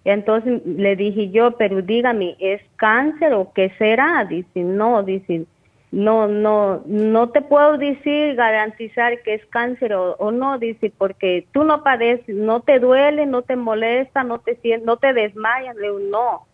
Entonces 0.04 0.62
le 0.66 0.96
dije 0.96 1.30
yo, 1.30 1.56
pero 1.56 1.80
dígame, 1.80 2.36
¿es 2.40 2.60
cáncer 2.76 3.34
o 3.34 3.52
qué 3.52 3.72
será? 3.78 4.24
Dice, 4.24 4.60
no, 4.60 5.02
dice, 5.02 5.46
no, 5.92 6.26
no, 6.26 6.82
no 6.86 7.28
te 7.30 7.42
puedo 7.42 7.78
decir, 7.78 8.34
garantizar 8.34 9.22
que 9.22 9.34
es 9.34 9.46
cáncer 9.46 9.94
o, 9.94 10.30
no, 10.32 10.58
dice, 10.58 10.92
porque 10.96 11.46
tú 11.52 11.64
no 11.64 11.84
padeces, 11.84 12.34
no 12.34 12.60
te 12.60 12.80
duele, 12.80 13.26
no 13.26 13.42
te 13.42 13.56
molesta, 13.56 14.24
no 14.24 14.40
te 14.40 14.58
no 14.84 14.96
te 14.96 15.12
desmayas, 15.12 15.76
le 15.76 15.82
digo, 15.82 15.98
no. 16.00 16.46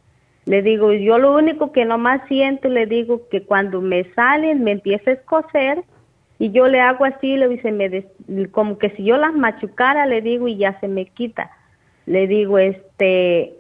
Le 0.44 0.62
digo, 0.62 0.93
yo 0.93 1.19
lo 1.19 1.35
único 1.35 1.73
que 1.73 1.85
nomás 1.85 2.27
siento, 2.28 2.69
le 2.69 2.86
digo 2.86 3.28
que 3.31 3.43
cuando 3.43 3.81
me 3.81 4.05
salen, 4.15 4.65
me 4.65 4.73
empieza 4.73 5.10
a 5.10 5.15
escocer 5.15 5.85
y 6.39 6.51
yo 6.51 6.69
le 6.69 6.81
hago 6.81 7.05
así, 7.05 7.36
le 7.36 7.48
dice, 7.48 7.70
me 7.73 8.06
como 8.51 8.78
que 8.78 8.90
si 8.90 9.05
yo 9.05 9.16
las 9.16 9.35
machucara, 9.35 10.06
le 10.06 10.20
digo, 10.23 10.48
y 10.48 10.56
ya 10.56 10.78
se 10.81 10.89
me 10.89 11.06
quita 11.06 11.51
le 12.09 12.27
digo, 12.27 12.59
este, 12.59 13.55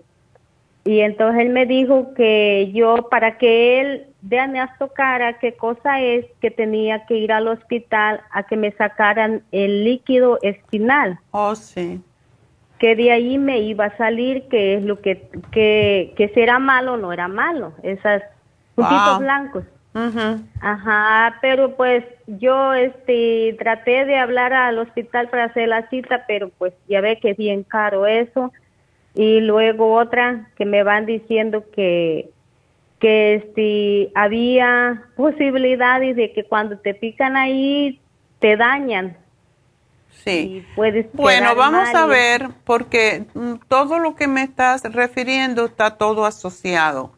y 0.84 1.00
entonces 1.00 1.42
él 1.42 1.50
me 1.50 1.66
dijo 1.66 2.14
que 2.14 2.70
yo, 2.72 3.08
para 3.10 3.36
que 3.36 3.80
él 3.80 4.06
de 4.20 4.38
a 4.38 4.74
tocara 4.78 5.38
qué 5.38 5.54
cosa 5.54 6.00
es, 6.00 6.26
que 6.40 6.50
tenía 6.50 7.06
que 7.06 7.14
ir 7.14 7.32
al 7.32 7.48
hospital 7.48 8.20
a 8.30 8.42
que 8.42 8.56
me 8.56 8.72
sacaran 8.72 9.42
el 9.52 9.84
líquido 9.84 10.38
espinal. 10.42 11.18
Oh, 11.30 11.54
sí. 11.54 12.00
Que 12.78 12.96
de 12.96 13.12
ahí 13.12 13.38
me 13.38 13.60
iba 13.60 13.86
a 13.86 13.96
salir, 13.96 14.48
que 14.48 14.74
es 14.74 14.84
lo 14.84 15.00
que, 15.00 15.28
que, 15.52 16.14
que 16.16 16.28
si 16.28 16.40
era 16.40 16.58
malo 16.58 16.94
o 16.94 16.96
no 16.96 17.12
era 17.12 17.28
malo, 17.28 17.72
esas 17.82 18.22
puntitos 18.74 19.18
blancos. 19.18 19.64
Ajá, 20.60 21.38
pero 21.40 21.74
pues 21.74 22.04
yo 22.26 22.72
este 22.74 23.56
traté 23.58 24.04
de 24.04 24.16
hablar 24.16 24.52
al 24.52 24.78
hospital 24.78 25.28
para 25.28 25.44
hacer 25.44 25.68
la 25.68 25.88
cita, 25.88 26.24
pero 26.28 26.50
pues 26.50 26.72
ya 26.88 27.00
ve 27.00 27.18
que 27.18 27.30
es 27.30 27.36
bien 27.36 27.64
caro 27.64 28.06
eso. 28.06 28.52
Y 29.14 29.40
luego 29.40 29.94
otra 29.94 30.48
que 30.56 30.64
me 30.64 30.84
van 30.84 31.06
diciendo 31.06 31.64
que 31.74 32.30
que 32.98 33.34
este 33.36 34.10
había 34.14 35.04
posibilidades 35.16 36.16
de 36.16 36.32
que 36.32 36.44
cuando 36.44 36.78
te 36.78 36.94
pican 36.94 37.36
ahí 37.36 38.00
te 38.38 38.56
dañan. 38.56 39.16
Sí. 40.24 40.64
bueno, 41.12 41.54
vamos 41.54 41.94
a 41.94 42.06
ver 42.06 42.50
porque 42.64 43.26
mm, 43.34 43.54
todo 43.68 43.98
lo 43.98 44.16
que 44.16 44.26
me 44.26 44.42
estás 44.42 44.82
refiriendo 44.82 45.66
está 45.66 45.96
todo 45.96 46.26
asociado. 46.26 47.12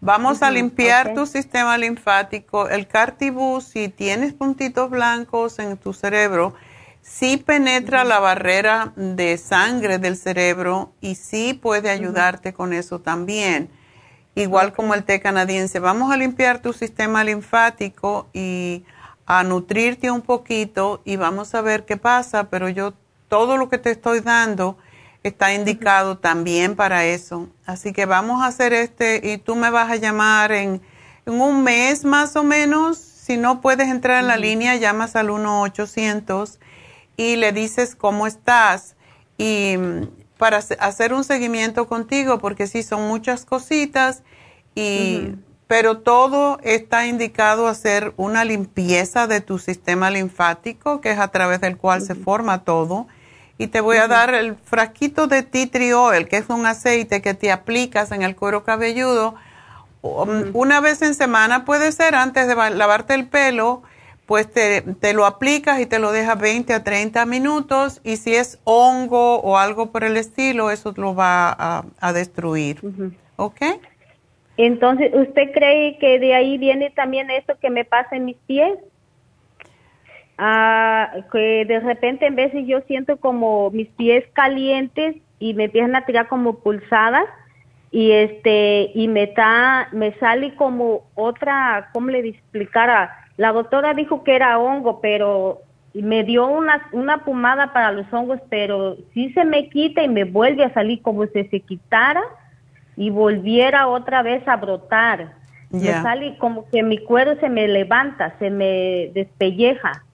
Vamos 0.00 0.42
a 0.42 0.50
limpiar 0.50 1.12
tu 1.14 1.26
sistema 1.26 1.76
linfático. 1.76 2.68
El 2.68 2.86
cartibú, 2.86 3.60
si 3.60 3.88
tienes 3.88 4.32
puntitos 4.32 4.88
blancos 4.90 5.58
en 5.58 5.76
tu 5.76 5.92
cerebro, 5.92 6.54
sí 7.02 7.36
penetra 7.36 8.04
la 8.04 8.20
barrera 8.20 8.92
de 8.94 9.36
sangre 9.38 9.98
del 9.98 10.16
cerebro 10.16 10.92
y 11.00 11.16
sí 11.16 11.52
puede 11.52 11.90
ayudarte 11.90 12.52
con 12.52 12.72
eso 12.72 13.00
también. 13.00 13.70
Igual 14.38 14.72
como 14.72 14.94
el 14.94 15.02
té 15.02 15.18
canadiense. 15.18 15.80
Vamos 15.80 16.12
a 16.12 16.16
limpiar 16.16 16.62
tu 16.62 16.72
sistema 16.72 17.24
linfático 17.24 18.28
y 18.32 18.84
a 19.26 19.42
nutrirte 19.42 20.12
un 20.12 20.20
poquito 20.22 21.02
y 21.04 21.16
vamos 21.16 21.56
a 21.56 21.60
ver 21.60 21.84
qué 21.84 21.96
pasa, 21.96 22.44
pero 22.48 22.68
yo 22.68 22.94
todo 23.26 23.56
lo 23.56 23.68
que 23.68 23.78
te 23.78 23.90
estoy 23.90 24.20
dando 24.20 24.78
está 25.24 25.52
indicado 25.52 26.18
también 26.18 26.76
para 26.76 27.04
eso. 27.04 27.48
Así 27.66 27.92
que 27.92 28.06
vamos 28.06 28.40
a 28.40 28.46
hacer 28.46 28.72
este 28.72 29.20
y 29.24 29.38
tú 29.38 29.56
me 29.56 29.70
vas 29.70 29.90
a 29.90 29.96
llamar 29.96 30.52
en, 30.52 30.82
un 31.26 31.64
mes 31.64 32.04
más 32.04 32.36
o 32.36 32.44
menos. 32.44 32.96
Si 32.96 33.36
no 33.36 33.60
puedes 33.60 33.88
entrar 33.88 34.20
en 34.20 34.28
la 34.28 34.36
línea, 34.36 34.76
llamas 34.76 35.16
al 35.16 35.30
1-800 35.30 36.60
y 37.16 37.34
le 37.34 37.50
dices 37.50 37.96
cómo 37.96 38.28
estás 38.28 38.94
y 39.36 39.74
para 40.38 40.58
hacer 40.58 41.12
un 41.12 41.24
seguimiento 41.24 41.86
contigo, 41.86 42.38
porque 42.38 42.66
sí 42.66 42.82
son 42.82 43.06
muchas 43.08 43.44
cositas 43.44 44.22
y 44.74 45.34
pero 45.66 45.98
todo 45.98 46.58
está 46.62 47.06
indicado 47.06 47.68
a 47.68 47.72
hacer 47.72 48.14
una 48.16 48.42
limpieza 48.44 49.26
de 49.26 49.42
tu 49.42 49.58
sistema 49.58 50.10
linfático, 50.10 51.02
que 51.02 51.10
es 51.10 51.18
a 51.18 51.28
través 51.28 51.60
del 51.60 51.76
cual 51.76 52.00
se 52.00 52.14
forma 52.14 52.64
todo. 52.64 53.06
Y 53.58 53.66
te 53.66 53.82
voy 53.82 53.98
a 53.98 54.08
dar 54.08 54.32
el 54.32 54.56
frasquito 54.56 55.26
de 55.26 55.42
tea 55.42 55.70
tree 55.70 55.92
oil, 55.92 56.26
que 56.26 56.38
es 56.38 56.48
un 56.48 56.64
aceite 56.64 57.20
que 57.20 57.34
te 57.34 57.52
aplicas 57.52 58.12
en 58.12 58.22
el 58.22 58.34
cuero 58.34 58.64
cabelludo. 58.64 59.34
Um, 60.00 60.44
una 60.54 60.80
vez 60.80 61.02
en 61.02 61.14
semana, 61.14 61.66
puede 61.66 61.92
ser 61.92 62.14
antes 62.14 62.48
de 62.48 62.54
lavarte 62.54 63.12
el 63.12 63.26
pelo, 63.26 63.82
pues 64.28 64.52
te, 64.52 65.14
lo 65.14 65.24
aplicas 65.24 65.80
y 65.80 65.86
te 65.86 65.98
lo 65.98 66.12
dejas 66.12 66.38
20 66.38 66.74
a 66.74 66.84
30 66.84 67.24
minutos 67.24 68.02
y 68.04 68.16
si 68.16 68.34
es 68.34 68.60
hongo 68.64 69.40
o 69.40 69.56
algo 69.56 69.90
por 69.90 70.04
el 70.04 70.18
estilo, 70.18 70.70
eso 70.70 70.92
lo 70.98 71.14
va 71.14 71.56
a, 71.98 72.12
destruir. 72.12 72.76
¿Ok? 73.36 73.62
Entonces, 74.58 75.14
¿usted 75.14 75.50
cree 75.54 75.96
que 75.96 76.18
de 76.18 76.34
ahí 76.34 76.58
viene 76.58 76.90
también 76.90 77.30
eso 77.30 77.58
que 77.58 77.70
me 77.70 77.86
pasa 77.86 78.16
en 78.16 78.26
mis 78.26 78.36
pies? 78.46 78.78
Ah, 80.36 81.10
que 81.32 81.64
de 81.64 81.80
repente 81.80 82.26
en 82.26 82.36
veces 82.36 82.66
yo 82.66 82.82
siento 82.82 83.16
como 83.16 83.70
mis 83.70 83.88
pies 83.88 84.26
calientes 84.34 85.16
y 85.38 85.54
me 85.54 85.64
empiezan 85.64 85.96
a 85.96 86.04
tirar 86.04 86.28
como 86.28 86.58
pulsadas 86.58 87.24
y 87.90 88.10
este 88.10 88.90
y 88.94 89.08
me 89.08 89.26
ta, 89.26 89.88
me 89.92 90.12
sale 90.18 90.54
como 90.54 91.04
otra 91.14 91.88
cómo 91.94 92.10
le 92.10 92.18
explicara 92.28 93.24
la 93.38 93.52
doctora 93.52 93.94
dijo 93.94 94.22
que 94.22 94.36
era 94.36 94.58
hongo 94.58 95.00
pero 95.00 95.62
me 95.94 96.24
dio 96.24 96.46
una 96.46 96.86
una 96.92 97.24
pomada 97.24 97.72
para 97.72 97.92
los 97.92 98.12
hongos 98.12 98.40
pero 98.50 98.98
sí 99.14 99.32
se 99.32 99.46
me 99.46 99.70
quita 99.70 100.02
y 100.02 100.08
me 100.08 100.24
vuelve 100.24 100.64
a 100.64 100.74
salir 100.74 101.00
como 101.00 101.24
si 101.26 101.44
se 101.44 101.60
quitara 101.60 102.22
y 102.96 103.08
volviera 103.08 103.88
otra 103.88 104.22
vez 104.22 104.46
a 104.46 104.56
brotar 104.56 105.32
me 105.70 105.80
sale 105.80 106.36
como 106.38 106.68
que 106.68 106.82
mi 106.82 106.98
cuero 106.98 107.38
se 107.40 107.48
me 107.48 107.66
levanta 107.66 108.34
se 108.38 108.50
me 108.50 109.10
despelleja 109.14 110.04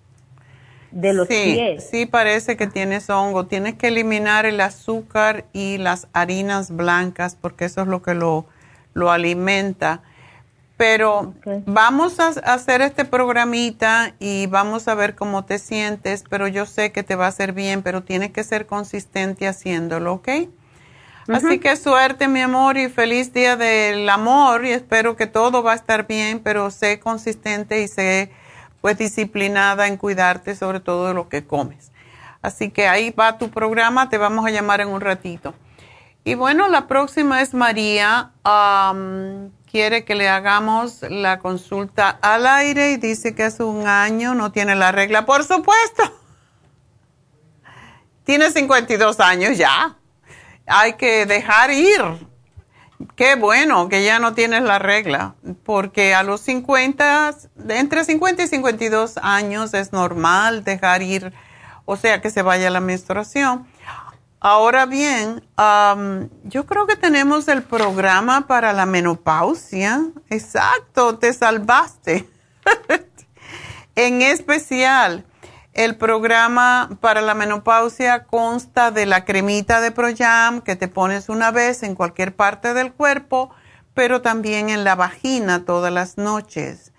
de 0.95 1.13
los 1.13 1.27
sí, 1.27 1.53
pies. 1.55 1.89
Sí, 1.91 2.07
parece 2.07 2.57
que 2.57 2.67
tienes 2.67 3.11
hongo. 3.11 3.47
Tienes 3.47 3.75
que 3.75 3.89
eliminar 3.89 4.47
el 4.47 4.61
azúcar 4.61 5.45
y 5.53 5.77
las 5.79 6.07
harinas 6.13 6.75
blancas 6.75 7.37
porque 7.39 7.65
eso 7.65 7.83
es 7.83 7.89
lo 7.89 8.01
que 8.01 8.15
lo, 8.15 8.47
lo 8.95 9.11
alimenta. 9.11 10.03
Pero 10.77 11.35
vamos 11.67 12.19
a 12.19 12.29
hacer 12.29 12.83
este 12.83 13.05
programita 13.05 14.15
y 14.19 14.47
vamos 14.47 14.89
a 14.89 14.95
ver 14.95 15.15
cómo 15.15 15.45
te 15.45 15.61
sientes, 15.61 16.25
pero 16.29 16.49
yo 16.49 16.67
sé 16.67 16.91
que 16.91 17.05
te 17.05 17.15
va 17.15 17.27
a 17.27 17.29
hacer 17.29 17.53
bien, 17.53 17.83
pero 17.83 18.03
tienes 18.03 18.33
que 18.33 18.43
ser 18.43 18.67
consistente 18.67 19.47
haciéndolo, 19.47 20.15
¿ok? 20.15 20.29
Así 21.29 21.59
que 21.59 21.77
suerte, 21.77 22.29
mi 22.29 22.41
amor, 22.41 22.77
y 22.77 22.89
feliz 22.89 23.33
día 23.33 23.57
del 23.57 24.09
amor 24.09 24.67
y 24.67 24.73
espero 24.73 25.17
que 25.17 25.27
todo 25.27 25.63
va 25.63 25.73
a 25.73 25.77
estar 25.77 26.07
bien, 26.07 26.41
pero 26.41 26.71
sé 26.71 27.01
consistente 27.01 27.81
y 27.81 27.89
sé 27.89 28.31
pues 28.81 28.99
disciplinada 28.99 29.87
en 29.87 29.97
cuidarte 29.97 30.55
sobre 30.55 30.81
todo 30.81 31.09
de 31.09 31.15
lo 31.15 31.31
que 31.31 31.47
comes. 31.47 31.93
Así 32.43 32.71
que 32.71 32.87
ahí 32.89 33.11
va 33.11 33.39
tu 33.39 33.49
programa, 33.51 34.11
te 34.11 34.19
vamos 34.19 34.45
a 34.45 34.51
llamar 34.51 34.83
en 34.83 34.89
un 34.89 35.01
ratito. 35.01 35.55
Y 36.25 36.35
bueno, 36.35 36.69
la 36.69 36.87
próxima 36.87 37.43
es 37.43 37.55
María. 37.55 38.33
quiere 39.71 40.05
que 40.05 40.15
le 40.15 40.29
hagamos 40.29 41.03
la 41.03 41.39
consulta 41.39 42.11
al 42.23 42.47
aire 42.47 42.93
y 42.93 42.97
dice 42.97 43.35
que 43.35 43.45
hace 43.45 43.63
un 43.63 43.87
año 43.87 44.35
no 44.35 44.51
tiene 44.51 44.75
la 44.75 44.91
regla. 44.93 45.27
Por 45.27 45.45
supuesto. 45.45 46.03
Tiene 48.25 48.51
52 48.51 49.21
años 49.21 49.59
ya. 49.59 49.97
Hay 50.67 50.95
que 50.95 51.27
dejar 51.27 51.71
ir 51.71 52.01
Qué 53.17 53.37
bueno 53.37 53.89
que 53.89 54.05
ya 54.05 54.19
no 54.19 54.35
tienes 54.35 54.63
la 54.63 54.79
regla, 54.79 55.35
porque 55.65 56.15
a 56.15 56.23
los 56.23 56.41
50, 56.41 57.37
entre 57.69 58.05
50 58.05 58.43
y 58.43 58.49
52 58.49 59.19
años 59.23 59.75
es 59.75 59.93
normal 59.93 60.65
dejar 60.65 61.03
ir, 61.03 61.33
o 61.85 61.97
sea, 61.97 62.21
que 62.21 62.31
se 62.31 62.43
vaya 62.43 62.71
la 62.71 62.81
menstruación. 62.81 63.69
Ahora 64.47 64.85
bien, 64.85 65.43
yo 66.43 66.67
creo 66.67 66.87
que 66.87 66.97
tenemos 66.97 67.49
el 67.49 67.63
programa 67.63 68.47
para 68.47 68.75
la 68.75 68.85
menopausia. 68.85 70.03
Exacto, 70.29 71.17
te 71.17 71.33
salvaste. 71.33 72.29
en 73.95 74.21
especial, 74.21 75.25
el 75.73 75.97
programa 75.97 76.91
para 77.01 77.23
la 77.23 77.33
menopausia 77.33 78.25
consta 78.25 78.91
de 78.91 79.07
la 79.07 79.25
cremita 79.25 79.81
de 79.81 79.93
Proyam 79.93 80.61
que 80.61 80.77
te 80.77 80.89
pones 80.89 81.31
una 81.31 81.51
vez 81.51 81.83
en 81.83 81.95
cualquier 81.95 82.37
parte 82.37 82.75
del 82.75 82.93
cuerpo, 82.93 83.49
pero 83.95 84.21
también 84.21 84.69
en 84.69 84.85
la 84.85 84.95
vagina 84.95 85.65
todas 85.65 85.91
las 85.91 86.19
noches. 86.19 86.93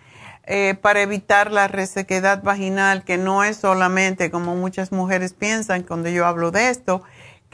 Eh, 0.48 0.76
para 0.80 1.02
evitar 1.02 1.52
la 1.52 1.68
resequedad 1.68 2.42
vaginal, 2.42 3.04
que 3.04 3.18
no 3.18 3.44
es 3.44 3.58
solamente 3.58 4.30
como 4.30 4.56
muchas 4.56 4.92
mujeres 4.92 5.34
piensan 5.34 5.84
cuando 5.84 6.10
yo 6.10 6.26
hablo 6.26 6.52
de 6.52 6.70
esto, 6.70 7.04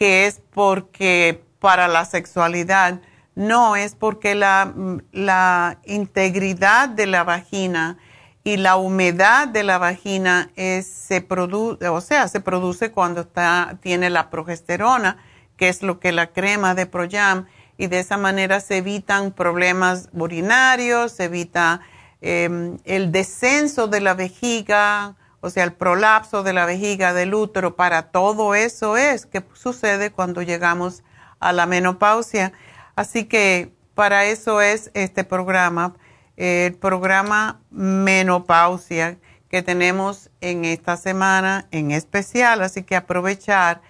que 0.01 0.25
es 0.25 0.41
porque 0.51 1.43
para 1.59 1.87
la 1.87 2.05
sexualidad, 2.05 3.01
no, 3.35 3.75
es 3.75 3.93
porque 3.93 4.33
la, 4.33 4.73
la 5.11 5.77
integridad 5.85 6.89
de 6.89 7.05
la 7.05 7.23
vagina 7.23 7.99
y 8.43 8.57
la 8.57 8.77
humedad 8.77 9.47
de 9.47 9.61
la 9.61 9.77
vagina 9.77 10.49
es, 10.55 10.87
se 10.87 11.21
produce, 11.21 11.87
o 11.87 12.01
sea, 12.01 12.27
se 12.29 12.39
produce 12.39 12.89
cuando 12.89 13.21
está, 13.21 13.77
tiene 13.79 14.09
la 14.09 14.31
progesterona, 14.31 15.17
que 15.55 15.69
es 15.69 15.83
lo 15.83 15.99
que 15.99 16.11
la 16.11 16.31
crema 16.31 16.73
de 16.73 16.87
Proyam, 16.87 17.45
y 17.77 17.85
de 17.85 17.99
esa 17.99 18.17
manera 18.17 18.59
se 18.59 18.77
evitan 18.77 19.31
problemas 19.31 20.09
urinarios, 20.13 21.11
se 21.11 21.25
evita 21.25 21.81
em, 22.21 22.79
el 22.85 23.11
descenso 23.11 23.87
de 23.87 24.01
la 24.01 24.15
vejiga, 24.15 25.15
o 25.41 25.49
sea, 25.49 25.63
el 25.63 25.73
prolapso 25.73 26.43
de 26.43 26.53
la 26.53 26.65
vejiga 26.65 27.13
del 27.13 27.33
útero. 27.33 27.75
Para 27.75 28.11
todo 28.11 28.55
eso 28.55 28.97
es 28.97 29.25
que 29.25 29.43
sucede 29.53 30.11
cuando 30.11 30.41
llegamos 30.41 31.03
a 31.39 31.51
la 31.51 31.65
menopausia. 31.65 32.53
Así 32.95 33.25
que 33.25 33.73
para 33.95 34.25
eso 34.25 34.61
es 34.61 34.91
este 34.93 35.23
programa 35.23 35.95
el 36.41 36.73
programa 36.73 37.61
Menopausia 37.69 39.19
que 39.47 39.61
tenemos 39.61 40.31
en 40.39 40.65
esta 40.65 40.97
semana 40.97 41.67
en 41.69 41.91
especial, 41.91 42.63
así 42.63 42.81
que 42.81 42.95
aprovechar. 42.95 43.81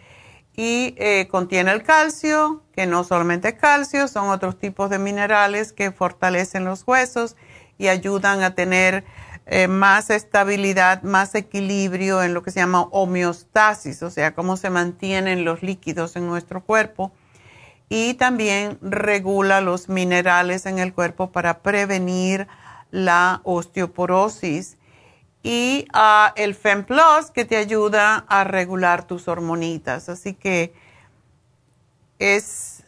Y 0.54 0.96
eh, 0.98 1.30
contiene 1.32 1.72
el 1.72 1.82
calcio, 1.82 2.62
que 2.74 2.88
no 2.88 3.06
solamente 3.06 3.48
es 3.48 3.54
calcio, 3.54 4.10
son 4.10 4.28
otros 4.28 4.60
tipos 4.60 4.90
de 4.90 5.00
minerales 5.00 5.72
que 5.72 5.92
fortalecen 5.92 6.66
los 6.66 6.84
huesos 6.86 7.38
y 7.78 7.88
ayudan 7.88 8.44
a 8.44 8.54
tener 8.54 9.06
eh, 9.46 9.68
más 9.68 10.10
estabilidad, 10.10 11.04
más 11.04 11.36
equilibrio 11.36 12.24
en 12.24 12.34
lo 12.34 12.44
que 12.44 12.52
se 12.52 12.60
llama 12.60 12.84
homeostasis, 12.92 14.04
o 14.04 14.10
sea, 14.10 14.34
cómo 14.34 14.58
se 14.58 14.70
mantienen 14.70 15.46
los 15.46 15.64
líquidos 15.64 16.16
en 16.16 16.28
nuestro 16.28 16.64
cuerpo 16.64 17.12
y 17.90 18.14
también 18.14 18.78
regula 18.82 19.60
los 19.60 19.90
minerales 19.90 20.66
en 20.66 20.80
el 20.80 20.94
cuerpo 20.94 21.34
para 21.34 21.60
prevenir 21.60 22.48
la 22.90 23.42
osteoporosis 23.44 24.78
y 25.44 25.88
uh, 25.94 26.32
el 26.38 26.56
FemPlus 26.56 27.32
que 27.34 27.44
te 27.44 27.58
ayuda 27.58 28.26
a 28.30 28.46
regular 28.46 29.06
tus 29.06 29.28
hormonitas. 29.28 30.08
Así 30.08 30.34
que 30.34 30.74
es, 32.18 32.84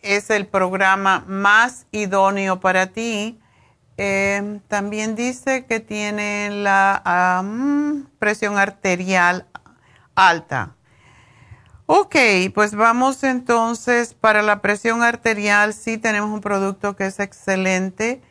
es 0.00 0.30
el 0.30 0.46
programa 0.46 1.24
más 1.26 1.86
idóneo 1.90 2.60
para 2.60 2.86
ti. 2.86 3.38
Eh, 4.02 4.60
también 4.66 5.14
dice 5.14 5.66
que 5.66 5.78
tiene 5.78 6.48
la 6.48 7.44
presión 8.18 8.56
arterial 8.56 9.46
alta. 10.14 10.74
Ok, 11.84 12.16
pues 12.54 12.74
vamos 12.74 13.22
entonces 13.24 14.14
para 14.14 14.40
la 14.40 14.62
presión 14.62 15.02
arterial. 15.02 15.74
Sí 15.74 15.98
tenemos 15.98 16.30
un 16.30 16.40
producto 16.40 16.96
que 16.96 17.04
es 17.04 17.20
excelente 17.20 18.22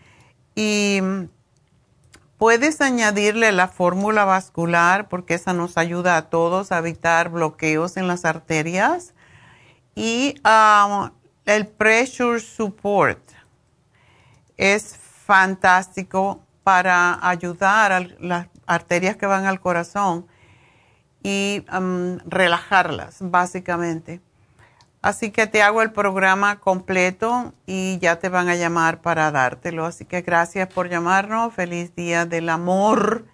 y 0.56 1.02
puedes 2.40 2.82
añadirle 2.82 3.52
la 3.52 3.68
fórmula 3.68 4.26
vascular 4.26 5.08
porque 5.08 5.36
esa 5.36 5.54
nos 5.54 5.78
ayuda 5.78 6.18
a 6.18 6.32
todos 6.32 6.72
a 6.72 6.80
evitar 6.80 7.30
bloqueos 7.30 7.96
en 7.96 8.08
las 8.08 8.26
arterias 8.26 9.14
y 9.94 10.34
el 11.46 11.68
pressure 11.68 12.40
support 12.40 13.22
es 14.58 14.98
fantástico 15.30 16.42
para 16.64 17.20
ayudar 17.22 17.92
a 17.92 18.00
las 18.20 18.48
arterias 18.66 19.16
que 19.16 19.28
van 19.28 19.46
al 19.46 19.60
corazón 19.60 20.26
y 21.22 21.64
um, 21.72 22.18
relajarlas, 22.26 23.18
básicamente. 23.22 24.22
Así 25.04 25.30
que 25.30 25.46
te 25.46 25.62
hago 25.62 25.84
el 25.84 25.92
programa 25.92 26.60
completo 26.60 27.54
y 27.68 28.00
ya 28.00 28.18
te 28.18 28.30
van 28.30 28.50
a 28.50 28.56
llamar 28.56 29.02
para 29.02 29.30
dártelo. 29.30 29.86
Así 29.86 30.04
que 30.04 30.22
gracias 30.22 30.68
por 30.68 30.90
llamarnos. 30.90 31.54
Feliz 31.54 31.96
día 31.96 32.26
del 32.26 32.50
amor. 32.50 33.26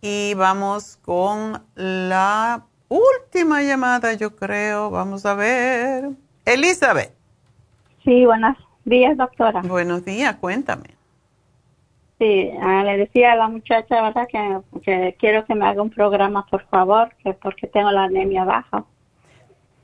Y 0.00 0.34
vamos 0.34 1.00
con 1.04 1.64
la 1.74 2.62
última 2.88 3.60
llamada, 3.62 4.12
yo 4.12 4.36
creo. 4.36 4.90
Vamos 4.90 5.26
a 5.26 5.34
ver. 5.34 6.10
Elizabeth. 6.44 7.12
Sí, 8.04 8.24
buenos 8.24 8.56
días, 8.84 9.16
doctora. 9.16 9.62
Buenos 9.62 10.04
días, 10.04 10.36
cuéntame. 10.36 10.93
Sí, 12.24 12.50
ah, 12.58 12.82
le 12.84 12.96
decía 12.96 13.32
a 13.32 13.36
la 13.36 13.48
muchacha, 13.48 14.00
¿verdad? 14.00 14.26
Que, 14.82 15.14
quiero 15.18 15.44
que 15.44 15.54
me 15.54 15.66
haga 15.66 15.82
un 15.82 15.90
programa, 15.90 16.46
por 16.46 16.66
favor, 16.68 17.14
que 17.22 17.34
porque 17.34 17.66
tengo 17.66 17.90
la 17.90 18.04
anemia 18.04 18.44
baja. 18.44 18.82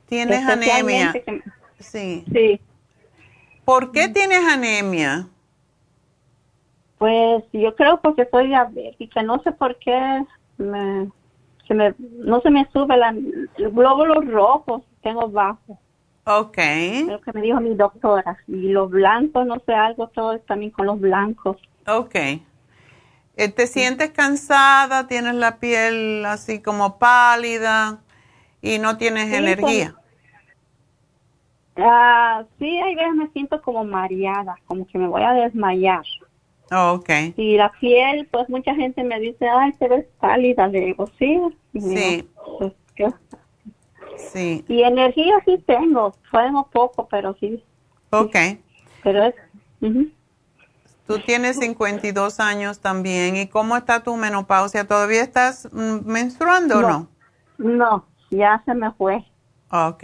¿Tienes 0.07 0.43
anemia? 0.47 1.13
Sí. 1.77 2.25
Sí. 2.33 2.59
¿Por 3.63 3.91
qué 3.91 4.09
tienes 4.09 4.43
anemia? 4.43 5.27
Pues 6.97 7.43
yo 7.53 7.75
creo 7.75 8.01
porque 8.01 8.27
soy 8.31 8.47
diabética, 8.47 9.21
no 9.21 9.39
sé 9.43 9.51
por 9.51 9.77
qué 9.77 10.25
me, 10.57 11.11
se 11.67 11.75
me, 11.75 11.93
no 11.99 12.41
se 12.41 12.49
me 12.49 12.67
sube 12.73 12.97
la, 12.97 13.11
los 13.11 13.71
glóbulos 13.71 14.25
rojos, 14.25 14.81
tengo 15.03 15.29
bajo. 15.29 15.77
Ok. 16.25 16.57
Lo 17.07 17.21
que 17.21 17.33
me 17.33 17.41
dijo 17.41 17.59
mi 17.59 17.75
doctora. 17.75 18.37
Y 18.47 18.69
los 18.69 18.89
blancos, 18.89 19.45
no 19.45 19.59
sé, 19.65 19.73
algo 19.73 20.07
todo 20.09 20.37
también 20.39 20.71
con 20.71 20.85
los 20.85 20.99
blancos. 20.99 21.57
Ok. 21.87 22.15
Eh, 22.15 23.49
¿Te 23.49 23.65
sientes 23.67 24.11
cansada? 24.11 25.07
¿Tienes 25.07 25.35
la 25.35 25.57
piel 25.57 26.25
así 26.25 26.61
como 26.61 26.99
pálida 26.99 27.99
y 28.61 28.77
no 28.77 28.97
tienes 28.97 29.33
energía? 29.33 29.95
Ah, 31.77 32.43
sí, 32.59 32.77
hay 32.77 32.95
veces 32.95 33.15
me 33.15 33.29
siento 33.29 33.61
como 33.61 33.83
mareada, 33.83 34.55
como 34.65 34.85
que 34.85 34.97
me 34.97 35.07
voy 35.07 35.23
a 35.23 35.31
desmayar. 35.31 36.03
ok. 36.71 37.09
Y 37.37 37.55
la 37.57 37.71
piel, 37.79 38.27
pues 38.29 38.47
mucha 38.49 38.75
gente 38.75 39.03
me 39.03 39.19
dice, 39.19 39.47
ay, 39.47 39.71
te 39.73 39.87
ves 39.87 40.05
pálida. 40.19 40.67
Le 40.67 40.81
digo, 40.81 41.07
sí. 41.17 41.39
sí. 41.73 42.29
Pues, 42.59 42.73
sí. 44.17 44.63
Y 44.67 44.83
energía 44.83 45.35
sí 45.45 45.57
tengo, 45.65 46.15
tengo 46.31 46.67
poco, 46.69 47.07
pero 47.09 47.35
sí. 47.39 47.63
Ok. 48.11 48.35
Pero 49.03 49.23
es... 49.23 49.35
Tú 51.07 51.19
tienes 51.19 51.57
52 51.57 52.39
años 52.39 52.79
también. 52.79 53.35
¿Y 53.35 53.47
cómo 53.47 53.75
está 53.75 54.03
tu 54.03 54.15
menopausia? 54.15 54.85
¿Todavía 54.87 55.21
estás 55.21 55.67
mm, 55.71 56.05
menstruando 56.05 56.79
o 56.79 56.81
no? 56.81 57.07
No, 57.57 58.05
ya 58.29 58.61
se 58.65 58.73
me 58.73 58.91
fue. 58.93 59.25
Ok. 59.71 60.03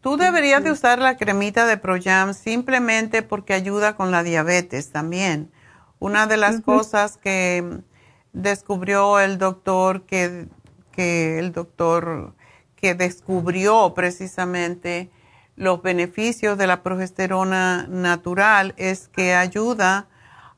Tú 0.00 0.16
deberías 0.16 0.64
de 0.64 0.72
usar 0.72 0.98
la 0.98 1.16
cremita 1.16 1.64
de 1.66 1.76
Proyam 1.76 2.34
simplemente 2.34 3.22
porque 3.22 3.54
ayuda 3.54 3.94
con 3.94 4.10
la 4.10 4.24
diabetes 4.24 4.90
también. 4.90 5.52
Una 6.00 6.26
de 6.26 6.36
las 6.36 6.60
cosas 6.60 7.16
que 7.16 7.82
descubrió 8.32 9.20
el 9.20 9.38
doctor 9.38 10.02
que, 10.02 10.48
que 10.90 11.38
el 11.38 11.52
doctor 11.52 12.34
que 12.82 12.94
descubrió 12.96 13.94
precisamente 13.94 15.08
los 15.54 15.82
beneficios 15.82 16.58
de 16.58 16.66
la 16.66 16.82
progesterona 16.82 17.86
natural 17.88 18.74
es 18.76 19.06
que 19.06 19.36
ayuda 19.36 20.08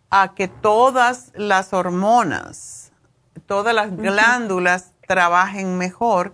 a 0.08 0.34
que 0.34 0.48
todas 0.48 1.32
las 1.34 1.74
hormonas, 1.74 2.92
todas 3.44 3.74
las 3.74 3.94
glándulas 3.94 4.94
trabajen 5.06 5.76
mejor 5.76 6.32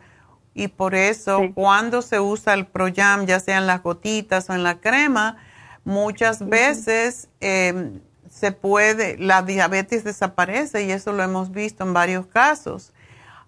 y 0.55 0.69
por 0.69 0.95
eso 0.95 1.41
cuando 1.55 2.03
se 2.03 2.21
usa 2.21 2.55
el 2.55 2.69
Proyam, 2.69 3.27
ya 3.27 3.41
sea 3.41 3.59
en 3.59 3.67
las 3.67 3.83
gotitas 3.83 4.49
o 4.49 4.55
en 4.55 4.63
la 4.63 4.79
crema, 4.79 5.39
muchas 5.83 6.49
veces 6.49 7.29
em, 7.41 8.01
se 8.31 8.53
puede, 8.53 9.19
la 9.19 9.43
diabetes 9.43 10.05
desaparece 10.05 10.85
y 10.85 10.93
eso 10.93 11.13
lo 11.13 11.25
hemos 11.25 11.51
visto 11.51 11.83
en 11.83 11.93
varios 11.93 12.27
casos. 12.27 12.93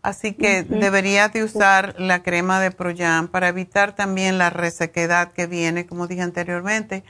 Así 0.02 0.34
que 0.34 0.64
deberías 0.64 1.32
de 1.32 1.44
usar 1.44 1.94
la 1.98 2.24
crema 2.24 2.58
de 2.58 2.72
Proyam 2.72 3.28
para 3.28 3.46
evitar 3.48 3.94
también 3.94 4.36
la 4.36 4.50
resequedad 4.50 5.30
que 5.30 5.46
viene, 5.46 5.86
como 5.86 6.08
dije 6.08 6.22
anteriormente, 6.22 7.04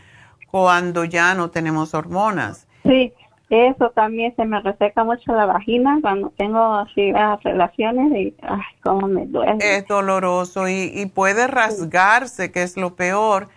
cuando 0.51 1.05
ya 1.05 1.35
no 1.35 1.51
tenemos 1.51 1.95
hormonas. 1.95 2.67
Sí, 2.83 3.15
eso 3.49 3.91
también 3.91 4.37
se 4.37 4.45
me 4.45 4.61
reseca 4.61 5.05
mucho 5.05 5.33
la 5.33 5.47
vagina 5.47 5.99
cuando 6.03 6.35
tengo 6.37 6.75
así 6.75 7.13
las 7.13 7.43
relaciones 7.43 8.13
y 8.13 8.35
ay, 8.43 8.61
cómo 8.83 9.09
me 9.09 9.25
duele. 9.25 9.57
Es 9.61 9.87
doloroso 9.87 10.69
y, 10.69 10.93
y 10.95 11.07
puede 11.07 11.47
rasgarse, 11.47 12.53
que 12.53 12.63
es 12.63 12.77
lo 12.77 12.95
peor. 12.95 13.49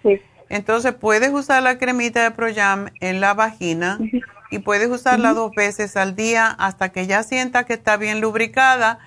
Entonces 0.48 0.94
puedes 0.94 1.32
usar 1.32 1.62
la 1.62 1.78
cremita 1.78 2.24
de 2.24 2.32
Proyam 2.32 2.88
en 3.02 3.20
la 3.20 3.34
vagina 3.34 4.00
y 4.50 4.60
puedes 4.60 4.90
usarla 4.90 5.34
dos 5.34 5.52
veces 5.54 5.98
al 5.98 6.16
día 6.16 6.48
hasta 6.48 6.90
que 6.90 7.06
ya 7.06 7.24
sienta 7.24 7.66
que 7.66 7.74
está 7.74 7.98
bien 7.98 8.22
lubricada 8.22 9.00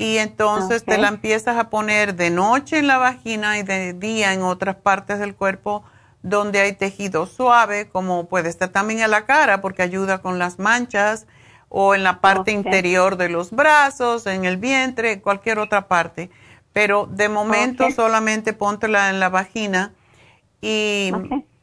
y 0.00 0.16
entonces 0.16 0.82
te 0.82 0.96
la 0.96 1.08
empiezas 1.08 1.58
a 1.58 1.68
poner 1.68 2.14
de 2.14 2.30
noche 2.30 2.78
en 2.78 2.86
la 2.86 2.96
vagina 2.96 3.58
y 3.58 3.62
de 3.62 3.92
día 3.92 4.32
en 4.32 4.40
otras 4.40 4.76
partes 4.76 5.18
del 5.18 5.34
cuerpo 5.34 5.84
donde 6.22 6.58
hay 6.58 6.72
tejido 6.72 7.26
suave, 7.26 7.90
como 7.90 8.26
puede 8.26 8.48
estar 8.48 8.70
también 8.70 9.00
en 9.00 9.10
la 9.10 9.26
cara 9.26 9.60
porque 9.60 9.82
ayuda 9.82 10.22
con 10.22 10.38
las 10.38 10.58
manchas 10.58 11.26
o 11.68 11.94
en 11.94 12.02
la 12.02 12.22
parte 12.22 12.50
interior 12.50 13.18
de 13.18 13.28
los 13.28 13.50
brazos, 13.50 14.26
en 14.26 14.46
el 14.46 14.56
vientre, 14.56 15.20
cualquier 15.20 15.58
otra 15.58 15.86
parte. 15.86 16.30
Pero 16.72 17.06
de 17.06 17.28
momento 17.28 17.90
solamente 17.90 18.54
póntela 18.54 19.10
en 19.10 19.20
la 19.20 19.28
vagina 19.28 19.92
y 20.62 21.12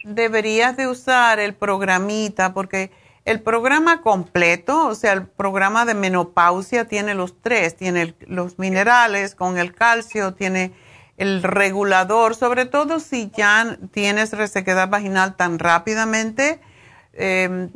deberías 0.03 0.77
de 0.77 0.88
usar 0.88 1.39
el 1.39 1.55
programita 1.55 2.53
porque 2.53 2.91
el 3.28 3.41
programa 3.41 4.02
completo, 4.02 4.88
o 4.88 4.95
sea, 4.95 5.12
el 5.12 5.28
programa 5.28 5.84
de 5.84 5.94
menopausia 5.94 6.86
tiene 6.86 7.14
los 7.14 7.41
tres, 7.41 7.76
tiene 7.76 8.16
los 8.22 8.58
minerales 8.58 9.36
con 9.36 9.58
el 9.58 9.74
calcio, 9.74 10.34
tiene 10.34 10.72
el 11.18 11.44
regulador, 11.44 12.36
sobre 12.36 12.66
todo 12.66 13.02
si 13.02 13.30
ya 13.36 13.78
tienes 13.91 14.32
resequedad 14.32 14.88
vaginal 14.88 15.36
tan 15.36 15.60
rápidamente, 15.60 16.62
em, 17.12 17.70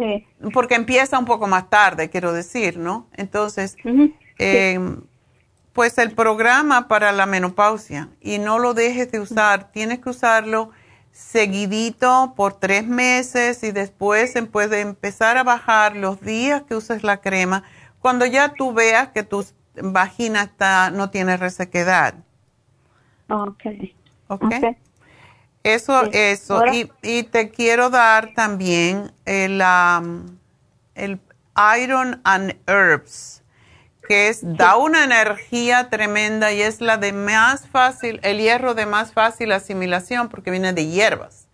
porque 0.54 0.76
empieza 0.76 1.20
un 1.20 1.26
poco 1.26 1.48
más 1.48 1.70
tarde, 1.70 2.10
quiero 2.10 2.32
decir, 2.32 2.78
¿no? 2.78 3.10
Entonces, 3.18 3.76
em, 4.38 5.02
pues 5.74 5.98
el 5.98 6.12
programa 6.12 6.88
para 6.88 7.12
la 7.12 7.26
menopausia, 7.26 8.08
y 8.22 8.40
no 8.40 8.58
lo 8.58 8.74
dejes 8.74 9.12
de 9.12 9.20
usar, 9.20 9.70
tienes 9.74 10.00
que 10.00 10.12
usarlo 10.12 10.72
seguidito 11.12 12.34
por 12.36 12.54
tres 12.54 12.86
meses 12.88 13.64
y 13.64 13.72
después 13.72 14.34
se 14.34 14.44
puede 14.44 14.82
empezar 14.82 15.38
a 15.38 15.44
bajar 15.44 15.96
los 15.96 16.22
días 16.22 16.64
que 16.64 16.76
uses 16.76 17.04
la 17.04 17.18
crema 17.18 17.64
cuando 18.00 18.26
ya 18.26 18.54
tú 18.54 18.74
veas 18.74 19.10
que 19.10 19.24
tu 19.24 19.46
vagina 19.76 20.44
está, 20.44 20.90
no 20.90 21.10
tiene 21.10 21.38
resequedad. 21.38 22.16
Ok. 23.30 23.64
Ok. 24.28 24.44
okay. 24.44 24.78
Eso, 25.64 26.04
eso. 26.12 26.66
Y, 26.74 26.92
y, 27.04 27.24
te 27.24 27.52
quiero 27.52 27.92
dar 27.92 28.34
también 28.34 29.12
el, 29.26 29.62
el 30.96 31.20
Iron 31.78 32.20
and 32.24 32.58
Herbs 32.66 33.41
que 34.12 34.28
es, 34.28 34.42
da 34.58 34.76
una 34.76 35.06
energía 35.06 35.88
tremenda 35.90 36.52
y 36.52 36.62
es 36.62 36.82
la 36.82 36.98
de 36.98 37.14
más 37.14 37.70
fácil, 37.70 38.20
el 38.24 38.40
hierro 38.40 38.74
de 38.74 38.86
más 38.86 39.14
fácil 39.14 39.54
asimilación 39.54 40.28
porque 40.28 40.52
viene 40.52 40.74
de 40.74 40.86
hierbas. 40.86 41.48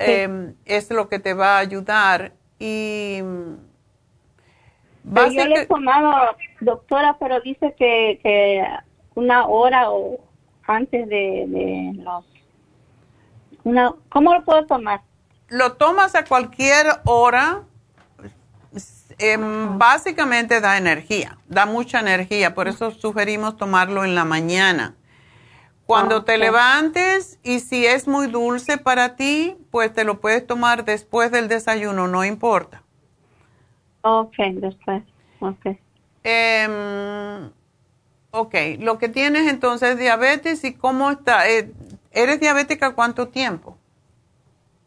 Em, 0.00 0.56
es 0.64 0.90
lo 0.90 1.08
que 1.08 1.20
te 1.20 1.34
va 1.34 1.54
a 1.54 1.58
ayudar 1.60 2.32
y... 2.58 3.18
yo 5.04 5.46
le 5.46 5.62
he 5.62 5.66
tomado, 5.66 6.36
doctora, 6.62 7.16
pero 7.20 7.40
dice 7.40 7.76
que, 7.78 8.18
que 8.24 8.66
una 9.14 9.46
hora 9.46 9.92
o 9.92 10.18
antes 10.66 11.08
de, 11.08 11.44
de 11.46 11.92
los... 12.02 12.24
Una, 13.62 13.94
¿Cómo 14.08 14.34
lo 14.34 14.44
puedo 14.44 14.66
tomar? 14.66 15.02
Lo 15.46 15.74
tomas 15.74 16.16
a 16.16 16.24
cualquier 16.24 16.86
hora 17.04 17.62
Em, 19.18 19.78
básicamente 19.78 20.60
da 20.60 20.76
energía, 20.76 21.38
da 21.48 21.64
mucha 21.64 22.00
energía, 22.00 22.54
por 22.54 22.68
eso 22.68 22.90
sugerimos 22.90 23.56
tomarlo 23.56 24.04
en 24.04 24.14
la 24.14 24.24
mañana. 24.24 24.94
Cuando 25.86 26.24
te 26.24 26.36
levantes 26.36 27.38
y 27.44 27.60
si 27.60 27.86
es 27.86 28.08
muy 28.08 28.26
dulce 28.26 28.76
para 28.76 29.14
ti, 29.14 29.56
pues 29.70 29.92
te 29.92 30.04
lo 30.04 30.20
puedes 30.20 30.46
tomar 30.46 30.84
después 30.84 31.30
del 31.30 31.48
desayuno, 31.48 32.08
no 32.08 32.24
importa. 32.24 32.82
Ok, 34.02 34.34
después. 34.54 35.02
Ok. 35.40 35.78
Em, 36.24 37.50
ok, 38.32 38.54
lo 38.80 38.98
que 38.98 39.08
tienes 39.08 39.48
entonces 39.48 39.90
es 39.90 39.98
diabetes 39.98 40.64
y 40.64 40.74
cómo 40.74 41.10
está. 41.10 41.48
Eh, 41.48 41.72
¿Eres 42.10 42.40
diabética 42.40 42.94
cuánto 42.94 43.28
tiempo? 43.28 43.78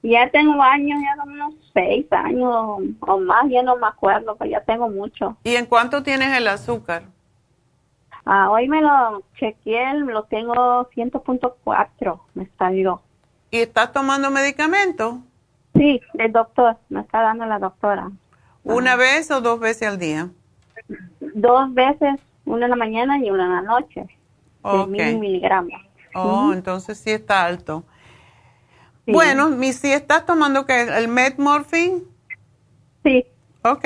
Ya 0.04 0.30
tengo 0.30 0.62
años, 0.62 1.00
ya 1.02 1.24
unos 1.24 1.54
seis 1.80 2.06
años 2.12 2.82
o 3.00 3.20
más, 3.20 3.50
ya 3.50 3.64
no 3.64 3.78
me 3.78 3.88
acuerdo, 3.88 4.36
pero 4.38 4.52
ya 4.52 4.62
tengo 4.62 4.90
mucho. 4.90 5.38
¿Y 5.44 5.56
en 5.56 5.66
cuánto 5.66 6.04
tienes 6.04 6.36
el 6.38 6.48
azúcar? 6.48 7.04
Ah, 8.26 8.50
hoy 8.50 8.68
me 8.68 8.82
lo 8.82 9.24
chequeé, 9.40 9.94
lo 9.96 10.24
tengo 10.24 10.54
100.4, 10.90 12.20
me 12.34 12.50
salió. 12.58 13.02
¿Y 13.50 13.60
estás 13.60 13.92
tomando 13.92 14.30
medicamento? 14.30 15.20
Sí, 15.74 16.02
el 16.16 16.32
doctor, 16.32 16.78
me 16.90 17.02
está 17.02 17.22
dando 17.22 17.46
la 17.46 17.60
doctora. 17.60 18.12
¿Una 18.64 18.96
vez 18.96 19.32
o 19.32 19.42
dos 19.42 19.60
veces 19.60 19.88
al 19.88 19.98
día? 19.98 20.30
Dos 21.20 21.74
veces, 21.74 22.20
una 22.46 22.66
en 22.66 22.72
la 22.72 22.76
mañana 22.76 23.18
y 23.18 23.32
una 23.32 23.46
en 23.46 23.52
la 23.52 23.62
noche. 23.62 24.06
Okay. 24.62 24.98
De 24.98 25.12
mil 25.12 25.20
miligramos. 25.20 25.82
Oh, 26.14 26.52
entonces 26.54 26.98
sí 26.98 27.12
está 27.12 27.46
alto. 27.46 27.84
Bueno, 29.12 29.50
mi, 29.50 29.74
si 29.74 29.92
estás 29.92 30.26
tomando 30.26 30.66
que 30.66 30.82
el 30.82 31.08
Metmorphin. 31.08 32.04
Sí. 33.04 33.26
Ok. 33.64 33.86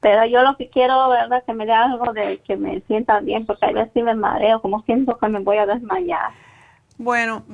Pero 0.00 0.24
yo 0.26 0.42
lo 0.42 0.56
que 0.56 0.70
quiero, 0.70 1.08
¿verdad? 1.10 1.42
Que 1.44 1.52
me 1.52 1.66
dé 1.66 1.72
algo 1.72 2.12
de 2.12 2.38
que 2.38 2.56
me 2.56 2.80
sienta 2.82 3.20
bien, 3.20 3.44
porque 3.44 3.66
a 3.66 3.72
veces 3.72 4.02
me 4.02 4.14
mareo, 4.14 4.62
como 4.62 4.82
siento 4.84 5.18
que 5.18 5.28
me 5.28 5.40
voy 5.40 5.58
a 5.58 5.66
desmayar. 5.66 6.30
Bueno, 6.96 7.44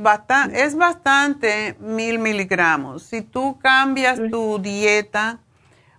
es 0.53 0.77
bastante 0.77 1.77
mil 1.79 2.19
miligramos. 2.19 3.05
Si 3.05 3.23
tú 3.23 3.59
cambias 3.61 4.21
tu 4.31 4.59
dieta, 4.59 5.39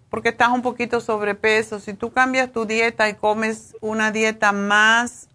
porque 0.10 0.30
estás 0.30 0.50
un 0.50 0.62
poquito 0.62 1.00
sobrepeso, 1.00 1.80
si 1.80 1.94
tú 1.94 2.12
cambias 2.12 2.52
tu 2.52 2.66
dieta 2.66 3.08
y 3.08 3.14
comes 3.14 3.76
una 3.80 4.12
dieta 4.12 4.52
más, 4.52 5.30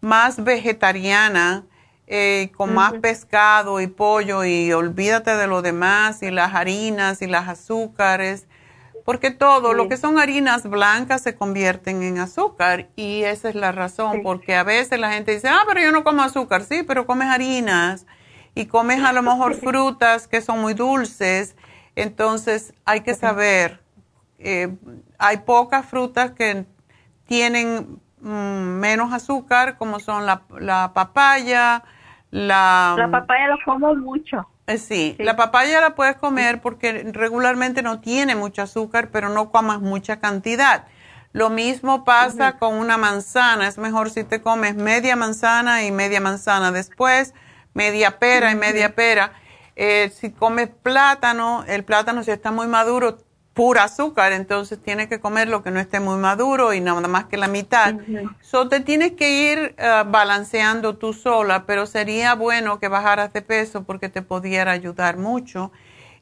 más 0.00 0.44
vegetariana, 0.44 1.64
eh, 2.10 2.50
con 2.56 2.72
más 2.72 2.94
pescado 2.94 3.82
y 3.82 3.86
pollo 3.86 4.42
y 4.42 4.72
olvídate 4.72 5.36
de 5.36 5.46
lo 5.46 5.60
demás 5.60 6.22
y 6.22 6.30
las 6.30 6.54
harinas 6.54 7.20
y 7.20 7.26
las 7.26 7.48
azúcares, 7.48 8.46
porque 9.04 9.30
todo 9.30 9.74
lo 9.74 9.90
que 9.90 9.98
son 9.98 10.18
harinas 10.18 10.62
blancas 10.62 11.20
se 11.20 11.34
convierten 11.34 12.02
en 12.02 12.18
azúcar 12.18 12.88
y 12.96 13.24
esa 13.24 13.50
es 13.50 13.54
la 13.56 13.72
razón, 13.72 14.22
porque 14.22 14.56
a 14.56 14.62
veces 14.62 14.98
la 14.98 15.12
gente 15.12 15.32
dice, 15.32 15.48
ah, 15.48 15.64
pero 15.68 15.82
yo 15.82 15.92
no 15.92 16.02
como 16.02 16.22
azúcar, 16.22 16.64
sí, 16.64 16.82
pero 16.82 17.06
comes 17.06 17.28
harinas 17.28 18.06
y 18.54 18.64
comes 18.64 19.04
a 19.04 19.12
lo 19.12 19.20
mejor 19.20 19.54
frutas 19.60 20.28
que 20.28 20.40
son 20.40 20.62
muy 20.62 20.72
dulces, 20.72 21.56
entonces 21.94 22.72
hay 22.86 23.02
que 23.02 23.12
saber, 23.12 23.82
eh, 24.38 24.74
hay 25.18 25.36
pocas 25.38 25.84
frutas 25.84 26.30
que 26.30 26.64
tienen 27.26 28.00
mm, 28.22 28.30
menos 28.30 29.12
azúcar, 29.12 29.76
como 29.76 30.00
son 30.00 30.24
la, 30.24 30.44
la 30.58 30.92
papaya, 30.94 31.84
la, 32.30 32.94
la 32.98 33.10
papaya 33.10 33.48
lo 33.48 33.56
como 33.64 33.94
mucho. 33.94 34.48
Eh, 34.66 34.76
sí, 34.76 35.16
la 35.18 35.34
papaya 35.34 35.80
la 35.80 35.94
puedes 35.94 36.16
comer 36.16 36.60
porque 36.60 37.10
regularmente 37.12 37.82
no 37.82 38.00
tiene 38.00 38.36
mucho 38.36 38.62
azúcar, 38.62 39.08
pero 39.10 39.30
no 39.30 39.50
comas 39.50 39.80
mucha 39.80 40.20
cantidad. 40.20 40.84
Lo 41.32 41.50
mismo 41.50 42.04
pasa 42.04 42.58
con 42.58 42.74
una 42.74 42.96
manzana. 42.98 43.66
Es 43.66 43.78
mejor 43.78 44.10
si 44.10 44.24
te 44.24 44.42
comes 44.42 44.74
media 44.74 45.16
manzana 45.16 45.84
y 45.84 45.92
media 45.92 46.20
manzana 46.20 46.72
después, 46.72 47.34
media 47.74 48.18
pera 48.18 48.50
y 48.50 48.56
media 48.56 48.94
pera. 48.94 49.32
Eh, 49.76 50.10
si 50.14 50.32
comes 50.32 50.68
plátano, 50.68 51.64
el 51.66 51.84
plátano 51.84 52.22
si 52.24 52.30
está 52.30 52.50
muy 52.50 52.66
maduro, 52.66 53.18
pura 53.58 53.82
azúcar, 53.82 54.30
entonces 54.30 54.80
tienes 54.80 55.08
que 55.08 55.18
comer 55.18 55.48
lo 55.48 55.64
que 55.64 55.72
no 55.72 55.80
esté 55.80 55.98
muy 55.98 56.16
maduro 56.16 56.74
y 56.74 56.80
nada 56.80 57.08
más 57.08 57.24
que 57.24 57.36
la 57.36 57.48
mitad. 57.48 57.96
So 58.40 58.68
te 58.68 58.78
tienes 58.78 59.14
que 59.14 59.50
ir 59.50 59.74
eh, 59.76 60.04
balanceando 60.06 60.96
tú 60.96 61.12
sola, 61.12 61.66
pero 61.66 61.84
sería 61.86 62.36
bueno 62.36 62.78
que 62.78 62.86
bajaras 62.86 63.32
de 63.32 63.42
peso 63.42 63.82
porque 63.82 64.08
te 64.08 64.22
pudiera 64.22 64.70
ayudar 64.70 65.16
mucho. 65.16 65.72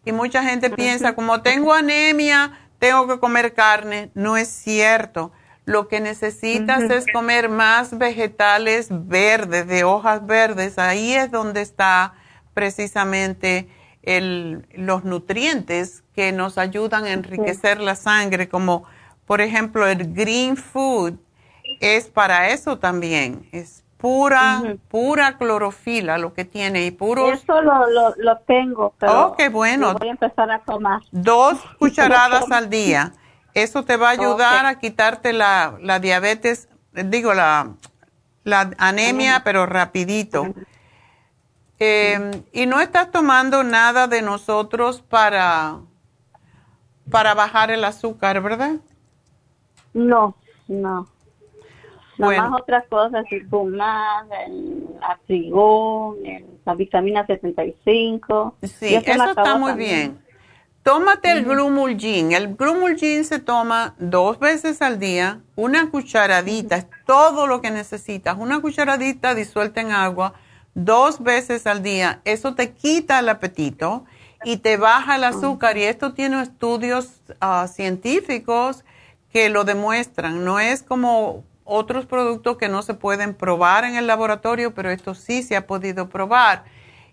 Y 0.06 0.12
mucha 0.12 0.42
gente 0.44 0.70
piensa, 0.70 1.14
como 1.14 1.42
tengo 1.42 1.74
anemia, 1.74 2.58
tengo 2.78 3.06
que 3.06 3.18
comer 3.20 3.52
carne. 3.52 4.10
No 4.14 4.38
es 4.38 4.48
cierto. 4.48 5.30
Lo 5.66 5.88
que 5.88 6.00
necesitas 6.00 6.84
es 6.84 7.04
comer 7.12 7.50
más 7.50 7.98
vegetales 7.98 8.88
verdes, 8.90 9.66
de 9.66 9.84
hojas 9.84 10.26
verdes. 10.26 10.78
Ahí 10.78 11.12
es 11.12 11.30
donde 11.30 11.60
está 11.60 12.14
precisamente 12.54 13.68
el, 14.06 14.66
los 14.72 15.04
nutrientes 15.04 16.02
que 16.14 16.32
nos 16.32 16.56
ayudan 16.56 17.04
a 17.04 17.12
enriquecer 17.12 17.80
la 17.80 17.96
sangre, 17.96 18.48
como 18.48 18.84
por 19.26 19.40
ejemplo 19.42 19.86
el 19.86 20.14
green 20.14 20.56
food 20.56 21.14
es 21.80 22.06
para 22.06 22.48
eso 22.50 22.78
también. 22.78 23.48
Es 23.52 23.84
pura, 23.98 24.62
pura 24.88 25.36
clorofila 25.36 26.16
lo 26.18 26.32
que 26.32 26.44
tiene 26.44 26.86
y 26.86 26.92
puro... 26.92 27.32
Eso 27.32 27.60
lo, 27.60 27.90
lo, 27.90 28.14
lo 28.16 28.38
tengo, 28.38 28.94
pero 28.98 29.26
oh, 29.26 29.36
qué 29.36 29.48
bueno. 29.48 29.94
voy 29.94 30.08
a 30.08 30.12
empezar 30.12 30.50
a 30.50 30.60
tomar. 30.60 31.02
Dos 31.10 31.58
cucharadas 31.78 32.50
al 32.50 32.70
día. 32.70 33.12
Eso 33.54 33.84
te 33.84 33.96
va 33.96 34.08
a 34.08 34.12
ayudar 34.12 34.66
a 34.66 34.78
quitarte 34.78 35.32
la, 35.32 35.78
la 35.80 35.98
diabetes, 35.98 36.68
digo, 36.92 37.34
la, 37.34 37.74
la 38.44 38.70
anemia, 38.78 39.42
pero 39.44 39.66
rapidito. 39.66 40.54
Eh, 41.78 42.42
y 42.52 42.66
no 42.66 42.80
estás 42.80 43.10
tomando 43.10 43.62
nada 43.62 44.06
de 44.06 44.22
nosotros 44.22 45.02
para, 45.02 45.78
para 47.10 47.34
bajar 47.34 47.70
el 47.70 47.84
azúcar, 47.84 48.40
¿verdad? 48.42 48.76
No, 49.92 50.34
no. 50.68 51.06
Bueno. 52.18 52.50
más 52.50 52.62
otras 52.62 52.86
cosas, 52.88 53.26
el 53.30 53.46
fumar, 53.48 54.24
el 54.46 54.86
atrigón, 55.02 56.16
la 56.64 56.74
vitamina 56.74 57.26
75. 57.26 58.56
Sí, 58.62 58.94
eso, 58.94 59.24
está 59.24 59.58
muy 59.58 59.74
bien. 59.74 60.18
Tómate 60.82 61.32
el 61.32 61.44
Glumulgin. 61.44 62.32
El 62.32 62.54
Glumulgin 62.54 63.24
se 63.24 63.38
toma 63.38 63.94
dos 63.98 64.38
veces 64.38 64.80
al 64.80 64.98
día, 64.98 65.40
una 65.56 65.90
cucharadita, 65.90 66.76
es 66.76 66.86
todo 67.04 67.46
lo 67.46 67.60
que 67.60 67.70
necesitas. 67.70 68.36
Una 68.38 68.60
cucharadita 68.60 69.34
disuelta 69.34 69.80
en 69.80 69.90
agua 69.90 70.34
dos 70.76 71.22
veces 71.22 71.66
al 71.66 71.82
día. 71.82 72.20
Eso 72.24 72.54
te 72.54 72.72
quita 72.72 73.18
el 73.18 73.28
apetito 73.30 74.04
y 74.44 74.58
te 74.58 74.76
baja 74.76 75.16
el 75.16 75.24
azúcar. 75.24 75.76
Y 75.78 75.84
esto 75.84 76.12
tiene 76.12 76.40
estudios 76.42 77.22
ah, 77.40 77.66
científicos 77.66 78.84
que 79.32 79.48
lo 79.48 79.64
demuestran. 79.64 80.44
No 80.44 80.60
es 80.60 80.82
como 80.82 81.44
otros 81.64 82.06
productos 82.06 82.58
que 82.58 82.68
no 82.68 82.82
se 82.82 82.94
pueden 82.94 83.34
probar 83.34 83.84
en 83.84 83.96
el 83.96 84.06
laboratorio, 84.06 84.74
pero 84.74 84.90
esto 84.90 85.14
sí 85.14 85.42
se 85.42 85.56
ha 85.56 85.66
podido 85.66 86.10
probar. 86.10 86.64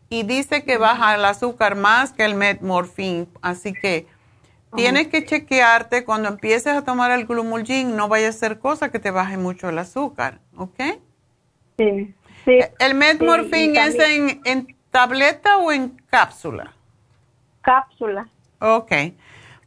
Y 0.10 0.24
dice 0.24 0.64
que 0.64 0.78
baja 0.78 1.16
el 1.16 1.26
azúcar 1.26 1.76
más 1.76 2.12
que 2.12 2.26
el 2.26 2.36
metmorfín. 2.36 3.30
Así 3.42 3.72
que 3.74 4.08
tienes 4.76 5.08
que 5.08 5.26
chequearte 5.26 6.04
cuando 6.04 6.28
empieces 6.28 6.76
a 6.76 6.84
tomar 6.84 7.12
el 7.12 7.26
glumulgin, 7.26 7.96
no 7.96 8.10
vaya 8.10 8.28
a 8.28 8.34
ser 8.34 8.60
cosa 8.60 8.92
que 8.92 9.00
te 9.00 9.10
baje 9.10 9.38
mucho 9.38 9.70
el 9.70 9.80
azúcar, 9.80 10.42
¿ok? 10.58 10.80
Sí, 11.78 12.14
sí. 12.46 12.60
¿El 12.80 12.96
metmorfín 12.96 13.76
es 13.76 13.98
en, 14.00 14.42
en 14.46 14.76
tableta 14.92 15.58
o 15.58 15.72
en 15.72 15.90
cápsula? 16.10 16.74
Cápsula. 17.62 18.28
Ok. 18.60 18.92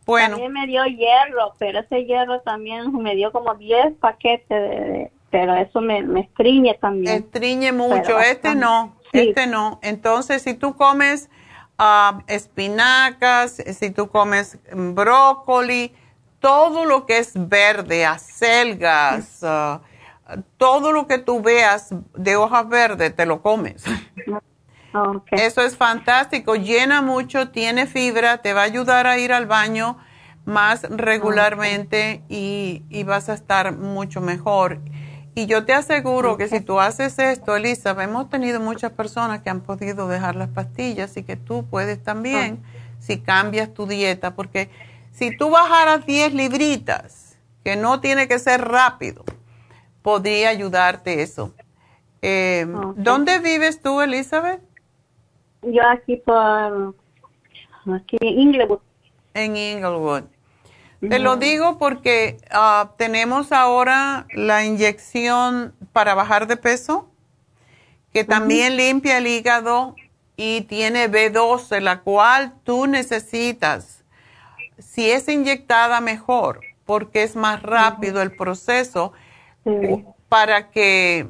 Bueno. 0.07 0.37
También 0.37 0.53
me 0.53 0.67
dio 0.67 0.85
hierro, 0.85 1.55
pero 1.59 1.81
ese 1.81 2.05
hierro 2.05 2.41
también 2.41 2.93
me 2.93 3.17
dio 3.17 3.33
como 3.33 3.55
10 3.55 3.95
paquetes, 3.95 4.49
de, 4.49 5.11
pero 5.31 5.55
eso 5.57 5.81
me, 5.81 6.03
me 6.03 6.21
estriñe 6.21 6.75
también. 6.75 7.17
Estriñe 7.17 7.73
mucho, 7.73 8.21
este 8.21 8.55
no, 8.55 8.97
este 9.13 9.49
no. 9.49 9.81
Entonces, 9.83 10.43
si 10.43 10.55
tú 10.55 10.77
comes 10.77 11.29
ah, 11.77 12.23
espinacas, 12.29 13.57
si 13.57 13.91
tú 13.91 14.09
comes 14.09 14.59
brócoli, 14.73 15.93
todo 16.39 16.85
lo 16.85 17.07
que 17.07 17.19
es 17.19 17.33
verde, 17.35 18.07
acelgas, 18.07 19.43
uh, 19.43 19.81
todo 20.57 20.93
lo 20.93 21.07
que 21.07 21.19
tú 21.19 21.41
veas 21.41 21.95
de 22.15 22.37
hojas 22.37 22.69
verdes, 22.69 23.15
te 23.15 23.27
lo 23.27 23.43
comes. 23.43 23.85
Eso 25.31 25.61
es 25.61 25.77
fantástico, 25.77 26.55
llena 26.55 27.03
mucho, 27.03 27.51
tiene 27.51 27.87
fibra, 27.87 28.39
te 28.39 28.55
va 28.55 28.63
a 28.63 28.65
ayudar 28.65 29.07
a 29.07 29.19
ir 29.19 29.33
al 29.33 29.47
baño 29.47 29.99
más 30.47 30.85
regularmente 30.89 32.23
y, 32.29 32.83
vas 33.05 33.29
a 33.29 33.35
estar 33.35 33.77
mucho 33.77 34.21
mejor. 34.21 34.81
Y 35.35 35.47
yo 35.47 35.67
te 35.67 35.75
aseguro 35.75 36.39
que 36.39 36.49
si 36.49 36.61
tú 36.61 36.81
haces 36.81 37.19
esto, 37.19 37.57
Elisa, 37.57 37.95
hemos 38.03 38.31
tenido 38.31 38.59
muchas 38.59 38.93
personas 38.93 39.43
que 39.43 39.51
han 39.51 39.61
podido 39.61 40.09
dejar 40.09 40.35
las 40.35 40.49
pastillas 40.49 41.15
y 41.19 41.25
que 41.25 41.37
tú 41.37 41.67
puedes 41.69 42.03
también 42.03 42.63
si 43.01 43.21
cambias 43.21 43.75
tu 43.75 43.87
dieta, 43.87 44.35
porque 44.35 44.71
si 45.13 45.37
tú 45.37 45.51
bajaras 45.51 46.07
10 46.07 46.33
libritas, 46.33 47.37
que 47.63 47.77
no 47.77 48.01
tiene 48.01 48.29
que 48.29 48.39
ser 48.39 48.67
rápido, 48.67 49.25
podría 50.07 50.51
ayudarte 50.51 51.21
eso. 51.21 51.53
Eh, 52.23 52.65
¿Dónde 52.95 53.41
vives 53.41 53.83
tú, 53.83 54.01
Elizabeth? 54.01 54.61
Yo 55.63 55.83
aquí 55.85 56.15
por 56.15 56.95
aquí 57.93 58.17
en 58.21 58.39
Inglewood. 58.39 58.79
En 59.35 59.57
Inglewood. 59.57 60.23
Te 61.01 61.19
lo 61.19 61.35
digo 61.35 61.79
porque 61.79 62.37
ah, 62.53 62.93
tenemos 62.97 63.51
ahora 63.51 64.29
la 64.33 64.65
inyección 64.65 65.75
para 65.93 66.15
bajar 66.15 66.47
de 66.47 66.57
peso, 66.57 67.11
que 68.13 68.23
también 68.23 68.77
limpia 68.77 69.19
el 69.19 69.27
hígado 69.27 69.97
y 70.37 70.61
tiene 70.61 71.11
B12, 71.11 71.81
la 71.81 72.03
cual 72.03 72.55
tú 72.63 72.87
necesitas. 72.87 74.05
Si 74.79 75.11
es 75.11 75.29
inyectada, 75.29 76.01
mejor, 76.01 76.61
porque 76.85 77.25
es 77.25 77.35
más 77.35 77.61
rápido 77.61 78.23
el 78.23 78.37
proceso 78.37 79.13
para 80.29 80.71
que 80.71 81.29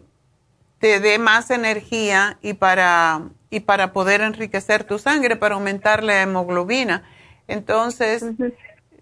te 0.78 1.00
dé 1.00 1.18
más 1.18 1.50
energía 1.50 2.38
y 2.42 2.54
para 2.54 3.30
y 3.50 3.60
para 3.60 3.92
poder 3.92 4.20
enriquecer 4.20 4.84
tu 4.84 4.98
sangre, 4.98 5.36
para 5.36 5.54
aumentar 5.54 6.02
la 6.02 6.22
hemoglobina. 6.22 7.04
Entonces, 7.48 8.24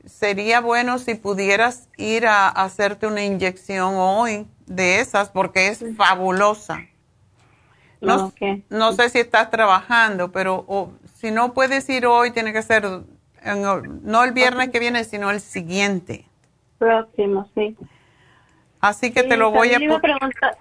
sería 0.05 0.61
bueno 0.61 0.98
si 0.98 1.15
pudieras 1.15 1.89
ir 1.97 2.27
a, 2.27 2.48
hacerte 2.48 3.06
una 3.06 3.24
inyección 3.24 3.94
hoy 3.97 4.47
de 4.66 5.01
esas 5.01 5.31
porque 5.31 5.69
es 5.69 5.85
fabulosa. 5.97 6.81
No, 8.01 8.32
no 8.69 8.93
sé 8.93 9.09
si 9.09 9.19
estás 9.19 9.51
trabajando, 9.51 10.31
pero 10.31 10.93
si 11.15 11.31
no 11.31 11.55
puedes 11.55 11.89
ir 11.89 12.06
hoy, 12.06 12.32
tiene 12.32 12.52
que 12.52 12.62
ser 12.62 12.85
no 14.02 14.24
el 14.24 14.32
viernes 14.32 14.69
que 14.70 14.78
viene, 14.78 15.05
sino 15.05 15.31
el 15.31 15.40
siguiente. 15.40 16.27
Próximo, 16.78 17.48
sí. 17.55 17.77
Así 18.85 19.12
que 19.12 19.23
te 19.23 19.39
lo 19.39 19.51
voy 19.51 19.73
a 19.73 19.78
preguntar. 19.78 20.59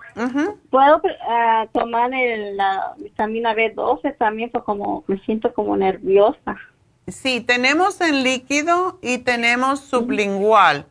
¿Puedo 0.70 0.95
uh, 0.95 1.68
tomar 1.74 2.10
la 2.10 2.94
vitamina 2.98 3.54
B12 3.54 4.18
también? 4.18 4.50
Pues 4.50 4.64
como 4.64 5.04
me 5.08 5.20
siento 5.26 5.54
como 5.54 5.76
nerviosa. 5.76 6.56
Sí, 7.06 7.41
tenemos 7.41 8.00
en 8.00 8.24
líquido 8.24 8.98
y 9.02 9.18
tenemos 9.18 9.82
sublingual. 9.82 10.86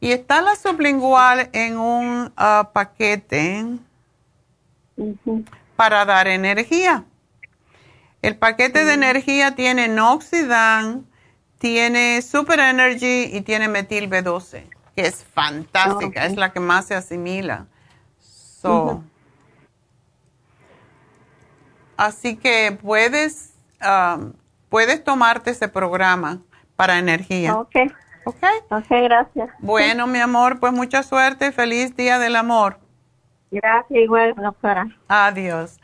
Y 0.00 0.12
está 0.12 0.40
la 0.40 0.56
sublingual 0.56 1.50
en 1.52 1.76
un 1.76 2.32
uh, 2.38 2.72
paquete 2.72 3.66
para 5.76 6.06
dar 6.06 6.26
energía. 6.26 7.04
El 8.22 8.38
paquete 8.38 8.86
de 8.86 8.94
energía 8.94 9.54
tiene 9.54 9.88
Noxidan, 9.88 11.04
tiene 11.58 12.22
Super 12.22 12.60
Energy 12.60 13.28
y 13.30 13.42
tiene 13.42 13.68
metil 13.68 14.08
B12 14.08 14.77
que 14.98 15.06
es 15.06 15.24
fantástica, 15.32 16.26
es 16.26 16.36
la 16.36 16.52
que 16.52 16.58
más 16.58 16.86
se 16.86 16.96
asimila. 16.96 17.66
Así 21.96 22.34
que 22.36 22.76
puedes, 22.82 23.54
um, 23.80 24.32
puedes 24.68 25.04
tomarte 25.04 25.52
ese 25.52 25.68
programa 25.68 26.40
para 26.74 26.98
energía. 26.98 27.54
Ok. 27.54 27.76
Ok. 28.24 28.42
gracias. 28.90 29.50
Bueno, 29.60 30.08
mi 30.08 30.18
amor, 30.18 30.58
pues 30.58 30.72
mucha 30.72 31.04
suerte. 31.04 31.52
Feliz 31.52 31.94
Día 31.94 32.18
del 32.18 32.34
Amor. 32.34 32.80
Gracias, 33.52 34.00
igual, 34.00 34.34
doctora. 34.34 34.88
Adiós. 35.06 35.78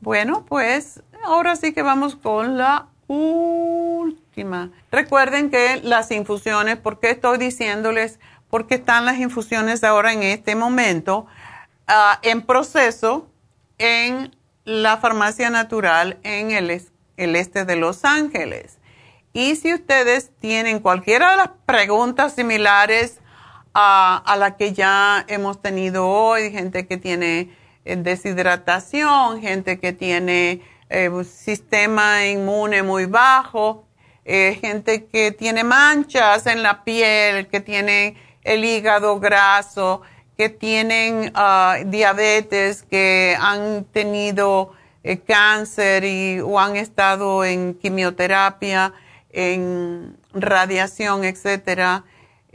Bueno, 0.00 0.44
pues 0.44 1.04
ahora 1.24 1.54
sí 1.54 1.72
que 1.72 1.82
vamos 1.82 2.16
con 2.16 2.58
la 2.58 2.88
última. 3.06 4.70
Recuerden 4.90 5.50
que 5.50 5.80
las 5.84 6.10
infusiones, 6.10 6.76
¿por 6.76 6.98
qué 6.98 7.10
estoy 7.10 7.38
diciéndoles? 7.38 8.18
Porque 8.50 8.76
están 8.76 9.04
las 9.04 9.18
infusiones 9.18 9.84
ahora 9.84 10.12
en 10.12 10.22
este 10.22 10.54
momento 10.54 11.26
ah, 11.86 12.18
en 12.22 12.42
proceso 12.42 13.28
en 13.78 14.34
la 14.64 14.96
farmacia 14.96 15.50
natural 15.50 16.18
en 16.22 16.50
el, 16.50 16.70
este 17.16 17.64
de 17.64 17.76
Los 17.76 18.04
Ángeles. 18.04 18.78
Y 19.32 19.56
si 19.56 19.74
ustedes 19.74 20.30
tienen 20.40 20.80
cualquiera 20.80 21.32
de 21.32 21.36
las 21.36 21.50
preguntas 21.66 22.34
similares 22.34 23.20
a, 23.74 24.22
a 24.24 24.36
la 24.36 24.56
que 24.56 24.72
ya 24.72 25.24
hemos 25.28 25.60
tenido 25.60 26.08
hoy, 26.08 26.50
gente 26.50 26.86
que 26.86 26.96
tiene 26.96 27.50
eh, 27.84 27.96
deshidratación, 27.96 29.40
gente 29.40 29.78
que 29.78 29.92
tiene 29.92 30.62
eh, 30.88 31.10
sistema 31.24 32.26
inmune 32.26 32.82
muy 32.82 33.06
bajo, 33.06 33.86
eh, 34.24 34.58
gente 34.60 35.06
que 35.06 35.30
tiene 35.30 35.62
manchas 35.62 36.46
en 36.46 36.64
la 36.64 36.82
piel, 36.82 37.46
que 37.46 37.60
tiene 37.60 38.16
el 38.46 38.64
hígado 38.64 39.20
graso, 39.20 40.02
que 40.36 40.48
tienen 40.48 41.32
ah, 41.34 41.78
diabetes, 41.84 42.82
que 42.82 43.36
han 43.40 43.84
tenido 43.84 44.72
cáncer 45.26 46.04
y, 46.04 46.40
o 46.40 46.58
han 46.58 46.76
estado 46.76 47.44
en 47.44 47.74
quimioterapia, 47.74 48.92
en 49.30 50.16
radiación, 50.32 51.24
etcétera 51.24 52.04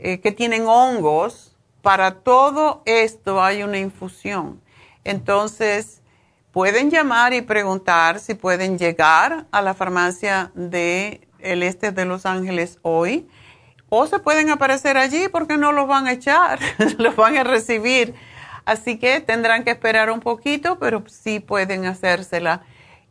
eh, 0.04 0.18
que 0.20 0.32
tienen 0.32 0.66
hongos, 0.66 1.56
para 1.80 2.22
todo 2.22 2.82
esto 2.86 3.40
hay 3.40 3.62
una 3.62 3.78
infusión. 3.78 4.60
Entonces, 5.04 6.02
pueden 6.50 6.90
llamar 6.90 7.34
y 7.34 7.40
preguntar 7.42 8.18
si 8.18 8.34
pueden 8.34 8.78
llegar 8.78 9.46
a 9.52 9.62
la 9.62 9.74
farmacia 9.74 10.50
del 10.54 11.26
el 11.38 11.62
este 11.62 11.92
de 11.92 12.04
Los 12.04 12.26
Ángeles 12.26 12.78
hoy 12.82 13.28
o 13.94 14.06
se 14.06 14.20
pueden 14.20 14.48
aparecer 14.48 14.96
allí 14.96 15.28
porque 15.28 15.58
no 15.58 15.70
los 15.70 15.86
van 15.86 16.06
a 16.06 16.12
echar, 16.12 16.58
los 16.96 17.14
van 17.14 17.36
a 17.36 17.44
recibir. 17.44 18.14
Así 18.64 18.96
que 18.96 19.20
tendrán 19.20 19.64
que 19.64 19.72
esperar 19.72 20.10
un 20.10 20.20
poquito, 20.20 20.78
pero 20.78 21.04
sí 21.08 21.40
pueden 21.40 21.84
hacérsela. 21.84 22.62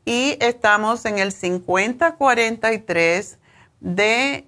Y 0.05 0.37
estamos 0.39 1.05
en 1.05 1.19
el 1.19 1.33
5043 1.33 3.37
de 3.79 4.47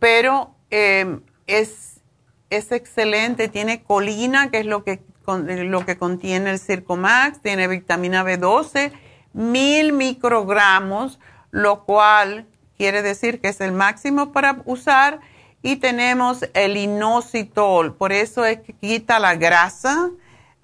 pero 0.00 0.56
em, 0.70 1.20
es, 1.46 2.00
es 2.50 2.72
excelente, 2.72 3.46
tiene 3.46 3.84
colina, 3.84 4.50
que 4.50 4.58
es 4.58 4.66
lo 4.66 4.82
que, 4.82 5.04
lo 5.26 5.86
que 5.86 5.96
contiene 5.96 6.50
el 6.50 6.58
Circomax, 6.58 7.42
tiene 7.42 7.68
vitamina 7.68 8.24
B12, 8.24 8.90
mil 9.32 9.92
microgramos, 9.92 11.20
lo 11.52 11.84
cual 11.84 12.48
quiere 12.76 13.02
decir 13.02 13.40
que 13.40 13.48
es 13.48 13.60
el 13.60 13.70
máximo 13.70 14.32
para 14.32 14.62
usar 14.64 15.20
y 15.62 15.76
tenemos 15.76 16.44
el 16.54 16.76
inositol, 16.76 17.94
por 17.94 18.10
eso 18.12 18.44
es 18.44 18.58
que 18.58 18.72
quita 18.72 19.20
la 19.20 19.36
grasa 19.36 20.10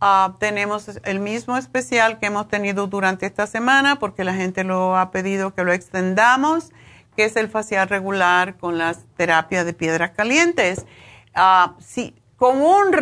ah, 0.00 0.34
tenemos 0.38 0.88
el 1.04 1.20
mismo 1.20 1.56
especial 1.56 2.18
que 2.18 2.26
hemos 2.26 2.48
tenido 2.48 2.86
durante 2.86 3.26
esta 3.26 3.46
semana 3.46 3.96
porque 3.96 4.24
la 4.24 4.34
gente 4.34 4.64
lo 4.64 4.96
ha 4.96 5.10
pedido 5.10 5.54
que 5.54 5.64
lo 5.64 5.72
extendamos, 5.72 6.70
que 7.16 7.24
es 7.24 7.36
el 7.36 7.48
facial 7.48 7.88
regular 7.88 8.56
con 8.56 8.78
las 8.78 9.04
terapias 9.16 9.64
de 9.64 9.72
piedras 9.72 10.10
calientes. 10.12 10.86
Uh, 11.36 11.72
sí, 11.80 12.14
con 12.36 12.62
un 12.62 12.96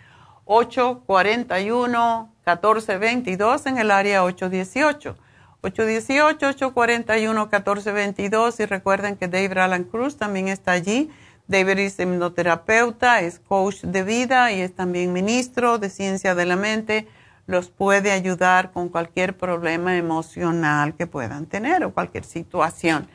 841 0.45 2.33
1422 2.45 3.67
en 3.67 3.79
el 3.79 3.91
área 3.93 4.25
818. 4.25 5.17
818-841-1422 5.62 8.61
y 8.61 8.66
recuerden 8.66 9.16
que 9.16 9.28
David 9.28 9.59
Alan 9.59 9.85
Cruz 9.85 10.16
también 10.16 10.49
está 10.49 10.73
allí. 10.73 11.11
David 11.49 11.78
es 11.81 11.99
hipnoterapeuta, 11.99 13.20
es 13.20 13.41
coach 13.41 13.82
de 13.82 14.03
vida 14.05 14.53
y 14.53 14.61
es 14.61 14.74
también 14.74 15.12
ministro 15.12 15.78
de 15.78 15.91
ciencia 15.91 16.35
de 16.35 16.47
la 16.47 16.57
mente. 16.57 17.07
los 17.47 17.69
puede 17.69 18.12
ayudar 18.12 18.70
con 18.70 18.89
cualquier 18.89 19.37
problema 19.37 19.97
emocional 19.97 20.95
que 20.95 21.09
puedan 21.09 21.47
tener 21.47 21.82
o 21.82 21.93
cualquier 21.93 22.23
situación. 22.23 23.09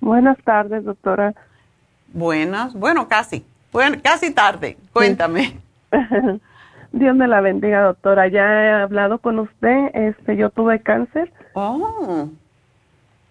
Buenas 0.01 0.36
tardes, 0.45 0.85
doctora. 0.85 1.35
Buenas, 2.13 2.75
bueno, 2.75 3.09
casi, 3.09 3.45
bueno, 3.73 3.99
casi 4.03 4.33
tarde. 4.33 4.77
Cuéntame. 4.93 5.59
Dios 6.93 7.15
me 7.15 7.29
la 7.29 7.41
bendiga, 7.41 7.83
doctora. 7.83 8.29
Ya 8.29 8.45
he 8.45 8.71
hablado 8.71 9.19
con 9.19 9.39
usted. 9.39 9.91
Este, 9.95 10.37
yo 10.37 10.51
tuve 10.51 10.81
cáncer. 10.81 11.33
Oh. 11.53 12.29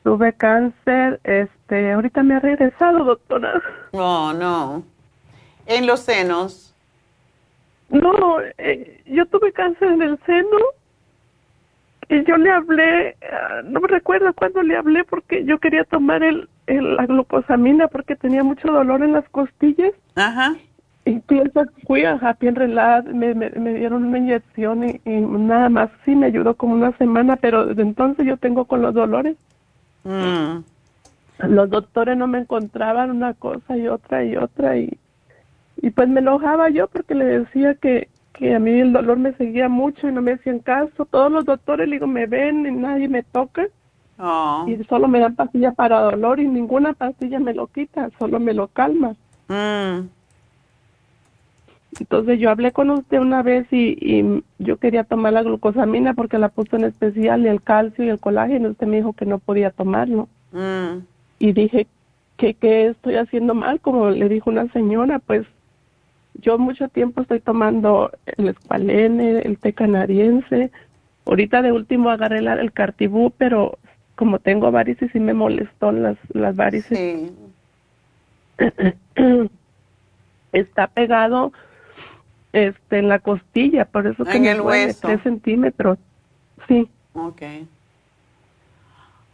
Tuve 0.04 0.34
cáncer. 0.34 1.20
Este, 1.24 1.92
ahorita 1.92 2.24
me 2.24 2.36
ha 2.36 2.40
regresado, 2.40 3.04
doctora. 3.04 3.62
Oh, 3.92 4.32
no. 4.34 4.84
¿En 5.66 5.88
los 5.88 6.02
senos? 6.02 6.74
No, 7.90 8.40
eh, 8.58 9.02
yo 9.06 9.26
tuve 9.26 9.52
cáncer 9.54 9.92
en 9.92 10.02
el 10.02 10.20
seno. 10.26 10.58
Y 12.10 12.24
yo 12.24 12.38
le 12.38 12.52
hablé, 12.52 13.18
ah, 13.22 13.62
no 13.66 13.82
me 13.82 13.88
recuerdo 13.88 14.34
cuándo 14.34 14.64
le 14.64 14.78
hablé 14.78 15.04
porque 15.04 15.44
yo 15.44 15.60
quería 15.60 15.84
tomar 15.84 16.24
el, 16.24 16.48
la 16.68 17.06
glucosamina 17.06 17.88
porque 17.88 18.16
tenía 18.16 18.44
mucho 18.44 18.72
dolor 18.72 19.04
en 19.04 19.14
las 19.14 19.28
costillas. 19.30 19.94
Ajá. 20.16 20.56
Y 21.06 21.20
pienso, 21.20 21.64
fui 21.86 22.04
a 22.04 22.16
Happy 22.16 22.50
Relad, 22.50 23.06
me, 23.06 23.34
me, 23.34 23.50
me, 23.52 23.76
dieron 23.76 24.04
una 24.04 24.18
inyección 24.18 24.84
y, 24.90 25.00
nada 25.06 25.70
más. 25.70 25.90
Sí, 26.04 26.14
me 26.16 26.26
ayudó 26.26 26.56
como 26.56 26.74
una 26.74 26.92
semana, 26.98 27.38
pero 27.38 27.66
desde 27.66 27.82
entonces 27.82 28.26
yo 28.26 28.36
tengo 28.36 28.66
con 28.66 28.82
los 28.82 28.94
dolores. 28.94 29.38
Mm. 30.04 30.58
Los 31.48 31.70
doctores 31.70 32.18
no 32.18 32.28
me 32.28 32.40
encontraban 32.40 33.12
una 33.12 33.34
cosa 33.36 33.78
y 33.78 33.88
otra 33.88 34.26
y 34.26 34.36
otra 34.36 34.78
y, 34.78 34.98
y 35.78 35.92
pues 35.92 36.10
me 36.10 36.20
enojaba 36.20 36.70
yo 36.70 36.88
porque 36.88 37.16
le 37.16 37.26
decía 37.26 37.76
que, 37.76 38.10
que 38.34 38.56
a 38.56 38.60
mí 38.60 38.72
el 38.72 38.92
dolor 38.92 39.18
me 39.18 39.34
seguía 39.34 39.70
mucho 39.70 40.10
y 40.10 40.12
no 40.12 40.22
me 40.22 40.34
hacían 40.34 40.60
caso. 40.60 41.06
Todos 41.06 41.32
los 41.32 41.46
doctores, 41.46 41.90
digo, 41.90 42.08
me 42.08 42.26
ven 42.26 42.66
y 42.66 42.72
nadie 42.72 43.08
me 43.08 43.24
toca. 43.24 43.68
Oh. 44.20 44.66
Y 44.68 44.84
solo 44.86 45.08
me 45.08 45.20
dan 45.20 45.36
pastillas 45.36 45.76
para 45.76 46.02
dolor 46.02 46.40
y 46.40 46.48
ninguna 46.48 46.94
pastilla 46.94 47.40
me 47.40 47.54
lo 47.54 47.68
quita, 47.68 48.10
solo 48.18 48.40
me 48.40 48.54
lo 48.54 48.68
calma. 48.68 49.16
Mm. 49.48 50.08
Entonces 52.00 52.40
yo 52.40 52.50
hablé 52.50 52.72
con 52.72 52.90
usted 52.92 53.20
una 53.20 53.42
vez 53.42 53.68
y, 53.72 53.98
y, 54.00 54.44
yo 54.60 54.78
quería 54.78 55.04
tomar 55.04 55.34
la 55.34 55.44
glucosamina 55.44 56.14
porque 56.14 56.38
la 56.38 56.50
puso 56.50 56.76
en 56.76 56.84
especial 56.84 57.42
y 57.42 57.48
el 57.48 57.62
calcio 57.62 58.06
y 58.06 58.10
el 58.10 58.20
colágeno. 58.20 58.70
Usted 58.70 58.88
me 58.88 58.98
dijo 58.98 59.14
que 59.14 59.26
no 59.26 59.40
podía 59.40 59.72
tomarlo. 59.72 60.28
Mm. 60.52 61.00
Y 61.40 61.54
dije, 61.54 61.88
¿qué, 62.38 62.54
¿qué 62.54 62.88
estoy 62.88 63.16
haciendo 63.16 63.54
mal? 63.54 63.80
Como 63.80 64.10
le 64.10 64.30
dijo 64.30 64.50
una 64.50 64.72
señora, 64.72 65.20
pues 65.20 65.46
yo 66.36 66.58
mucho 66.58 66.88
tiempo 66.90 67.22
estoy 67.22 67.40
tomando 67.40 68.12
el 68.26 68.50
escualene, 68.50 69.40
el 69.40 69.58
té 69.58 69.74
canadiense. 69.74 70.72
Ahorita 71.26 71.62
de 71.62 71.72
último 71.72 72.10
agarré 72.10 72.40
el, 72.40 72.48
el 72.48 72.72
cartibú, 72.72 73.32
pero 73.38 73.78
como 74.18 74.40
tengo 74.40 74.72
varices 74.72 75.14
y 75.16 75.20
me 75.20 75.34
molestó 75.34 75.94
las, 75.94 76.18
las 76.34 76.56
varices. 76.56 76.98
Sí. 76.98 77.32
Está 80.52 80.88
pegado 80.88 81.54
este 82.52 82.98
en 82.98 83.08
la 83.08 83.20
costilla, 83.20 83.86
por 83.86 84.08
eso 84.08 84.26
que 84.26 84.38
en 84.38 84.48
el 84.48 84.58
duele, 84.58 84.86
hueso. 84.88 85.08
tres 85.08 85.22
centímetros. 85.22 86.00
Sí. 86.68 86.90
Ok. 87.14 87.42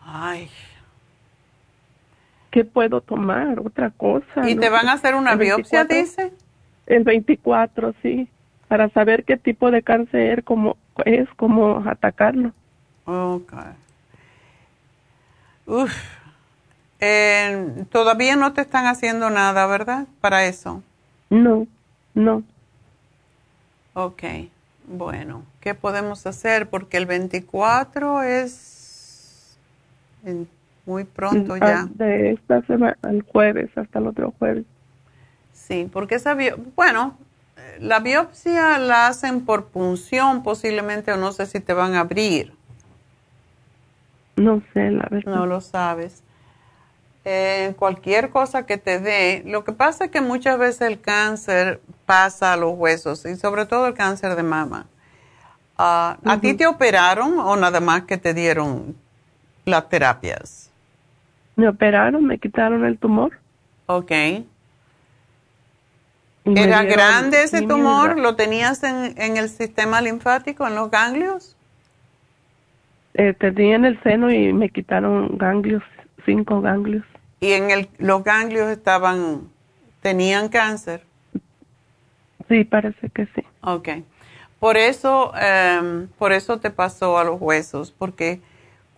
Ay. 0.02 0.50
¿Qué 2.52 2.66
puedo 2.66 3.00
tomar? 3.00 3.60
Otra 3.60 3.90
cosa. 3.90 4.50
¿Y 4.50 4.56
no 4.56 4.62
te 4.62 4.70
van 4.70 4.90
a 4.90 4.94
hacer 4.94 5.16
una 5.16 5.36
biopsia, 5.36 5.86
24, 5.86 5.98
dice? 5.98 6.34
El 6.86 7.04
24, 7.06 7.96
sí. 8.02 8.28
Para 8.68 8.90
saber 8.90 9.24
qué 9.24 9.38
tipo 9.38 9.72
de 9.72 9.82
cáncer 9.82 10.44
como 10.44 10.76
es, 11.06 11.30
cómo 11.38 11.82
atacarlo. 11.88 12.52
Ok. 13.06 13.54
Uf. 15.66 15.94
Eh, 17.00 17.86
todavía 17.92 18.36
no 18.36 18.54
te 18.54 18.62
están 18.62 18.86
haciendo 18.86 19.30
nada, 19.30 19.66
¿verdad? 19.68 20.08
Para 20.22 20.46
eso. 20.46 20.82
No, 21.30 21.68
no. 22.14 22.44
Ok. 23.94 24.24
Bueno, 24.86 25.44
¿qué 25.62 25.76
podemos 25.76 26.26
hacer? 26.26 26.70
Porque 26.70 26.98
el 26.98 27.06
24 27.06 28.24
es 28.24 29.58
muy 30.86 31.04
pronto 31.06 31.56
ya. 31.58 31.82
Ah, 31.82 31.88
De 31.94 32.32
esta 32.32 32.62
semana, 32.64 32.98
el 33.10 33.22
jueves, 33.24 33.70
hasta 33.78 34.00
el 34.00 34.08
otro 34.08 34.34
jueves. 34.40 34.66
Sí, 35.54 35.90
porque 35.92 36.16
esa 36.16 36.34
bio- 36.34 36.58
bueno, 36.76 37.18
eh, 37.58 37.78
la 37.80 38.00
biopsia 38.00 38.78
la 38.80 39.08
hacen 39.08 39.46
por 39.46 39.66
punción 39.66 40.44
posiblemente 40.44 41.12
o 41.14 41.18
no 41.18 41.32
sé 41.32 41.46
si 41.46 41.60
te 41.60 41.74
van 41.74 41.96
a 41.96 42.02
abrir. 42.02 42.54
No 44.36 44.62
sé, 44.74 44.92
la 44.92 45.08
verdad. 45.10 45.36
No 45.36 45.46
lo 45.46 45.62
sabes. 45.62 46.24
Eh, 47.26 47.74
cualquier 47.78 48.32
cosa 48.32 48.66
que 48.66 48.78
te 48.78 49.00
dé, 49.00 49.44
lo 49.46 49.64
que 49.64 49.72
pasa 49.72 50.06
es 50.06 50.12
que 50.12 50.20
muchas 50.20 50.58
veces 50.58 50.82
el 50.82 51.00
cáncer 51.00 51.80
pasa 52.06 52.54
a 52.54 52.58
los 52.58 52.74
huesos 52.76 53.26
y 53.26 53.38
sobre 53.38 53.66
todo 53.66 53.88
el 53.88 53.94
cáncer 53.94 54.36
de 54.36 54.44
mama. 54.44 54.88
Ah, 55.78 56.18
¿A 56.26 56.40
ti 56.40 56.54
te 56.54 56.68
operaron 56.68 57.40
o 57.40 57.56
nada 57.56 57.80
más 57.80 58.04
que 58.04 58.18
te 58.18 58.34
dieron 58.34 58.96
las 59.66 59.88
terapias? 59.88 60.70
Me 61.56 61.68
operaron, 61.68 62.26
me 62.26 62.38
quitaron 62.40 62.84
el 62.84 62.98
tumor. 62.98 63.40
Ok. 63.86 64.12
¿Era 66.46 66.84
grande 66.84 67.44
ese 67.44 67.62
tumor? 67.62 68.20
¿Lo 68.20 68.36
tenías 68.36 68.84
en, 68.84 69.14
en 69.18 69.38
el 69.38 69.50
sistema 69.50 70.02
linfático, 70.02 70.68
en 70.68 70.76
los 70.76 70.92
ganglios? 70.92 71.56
Eh, 73.16 73.34
tenía 73.34 73.76
en 73.76 73.86
el 73.86 74.02
seno 74.02 74.32
y 74.32 74.54
me 74.54 74.70
quitaron 74.70 75.38
ganglios, 75.38 75.84
cinco 76.26 76.62
ganglios. 76.62 77.06
¿Y 77.40 77.52
en 77.52 77.70
el, 77.72 77.90
los 78.00 78.24
ganglios 78.24 78.70
estaban, 78.70 79.50
tenían 80.02 80.50
cáncer? 80.50 81.06
Sí, 82.48 82.64
parece 82.64 83.10
que 83.10 83.26
sí. 83.28 83.44
Ok. 83.62 83.90
Por 84.60 84.78
eso, 84.78 85.34
em, 85.36 86.08
por 86.18 86.32
eso 86.32 86.60
te 86.60 86.70
pasó 86.70 87.18
a 87.18 87.24
los 87.24 87.40
huesos, 87.42 87.92
porque 87.92 88.42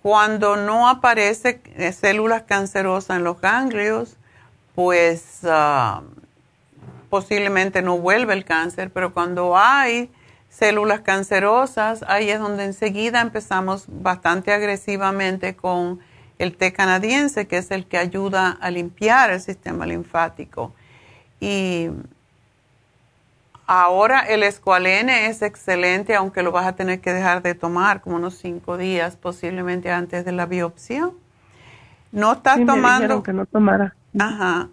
cuando 0.01 0.55
no 0.55 0.87
aparece 0.87 1.59
eh, 1.75 1.91
células 1.91 2.43
cancerosas 2.43 3.17
en 3.17 3.23
los 3.23 3.41
ganglios, 3.41 4.17
pues 4.75 5.39
ah, 5.45 6.03
posiblemente 7.09 7.81
no 7.81 7.97
vuelve 7.97 8.33
el 8.33 8.45
cáncer, 8.45 8.91
pero 8.91 9.13
cuando 9.13 9.57
hay 9.57 10.11
células 10.55 11.01
cancerosas, 11.01 12.03
ahí 12.07 12.29
es 12.29 12.39
donde 12.39 12.63
enseguida 12.63 13.19
empezamos 13.21 13.85
bastante 13.89 14.53
agresivamente 14.53 15.55
con 15.55 15.99
el 16.39 16.55
té 16.55 16.71
canadiense, 16.71 17.47
que 17.47 17.57
es 17.57 17.71
el 17.71 17.85
que 17.85 17.97
ayuda 17.97 18.51
a 18.61 18.71
limpiar 18.71 19.31
el 19.31 19.41
sistema 19.41 19.85
linfático. 19.85 20.73
Y 21.41 21.89
ahora 23.67 24.21
el 24.21 24.43
escualene 24.43 25.27
es 25.27 25.41
excelente, 25.41 26.15
aunque 26.15 26.41
lo 26.41 26.51
vas 26.53 26.65
a 26.67 26.75
tener 26.75 27.01
que 27.01 27.11
dejar 27.11 27.41
de 27.41 27.53
tomar 27.53 27.99
como 28.01 28.15
unos 28.15 28.35
cinco 28.35 28.77
días, 28.77 29.17
posiblemente 29.17 29.91
antes 29.91 30.23
de 30.23 30.31
la 30.31 30.45
biopsia. 30.45 31.11
No 32.13 32.33
estás 32.33 32.57
Sí, 32.57 32.65
tomando... 32.65 33.23
que 33.23 33.33
no 33.33 33.45
tomara. 33.45 33.93
Ajá. 34.17 34.69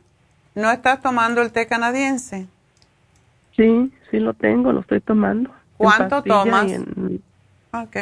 ¿No 0.55 0.71
estás 0.71 1.01
tomando 1.01 1.43
el 1.43 1.51
té 1.51 1.67
canadiense? 1.67 2.47
Sí, 3.57 3.93
sí 4.11 4.19
lo 4.21 4.35
tengo, 4.35 4.73
lo 4.73 4.81
estoy 4.81 5.01
tomando. 5.01 5.51
¿Cuánto 5.83 6.23
tomas? 6.23 6.71
en- 6.71 7.23
Ok. 7.73 7.97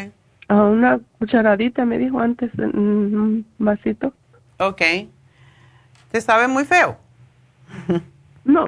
a 0.49 0.63
una 0.65 1.01
cucharadita, 1.19 1.85
me 1.85 1.97
dijo 1.99 2.19
antes, 2.19 2.51
en 2.59 2.77
un 2.77 3.47
vasito. 3.59 4.13
Ok. 4.59 4.83
¿Te 6.11 6.21
sabe 6.21 6.49
muy 6.49 6.65
feo? 6.65 6.97
No, 8.43 8.67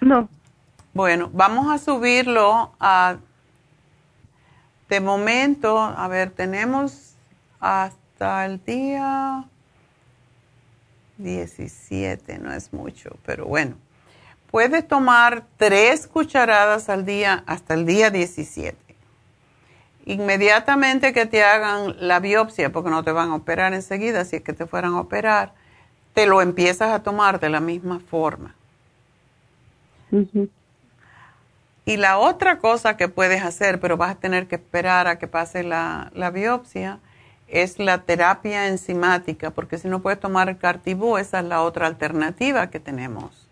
no. 0.00 0.28
Bueno, 0.94 1.30
vamos 1.32 1.70
a 1.70 1.78
subirlo 1.78 2.72
a... 2.80 3.18
De 4.88 5.00
momento, 5.00 5.78
a 5.78 6.08
ver, 6.08 6.30
tenemos 6.30 7.14
hasta 7.60 8.46
el 8.46 8.64
día 8.64 9.44
17, 11.18 12.38
no 12.38 12.52
es 12.52 12.72
mucho, 12.72 13.10
pero 13.24 13.44
bueno. 13.46 13.76
Puedes 14.50 14.86
tomar 14.86 15.44
tres 15.56 16.06
cucharadas 16.06 16.88
al 16.88 17.04
día 17.04 17.42
hasta 17.46 17.74
el 17.74 17.84
día 17.84 18.10
17. 18.10 18.76
Inmediatamente 20.06 21.12
que 21.12 21.26
te 21.26 21.42
hagan 21.42 21.96
la 21.98 22.20
biopsia, 22.20 22.70
porque 22.70 22.90
no 22.90 23.02
te 23.02 23.10
van 23.10 23.30
a 23.30 23.34
operar 23.34 23.74
enseguida, 23.74 24.24
si 24.24 24.36
es 24.36 24.42
que 24.42 24.52
te 24.52 24.66
fueran 24.66 24.94
a 24.94 25.00
operar, 25.00 25.52
te 26.14 26.26
lo 26.26 26.40
empiezas 26.40 26.92
a 26.92 27.02
tomar 27.02 27.40
de 27.40 27.50
la 27.50 27.60
misma 27.60 28.00
forma. 28.00 28.54
Y 31.84 31.96
la 31.96 32.18
otra 32.18 32.58
cosa 32.58 32.96
que 32.96 33.08
puedes 33.08 33.42
hacer, 33.42 33.80
pero 33.80 33.96
vas 33.96 34.12
a 34.12 34.20
tener 34.20 34.46
que 34.46 34.54
esperar 34.54 35.08
a 35.08 35.18
que 35.18 35.26
pase 35.26 35.64
la, 35.64 36.10
la 36.14 36.30
biopsia, 36.30 37.00
es 37.48 37.78
la 37.78 38.02
terapia 38.02 38.68
enzimática, 38.68 39.50
porque 39.50 39.78
si 39.78 39.88
no 39.88 40.00
puedes 40.02 40.20
tomar 40.20 40.48
el 40.48 40.58
cartibú, 40.58 41.16
esa 41.16 41.40
es 41.40 41.44
la 41.44 41.62
otra 41.62 41.86
alternativa 41.86 42.70
que 42.70 42.80
tenemos. 42.80 43.45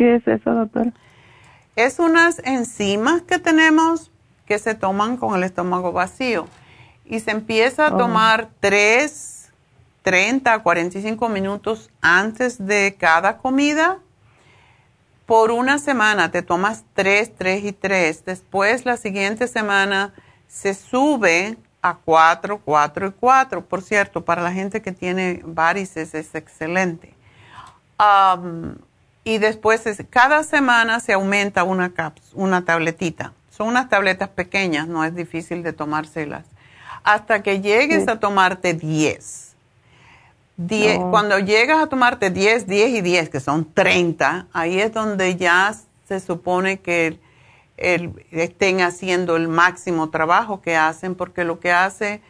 ¿Qué 0.00 0.14
es 0.14 0.26
eso, 0.26 0.54
doctora? 0.54 0.94
Es 1.76 1.98
unas 1.98 2.38
enzimas 2.46 3.20
que 3.20 3.38
tenemos 3.38 4.10
que 4.46 4.58
se 4.58 4.74
toman 4.74 5.18
con 5.18 5.36
el 5.36 5.42
estómago 5.42 5.92
vacío 5.92 6.46
y 7.04 7.20
se 7.20 7.32
empieza 7.32 7.88
a 7.88 7.94
oh. 7.94 7.98
tomar 7.98 8.48
3, 8.60 9.50
30, 10.00 10.58
45 10.60 11.28
minutos 11.28 11.90
antes 12.00 12.64
de 12.64 12.96
cada 12.98 13.36
comida. 13.36 13.98
Por 15.26 15.50
una 15.50 15.76
semana 15.78 16.30
te 16.30 16.40
tomas 16.40 16.82
3, 16.94 17.34
3 17.36 17.64
y 17.64 17.72
3. 17.72 18.24
Después 18.24 18.86
la 18.86 18.96
siguiente 18.96 19.48
semana 19.48 20.14
se 20.48 20.72
sube 20.72 21.58
a 21.82 21.98
4, 21.98 22.62
4 22.64 23.06
y 23.06 23.12
4. 23.20 23.66
Por 23.66 23.82
cierto, 23.82 24.24
para 24.24 24.40
la 24.40 24.52
gente 24.52 24.80
que 24.80 24.92
tiene 24.92 25.42
varices 25.44 26.14
es 26.14 26.34
excelente. 26.34 27.12
Y 29.30 29.38
después 29.38 29.84
cada 30.10 30.42
semana 30.42 30.98
se 30.98 31.12
aumenta 31.12 31.62
una, 31.62 31.92
una 32.34 32.64
tabletita. 32.64 33.32
Son 33.50 33.68
unas 33.68 33.88
tabletas 33.88 34.28
pequeñas, 34.28 34.88
no 34.88 35.04
es 35.04 35.14
difícil 35.14 35.62
de 35.62 35.72
tomárselas. 35.72 36.46
Hasta 37.04 37.40
que 37.40 37.60
llegues 37.60 38.08
a 38.08 38.18
tomarte 38.18 38.74
10. 38.74 39.54
Cuando 41.12 41.38
llegas 41.38 41.78
a 41.80 41.86
tomarte 41.86 42.30
10, 42.30 42.66
10 42.66 42.90
y 42.90 43.00
10, 43.02 43.28
que 43.28 43.38
son 43.38 43.72
30, 43.72 44.48
ahí 44.52 44.80
es 44.80 44.92
donde 44.92 45.36
ya 45.36 45.76
se 46.08 46.18
supone 46.18 46.80
que 46.80 47.20
estén 47.76 48.80
haciendo 48.80 49.36
el 49.36 49.46
máximo 49.46 50.10
trabajo 50.10 50.60
que 50.60 50.76
hacen, 50.76 51.14
porque 51.14 51.44
lo 51.44 51.60
que 51.60 51.70
hace, 51.70 52.20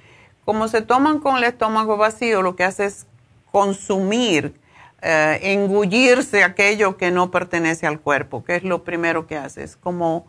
como 0.45 0.69
se 0.69 0.83
toman 0.83 1.19
con 1.19 1.39
el 1.39 1.45
estómago 1.45 1.97
vacío, 1.97 2.43
lo 2.43 2.57
que 2.57 2.65
hace 2.65 2.85
es 2.85 3.07
consumir, 3.51 4.60
eh, 5.03 5.39
engullirse 5.43 6.45
aquello 6.45 6.97
que 6.97 7.11
no 7.11 7.31
pertenece 7.31 7.87
al 7.87 8.01
cuerpo, 8.01 8.45
que 8.45 8.57
es 8.57 8.65
lo 8.65 8.85
primero 8.85 9.27
que 9.27 9.37
hace. 9.37 9.63
Es 9.63 9.77
como 9.77 10.27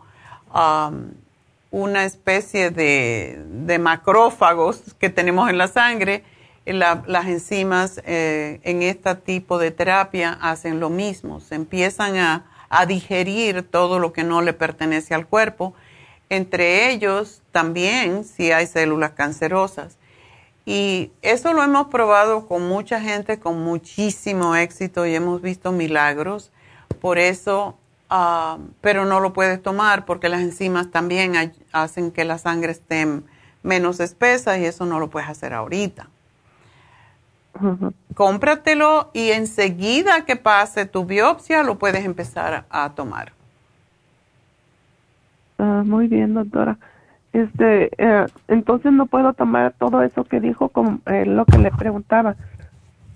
um, 0.54 1.10
una 1.70 2.04
especie 2.04 2.70
de, 2.70 3.78
macrófagos 3.80 4.94
que 4.98 5.10
tenemos 5.10 5.50
en 5.50 5.58
la 5.58 5.68
sangre. 5.68 6.24
las 6.64 7.26
enzimas 7.26 8.00
eh, 8.04 8.60
en 8.62 8.82
este 8.82 9.14
tipo 9.16 9.58
de 9.58 9.70
terapia 9.70 10.38
hacen 10.40 10.80
lo 10.80 10.90
mismo, 10.90 11.40
se 11.40 11.56
empiezan 11.56 12.16
a 12.16 12.46
a 12.72 12.86
digerir 12.86 13.62
todo 13.62 13.98
lo 13.98 14.14
que 14.14 14.24
no 14.24 14.40
le 14.40 14.54
pertenece 14.54 15.14
al 15.14 15.26
cuerpo, 15.26 15.74
entre 16.30 16.90
ellos 16.90 17.42
también 17.52 18.24
si 18.24 18.50
hay 18.50 18.66
células 18.66 19.10
cancerosas. 19.10 19.98
Y 20.64 21.10
eso 21.22 21.52
lo 21.52 21.62
hemos 21.62 21.88
probado 21.88 22.46
con 22.46 22.68
mucha 22.68 23.00
gente 23.00 23.40
con 23.40 23.62
muchísimo 23.62 24.54
éxito 24.54 25.06
y 25.06 25.14
hemos 25.14 25.42
visto 25.42 25.72
milagros. 25.72 26.52
Por 27.00 27.18
eso, 27.18 27.76
ah, 28.10 28.58
pero 28.80 29.04
no 29.04 29.20
lo 29.20 29.32
puedes 29.32 29.60
tomar 29.60 30.04
porque 30.04 30.28
las 30.28 30.40
enzimas 30.40 30.90
también 30.90 31.52
hacen 31.72 32.12
que 32.12 32.24
la 32.24 32.38
sangre 32.38 32.72
esté 32.72 33.06
menos 33.62 34.00
espesa 34.00 34.58
y 34.58 34.64
eso 34.64 34.86
no 34.86 35.00
lo 35.00 35.10
puedes 35.10 35.28
hacer 35.28 35.52
ahorita. 35.52 36.08
Cómpratelo 38.14 39.10
y 39.12 39.30
enseguida 39.30 40.24
que 40.24 40.36
pase 40.36 40.86
tu 40.86 41.04
biopsia 41.04 41.62
lo 41.62 41.78
puedes 41.78 42.04
empezar 42.04 42.64
a, 42.70 42.90
tomar. 42.90 43.32
Ah, 45.58 45.82
muy 45.84 46.08
bien, 46.08 46.34
doctora. 46.34 46.78
Este, 47.32 47.90
eh, 47.96 48.26
entonces 48.48 48.92
no 48.92 49.06
puedo 49.06 49.32
tomar 49.32 49.72
todo 49.78 50.02
eso 50.02 50.24
que 50.24 50.40
dijo 50.40 50.68
con 50.68 51.00
eh, 51.06 51.24
lo 51.24 51.44
que 51.46 51.58
le 51.58 51.70
preguntaba. 51.70 52.36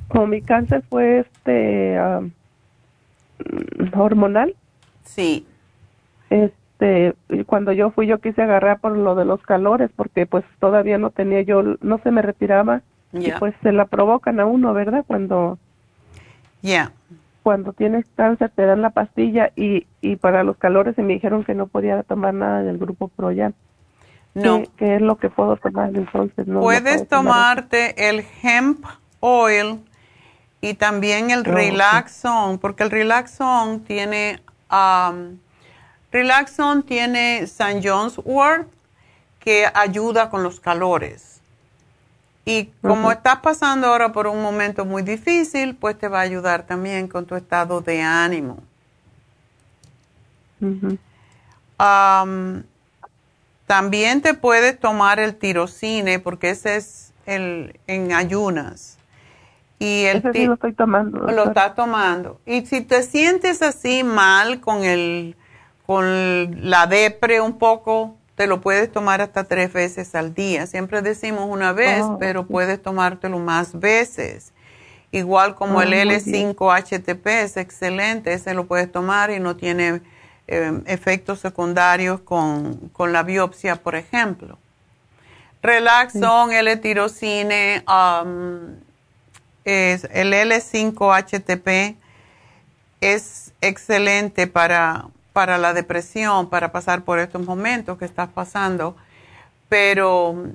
Como 0.08 0.26
mi 0.26 0.40
cáncer 0.40 0.82
fue 0.88 1.20
este 1.20 1.98
ah, 1.98 2.22
hormonal. 3.94 4.54
Sí. 5.04 5.46
Este, 6.30 7.14
cuando 7.46 7.72
yo 7.72 7.90
fui 7.90 8.06
yo 8.06 8.18
quise 8.18 8.42
agarrar 8.42 8.80
por 8.80 8.96
lo 8.96 9.14
de 9.14 9.24
los 9.24 9.42
calores 9.42 9.90
porque 9.94 10.26
pues 10.26 10.44
todavía 10.60 10.98
no 10.98 11.10
tenía 11.10 11.42
yo, 11.42 11.62
no 11.80 11.98
se 11.98 12.10
me 12.10 12.22
retiraba 12.22 12.82
y 13.12 13.30
pues 13.38 13.54
se 13.62 13.72
la 13.72 13.86
provocan 13.86 14.40
a 14.40 14.46
uno, 14.46 14.74
¿verdad? 14.74 15.04
Cuando 15.06 15.58
ya 16.62 16.92
cuando 17.46 17.72
tienes 17.72 18.04
cáncer 18.16 18.50
te 18.56 18.66
dan 18.66 18.82
la 18.82 18.90
pastilla 18.90 19.52
y, 19.54 19.86
y 20.00 20.16
para 20.16 20.42
los 20.42 20.56
calores 20.56 20.96
se 20.96 21.02
me 21.04 21.12
dijeron 21.12 21.44
que 21.44 21.54
no 21.54 21.68
podía 21.68 22.02
tomar 22.02 22.34
nada 22.34 22.64
del 22.64 22.76
grupo 22.76 23.06
Proyan. 23.06 23.54
No. 24.36 24.64
¿Qué, 24.76 24.96
es 24.96 25.00
lo 25.00 25.16
que 25.16 25.30
puedo 25.30 25.56
tomar 25.56 25.88
entonces? 25.94 26.46
No, 26.46 26.60
Puedes 26.60 27.08
tomarte 27.08 28.10
el 28.10 28.22
hemp 28.42 28.84
oil 29.20 29.82
y 30.60 30.74
también 30.74 31.30
el 31.30 31.42
Relaxon, 31.42 32.58
porque 32.58 32.82
el 32.82 32.90
Relaxon 32.90 33.80
tiene 33.84 34.42
um, 34.70 35.38
Relaxon 36.12 36.82
tiene 36.82 37.38
St. 37.44 37.80
John's 37.82 38.20
Wort 38.24 38.68
que 39.38 39.64
ayuda 39.72 40.28
con 40.28 40.42
los 40.42 40.60
calores. 40.60 41.40
Y 42.44 42.66
como 42.82 43.10
estás 43.10 43.38
pasando 43.38 43.86
ahora 43.86 44.12
por 44.12 44.26
un 44.26 44.42
momento 44.42 44.84
muy 44.84 45.02
difícil, 45.02 45.74
pues 45.76 45.96
te 45.96 46.08
va 46.08 46.18
a 46.18 46.22
ayudar 46.22 46.64
también 46.64 47.08
con 47.08 47.24
tu 47.24 47.36
estado 47.36 47.80
de 47.80 48.02
ánimo. 48.02 48.58
También 53.66 54.22
te 54.22 54.34
puedes 54.34 54.78
tomar 54.78 55.20
el 55.20 55.36
tirocine 55.36 56.18
porque 56.18 56.50
ese 56.50 56.76
es 56.76 57.12
el 57.26 57.78
en 57.86 58.12
ayunas. 58.12 58.98
Y 59.78 60.04
el 60.04 60.18
ese 60.18 60.46
lo 60.46 60.54
estoy 60.54 60.72
tomando. 60.72 61.18
Lo 61.18 61.48
estás 61.48 61.74
tomando. 61.74 62.40
Y 62.46 62.64
si 62.64 62.80
te 62.80 63.02
sientes 63.02 63.60
así 63.62 64.04
mal 64.04 64.60
con 64.60 64.84
el 64.84 65.36
con 65.84 66.68
la 66.68 66.86
depre 66.86 67.40
un 67.40 67.58
poco, 67.58 68.16
te 68.34 68.46
lo 68.46 68.60
puedes 68.60 68.90
tomar 68.90 69.20
hasta 69.20 69.44
tres 69.44 69.72
veces 69.72 70.14
al 70.14 70.34
día. 70.34 70.66
Siempre 70.66 71.00
decimos 71.00 71.46
una 71.48 71.72
vez, 71.72 72.02
oh, 72.02 72.18
pero 72.18 72.46
puedes 72.46 72.82
tomártelo 72.82 73.38
más 73.38 73.78
veces. 73.78 74.52
Igual 75.12 75.54
como 75.54 75.80
el 75.80 75.92
L5-HTP 75.92 77.26
es 77.26 77.56
excelente, 77.56 78.32
ese 78.32 78.52
lo 78.54 78.66
puedes 78.66 78.90
tomar 78.90 79.30
y 79.30 79.38
no 79.38 79.56
tiene 79.56 80.02
eh, 80.48 80.80
efectos 80.86 81.40
secundarios 81.40 82.20
con, 82.20 82.90
la 82.98 83.22
biopsia, 83.22 83.76
por 83.76 83.96
ejemplo. 83.96 84.58
Relaxon, 85.62 86.52
L-tirocine, 86.52 87.84
um, 87.88 88.76
es, 89.64 90.04
el 90.12 90.32
L5-HTP 90.32 91.96
es 93.00 93.52
excelente 93.60 94.46
para, 94.46 95.06
para 95.32 95.58
la 95.58 95.74
depresión, 95.74 96.48
para 96.48 96.72
pasar 96.72 97.02
por 97.02 97.18
estos 97.18 97.44
momentos 97.44 97.98
que 97.98 98.04
estás 98.04 98.28
pasando, 98.28 98.96
pero 99.68 100.52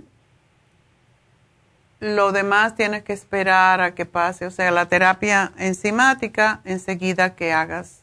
lo 2.00 2.32
demás 2.32 2.76
tienes 2.76 3.04
que 3.04 3.14
esperar 3.14 3.80
a 3.82 3.94
que 3.94 4.06
pase, 4.06 4.48
o 4.48 4.52
sea, 4.52 4.72
la 4.72 4.88
terapia 4.88 5.52
enzimática 5.58 6.62
enseguida 6.66 7.36
que 7.36 7.54
hagas. 7.54 8.01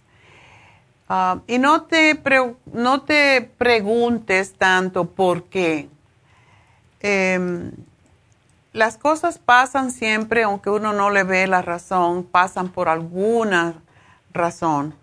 Ah, 1.08 1.40
y 1.46 1.58
no 1.58 1.82
te, 1.82 2.20
no 2.72 3.02
te 3.02 3.50
preguntes 3.56 4.54
tanto 4.54 5.06
por 5.06 5.44
qué. 5.44 5.88
Em, 7.00 7.72
las 8.72 8.98
cosas 8.98 9.38
pasan 9.38 9.90
siempre, 9.90 10.42
aunque 10.42 10.68
uno 10.70 10.92
no 10.92 11.10
le 11.10 11.24
ve 11.24 11.46
la 11.46 11.62
razón, 11.62 12.24
pasan 12.24 12.68
por 12.68 12.88
alguna 12.88 13.82
razón. 14.32 14.94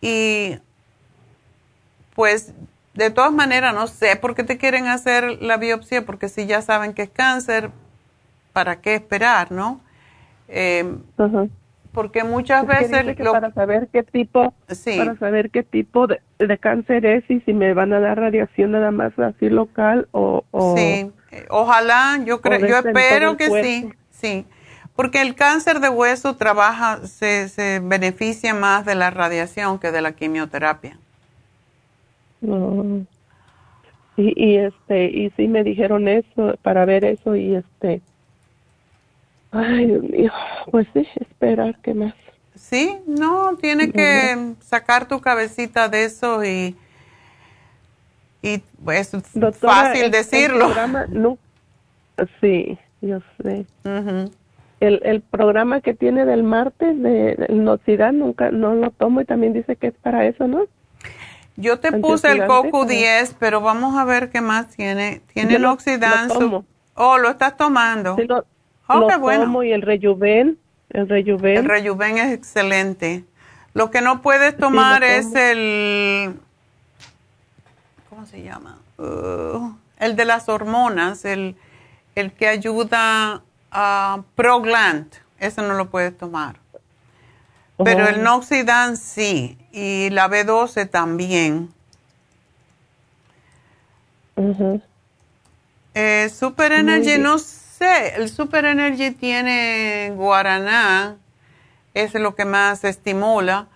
Y 0.00 0.58
pues 2.14 2.54
de 2.94 3.10
todas 3.10 3.32
maneras 3.32 3.74
no 3.74 3.86
sé 3.86 4.16
por 4.16 4.34
qué 4.34 4.44
te 4.44 4.58
quieren 4.58 4.86
hacer 4.86 5.42
la 5.42 5.58
biopsia, 5.58 6.04
porque 6.06 6.28
si 6.28 6.46
ya 6.46 6.62
saben 6.62 6.94
que 6.94 7.02
es 7.02 7.10
cáncer, 7.10 7.70
¿para 8.52 8.80
qué 8.80 8.94
esperar, 8.94 9.52
no? 9.52 9.80
Eh, 10.48 10.96
porque 11.92 12.24
muchas 12.24 12.66
veces 12.66 13.16
para 13.32 13.52
saber 13.52 13.88
qué 13.92 14.02
tipo 14.02 14.54
para 14.96 15.16
saber 15.16 15.50
qué 15.50 15.62
tipo 15.62 16.06
de, 16.06 16.20
cáncer 16.58 17.04
es 17.06 17.28
y 17.30 17.40
si 17.40 17.52
me 17.52 17.74
van 17.74 17.92
a 17.92 18.00
dar 18.00 18.18
radiación 18.18 18.72
nada 18.72 18.90
más 18.90 19.18
así 19.18 19.48
local 19.48 20.08
o, 20.12 20.44
sí 20.76 21.10
ojalá 21.48 22.18
yo 22.24 22.40
creo 22.40 22.66
yo 22.66 22.78
espero 22.78 23.36
que 23.36 23.62
sí 23.62 23.92
sí 24.10 24.46
porque 25.00 25.22
el 25.22 25.34
cáncer 25.34 25.80
de 25.80 25.88
hueso 25.88 26.36
trabaja 26.36 27.06
se, 27.06 27.48
se 27.48 27.80
beneficia 27.82 28.52
más 28.52 28.84
de 28.84 28.94
la 28.94 29.08
radiación 29.08 29.78
que 29.78 29.92
de 29.92 30.02
la 30.02 30.12
quimioterapia. 30.12 30.98
Y, 32.42 33.06
y 34.16 34.56
este, 34.56 35.04
y 35.06 35.30
sí 35.38 35.48
me 35.48 35.64
dijeron 35.64 36.06
eso, 36.06 36.54
para 36.60 36.84
ver 36.84 37.06
eso 37.06 37.34
y 37.34 37.54
este, 37.54 38.02
ay 39.52 39.86
Dios 39.86 40.02
mío, 40.02 40.32
pues 40.70 40.86
sí, 40.92 41.06
esperar 41.20 41.78
que 41.80 41.94
más. 41.94 42.14
Sí, 42.54 42.98
no, 43.06 43.56
tiene 43.56 43.90
que 43.90 44.54
sacar 44.60 45.08
tu 45.08 45.20
cabecita 45.20 45.88
de 45.88 46.04
eso 46.04 46.44
y, 46.44 46.76
y 48.42 48.58
pues 48.84 49.12
fácil 49.60 50.10
decirlo. 50.10 50.68
no, 51.08 51.38
Sí, 52.40 52.78
yo 53.00 53.20
sé. 53.42 53.64
el, 54.80 55.00
el 55.04 55.20
programa 55.22 55.80
que 55.80 55.94
tiene 55.94 56.24
del 56.26 56.42
martes 56.42 57.00
de, 57.02 57.46
Noxidan 57.50 58.18
nunca 58.18 58.50
no 58.50 58.74
lo 58.74 58.90
tomo 58.90 59.20
y 59.20 59.24
también 59.24 59.52
dice 59.52 59.76
que 59.76 59.88
es 59.88 59.94
para 59.94 60.26
eso, 60.26 60.46
¿no? 60.46 60.64
Yo 61.56 61.78
te 61.78 61.92
puse 61.92 62.30
el 62.30 62.46
Coco 62.46 62.86
10, 62.86 63.36
pero 63.38 63.60
vamos 63.60 63.98
a 63.98 64.04
ver 64.04 64.30
qué 64.30 64.40
más 64.40 64.68
tiene. 64.68 65.20
Tiene 65.32 65.56
el 65.56 65.64
Oxidan. 65.66 66.30
Oh, 66.94 67.18
lo 67.18 67.30
estás 67.30 67.56
tomando. 67.56 68.16
Sí, 68.16 68.24
lo, 68.26 68.46
oh, 68.98 69.08
qué 69.08 69.16
bueno. 69.16 69.62
y 69.62 69.72
el 69.72 69.82
Rejuven. 69.82 70.58
El 70.90 71.08
Rejuven. 71.08 71.56
El 71.56 71.64
Rejuven 71.64 72.18
es 72.18 72.32
excelente. 72.32 73.24
Lo 73.74 73.90
que 73.90 74.00
no 74.00 74.22
puedes 74.22 74.56
tomar 74.56 75.04
es 75.04 75.34
el. 75.34 76.34
¿Cómo 78.08 78.26
se 78.26 78.42
llama? 78.42 78.78
Uh, 78.98 79.72
el 79.98 80.16
de 80.16 80.24
las 80.24 80.48
hormonas, 80.48 81.24
el, 81.24 81.56
el 82.14 82.32
que 82.32 82.48
ayuda 82.48 83.42
a 83.70 84.22
Progland. 84.34 85.06
Ese 85.38 85.62
no 85.62 85.74
lo 85.74 85.88
puedes 85.88 86.16
tomar. 86.18 86.56
Pero 87.82 88.08
el 88.08 88.20
oh. 88.20 88.22
Noxidan 88.22 88.96
sí, 88.96 89.56
y 89.72 90.10
la 90.10 90.28
B12 90.28 90.90
también. 90.90 91.70
eh, 95.94 96.30
Super 96.34 96.72
Energy, 96.72 97.18
no 97.18 97.38
sé, 97.38 97.59
el 97.80 98.28
Super 98.28 98.64
Energy 98.64 99.10
tiene 99.12 100.12
guaraná, 100.14 101.16
es 101.94 102.14
lo 102.14 102.34
que 102.34 102.44
más 102.44 102.84
estimula, 102.84 103.66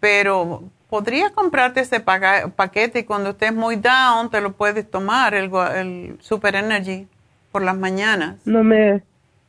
pero 0.00 0.64
podrías 0.88 1.30
comprarte 1.32 1.80
ese 1.80 2.00
paquete 2.00 3.00
y 3.00 3.04
cuando 3.04 3.30
estés 3.30 3.54
muy 3.54 3.76
down 3.76 4.30
te 4.30 4.40
lo 4.40 4.52
puedes 4.52 4.90
tomar, 4.90 5.34
el, 5.34 5.50
el 5.74 6.18
Super 6.20 6.56
Energy, 6.56 7.06
por 7.52 7.62
las 7.62 7.76
mañanas. 7.76 8.36
No 8.44 8.64
me, 8.64 9.02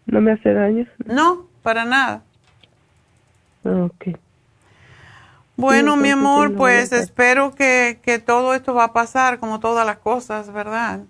no 0.06 0.22
me 0.22 0.34
hace 0.34 0.54
daño. 0.54 0.86
No, 1.06 1.46
para 1.64 1.86
nada. 1.86 2.22
Ok. 3.64 4.18
Bueno, 5.56 5.98
mi 5.98 6.10
amor, 6.10 6.56
pues 6.56 6.94
espero 6.94 7.54
que, 7.54 8.00
que 8.02 8.20
todo 8.20 8.54
esto 8.54 8.74
va 8.74 8.86
a 8.86 8.94
pasar 8.94 9.40
como 9.40 9.60
todas 9.60 9.86
las 9.86 9.98
cosas, 9.98 10.54
¿verdad? 10.54 11.02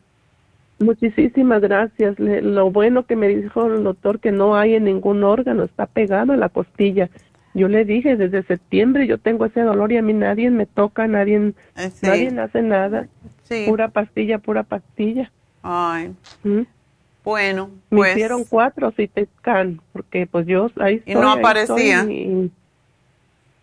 Muchísimas 0.80 1.61
gracias. 1.61 2.18
lo 2.19 2.72
bueno 2.72 3.03
que 3.06 3.15
me 3.15 3.27
dijo 3.27 3.68
el 3.68 3.84
doctor 3.84 4.19
que 4.19 4.31
no 4.31 4.56
hay 4.56 4.76
en 4.76 4.85
ningún 4.85 5.23
órgano, 5.23 5.64
está 5.64 5.85
pegado 5.85 6.34
a 6.34 6.38
la 6.38 6.49
costilla. 6.49 7.10
Yo 7.53 7.68
le 7.68 7.84
dije, 7.84 8.15
desde 8.15 8.43
septiembre 8.43 9.07
yo 9.07 9.18
tengo 9.18 9.45
ese 9.45 9.61
dolor 9.61 9.91
y 9.91 9.97
a 9.97 10.01
mí 10.01 10.14
nadie 10.14 10.49
me 10.51 10.65
toca, 10.65 11.07
nadie, 11.07 11.53
eh, 11.76 11.91
nadie 12.01 12.39
hace 12.39 12.61
nada. 12.61 13.07
Pura 13.65 13.89
pastilla, 13.89 14.38
pura 14.38 14.64
pastilla. 14.64 15.31
Ay. 15.64 16.14
¿Mm? 16.43 16.61
Bueno, 17.23 17.69
pues. 17.89 18.01
Me 18.01 18.11
hicieron 18.11 18.43
cuatro 18.45 18.91
te 18.91 19.27
scan, 19.38 19.81
porque 19.91 20.27
pues 20.27 20.47
yo 20.47 20.69
ahí 20.80 20.95
estoy, 20.95 21.14
Y 21.14 21.15
no 21.15 21.31
aparecía. 21.31 22.07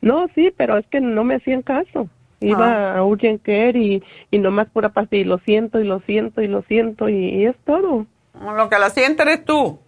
no, 0.01 0.29
sí, 0.35 0.53
pero 0.57 0.77
es 0.77 0.87
que 0.89 1.01
no 1.01 1.25
me 1.25 1.37
hacían 1.37 1.63
caso. 1.63 2.09
Iba 2.41 2.93
ah. 2.93 2.99
a 2.99 3.05
Urgent 3.05 3.43
Care 3.43 3.79
y, 3.79 4.03
y 4.31 4.39
nomás 4.39 4.69
pura 4.69 4.91
pastilla, 4.91 5.23
y 5.23 5.25
lo 5.25 5.39
siento, 5.39 5.81
y 5.81 5.85
lo 5.85 6.01
siento, 6.01 6.43
y 6.43 6.49
lo 6.49 6.63
siento, 6.63 7.09
y, 7.09 7.47
es 7.47 7.57
todo. 7.65 8.07
Lo 8.35 8.69
que 8.69 8.79
la 8.79 8.91
siente 8.91 9.23
eres 9.23 9.45
tú. 9.45 9.79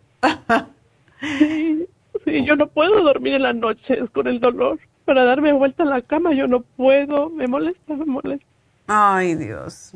sí, 1.21 1.87
sí, 2.25 2.45
yo 2.45 2.57
no 2.57 2.67
puedo 2.69 3.03
dormir 3.03 3.35
en 3.35 3.43
las 3.43 3.55
noches 3.55 4.09
con 4.11 4.27
el 4.27 4.41
dolor. 4.41 4.79
Para 5.05 5.25
darme 5.25 5.53
vuelta 5.53 5.83
en 5.83 5.91
la 5.91 6.03
cama 6.03 6.35
yo 6.35 6.47
no 6.47 6.61
puedo, 6.61 7.31
me 7.31 7.47
molesta, 7.47 7.95
me 7.95 8.05
molesta. 8.05 8.47
Ay, 8.87 9.35
Dios. 9.35 9.95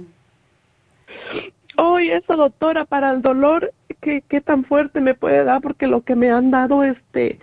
Oye, 1.77 2.16
esa 2.16 2.35
doctora 2.35 2.85
para 2.85 3.11
el 3.11 3.23
dolor, 3.23 3.73
¿qué, 4.01 4.23
¿qué 4.29 4.41
tan 4.41 4.65
fuerte 4.65 5.01
me 5.01 5.15
puede 5.15 5.45
dar? 5.45 5.61
Porque 5.62 5.87
lo 5.87 6.03
que 6.03 6.15
me 6.15 6.31
han 6.31 6.51
dado, 6.51 6.83
este, 6.83 7.39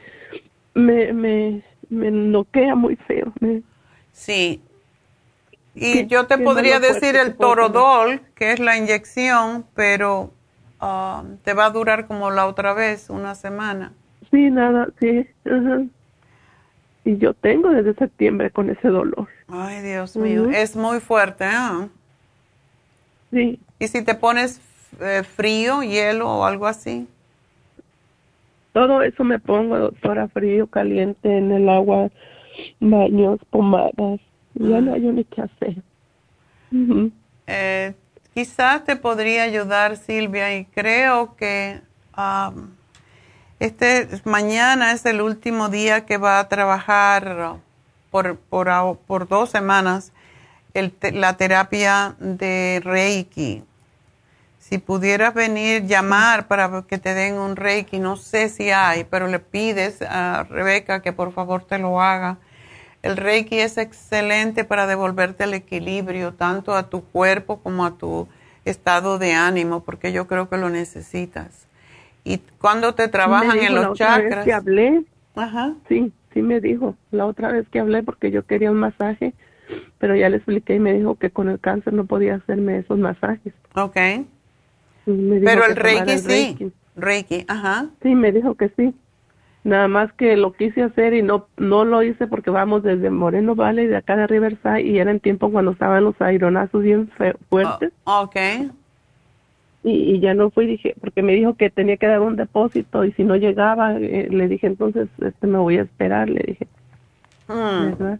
me, 0.73 1.13
me, 1.13 1.63
me 1.89 2.11
noquea 2.11 2.75
muy 2.75 2.95
feo. 2.95 3.33
Sí. 4.11 4.61
Y 5.79 6.07
yo 6.07 6.27
te 6.27 6.37
podría 6.37 6.79
decir 6.79 7.15
el 7.15 7.35
torodol, 7.35 8.21
que 8.35 8.51
es 8.51 8.59
la 8.59 8.77
inyección, 8.77 9.65
pero 9.73 10.33
ah, 10.79 11.23
te 11.43 11.53
va 11.53 11.65
a 11.65 11.69
durar 11.69 12.07
como 12.07 12.31
la 12.31 12.47
otra 12.47 12.73
vez, 12.73 13.09
una 13.09 13.35
semana. 13.35 13.93
Sí, 14.29 14.51
nada, 14.51 14.89
sí. 14.99 15.25
Y 17.05 17.17
yo 17.17 17.33
tengo 17.33 17.69
desde 17.69 17.93
septiembre 17.95 18.51
con 18.51 18.69
ese 18.69 18.89
dolor. 18.89 19.27
Ay, 19.47 19.81
Dios 19.81 20.15
mío, 20.15 20.49
es 20.51 20.75
muy 20.75 20.99
fuerte, 20.99 21.45
¿eh? 21.45 21.87
Sí. 23.31 23.59
¿Y 23.79 23.87
si 23.87 24.03
te 24.03 24.15
pones 24.15 24.61
eh, 24.99 25.23
frío, 25.23 25.81
hielo 25.81 26.29
o 26.29 26.45
algo 26.45 26.67
así? 26.67 27.07
Todo 28.73 29.01
eso 29.01 29.23
me 29.23 29.39
pongo, 29.39 29.79
doctora, 29.79 30.27
frío, 30.27 30.67
caliente, 30.67 31.37
en 31.37 31.51
el 31.51 31.69
agua, 31.69 32.09
baños, 32.79 33.39
pomadas. 33.49 34.19
Ya 34.59 34.81
no 34.81 34.93
hay 34.93 35.01
ni 35.01 35.23
qué 35.23 35.41
hacer. 35.41 35.81
eh, 37.47 37.93
quizás 38.33 38.83
te 38.83 38.95
podría 38.95 39.43
ayudar, 39.43 39.95
Silvia, 39.97 40.55
y 40.55 40.65
creo 40.65 41.35
que 41.35 41.81
este 43.59 44.07
mañana 44.25 44.91
es 44.91 45.05
el 45.05 45.21
último 45.21 45.69
día 45.69 46.05
que 46.05 46.17
va 46.17 46.39
a 46.39 46.49
trabajar 46.49 47.55
por, 48.11 48.37
por, 48.37 48.97
por 49.07 49.27
dos 49.27 49.49
semanas 49.49 50.11
el, 50.73 50.93
la 51.13 51.37
terapia 51.37 52.15
de 52.19 52.81
Reiki. 52.83 53.63
Si 54.59 54.77
pudieras 54.77 55.33
venir, 55.33 55.85
llamar 55.87 56.47
para 56.47 56.83
que 56.87 56.97
te 56.97 57.13
den 57.13 57.35
un 57.35 57.55
Reiki, 57.55 57.97
no 57.97 58.17
sé 58.17 58.49
si 58.49 58.69
hay, 58.69 59.05
pero 59.05 59.27
le 59.27 59.39
pides 59.39 60.01
a 60.01 60.43
Rebeca 60.43 61.01
que 61.01 61.13
por 61.13 61.31
favor 61.31 61.63
te 61.63 61.79
lo 61.79 62.01
haga. 62.01 62.37
El 63.01 63.17
Reiki 63.17 63.59
es 63.59 63.77
excelente 63.77 64.63
para 64.63 64.87
devolverte 64.87 65.45
el 65.45 65.53
equilibrio 65.53 66.33
tanto 66.33 66.75
a 66.75 66.89
tu 66.89 67.03
cuerpo 67.03 67.59
como 67.59 67.85
a 67.85 67.97
tu 67.97 68.27
estado 68.65 69.17
de 69.19 69.33
ánimo, 69.33 69.83
porque 69.83 70.11
yo 70.11 70.27
creo 70.27 70.49
que 70.49 70.57
lo 70.57 70.69
necesitas. 70.69 71.67
Y 72.23 72.39
cuando 72.59 72.93
te 72.93 73.07
trabajan 73.07 73.59
en 73.59 73.73
los 73.75 73.85
la 73.85 73.93
chakras. 73.93 74.35
Vez 74.37 74.45
que 74.45 74.53
hablé, 74.53 75.03
Ajá. 75.35 75.75
sí, 75.87 76.11
sí 76.33 76.41
me 76.41 76.59
dijo 76.59 76.95
la 77.11 77.25
otra 77.25 77.51
vez 77.51 77.67
que 77.69 77.79
hablé 77.79 78.03
porque 78.03 78.31
yo 78.31 78.45
quería 78.45 78.71
un 78.71 78.79
masaje 78.79 79.33
pero 79.99 80.15
ya 80.15 80.29
le 80.29 80.37
expliqué 80.37 80.75
y 80.75 80.79
me 80.79 80.93
dijo 80.93 81.15
que 81.15 81.29
con 81.29 81.49
el 81.49 81.59
cáncer 81.59 81.93
no 81.93 82.05
podía 82.05 82.35
hacerme 82.35 82.79
esos 82.79 82.97
masajes. 82.97 83.53
Ok. 83.75 83.95
Pero 85.05 85.65
el 85.65 85.75
reiki, 85.75 86.17
sí. 86.17 86.71
Reiki. 86.95 87.45
ajá. 87.47 87.87
Sí, 88.01 88.15
me 88.15 88.31
dijo 88.31 88.55
que 88.55 88.69
sí. 88.69 88.93
Nada 89.63 89.87
más 89.89 90.13
que 90.13 90.37
lo 90.37 90.53
quise 90.53 90.83
hacer 90.83 91.13
y 91.13 91.21
no 91.21 91.47
no 91.57 91.83
lo 91.83 92.01
hice 92.01 92.27
porque 92.27 92.49
vamos 92.49 92.81
desde 92.81 93.09
Moreno 93.09 93.55
Valley, 93.55 93.87
de 93.87 93.97
acá 93.97 94.15
de 94.15 94.25
Riverside, 94.25 94.81
y 94.81 94.99
era 94.99 95.11
en 95.11 95.19
tiempo 95.19 95.51
cuando 95.51 95.71
estaban 95.71 96.03
los 96.03 96.19
aeronazos 96.21 96.81
bien 96.81 97.09
fuertes. 97.49 97.91
Oh, 98.05 98.21
ok. 98.21 98.35
Y, 99.83 99.91
y, 99.91 100.19
ya 100.19 100.33
no 100.33 100.49
fui, 100.49 100.65
dije, 100.65 100.95
porque 100.99 101.21
me 101.21 101.33
dijo 101.33 101.53
que 101.53 101.69
tenía 101.69 101.95
que 101.95 102.07
dar 102.07 102.19
un 102.19 102.35
depósito 102.35 103.05
y 103.05 103.13
si 103.13 103.23
no 103.23 103.37
llegaba, 103.37 103.93
eh, 103.95 104.27
le 104.29 104.47
dije, 104.49 104.67
entonces 104.67 105.07
este 105.21 105.47
me 105.47 105.57
voy 105.57 105.77
a 105.77 105.83
esperar, 105.83 106.29
le 106.29 106.43
dije. 106.45 106.67
Hmm. 107.47 107.91
¿Verdad? 107.91 108.19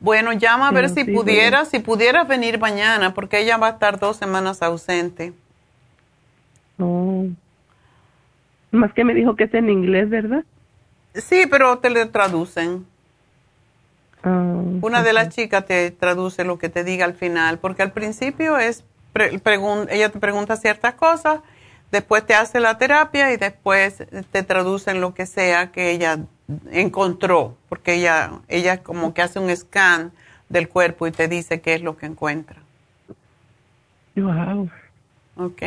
Bueno, 0.00 0.32
llama 0.32 0.68
a 0.68 0.72
ver 0.72 0.88
si 0.88 1.04
pudieras, 1.04 1.68
si 1.68 1.78
pudieras 1.78 2.26
venir 2.26 2.58
mañana, 2.58 3.14
porque 3.14 3.38
ella 3.40 3.56
va 3.56 3.68
a 3.68 3.70
estar 3.70 4.00
dos 4.00 4.16
semanas 4.16 4.60
ausente. 4.60 5.32
Oh. 6.78 7.26
Más 8.72 8.92
que 8.94 9.04
me 9.04 9.14
dijo 9.14 9.36
que 9.36 9.44
es 9.44 9.54
en 9.54 9.70
inglés, 9.70 10.08
¿verdad? 10.08 10.44
Sí, 11.14 11.44
pero 11.50 11.78
te 11.78 11.90
le 11.90 12.06
traducen. 12.06 12.86
Ah, 14.24 14.60
Una 14.80 15.02
de 15.02 15.12
las 15.12 15.28
chicas 15.28 15.66
te 15.66 15.90
traduce 15.90 16.44
lo 16.44 16.58
que 16.58 16.68
te 16.68 16.82
diga 16.82 17.04
al 17.04 17.14
final, 17.14 17.58
porque 17.58 17.82
al 17.82 17.92
principio 17.92 18.56
es, 18.58 18.82
ella 19.14 20.08
te 20.08 20.18
pregunta 20.18 20.56
ciertas 20.56 20.94
cosas, 20.94 21.40
después 21.90 22.24
te 22.24 22.34
hace 22.34 22.60
la 22.60 22.78
terapia 22.78 23.32
y 23.32 23.36
después 23.36 24.04
te 24.30 24.42
traducen 24.42 25.00
lo 25.00 25.12
que 25.12 25.26
sea 25.26 25.70
que 25.70 25.90
ella 25.90 26.20
encontró, 26.70 27.56
porque 27.68 27.94
ella, 27.94 28.30
ella 28.48 28.82
como 28.82 29.12
que 29.12 29.22
hace 29.22 29.38
un 29.38 29.54
scan 29.54 30.12
del 30.48 30.68
cuerpo 30.68 31.06
y 31.06 31.12
te 31.12 31.28
dice 31.28 31.60
qué 31.60 31.74
es 31.74 31.82
lo 31.82 31.96
que 31.96 32.06
encuentra. 32.06 32.56
Wow. 34.16 34.70
Ok. 35.36 35.62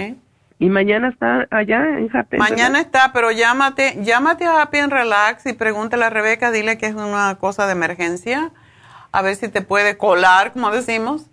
¿Y 0.58 0.70
mañana 0.70 1.10
está 1.10 1.48
allá 1.52 1.84
en 1.98 2.10
Happy? 2.16 2.38
Mañana 2.38 2.80
está, 2.80 3.12
pero 3.14 3.32
llámate, 3.32 3.98
llámate 4.04 4.46
a 4.46 4.62
Happy 4.62 4.78
and 4.78 4.92
Relax 4.92 5.46
y 5.46 5.54
pregúntale 5.54 6.06
a 6.06 6.10
Rebeca, 6.10 6.52
dile 6.52 6.78
que 6.78 6.86
es 6.86 6.96
una 6.96 7.36
cosa 7.36 7.66
de 7.66 7.74
emergencia, 7.74 8.52
a 9.12 9.22
ver 9.22 9.36
si 9.36 9.50
te 9.50 9.62
puede 9.62 9.98
colar, 9.98 10.54
como 10.54 10.72
decimos. 10.72 11.30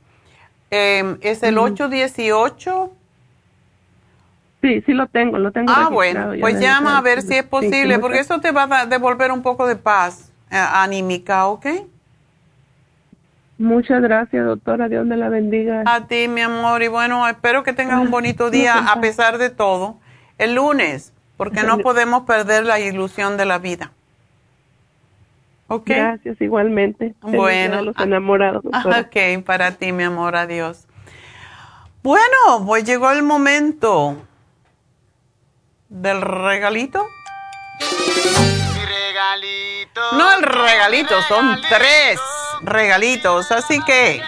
Em, 0.70 1.18
es 1.20 1.42
el 1.42 1.58
818 1.58 2.92
Sí, 4.62 4.80
sí 4.86 4.92
lo 4.92 5.08
tengo, 5.08 5.38
lo 5.38 5.50
tengo. 5.50 5.72
Ah, 5.74 5.88
bueno, 5.90 6.34
pues 6.40 6.60
llama 6.60 6.96
a 6.96 7.00
ver 7.00 7.20
si 7.20 7.34
es 7.34 7.42
posible, 7.42 7.98
porque 7.98 8.20
eso 8.20 8.40
te 8.40 8.52
va 8.52 8.68
a 8.70 8.86
devolver 8.86 9.32
un 9.32 9.42
poco 9.42 9.66
de 9.66 9.74
paz 9.74 10.32
eh, 10.52 10.56
anímica, 10.56 11.46
¿ok? 11.46 11.66
Muchas 13.62 14.02
gracias, 14.02 14.44
doctora. 14.44 14.88
Dios 14.88 15.06
me 15.06 15.16
la 15.16 15.28
bendiga. 15.28 15.84
A 15.86 16.08
ti, 16.08 16.26
mi 16.26 16.40
amor. 16.40 16.82
Y 16.82 16.88
bueno, 16.88 17.28
espero 17.28 17.62
que 17.62 17.72
tengas 17.72 18.00
un 18.00 18.10
bonito 18.10 18.50
día 18.50 18.76
a 18.76 19.00
pesar 19.00 19.38
de 19.38 19.50
todo. 19.50 20.00
El 20.36 20.56
lunes, 20.56 21.12
porque 21.36 21.62
no 21.62 21.78
podemos 21.78 22.24
perder 22.24 22.64
la 22.64 22.80
ilusión 22.80 23.36
de 23.36 23.44
la 23.44 23.58
vida. 23.58 23.92
¿Ok? 25.68 25.86
Gracias, 25.86 26.40
igualmente. 26.40 27.14
Bueno. 27.20 27.82
los 27.82 27.96
enamorados. 28.00 28.64
Ok, 28.64 29.44
para 29.46 29.70
ti, 29.70 29.92
mi 29.92 30.02
amor. 30.02 30.34
Adiós. 30.34 30.88
Bueno, 32.02 32.66
pues 32.66 32.82
llegó 32.82 33.12
el 33.12 33.22
momento 33.22 34.16
del 35.88 36.20
regalito. 36.20 37.06
Regalito. 37.78 40.00
No 40.18 40.32
el 40.32 40.42
regalito, 40.42 41.14
son 41.28 41.60
tres 41.68 42.18
regalitos. 42.62 43.50
Así 43.52 43.80
que 43.84 44.22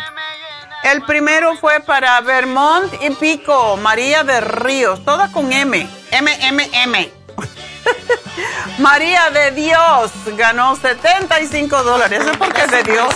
el 0.85 1.03
primero 1.03 1.57
fue 1.57 1.81
para 1.81 2.21
Vermont 2.21 2.93
y 3.03 3.11
Pico, 3.11 3.77
María 3.79 4.23
de 4.23 4.41
Ríos, 4.41 5.05
toda 5.05 5.33
con 5.33 5.53
M, 5.53 5.89
M, 6.11 6.39
M, 6.47 6.71
M. 6.73 7.13
María 8.79 9.31
de 9.31 9.51
Dios 9.53 10.13
ganó 10.37 10.77
75 10.77 11.83
dólares. 11.83 12.23
Es 12.27 12.37
porque 12.37 12.63
es 12.63 12.71
de 12.71 12.83
Dios. 12.83 13.15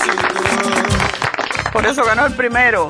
Por 1.73 1.87
eso 1.87 2.05
ganó 2.05 2.27
el 2.27 2.35
primero. 2.35 2.89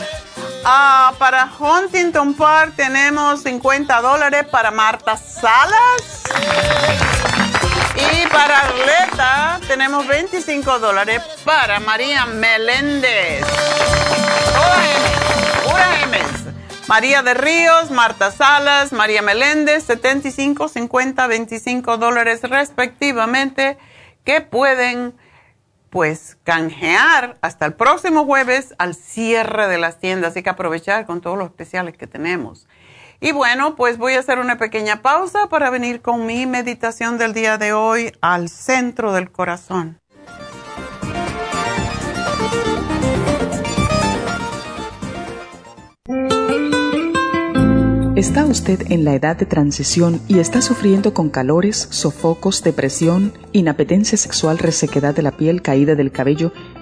Ah, 0.65 1.13
para 1.19 1.51
Huntington 1.59 2.35
Park 2.35 2.75
tenemos 2.77 3.43
50 3.43 4.01
dólares 4.01 4.45
para 4.51 4.71
Marta 4.71 5.17
Salas. 5.17 6.23
Y 7.99 8.27
para 8.29 8.61
Arleta 8.61 9.61
tenemos 9.67 10.07
25 10.07 10.79
dólares 10.79 11.21
para 11.45 11.81
María 11.81 12.27
Meléndez. 12.27 13.45
Pura 15.65 16.03
M. 16.05 16.19
María 16.89 17.23
de 17.23 17.35
Ríos, 17.35 17.91
Marta 17.91 18.31
Salas, 18.31 18.93
María 18.93 19.21
Meléndez, 19.21 19.85
75, 19.85 20.69
50, 20.69 21.27
25 21.27 21.99
dólares 21.99 22.41
respectivamente, 22.43 23.77
que 24.25 24.41
pueden 24.41 25.15
pues 25.91 26.39
canjear 26.45 27.37
hasta 27.41 27.67
el 27.67 27.75
próximo 27.75 28.25
jueves 28.25 28.75
al 28.79 28.95
cierre 28.95 29.69
de 29.69 29.79
las 29.79 29.99
tiendas. 29.99 30.33
Así 30.33 30.43
que 30.43 30.51
aprovechar 30.51 31.05
con 31.07 31.21
todos 31.21 31.37
los 31.37 31.49
especiales 31.49 31.97
que 31.97 32.07
tenemos. 32.07 32.67
Y 33.21 33.33
bueno, 33.33 33.75
pues 33.75 33.99
voy 33.99 34.15
a 34.15 34.21
hacer 34.21 34.39
una 34.39 34.59
pequeña 34.59 35.03
pausa 35.03 35.49
para 35.49 35.71
venir 35.71 36.01
con 36.03 36.25
mi 36.25 36.47
meditación 36.47 37.19
del 37.19 37.35
día 37.35 37.59
de 37.59 37.73
hoy 37.73 38.13
al 38.21 38.49
centro 38.49 39.13
del 39.13 39.33
corazón. 39.33 39.99
¿Está 48.15 48.47
usted 48.47 48.91
en 48.91 49.05
la 49.05 49.15
edad 49.15 49.37
de 49.37 49.47
transición 49.47 50.21
y 50.27 50.41
está 50.41 50.61
sufriendo 50.61 51.15
con 51.15 51.31
calores, 51.31 51.87
sofocos, 51.91 52.65
depresión, 52.65 53.33
inapetencia 53.53 54.19
sexual, 54.19 54.59
resequedad 54.59 55.15
de 55.15 55.23
la 55.23 55.33
piel, 55.33 55.63
caída 55.63 55.95
del 55.95 56.11
cabello 56.11 56.53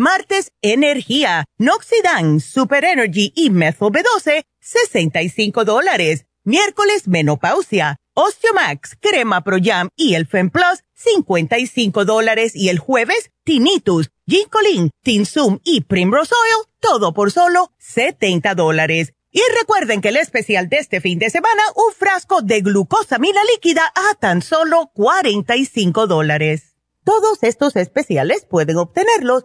Martes, 0.00 0.52
energía, 0.62 1.44
Noxidan, 1.58 2.40
Super 2.40 2.84
Energy 2.84 3.34
y 3.36 3.50
Methyl 3.50 3.88
B12, 3.88 4.44
65 4.58 5.66
dólares. 5.66 6.24
Miércoles, 6.42 7.06
menopausia, 7.06 7.98
Osteomax, 8.14 8.96
Crema 8.98 9.44
Pro 9.44 9.58
Jam 9.62 9.90
y 9.96 10.14
el 10.14 10.26
Fem 10.26 10.48
Plus, 10.48 10.84
55 10.94 12.06
dólares. 12.06 12.56
Y 12.56 12.70
el 12.70 12.78
jueves, 12.78 13.30
Tinnitus, 13.44 14.08
Ginkolin, 14.26 14.88
Tinsum 15.02 15.58
y 15.64 15.82
Primrose 15.82 16.34
Oil, 16.34 16.66
todo 16.80 17.12
por 17.12 17.30
solo 17.30 17.70
70 17.76 18.54
dólares. 18.54 19.12
Y 19.30 19.42
recuerden 19.58 20.00
que 20.00 20.08
el 20.08 20.16
especial 20.16 20.70
de 20.70 20.78
este 20.78 21.02
fin 21.02 21.18
de 21.18 21.28
semana, 21.28 21.62
un 21.76 21.92
frasco 21.92 22.40
de 22.40 22.62
glucosamina 22.62 23.42
líquida 23.52 23.92
a 23.94 24.14
tan 24.14 24.40
solo 24.40 24.90
45 24.94 26.06
dólares. 26.06 26.74
Todos 27.04 27.42
estos 27.42 27.76
especiales 27.76 28.46
pueden 28.48 28.78
obtenerlos 28.78 29.44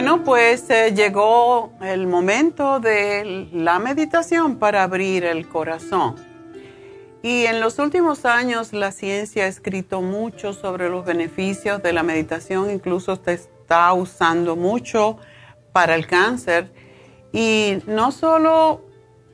Bueno, 0.00 0.22
pues 0.22 0.70
eh, 0.70 0.94
llegó 0.94 1.72
el 1.80 2.06
momento 2.06 2.78
de 2.78 3.48
la 3.52 3.80
meditación 3.80 4.56
para 4.60 4.84
abrir 4.84 5.24
el 5.24 5.48
corazón. 5.48 6.14
Y 7.20 7.46
en 7.46 7.58
los 7.58 7.80
últimos 7.80 8.24
años 8.24 8.72
la 8.72 8.92
ciencia 8.92 9.42
ha 9.42 9.46
escrito 9.48 10.00
mucho 10.00 10.52
sobre 10.52 10.88
los 10.88 11.04
beneficios 11.04 11.82
de 11.82 11.92
la 11.92 12.04
meditación, 12.04 12.70
incluso 12.70 13.16
se 13.16 13.32
está 13.32 13.92
usando 13.92 14.54
mucho 14.54 15.18
para 15.72 15.96
el 15.96 16.06
cáncer. 16.06 16.70
Y 17.32 17.78
no 17.88 18.12
solo 18.12 18.82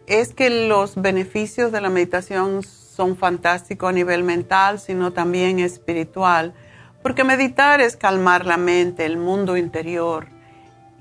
es 0.07 0.33
que 0.33 0.67
los 0.67 0.95
beneficios 0.95 1.73
de 1.73 1.83
la 1.83 1.91
meditación 1.91 2.63
son 2.63 3.19
fantásticos 3.19 3.91
a 3.91 3.93
nivel 3.93 4.23
mental, 4.23 4.81
sino 4.81 5.13
también 5.13 5.59
espiritual, 5.59 6.55
porque 7.03 7.23
meditar 7.23 7.83
es 7.83 7.99
calmar 7.99 8.47
la 8.47 8.57
mente, 8.57 9.05
el 9.05 9.19
mundo 9.19 9.59
interior 9.59 10.33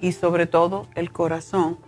y 0.04 0.12
sobre 0.12 0.48
todo 0.48 0.86
el 0.96 1.14
corazón. 1.14 1.80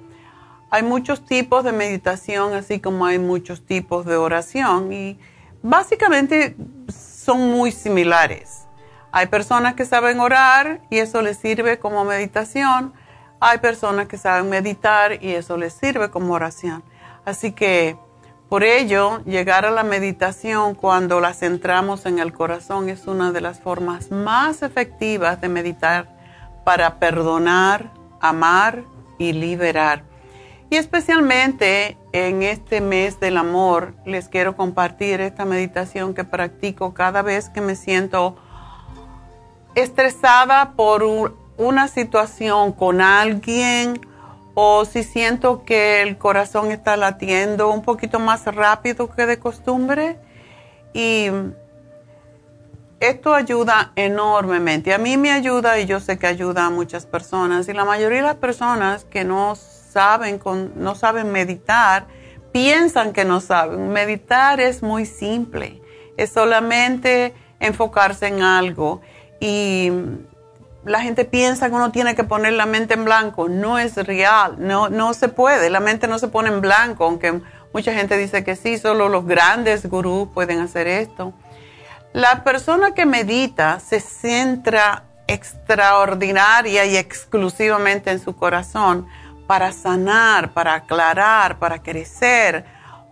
Hay 0.71 0.83
muchos 0.83 1.25
tipos 1.25 1.65
de 1.65 1.73
meditación, 1.73 2.53
así 2.53 2.79
como 2.79 3.05
hay 3.05 3.19
muchos 3.19 3.65
tipos 3.65 4.05
de 4.05 4.15
oración 4.15 4.93
y 4.93 5.19
básicamente 5.61 6.55
son 6.87 7.51
muy 7.51 7.73
similares. 7.73 8.67
Hay 9.11 9.27
personas 9.27 9.75
que 9.75 9.85
saben 9.85 10.21
orar 10.21 10.79
y 10.89 10.99
eso 10.99 11.21
les 11.21 11.37
sirve 11.37 11.77
como 11.77 12.05
meditación. 12.05 12.93
Hay 13.41 13.57
personas 13.57 14.07
que 14.07 14.17
saben 14.17 14.49
meditar 14.49 15.21
y 15.21 15.31
eso 15.33 15.57
les 15.57 15.73
sirve 15.73 16.09
como 16.09 16.33
oración. 16.33 16.83
Así 17.25 17.51
que 17.51 17.97
por 18.47 18.63
ello, 18.63 19.21
llegar 19.25 19.65
a 19.65 19.71
la 19.71 19.83
meditación 19.83 20.75
cuando 20.75 21.19
la 21.19 21.33
centramos 21.33 22.05
en 22.05 22.19
el 22.19 22.31
corazón 22.31 22.87
es 22.87 23.07
una 23.07 23.33
de 23.33 23.41
las 23.41 23.59
formas 23.59 24.11
más 24.11 24.61
efectivas 24.61 25.41
de 25.41 25.49
meditar 25.49 26.15
para 26.63 26.99
perdonar, 26.99 27.91
amar 28.21 28.83
y 29.17 29.33
liberar. 29.33 30.03
Y 30.69 30.77
especialmente 30.77 31.97
en 32.11 32.41
este 32.41 32.81
mes 32.81 33.19
del 33.19 33.37
amor, 33.37 33.93
les 34.05 34.27
quiero 34.27 34.55
compartir 34.55 35.21
esta 35.21 35.45
meditación 35.45 36.13
que 36.13 36.23
practico 36.23 36.93
cada 36.93 37.21
vez 37.21 37.49
que 37.49 37.61
me 37.61 37.75
siento 37.75 38.35
estresada 39.75 40.73
por 40.75 41.03
una 41.57 41.87
situación 41.87 42.71
con 42.71 43.01
alguien 43.01 43.99
o 44.55 44.85
si 44.85 45.03
siento 45.03 45.63
que 45.65 46.01
el 46.01 46.17
corazón 46.17 46.71
está 46.71 46.97
latiendo 46.97 47.69
un 47.69 47.81
poquito 47.81 48.19
más 48.19 48.45
rápido 48.45 49.09
que 49.09 49.25
de 49.25 49.37
costumbre. 49.37 50.17
Y 50.93 51.27
esto 52.99 53.33
ayuda 53.33 53.91
enormemente. 53.95 54.93
A 54.93 54.97
mí 54.97 55.17
me 55.17 55.31
ayuda 55.31 55.79
y 55.79 55.85
yo 55.85 55.99
sé 55.99 56.17
que 56.17 56.27
ayuda 56.27 56.65
a 56.65 56.69
muchas 56.69 57.05
personas. 57.05 57.67
Y 57.67 57.73
la 57.73 57.85
mayoría 57.85 58.19
de 58.19 58.23
las 58.23 58.35
personas 58.35 59.05
que 59.05 59.23
no 59.23 59.55
saben, 59.55 60.39
no 60.75 60.95
saben 60.95 61.31
meditar, 61.31 62.07
piensan 62.51 63.13
que 63.13 63.25
no 63.25 63.41
saben. 63.41 63.89
Meditar 63.89 64.59
es 64.59 64.81
muy 64.81 65.05
simple. 65.05 65.81
Es 66.17 66.31
solamente 66.31 67.33
enfocarse 67.59 68.27
en 68.27 68.41
algo. 68.41 69.01
Y 69.39 69.91
la 70.85 71.01
gente 71.01 71.25
piensa 71.25 71.69
que 71.69 71.75
uno 71.75 71.91
tiene 71.91 72.15
que 72.15 72.23
poner 72.23 72.53
la 72.53 72.65
mente 72.65 72.93
en 72.93 73.05
blanco. 73.05 73.49
No 73.49 73.77
es 73.77 73.95
real, 73.95 74.55
no, 74.59 74.89
no 74.89 75.13
se 75.13 75.27
puede. 75.27 75.69
La 75.69 75.79
mente 75.79 76.07
no 76.07 76.17
se 76.19 76.29
pone 76.29 76.49
en 76.49 76.61
blanco, 76.61 77.05
aunque 77.05 77.41
mucha 77.73 77.93
gente 77.93 78.17
dice 78.17 78.43
que 78.43 78.55
sí, 78.55 78.77
solo 78.77 79.09
los 79.09 79.25
grandes 79.25 79.85
gurús 79.87 80.29
pueden 80.33 80.59
hacer 80.59 80.87
esto. 80.87 81.33
La 82.15 82.45
persona 82.45 82.93
que 82.93 83.05
medita 83.05 83.81
se 83.81 83.99
centra 83.99 85.03
extraordinaria 85.27 86.85
y 86.85 86.95
exclusivamente 86.95 88.09
en 88.09 88.21
su 88.21 88.37
corazón 88.37 89.05
para 89.47 89.73
sanar, 89.73 90.53
para 90.53 90.75
aclarar, 90.75 91.59
para 91.59 91.83
crecer, 91.83 92.63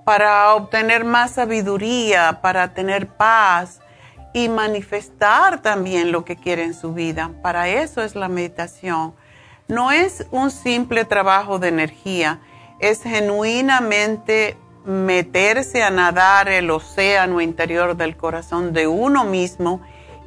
para 0.05 0.53
obtener 0.53 1.03
más 1.03 1.31
sabiduría, 1.31 2.39
para 2.41 2.73
tener 2.73 3.07
paz 3.07 3.81
y 4.31 4.47
manifestar 4.47 5.61
también 5.61 6.13
lo 6.13 6.23
que 6.23 6.37
quiere 6.37 6.63
en 6.63 6.73
su 6.73 6.93
vida. 6.93 7.29
Para 7.41 7.67
eso 7.67 8.03
es 8.03 8.15
la 8.15 8.29
meditación. 8.29 9.13
No 9.67 9.91
es 9.91 10.25
un 10.31 10.49
simple 10.49 11.03
trabajo 11.03 11.59
de 11.59 11.67
energía, 11.67 12.39
es 12.79 13.03
genuinamente 13.03 14.55
meterse 14.85 15.83
a 15.83 15.89
nadar 15.89 16.49
el 16.49 16.69
océano 16.71 17.41
interior 17.41 17.95
del 17.95 18.17
corazón 18.17 18.73
de 18.73 18.87
uno 18.87 19.23
mismo 19.23 19.81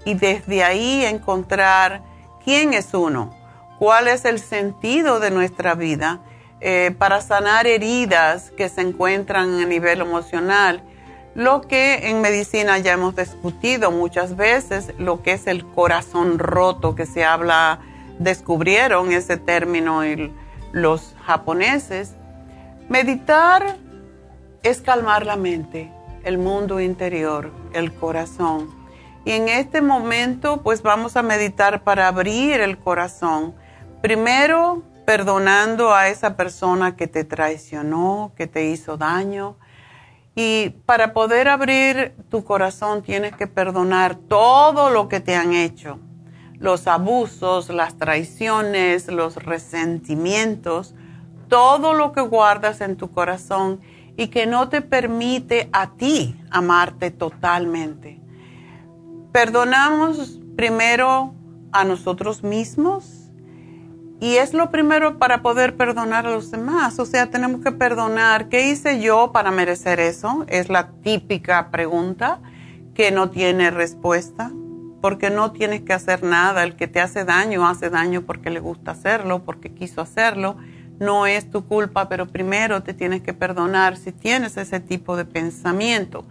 y 0.05 0.15
desde 0.15 0.65
ahí 0.65 1.05
encontrar 1.05 2.03
quién 2.45 2.75
es 2.75 2.95
uno, 2.95 3.35
cuál 3.79 4.09
es 4.09 4.25
el 4.25 4.39
sentido 4.39 5.21
de 5.21 5.31
nuestra 5.31 5.75
vida 5.75 6.21
eh, 6.61 6.95
para 6.97 7.21
sanar 7.21 7.67
heridas 7.67 8.51
que 8.53 8.69
se 8.69 8.81
encuentran 8.81 9.61
a 9.61 9.67
nivel 9.67 10.01
emocional 10.01 10.83
lo 11.37 11.61
que 11.61 12.09
en 12.09 12.23
medicina 12.23 12.79
ya 12.79 12.95
hemos 12.95 13.15
discutido 13.15 13.91
muchas 13.91 14.37
veces, 14.37 14.95
lo 14.97 15.23
que 15.23 15.33
es 15.33 15.47
el 15.47 15.67
corazón 15.67 16.39
roto 16.39 16.95
que 16.95 17.05
se 17.05 17.27
habla, 17.27 17.81
descubrieron 18.19 19.13
ese 19.13 19.37
término 19.37 20.01
los 20.73 21.15
japoneses. 21.27 22.15
Meditar 22.89 23.77
es 24.67 24.81
calmar 24.81 25.25
la 25.25 25.37
mente, 25.37 25.93
el 26.25 26.39
mundo 26.39 26.81
interior, 26.81 27.53
el 27.73 27.93
corazón. 27.93 28.69
Y 29.25 29.31
en 29.31 29.49
este 29.49 29.81
momento 29.81 30.61
pues 30.63 30.83
vamos 30.83 31.17
a 31.17 31.23
meditar 31.23 31.85
para 31.85 32.09
abrir 32.09 32.61
el 32.61 32.77
corazón. 32.77 33.55
Primero 34.03 34.83
perdonando 35.05 35.95
a 35.95 36.09
esa 36.09 36.37
persona 36.37 36.97
que 36.97 37.07
te 37.07 37.23
traicionó, 37.23 38.33
que 38.37 38.49
te 38.49 38.65
hizo 38.65 38.97
daño 38.97 39.57
y 40.35 40.71
para 40.85 41.13
poder 41.13 41.47
abrir 41.47 42.17
tu 42.29 42.43
corazón 42.43 43.05
tienes 43.05 43.37
que 43.37 43.47
perdonar 43.47 44.17
todo 44.17 44.91
lo 44.91 45.09
que 45.09 45.21
te 45.21 45.37
han 45.37 45.55
hecho, 45.55 46.01
los 46.59 46.89
abusos, 46.89 47.69
las 47.69 47.99
traiciones, 47.99 49.07
los 49.07 49.37
resentimientos, 49.37 50.97
todo 51.49 51.95
lo 51.95 52.11
que 52.11 52.21
guardas 52.21 52.81
en 52.81 52.97
tu 52.97 53.13
corazón 53.13 53.81
y 54.17 54.29
que 54.29 54.47
no 54.47 54.69
te 54.69 54.83
permite 54.83 55.69
a 55.73 55.93
ti 55.97 56.37
amarte 56.51 57.11
totalmente. 57.11 58.21
Perdonamos 59.33 60.41
primero 60.57 61.35
a 61.73 61.85
nosotros 61.85 62.43
mismos 62.43 63.27
y 64.19 64.37
es 64.37 64.55
lo 64.55 64.71
primero 64.71 65.19
para 65.19 65.43
poder 65.43 65.77
perdonar 65.77 66.27
a 66.27 66.31
los 66.31 66.51
demás. 66.51 66.99
O 66.99 67.05
sea, 67.05 67.31
tenemos 67.31 67.61
que 67.61 67.73
perdonar. 67.73 68.49
¿Qué 68.49 68.71
hice 68.71 69.01
yo 69.01 69.31
para 69.33 69.51
merecer 69.51 70.01
eso? 70.01 70.47
Es 70.49 70.71
la 70.71 70.93
típica 71.03 71.71
pregunta 71.71 72.41
que 72.95 73.11
no 73.11 73.31
tiene 73.31 73.71
respuesta. 73.71 74.51
Porque 75.03 75.29
no 75.29 75.53
tienes 75.53 75.83
que 75.83 75.93
hacer 75.93 76.23
nada. 76.23 76.65
El 76.65 76.77
que 76.77 76.89
te 76.89 77.01
hace 77.01 77.27
daño 77.27 77.69
hace 77.69 77.91
daño 77.91 78.23
porque 78.23 78.49
le 78.49 78.61
gusta 78.61 78.93
hacerlo, 78.93 79.45
porque 79.45 79.75
quiso 79.75 80.01
hacerlo. 80.01 80.57
No 80.99 81.27
es 81.27 81.51
tu 81.51 81.67
culpa, 81.67 82.09
pero 82.09 82.27
primero 82.27 82.83
te 82.83 82.95
tienes 82.95 83.23
que 83.23 83.35
perdonar 83.35 83.97
si 83.97 84.13
tienes 84.13 84.57
ese 84.57 84.81
tipo 84.81 85.17
de 85.17 85.25
pensamiento. 85.25 86.25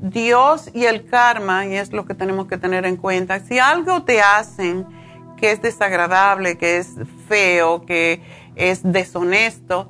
Dios 0.00 0.70
y 0.74 0.86
el 0.86 1.06
karma, 1.06 1.66
y 1.66 1.76
es 1.76 1.92
lo 1.92 2.06
que 2.06 2.14
tenemos 2.14 2.48
que 2.48 2.58
tener 2.58 2.86
en 2.86 2.96
cuenta, 2.96 3.38
si 3.40 3.58
algo 3.58 4.02
te 4.02 4.20
hacen, 4.20 4.86
que 5.36 5.52
es 5.52 5.62
desagradable, 5.62 6.58
que 6.58 6.78
es 6.78 6.88
feo, 7.28 7.84
que 7.84 8.22
es 8.56 8.80
deshonesto, 8.82 9.88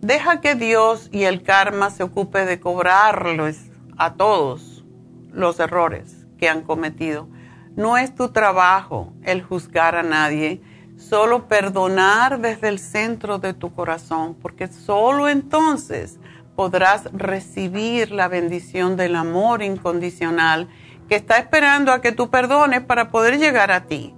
deja 0.00 0.40
que 0.40 0.54
Dios 0.54 1.08
y 1.12 1.24
el 1.24 1.42
karma 1.42 1.90
se 1.90 2.02
ocupe 2.02 2.44
de 2.44 2.58
cobrarles 2.58 3.70
a 3.96 4.14
todos 4.14 4.84
los 5.32 5.60
errores 5.60 6.26
que 6.38 6.48
han 6.48 6.62
cometido. 6.62 7.28
No 7.76 7.96
es 7.96 8.14
tu 8.14 8.30
trabajo 8.30 9.12
el 9.22 9.42
juzgar 9.42 9.94
a 9.96 10.02
nadie, 10.02 10.60
solo 11.02 11.48
perdonar 11.48 12.40
desde 12.40 12.68
el 12.68 12.78
centro 12.78 13.38
de 13.38 13.52
tu 13.52 13.74
corazón, 13.74 14.34
porque 14.40 14.68
solo 14.68 15.28
entonces 15.28 16.18
podrás 16.56 17.04
recibir 17.12 18.12
la 18.12 18.28
bendición 18.28 18.96
del 18.96 19.16
amor 19.16 19.62
incondicional 19.62 20.68
que 21.08 21.16
está 21.16 21.38
esperando 21.38 21.92
a 21.92 22.00
que 22.00 22.12
tú 22.12 22.30
perdones 22.30 22.80
para 22.80 23.10
poder 23.10 23.38
llegar 23.38 23.72
a 23.72 23.84
ti. 23.84 24.14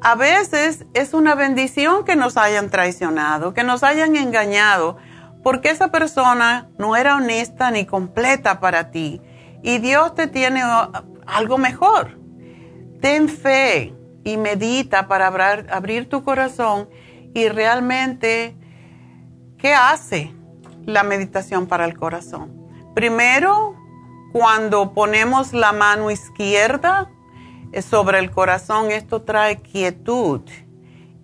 A 0.00 0.14
veces 0.14 0.86
es 0.94 1.14
una 1.14 1.34
bendición 1.34 2.04
que 2.04 2.16
nos 2.16 2.36
hayan 2.36 2.70
traicionado, 2.70 3.54
que 3.54 3.62
nos 3.62 3.82
hayan 3.82 4.16
engañado, 4.16 4.96
porque 5.42 5.70
esa 5.70 5.90
persona 5.90 6.68
no 6.78 6.96
era 6.96 7.16
honesta 7.16 7.70
ni 7.70 7.84
completa 7.84 8.60
para 8.60 8.90
ti. 8.90 9.20
Y 9.62 9.78
Dios 9.78 10.14
te 10.14 10.26
tiene 10.26 10.62
algo 11.26 11.58
mejor. 11.58 12.18
Ten 13.00 13.28
fe 13.28 13.94
y 14.24 14.36
medita 14.36 15.08
para 15.08 15.26
abrir, 15.26 16.08
tu 16.08 16.22
corazón 16.22 16.88
y 17.34 17.48
realmente, 17.48 18.56
¿qué 19.58 19.74
hace 19.74 20.32
la 20.84 21.02
meditación 21.02 21.66
para 21.66 21.84
el 21.84 21.96
corazón? 21.96 22.52
Primero, 22.94 23.76
cuando 24.32 24.92
ponemos 24.92 25.52
la 25.52 25.72
mano 25.72 26.10
izquierda 26.10 27.10
sobre 27.88 28.18
el 28.18 28.30
corazón, 28.30 28.90
esto 28.90 29.22
trae 29.22 29.60
quietud 29.60 30.42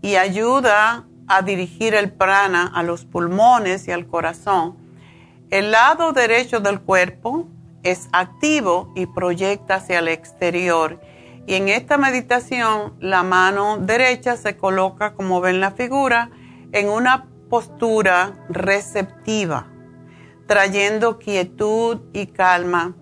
y 0.02 0.16
ayuda 0.16 1.06
a 1.26 1.42
dirigir 1.42 1.94
el 1.94 2.10
prana 2.10 2.70
a 2.74 2.82
los 2.82 3.04
pulmones 3.04 3.86
y 3.86 3.92
al 3.92 4.06
corazón. 4.06 4.76
El 5.50 5.70
lado 5.70 6.12
derecho 6.12 6.60
del 6.60 6.80
cuerpo 6.80 7.46
es 7.82 8.08
activo 8.12 8.92
y 8.94 9.06
proyecta 9.06 9.76
hacia 9.76 10.00
el 10.00 10.08
exterior. 10.08 11.00
Y 11.48 11.54
en 11.54 11.70
esta 11.70 11.96
meditación 11.96 12.92
la 13.00 13.22
mano 13.22 13.78
derecha 13.78 14.36
se 14.36 14.58
coloca, 14.58 15.14
como 15.14 15.40
ven 15.40 15.60
la 15.60 15.70
figura, 15.70 16.30
en 16.72 16.90
una 16.90 17.24
postura 17.48 18.34
receptiva, 18.50 19.66
trayendo 20.46 21.18
quietud 21.18 22.02
y 22.12 22.26
calma 22.26 22.94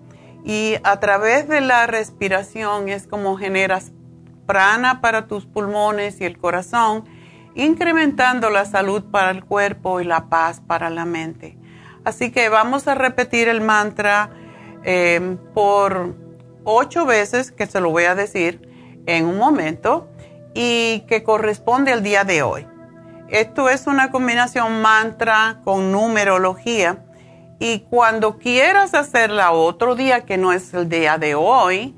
y 0.44 0.76
a 0.84 1.00
través 1.00 1.48
de 1.48 1.60
la 1.60 1.88
respiración 1.88 2.88
es 2.88 3.08
como 3.08 3.36
generas 3.36 3.90
prana 4.46 5.00
para 5.00 5.26
tus 5.26 5.44
pulmones 5.44 6.20
y 6.20 6.24
el 6.24 6.38
corazón, 6.38 7.04
incrementando 7.56 8.48
la 8.48 8.64
salud 8.64 9.02
para 9.10 9.32
el 9.32 9.44
cuerpo 9.44 10.00
y 10.00 10.04
la 10.04 10.28
paz 10.28 10.62
para 10.64 10.88
la 10.88 11.04
mente. 11.04 11.58
Así 12.04 12.30
que 12.30 12.48
vamos 12.48 12.86
a 12.86 12.94
repetir 12.94 13.48
el 13.48 13.60
mantra 13.60 14.30
eh, 14.84 15.36
por 15.52 16.25
ocho 16.66 17.06
veces, 17.06 17.52
que 17.52 17.66
se 17.66 17.80
lo 17.80 17.90
voy 17.90 18.04
a 18.04 18.14
decir 18.14 18.68
en 19.06 19.24
un 19.24 19.38
momento, 19.38 20.08
y 20.52 21.04
que 21.06 21.22
corresponde 21.22 21.92
al 21.92 22.02
día 22.02 22.24
de 22.24 22.42
hoy. 22.42 22.66
Esto 23.28 23.68
es 23.68 23.86
una 23.86 24.10
combinación 24.10 24.82
mantra 24.82 25.60
con 25.64 25.92
numerología 25.92 27.04
y 27.58 27.80
cuando 27.90 28.38
quieras 28.38 28.94
hacerla 28.94 29.52
otro 29.52 29.94
día 29.94 30.24
que 30.24 30.38
no 30.38 30.52
es 30.52 30.72
el 30.74 30.88
día 30.88 31.18
de 31.18 31.34
hoy, 31.34 31.94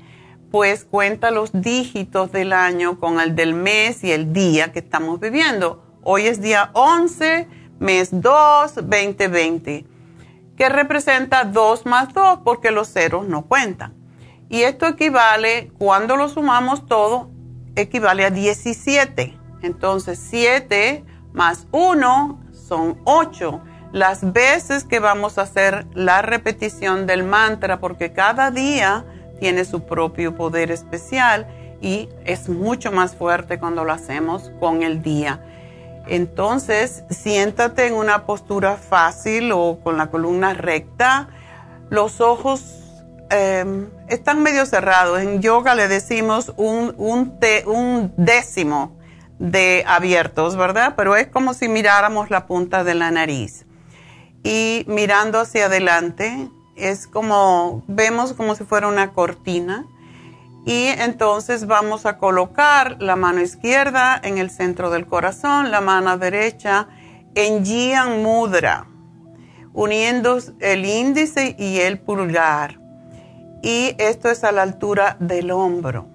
pues 0.51 0.85
cuenta 0.85 1.31
los 1.31 1.51
dígitos 1.53 2.31
del 2.31 2.53
año 2.53 2.99
con 2.99 3.19
el 3.19 3.35
del 3.35 3.53
mes 3.53 4.03
y 4.03 4.11
el 4.11 4.33
día 4.33 4.71
que 4.71 4.79
estamos 4.79 5.19
viviendo. 5.19 5.83
Hoy 6.03 6.27
es 6.27 6.41
día 6.41 6.71
11, 6.73 7.47
mes 7.79 8.09
2, 8.11 8.75
2020, 8.75 9.85
que 10.57 10.69
representa 10.69 11.43
2 11.43 11.85
más 11.85 12.13
2 12.13 12.39
porque 12.43 12.71
los 12.71 12.91
ceros 12.91 13.27
no 13.27 13.45
cuentan. 13.45 13.98
Y 14.49 14.63
esto 14.63 14.87
equivale, 14.87 15.71
cuando 15.77 16.17
lo 16.17 16.27
sumamos 16.27 16.87
todo, 16.87 17.29
equivale 17.75 18.25
a 18.25 18.31
17. 18.31 19.37
Entonces 19.61 20.19
7 20.29 21.03
más 21.33 21.67
1 21.71 22.39
son 22.51 22.99
8 23.05 23.61
las 23.91 24.33
veces 24.33 24.83
que 24.83 24.99
vamos 24.99 25.37
a 25.37 25.43
hacer 25.43 25.87
la 25.93 26.21
repetición 26.21 27.07
del 27.07 27.23
mantra, 27.23 27.79
porque 27.79 28.13
cada 28.13 28.51
día 28.51 29.05
tiene 29.39 29.65
su 29.65 29.85
propio 29.85 30.35
poder 30.35 30.71
especial 30.71 31.47
y 31.81 32.09
es 32.25 32.49
mucho 32.49 32.91
más 32.91 33.15
fuerte 33.15 33.57
cuando 33.57 33.83
lo 33.83 33.91
hacemos 33.91 34.51
con 34.59 34.83
el 34.83 35.01
día. 35.01 35.43
Entonces, 36.07 37.03
siéntate 37.09 37.87
en 37.87 37.93
una 37.93 38.25
postura 38.25 38.77
fácil 38.77 39.51
o 39.51 39.79
con 39.83 39.97
la 39.97 40.07
columna 40.07 40.53
recta. 40.53 41.29
Los 41.89 42.19
ojos 42.21 42.88
em, 43.29 43.89
están 44.07 44.43
medio 44.43 44.65
cerrados. 44.65 45.19
En 45.21 45.41
yoga 45.41 45.75
le 45.75 45.87
decimos 45.87 46.53
un, 46.57 46.93
un, 46.97 48.13
décimo 48.17 48.97
de 49.39 49.83
abiertos, 49.87 50.55
¿verdad? 50.55 50.93
Pero 50.95 51.15
es 51.15 51.27
como 51.27 51.53
si 51.53 51.67
miráramos 51.67 52.29
la 52.29 52.47
punta 52.47 52.83
de 52.83 52.95
la 52.95 53.11
nariz. 53.11 53.65
Y 54.43 54.85
mirando 54.87 55.39
hacia 55.39 55.65
adelante, 55.65 56.49
es 56.75 57.07
como, 57.07 57.83
vemos 57.87 58.33
como 58.33 58.55
si 58.55 58.63
fuera 58.63 58.87
una 58.87 59.13
cortina. 59.13 59.85
Y 60.65 60.87
entonces 60.87 61.67
vamos 61.67 62.05
a 62.05 62.17
colocar 62.17 62.97
la 63.01 63.15
mano 63.15 63.41
izquierda 63.41 64.19
en 64.21 64.37
el 64.37 64.49
centro 64.49 64.89
del 64.89 65.07
corazón, 65.07 65.71
la 65.71 65.81
mano 65.81 66.17
derecha 66.17 66.87
en 67.35 67.65
Jian 67.65 68.21
Mudra, 68.21 68.87
uniendo 69.73 70.37
el 70.59 70.85
índice 70.85 71.55
y 71.57 71.79
el 71.79 71.99
pulgar. 71.99 72.78
Y 73.61 73.95
esto 73.97 74.29
es 74.29 74.43
a 74.43 74.51
la 74.51 74.61
altura 74.61 75.17
del 75.19 75.51
hombro. 75.51 76.07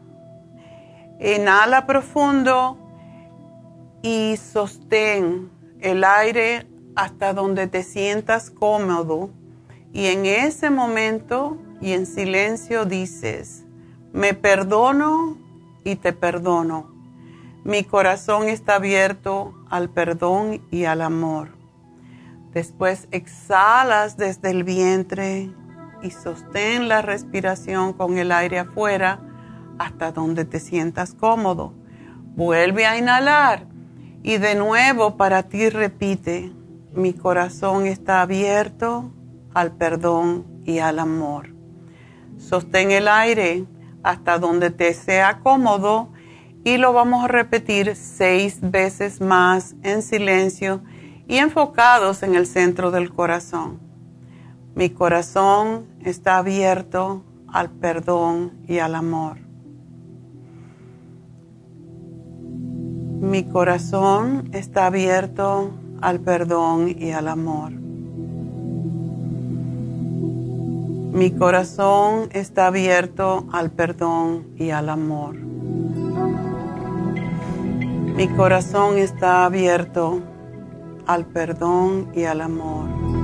Inhala 1.21 1.87
profundo 1.87 2.79
y 4.03 4.37
sostén 4.37 5.51
el 5.81 6.05
aire 6.05 6.67
hasta 6.97 7.33
donde 7.33 7.67
te 7.67 7.83
sientas 7.83 8.51
cómodo 8.51 9.31
y 9.93 10.07
en 10.07 10.27
ese 10.27 10.71
momento 10.71 11.59
y 11.81 11.93
en 11.93 12.07
silencio 12.07 12.85
dices, 12.85 13.65
me 14.13 14.35
perdono 14.35 15.39
y 15.85 15.97
te 15.97 16.13
perdono. 16.13 16.93
Mi 17.65 17.85
corazón 17.85 18.49
está 18.49 18.77
abierto 18.77 19.55
al 19.71 19.89
perdón 19.91 20.63
y 20.71 20.85
al 20.85 21.01
amor. 21.01 21.51
Después 22.53 23.09
exhalas 23.11 24.17
desde 24.17 24.51
el 24.51 24.65
vientre 24.65 25.51
y 26.05 26.11
sostén 26.11 26.87
la 26.87 27.01
respiración 27.01 27.95
con 27.95 28.19
el 28.19 28.31
aire 28.31 28.59
afuera 28.59 29.21
hasta 29.79 30.13
donde 30.13 30.45
te 30.45 30.61
sientas 30.61 31.15
cómodo. 31.15 31.73
Vuelve 32.37 32.85
a 32.87 32.99
inhalar 32.99 33.67
y 34.23 34.37
de 34.37 34.55
nuevo 34.55 35.17
para 35.17 35.45
ti 35.45 35.71
repite, 35.71 36.53
mi 36.93 37.15
corazón 37.15 37.87
está 37.87 38.21
abierto 38.21 39.11
al 39.55 39.73
perdón 39.73 40.45
y 40.65 40.79
al 40.79 40.99
amor. 40.99 41.55
Sostén 42.37 42.91
el 42.91 43.09
aire 43.09 43.65
hasta 44.03 44.39
donde 44.39 44.71
te 44.71 44.93
sea 44.93 45.41
cómodo 45.41 46.13
y 46.65 46.77
lo 46.77 46.93
vamos 46.93 47.25
a 47.25 47.29
repetir 47.29 47.97
seis 47.97 48.59
veces 48.61 49.21
más 49.21 49.75
en 49.83 50.03
silencio 50.03 50.83
y 51.27 51.39
enfocados 51.39 52.23
en 52.23 52.35
el 52.35 52.47
centro 52.47 52.91
del 52.91 53.11
corazón. 53.11 53.94
Mi 54.77 54.91
corazón 54.91 55.87
está 56.05 56.39
abierto 56.39 57.23
al 57.47 57.71
perdón 57.71 58.55
y 58.67 58.79
al 58.79 58.97
amor. 58.97 59.39
Mi 63.21 63.45
corazón 63.45 64.51
está 64.53 64.87
abierto 64.87 65.71
al 66.01 66.19
perdón 66.19 66.89
y 66.89 67.13
al 67.13 67.29
amor. 67.29 67.71
Mi 71.13 71.31
corazón 71.31 72.29
está 72.33 72.67
abierto 72.67 73.47
al 73.53 73.71
perdón 73.71 74.49
y 74.57 74.71
al 74.71 74.89
amor. 74.89 75.37
Mi 78.17 78.27
corazón 78.27 78.99
está 78.99 79.45
abierto 79.45 80.21
al 81.07 81.27
perdón 81.27 82.09
y 82.13 82.25
al 82.25 82.41
amor. 82.41 83.24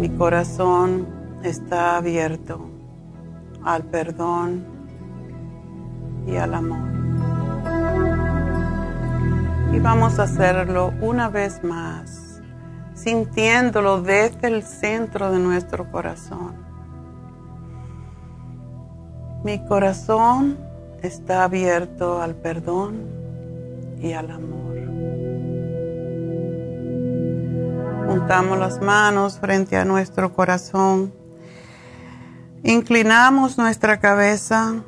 Mi 0.00 0.08
corazón 0.08 1.06
está 1.42 1.98
abierto 1.98 2.70
al 3.62 3.82
perdón 3.82 4.64
y 6.26 6.36
al 6.36 6.54
amor. 6.54 6.88
Y 9.74 9.78
vamos 9.78 10.18
a 10.18 10.22
hacerlo 10.22 10.94
una 11.02 11.28
vez 11.28 11.62
más 11.62 12.40
sintiéndolo 12.94 14.00
desde 14.00 14.48
el 14.48 14.62
centro 14.62 15.30
de 15.30 15.38
nuestro 15.38 15.90
corazón. 15.90 16.54
Mi 19.44 19.62
corazón 19.66 20.56
está 21.02 21.44
abierto 21.44 22.22
al 22.22 22.36
perdón 22.36 23.04
y 24.00 24.14
al 24.14 24.30
amor. 24.30 24.69
Juntamos 28.10 28.58
las 28.58 28.80
manos 28.80 29.38
frente 29.38 29.76
a 29.76 29.84
nuestro 29.84 30.32
corazón. 30.32 31.14
Inclinamos 32.64 33.56
nuestra 33.56 34.00
cabeza. 34.00 34.82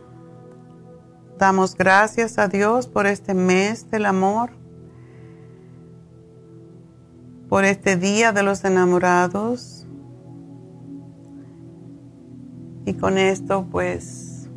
Damos 1.39 1.76
gracias 1.76 2.36
a 2.41 2.49
Dios 2.49 2.89
por 2.89 3.07
este 3.07 3.33
mes 3.33 3.89
del 3.92 4.07
amor 4.07 4.51
por 7.49 7.65
este 7.65 7.97
Día 7.97 8.33
de 8.33 8.42
los 8.42 8.65
Enamorados. 8.65 9.86
Y 12.86 12.94
con 12.94 13.18
esto 13.18 13.68
pues 13.70 14.49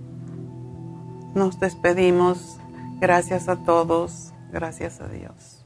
nos 1.35 1.59
despedimos. 1.59 2.57
Gracias 2.99 3.47
a 3.47 3.57
todos. 3.57 4.33
Gracias 4.51 5.01
a 5.01 5.07
Dios. 5.09 5.65